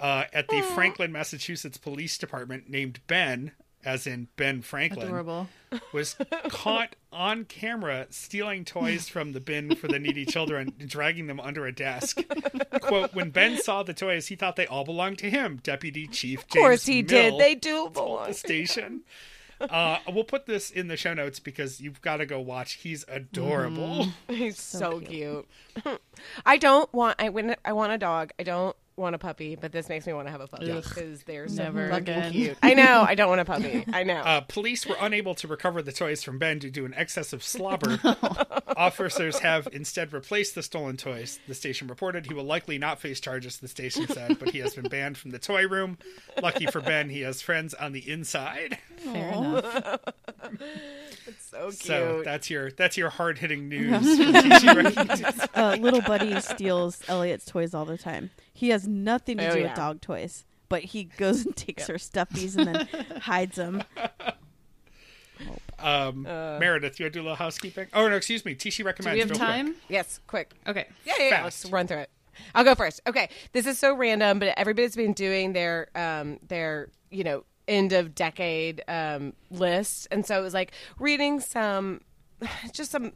uh, 0.00 0.24
at 0.32 0.46
the 0.48 0.62
Franklin, 0.62 1.10
Massachusetts 1.10 1.76
Police 1.76 2.16
Department, 2.18 2.68
named 2.70 3.00
Ben, 3.08 3.50
as 3.84 4.06
in 4.06 4.28
Ben 4.36 4.62
Franklin, 4.62 5.08
Adorable. 5.08 5.48
was 5.92 6.16
caught 6.48 6.96
on 7.12 7.44
camera 7.44 8.06
stealing 8.10 8.64
toys 8.64 9.08
from 9.08 9.32
the 9.32 9.40
bin 9.40 9.74
for 9.76 9.88
the 9.88 9.98
needy 9.98 10.24
children 10.26 10.72
and 10.78 10.88
dragging 10.88 11.26
them 11.26 11.40
under 11.40 11.66
a 11.66 11.72
desk. 11.72 12.20
Quote, 12.82 13.14
when 13.14 13.30
Ben 13.30 13.58
saw 13.58 13.82
the 13.82 13.94
toys, 13.94 14.26
he 14.28 14.36
thought 14.36 14.56
they 14.56 14.66
all 14.66 14.84
belonged 14.84 15.18
to 15.18 15.30
him, 15.30 15.60
Deputy 15.62 16.06
Chief 16.06 16.40
James 16.48 16.56
of 16.56 16.60
course 16.62 16.86
he 16.86 17.02
did. 17.02 17.38
They 17.38 17.54
do 17.54 17.88
belong. 17.90 18.28
the 18.28 18.34
station. 18.34 19.02
Uh, 19.60 19.98
we'll 20.12 20.24
put 20.24 20.46
this 20.46 20.70
in 20.70 20.86
the 20.88 20.96
show 20.96 21.14
notes 21.14 21.40
because 21.40 21.80
you've 21.80 22.00
got 22.00 22.18
to 22.18 22.26
go 22.26 22.40
watch. 22.40 22.74
He's 22.74 23.04
adorable. 23.08 24.06
He's 24.28 24.60
so, 24.60 24.78
So 24.78 25.00
cute. 25.00 25.48
I 26.46 26.58
don't 26.58 26.92
want. 26.92 27.16
I 27.20 27.28
when 27.28 27.56
I 27.64 27.72
want 27.72 27.92
a 27.92 27.98
dog. 27.98 28.30
I 28.38 28.44
don't 28.44 28.76
want 28.98 29.14
a 29.14 29.18
puppy, 29.18 29.56
but 29.56 29.72
this 29.72 29.88
makes 29.88 30.06
me 30.06 30.12
want 30.12 30.26
to 30.26 30.32
have 30.32 30.40
a 30.40 30.46
puppy 30.46 30.72
because 30.72 31.22
they're 31.22 31.48
so 31.48 31.62
Never 31.64 31.88
fucking 31.88 32.02
again. 32.08 32.32
cute. 32.32 32.58
I 32.62 32.74
know. 32.74 33.04
I 33.06 33.14
don't 33.14 33.28
want 33.28 33.40
a 33.40 33.44
puppy. 33.44 33.84
I 33.92 34.02
know. 34.02 34.16
Uh, 34.18 34.40
police 34.42 34.86
were 34.86 34.96
unable 35.00 35.34
to 35.36 35.46
recover 35.48 35.80
the 35.82 35.92
toys 35.92 36.22
from 36.22 36.38
Ben 36.38 36.58
due 36.58 36.70
to 36.70 36.84
an 36.84 36.94
excess 36.94 37.32
of 37.32 37.42
slobber. 37.42 37.98
Officers 38.76 39.38
have 39.40 39.68
instead 39.72 40.12
replaced 40.12 40.54
the 40.54 40.62
stolen 40.62 40.96
toys. 40.96 41.40
The 41.48 41.54
station 41.54 41.88
reported 41.88 42.26
he 42.26 42.34
will 42.34 42.44
likely 42.44 42.78
not 42.78 43.00
face 43.00 43.20
charges, 43.20 43.58
the 43.58 43.68
station 43.68 44.06
said, 44.08 44.38
but 44.38 44.50
he 44.50 44.58
has 44.58 44.74
been 44.74 44.88
banned 44.88 45.18
from 45.18 45.30
the 45.30 45.38
toy 45.38 45.66
room. 45.66 45.98
Lucky 46.42 46.66
for 46.66 46.80
Ben, 46.80 47.08
he 47.08 47.22
has 47.22 47.40
friends 47.42 47.74
on 47.74 47.92
the 47.92 48.08
inside. 48.08 48.78
Fair 48.98 49.28
enough. 49.32 49.98
so 51.40 51.64
cute. 51.66 51.74
So 51.74 52.22
that's 52.24 52.50
your 52.50 52.70
that's 52.72 52.96
your 52.96 53.10
hard 53.10 53.38
hitting 53.38 53.68
news. 53.68 53.90
from 54.16 54.32
TG 54.34 54.76
Recognition. 54.84 55.48
uh, 55.54 55.76
little 55.80 56.00
buddy 56.02 56.38
steals 56.40 57.00
Elliot's 57.08 57.44
toys 57.44 57.74
all 57.74 57.84
the 57.84 57.98
time. 57.98 58.30
He 58.58 58.70
has 58.70 58.88
nothing 58.88 59.38
to 59.38 59.48
Oh, 59.48 59.52
do 59.54 59.60
yeah. 59.60 59.66
with 59.68 59.74
dog 59.76 60.00
toys, 60.00 60.44
but 60.68 60.82
he 60.82 61.04
goes 61.04 61.46
and 61.46 61.54
takes 61.66 61.86
her 61.86 61.94
stuffies 61.94 62.56
and 62.56 62.66
then 62.74 62.88
hides 63.20 63.54
them. 63.54 63.84
Um, 65.78 66.26
Uh. 66.26 66.58
Meredith, 66.58 66.98
you 66.98 67.04
want 67.04 67.12
to 67.12 67.18
do 67.18 67.20
a 67.20 67.22
little 67.22 67.36
housekeeping? 67.36 67.86
Oh 67.94 68.08
no, 68.08 68.16
excuse 68.16 68.44
me. 68.44 68.54
Tishi 68.56 68.78
Do 68.78 68.84
recommends. 68.84 69.14
we 69.14 69.20
have 69.20 69.30
real 69.30 69.38
quick. 69.38 69.48
time? 69.48 69.74
yes, 69.88 70.20
quick. 70.26 70.54
Okay. 70.66 70.86
Yeah, 71.04 71.12
yeah, 71.20 71.28
yeah. 71.28 71.44
Let's 71.44 71.64
run 71.66 71.86
through 71.86 71.98
it. 71.98 72.10
I'll 72.54 72.64
go 72.64 72.74
first. 72.74 73.00
Okay, 73.06 73.28
this 73.52 73.66
is 73.66 73.78
so 73.78 73.94
random, 73.94 74.38
but 74.40 74.54
everybody's 74.56 74.96
been 74.96 75.12
doing 75.12 75.52
their 75.52 75.88
um 75.94 76.38
their 76.48 76.88
you 77.10 77.22
know 77.22 77.44
end 77.68 77.92
of 77.92 78.14
decade 78.16 78.82
um 78.88 79.34
list, 79.52 80.08
and 80.10 80.26
so 80.26 80.38
it 80.38 80.42
was 80.42 80.54
like 80.54 80.72
reading 80.98 81.38
some 81.38 82.00
just 82.72 82.90
some 82.90 83.12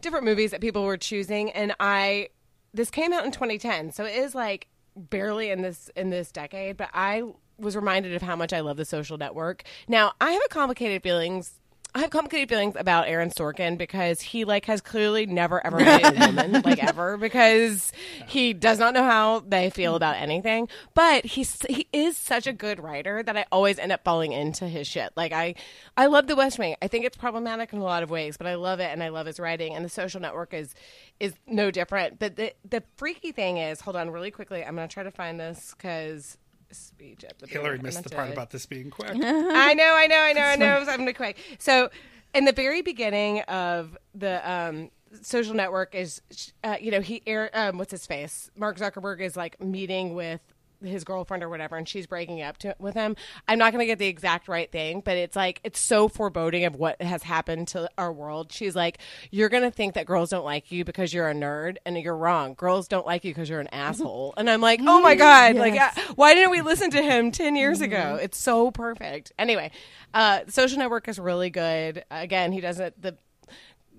different 0.00 0.24
movies 0.24 0.52
that 0.52 0.62
people 0.62 0.84
were 0.84 0.96
choosing, 0.96 1.50
and 1.50 1.74
I 1.80 2.28
this 2.74 2.90
came 2.90 3.12
out 3.12 3.24
in 3.24 3.30
2010, 3.30 3.92
so 3.92 4.04
it 4.04 4.14
is 4.14 4.34
like 4.34 4.66
barely 4.96 5.50
in 5.50 5.62
this 5.62 5.90
in 5.96 6.10
this 6.10 6.30
decade, 6.30 6.76
but 6.76 6.90
I 6.92 7.22
was 7.56 7.76
reminded 7.76 8.14
of 8.14 8.22
how 8.22 8.36
much 8.36 8.52
I 8.52 8.60
love 8.60 8.76
The 8.76 8.84
Social 8.84 9.16
Network. 9.16 9.62
Now 9.88 10.12
I 10.20 10.32
have 10.32 10.42
a 10.44 10.48
complicated 10.48 11.02
feelings 11.02 11.60
I 11.96 12.00
have 12.00 12.10
complicated 12.10 12.48
feelings 12.48 12.74
about 12.76 13.06
Aaron 13.06 13.30
Sorkin 13.30 13.78
because 13.78 14.20
he 14.20 14.44
like 14.44 14.64
has 14.64 14.80
clearly 14.80 15.26
never 15.26 15.64
ever 15.64 15.76
met 15.84 16.16
a 16.16 16.26
woman 16.26 16.62
like 16.62 16.82
ever 16.82 17.16
because 17.16 17.92
he 18.26 18.52
does 18.52 18.80
not 18.80 18.94
know 18.94 19.04
how 19.04 19.40
they 19.46 19.70
feel 19.70 19.94
about 19.94 20.16
anything. 20.16 20.68
But 20.94 21.24
he's 21.24 21.56
he 21.68 21.86
is 21.92 22.16
such 22.16 22.48
a 22.48 22.52
good 22.52 22.82
writer 22.82 23.22
that 23.22 23.36
I 23.36 23.44
always 23.52 23.78
end 23.78 23.92
up 23.92 24.02
falling 24.02 24.32
into 24.32 24.66
his 24.66 24.88
shit. 24.88 25.12
Like 25.16 25.32
I 25.32 25.54
I 25.96 26.06
love 26.06 26.26
The 26.26 26.34
West 26.34 26.58
Wing. 26.58 26.74
I 26.82 26.88
think 26.88 27.04
it's 27.04 27.16
problematic 27.16 27.72
in 27.72 27.78
a 27.78 27.84
lot 27.84 28.02
of 28.02 28.10
ways, 28.10 28.36
but 28.36 28.48
I 28.48 28.56
love 28.56 28.80
it 28.80 28.90
and 28.90 29.00
I 29.00 29.10
love 29.10 29.26
his 29.26 29.38
writing. 29.38 29.76
And 29.76 29.84
The 29.84 29.88
Social 29.88 30.20
Network 30.20 30.52
is 30.52 30.74
is 31.20 31.34
no 31.46 31.70
different. 31.70 32.18
But 32.18 32.34
the 32.34 32.54
the 32.68 32.82
freaky 32.96 33.30
thing 33.30 33.58
is, 33.58 33.80
hold 33.80 33.94
on, 33.94 34.10
really 34.10 34.32
quickly. 34.32 34.64
I'm 34.64 34.74
gonna 34.74 34.88
try 34.88 35.04
to 35.04 35.12
find 35.12 35.38
this 35.38 35.72
because 35.76 36.38
speech 36.70 37.24
at 37.24 37.38
the 37.38 37.46
Hillary 37.46 37.78
beginning. 37.78 37.84
Missed 37.84 38.04
the 38.04 38.10
part 38.10 38.28
to- 38.28 38.32
about 38.32 38.50
this 38.50 38.66
being 38.66 38.90
quick. 38.90 39.10
I 39.14 39.74
know, 39.74 39.94
I 39.94 40.06
know, 40.06 40.18
I 40.18 40.32
know, 40.32 40.42
I 40.42 40.56
know. 40.56 40.84
I'm 40.88 40.98
gonna 40.98 41.12
quick. 41.12 41.36
So, 41.58 41.90
in 42.34 42.44
the 42.44 42.52
very 42.52 42.82
beginning 42.82 43.40
of 43.42 43.96
the 44.14 44.50
um, 44.50 44.90
social 45.22 45.54
network, 45.54 45.94
is 45.94 46.22
uh, 46.62 46.76
you 46.80 46.90
know 46.90 47.00
he 47.00 47.22
air 47.26 47.50
um, 47.54 47.78
what's 47.78 47.90
his 47.90 48.06
face? 48.06 48.50
Mark 48.56 48.78
Zuckerberg 48.78 49.20
is 49.20 49.36
like 49.36 49.60
meeting 49.60 50.14
with 50.14 50.40
his 50.86 51.04
girlfriend 51.04 51.42
or 51.42 51.48
whatever, 51.48 51.76
and 51.76 51.88
she's 51.88 52.06
breaking 52.06 52.42
up 52.42 52.58
to, 52.58 52.74
with 52.78 52.94
him. 52.94 53.16
I'm 53.48 53.58
not 53.58 53.72
gonna 53.72 53.86
get 53.86 53.98
the 53.98 54.06
exact 54.06 54.48
right 54.48 54.70
thing, 54.70 55.00
but 55.04 55.16
it's 55.16 55.36
like 55.36 55.60
it's 55.64 55.80
so 55.80 56.08
foreboding 56.08 56.64
of 56.64 56.76
what 56.76 57.00
has 57.02 57.22
happened 57.22 57.68
to 57.68 57.90
our 57.98 58.12
world. 58.12 58.52
She's 58.52 58.76
like, 58.76 58.98
you're 59.30 59.48
gonna 59.48 59.70
think 59.70 59.94
that 59.94 60.06
girls 60.06 60.30
don't 60.30 60.44
like 60.44 60.70
you 60.72 60.84
because 60.84 61.12
you're 61.12 61.28
a 61.28 61.34
nerd, 61.34 61.76
and 61.84 61.96
you're 61.98 62.16
wrong. 62.16 62.54
Girls 62.54 62.88
don't 62.88 63.06
like 63.06 63.24
you 63.24 63.30
because 63.32 63.48
you're 63.48 63.60
an 63.60 63.68
asshole. 63.68 64.34
And 64.36 64.48
I'm 64.50 64.60
like, 64.60 64.80
oh 64.82 65.00
my 65.00 65.14
god, 65.14 65.56
like 65.56 65.74
Yes. 65.74 65.96
uh, 65.96 66.12
why 66.14 66.34
didn't 66.34 66.50
we 66.50 66.60
listen 66.62 66.90
to 66.90 67.02
him 67.02 67.30
10 67.30 67.56
years 67.56 67.80
ago 67.80 68.18
it's 68.20 68.38
so 68.38 68.70
perfect 68.70 69.32
anyway 69.38 69.70
uh 70.12 70.40
social 70.48 70.78
network 70.78 71.08
is 71.08 71.18
really 71.18 71.50
good 71.50 72.04
again 72.10 72.52
he 72.52 72.60
doesn't 72.60 73.00
the 73.00 73.16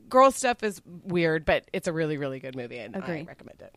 girl 0.09 0.31
stuff 0.31 0.63
is 0.63 0.81
weird 0.85 1.45
but 1.45 1.65
it's 1.73 1.87
a 1.87 1.93
really 1.93 2.17
really 2.17 2.39
good 2.39 2.55
movie 2.55 2.77
and 2.77 2.95
Agree. 2.95 3.19
i 3.19 3.23
recommend 3.23 3.61
it 3.61 3.75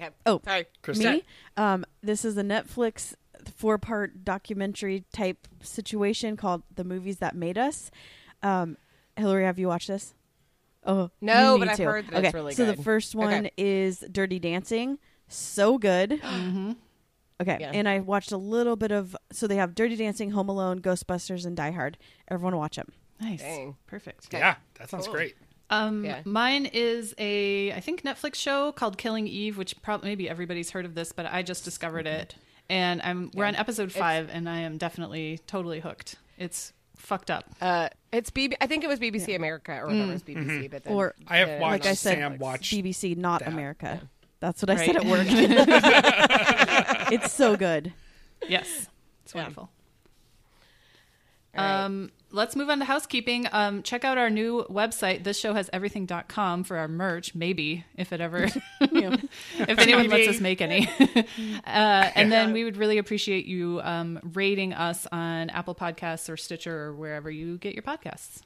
okay. 0.00 0.10
Oh. 0.26 0.40
sorry 0.44 0.66
Krista? 0.82 1.12
Me? 1.12 1.24
Um, 1.56 1.84
this 2.02 2.24
is 2.24 2.36
a 2.36 2.42
Netflix 2.42 3.14
four 3.56 3.78
part 3.78 4.24
documentary 4.24 5.04
type 5.12 5.48
situation 5.62 6.36
called 6.36 6.62
The 6.74 6.84
Movies 6.84 7.18
That 7.18 7.34
Made 7.34 7.58
Us. 7.58 7.90
Um, 8.42 8.76
Hillary, 9.16 9.44
have 9.44 9.58
you 9.58 9.68
watched 9.68 9.88
this? 9.88 10.14
Oh, 10.84 11.10
No, 11.20 11.58
but 11.58 11.68
I've 11.68 11.76
to. 11.76 11.84
heard 11.84 12.06
that 12.08 12.16
okay. 12.18 12.26
it's 12.28 12.34
really 12.34 12.54
so 12.54 12.64
good. 12.64 12.70
So 12.70 12.76
the 12.76 12.82
first 12.82 13.14
one 13.14 13.32
Okay. 13.46 13.50
is 13.58 14.02
Dirty 14.10 14.38
Dancing. 14.38 14.98
So 15.28 15.78
good. 15.78 16.10
Mm-hmm. 16.22 16.72
Okay. 17.40 17.56
Yeah. 17.58 17.70
And 17.72 17.88
I 17.88 18.00
watched 18.00 18.32
a 18.32 18.36
little 18.36 18.76
bit 18.76 18.92
of. 18.92 19.16
So 19.32 19.46
they 19.46 19.56
have 19.56 19.74
Dirty 19.74 19.96
Dancing, 19.96 20.32
Home 20.32 20.50
Alone, 20.50 20.80
Ghostbusters, 20.80 21.46
and 21.46 21.56
Die 21.56 21.70
Hard. 21.70 21.96
Everyone 22.28 22.54
watch 22.56 22.76
them. 22.76 22.88
Nice. 23.18 23.40
Dang. 23.40 23.76
Perfect. 23.86 24.28
Yeah, 24.30 24.56
that 24.78 24.90
sounds 24.90 25.06
Cool. 25.06 25.14
great. 25.14 25.36
Um, 25.70 26.04
Yeah. 26.04 26.22
mine 26.24 26.66
is 26.66 27.14
a 27.18 27.72
I 27.72 27.80
think 27.80 28.02
Netflix 28.02 28.34
show 28.34 28.72
called 28.72 28.98
Killing 28.98 29.26
Eve, 29.28 29.56
which 29.56 29.80
probably 29.82 30.08
maybe 30.10 30.28
everybody's 30.28 30.70
heard 30.70 30.84
of 30.84 30.94
this, 30.94 31.12
but 31.12 31.26
I 31.26 31.42
just 31.42 31.64
discovered 31.64 32.06
it, 32.06 32.34
and 32.68 33.00
I'm 33.02 33.30
we're 33.34 33.44
on 33.44 33.54
episode 33.54 33.92
five, 33.92 34.28
and 34.32 34.48
I 34.48 34.60
am 34.60 34.76
definitely 34.78 35.38
totally 35.46 35.80
hooked. 35.80 36.16
It's 36.38 36.72
fucked 36.96 37.30
up. 37.30 37.44
uh 37.62 37.88
it's 38.12 38.28
bb 38.30 38.52
i 38.60 38.66
think 38.66 38.84
it 38.84 38.86
was 38.86 38.98
bbc 38.98 39.34
america 39.34 39.72
or 39.72 39.86
whatever 39.86 40.10
it 40.10 40.12
was 40.12 40.22
Mm-hmm. 40.22 40.50
bbc 40.50 40.70
but 40.70 40.84
then 40.84 40.92
Or- 40.92 41.14
I 41.26 41.38
have 41.38 41.58
watched 41.60 41.84
Like 41.84 41.86
I 41.86 41.94
said, 41.94 42.18
Sam 42.18 42.38
watch. 42.38 42.70
BBC, 42.72 43.16
not 43.16 43.38
that. 43.40 43.48
America. 43.48 44.02
That's 44.40 44.60
what 44.62 44.68
I 44.68 44.76
said 44.84 44.96
Right. 44.96 45.06
at 45.06 45.06
work. 45.06 45.26
it's 47.12 47.32
so 47.32 47.56
good. 47.56 47.94
Yes, 48.46 48.88
it's 49.24 49.34
Yeah. 49.34 49.40
wonderful. 49.42 49.70
All 51.56 51.64
right. 51.64 51.84
Um, 51.84 52.10
let's 52.32 52.56
move 52.56 52.70
on 52.70 52.78
to 52.78 52.84
housekeeping. 52.84 53.46
Um, 53.52 53.82
check 53.82 54.04
out 54.04 54.18
our 54.18 54.30
new 54.30 54.64
website. 54.70 55.24
This 55.24 55.38
show 55.38 55.54
has 55.54 55.68
everything.com 55.72 56.64
for 56.64 56.76
our 56.76 56.88
merch, 56.88 57.34
maybe 57.34 57.84
if 57.96 58.12
it 58.12 58.20
ever, 58.20 58.48
if 58.80 59.78
anyone 59.78 60.08
lets 60.08 60.28
us 60.28 60.40
make 60.40 60.60
any. 60.60 60.88
uh, 61.66 62.10
and 62.14 62.30
then 62.30 62.52
we 62.52 62.64
would 62.64 62.76
really 62.76 62.98
appreciate 62.98 63.46
you 63.46 63.80
um, 63.82 64.20
rating 64.34 64.72
us 64.72 65.06
on 65.10 65.50
Apple 65.50 65.74
Podcasts 65.74 66.28
or 66.28 66.36
Stitcher 66.36 66.76
or 66.76 66.94
wherever 66.94 67.30
you 67.30 67.58
get 67.58 67.74
your 67.74 67.82
podcasts. 67.82 68.42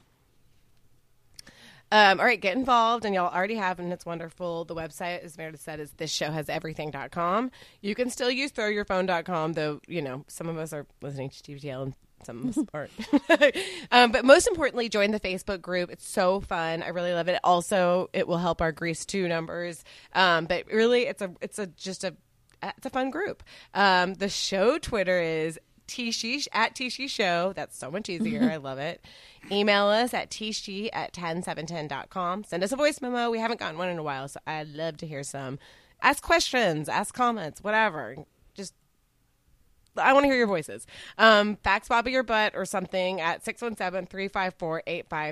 Um, 1.91 2.19
all 2.19 2.25
right, 2.25 2.41
get 2.41 2.57
involved, 2.57 3.05
and 3.05 3.13
y'all 3.13 3.33
already 3.33 3.55
have, 3.55 3.79
and 3.79 3.93
it's 3.93 4.05
wonderful. 4.05 4.65
The 4.65 4.73
website, 4.73 5.23
as 5.23 5.37
Meredith 5.37 5.61
said, 5.61 5.79
is 5.79 5.91
this 5.91 6.11
show 6.11 6.31
has 6.31 6.49
everything.com. 6.49 7.51
You 7.81 7.93
can 7.93 8.09
still 8.09 8.31
use 8.31 8.51
throwyourphone.com, 8.51 9.53
though, 9.53 9.79
you 9.87 10.01
know, 10.01 10.25
some 10.27 10.49
of 10.49 10.57
us 10.57 10.73
are 10.73 10.87
listening 11.01 11.29
to 11.29 11.43
TVTL 11.43 11.83
and 11.83 11.93
some 12.25 12.37
of 12.39 12.55
um, 13.91 14.11
but 14.11 14.25
most 14.25 14.47
importantly, 14.47 14.89
join 14.89 15.11
the 15.11 15.19
Facebook 15.19 15.61
group. 15.61 15.91
It's 15.91 16.07
so 16.07 16.41
fun. 16.41 16.83
I 16.83 16.89
really 16.89 17.13
love 17.13 17.27
it. 17.27 17.39
Also, 17.43 18.09
it 18.13 18.27
will 18.27 18.37
help 18.37 18.61
our 18.61 18.71
Grease 18.71 19.05
2 19.05 19.27
numbers. 19.27 19.83
Um, 20.13 20.45
but 20.45 20.65
really, 20.67 21.03
it's 21.03 21.21
a, 21.21 21.31
it's 21.41 21.59
a, 21.59 21.67
just 21.67 22.03
a, 22.03 22.15
it's 22.63 22.85
a 22.85 22.89
fun 22.89 23.11
group. 23.11 23.43
Um, 23.73 24.15
the 24.15 24.29
show 24.29 24.77
Twitter 24.77 25.21
is 25.21 25.59
Tishish 25.87 26.47
at 26.51 26.75
Tishi 26.75 27.09
Show. 27.09 27.53
That's 27.55 27.77
so 27.77 27.91
much 27.91 28.09
easier. 28.09 28.49
I 28.51 28.57
love 28.57 28.79
it. 28.79 29.05
Email 29.51 29.85
us 29.85 30.13
at 30.13 30.31
tishi 30.31 30.89
at 30.91 31.13
10710.com. 31.13 32.43
Send 32.43 32.63
us 32.63 32.71
a 32.71 32.75
voice 32.75 33.01
memo. 33.01 33.29
We 33.29 33.39
haven't 33.39 33.59
gotten 33.59 33.77
one 33.77 33.89
in 33.89 33.99
a 33.99 34.03
while, 34.03 34.27
so 34.27 34.39
I'd 34.47 34.69
love 34.69 34.97
to 34.97 35.07
hear 35.07 35.23
some. 35.23 35.59
Ask 36.01 36.23
questions, 36.23 36.89
ask 36.89 37.13
comments, 37.13 37.63
whatever. 37.63 38.15
I 39.97 40.13
want 40.13 40.23
to 40.23 40.27
hear 40.27 40.37
your 40.37 40.47
voices. 40.47 40.85
Um, 41.17 41.55
fax 41.63 41.87
Bobby 41.87 42.11
your 42.11 42.23
butt 42.23 42.53
or 42.55 42.65
something 42.65 43.21
at 43.21 43.43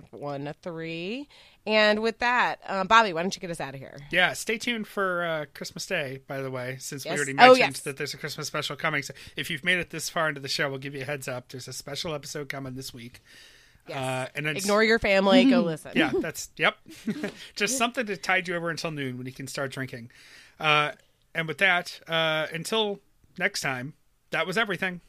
617-354-8513. 0.03 1.27
And 1.65 2.01
with 2.01 2.19
that, 2.19 2.59
um, 2.67 2.87
Bobby, 2.87 3.13
why 3.13 3.21
don't 3.21 3.33
you 3.33 3.39
get 3.39 3.49
us 3.49 3.61
out 3.61 3.73
of 3.73 3.79
here? 3.79 3.97
Yeah, 4.11 4.33
stay 4.33 4.57
tuned 4.57 4.85
for 4.85 5.23
uh, 5.23 5.45
Christmas 5.53 5.85
Day, 5.85 6.19
by 6.27 6.41
the 6.41 6.51
way, 6.51 6.75
since 6.79 7.05
Yes. 7.05 7.13
we 7.13 7.17
already 7.17 7.31
Oh, 7.33 7.35
mentioned 7.53 7.59
yes. 7.75 7.79
that 7.81 7.95
there's 7.97 8.13
a 8.13 8.17
Christmas 8.17 8.47
special 8.47 8.75
coming. 8.75 9.01
So 9.01 9.13
if 9.37 9.49
you've 9.49 9.63
made 9.63 9.77
it 9.79 9.89
this 9.89 10.09
far 10.09 10.27
into 10.27 10.41
the 10.41 10.49
show, 10.49 10.69
we'll 10.69 10.79
give 10.79 10.93
you 10.93 11.01
a 11.03 11.05
heads 11.05 11.27
up. 11.29 11.47
There's 11.49 11.69
a 11.69 11.73
special 11.73 12.13
episode 12.13 12.49
coming 12.49 12.75
this 12.75 12.93
week. 12.93 13.21
Uh, 13.89 14.27
and 14.35 14.45
then 14.45 14.55
Ignore 14.57 14.83
your 14.83 14.99
family, 14.99 15.45
go 15.45 15.61
listen. 15.65 15.91
yeah, 15.95 16.11
that's 16.19 16.49
yep. 16.57 16.77
Just 17.55 17.77
something 17.77 18.05
to 18.07 18.17
tide 18.17 18.47
you 18.49 18.55
over 18.55 18.69
until 18.69 18.91
noon 18.91 19.17
when 19.17 19.25
you 19.25 19.33
can 19.33 19.47
start 19.47 19.71
drinking. 19.71 20.09
Uh, 20.59 20.91
and 21.35 21.47
with 21.47 21.57
that, 21.59 21.99
uh, 22.07 22.47
until 22.53 22.99
next 23.37 23.61
time, 23.61 23.93
that 24.33 24.45
was 24.45 24.57
everything. 24.57 24.99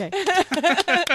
Okay. 0.00 1.04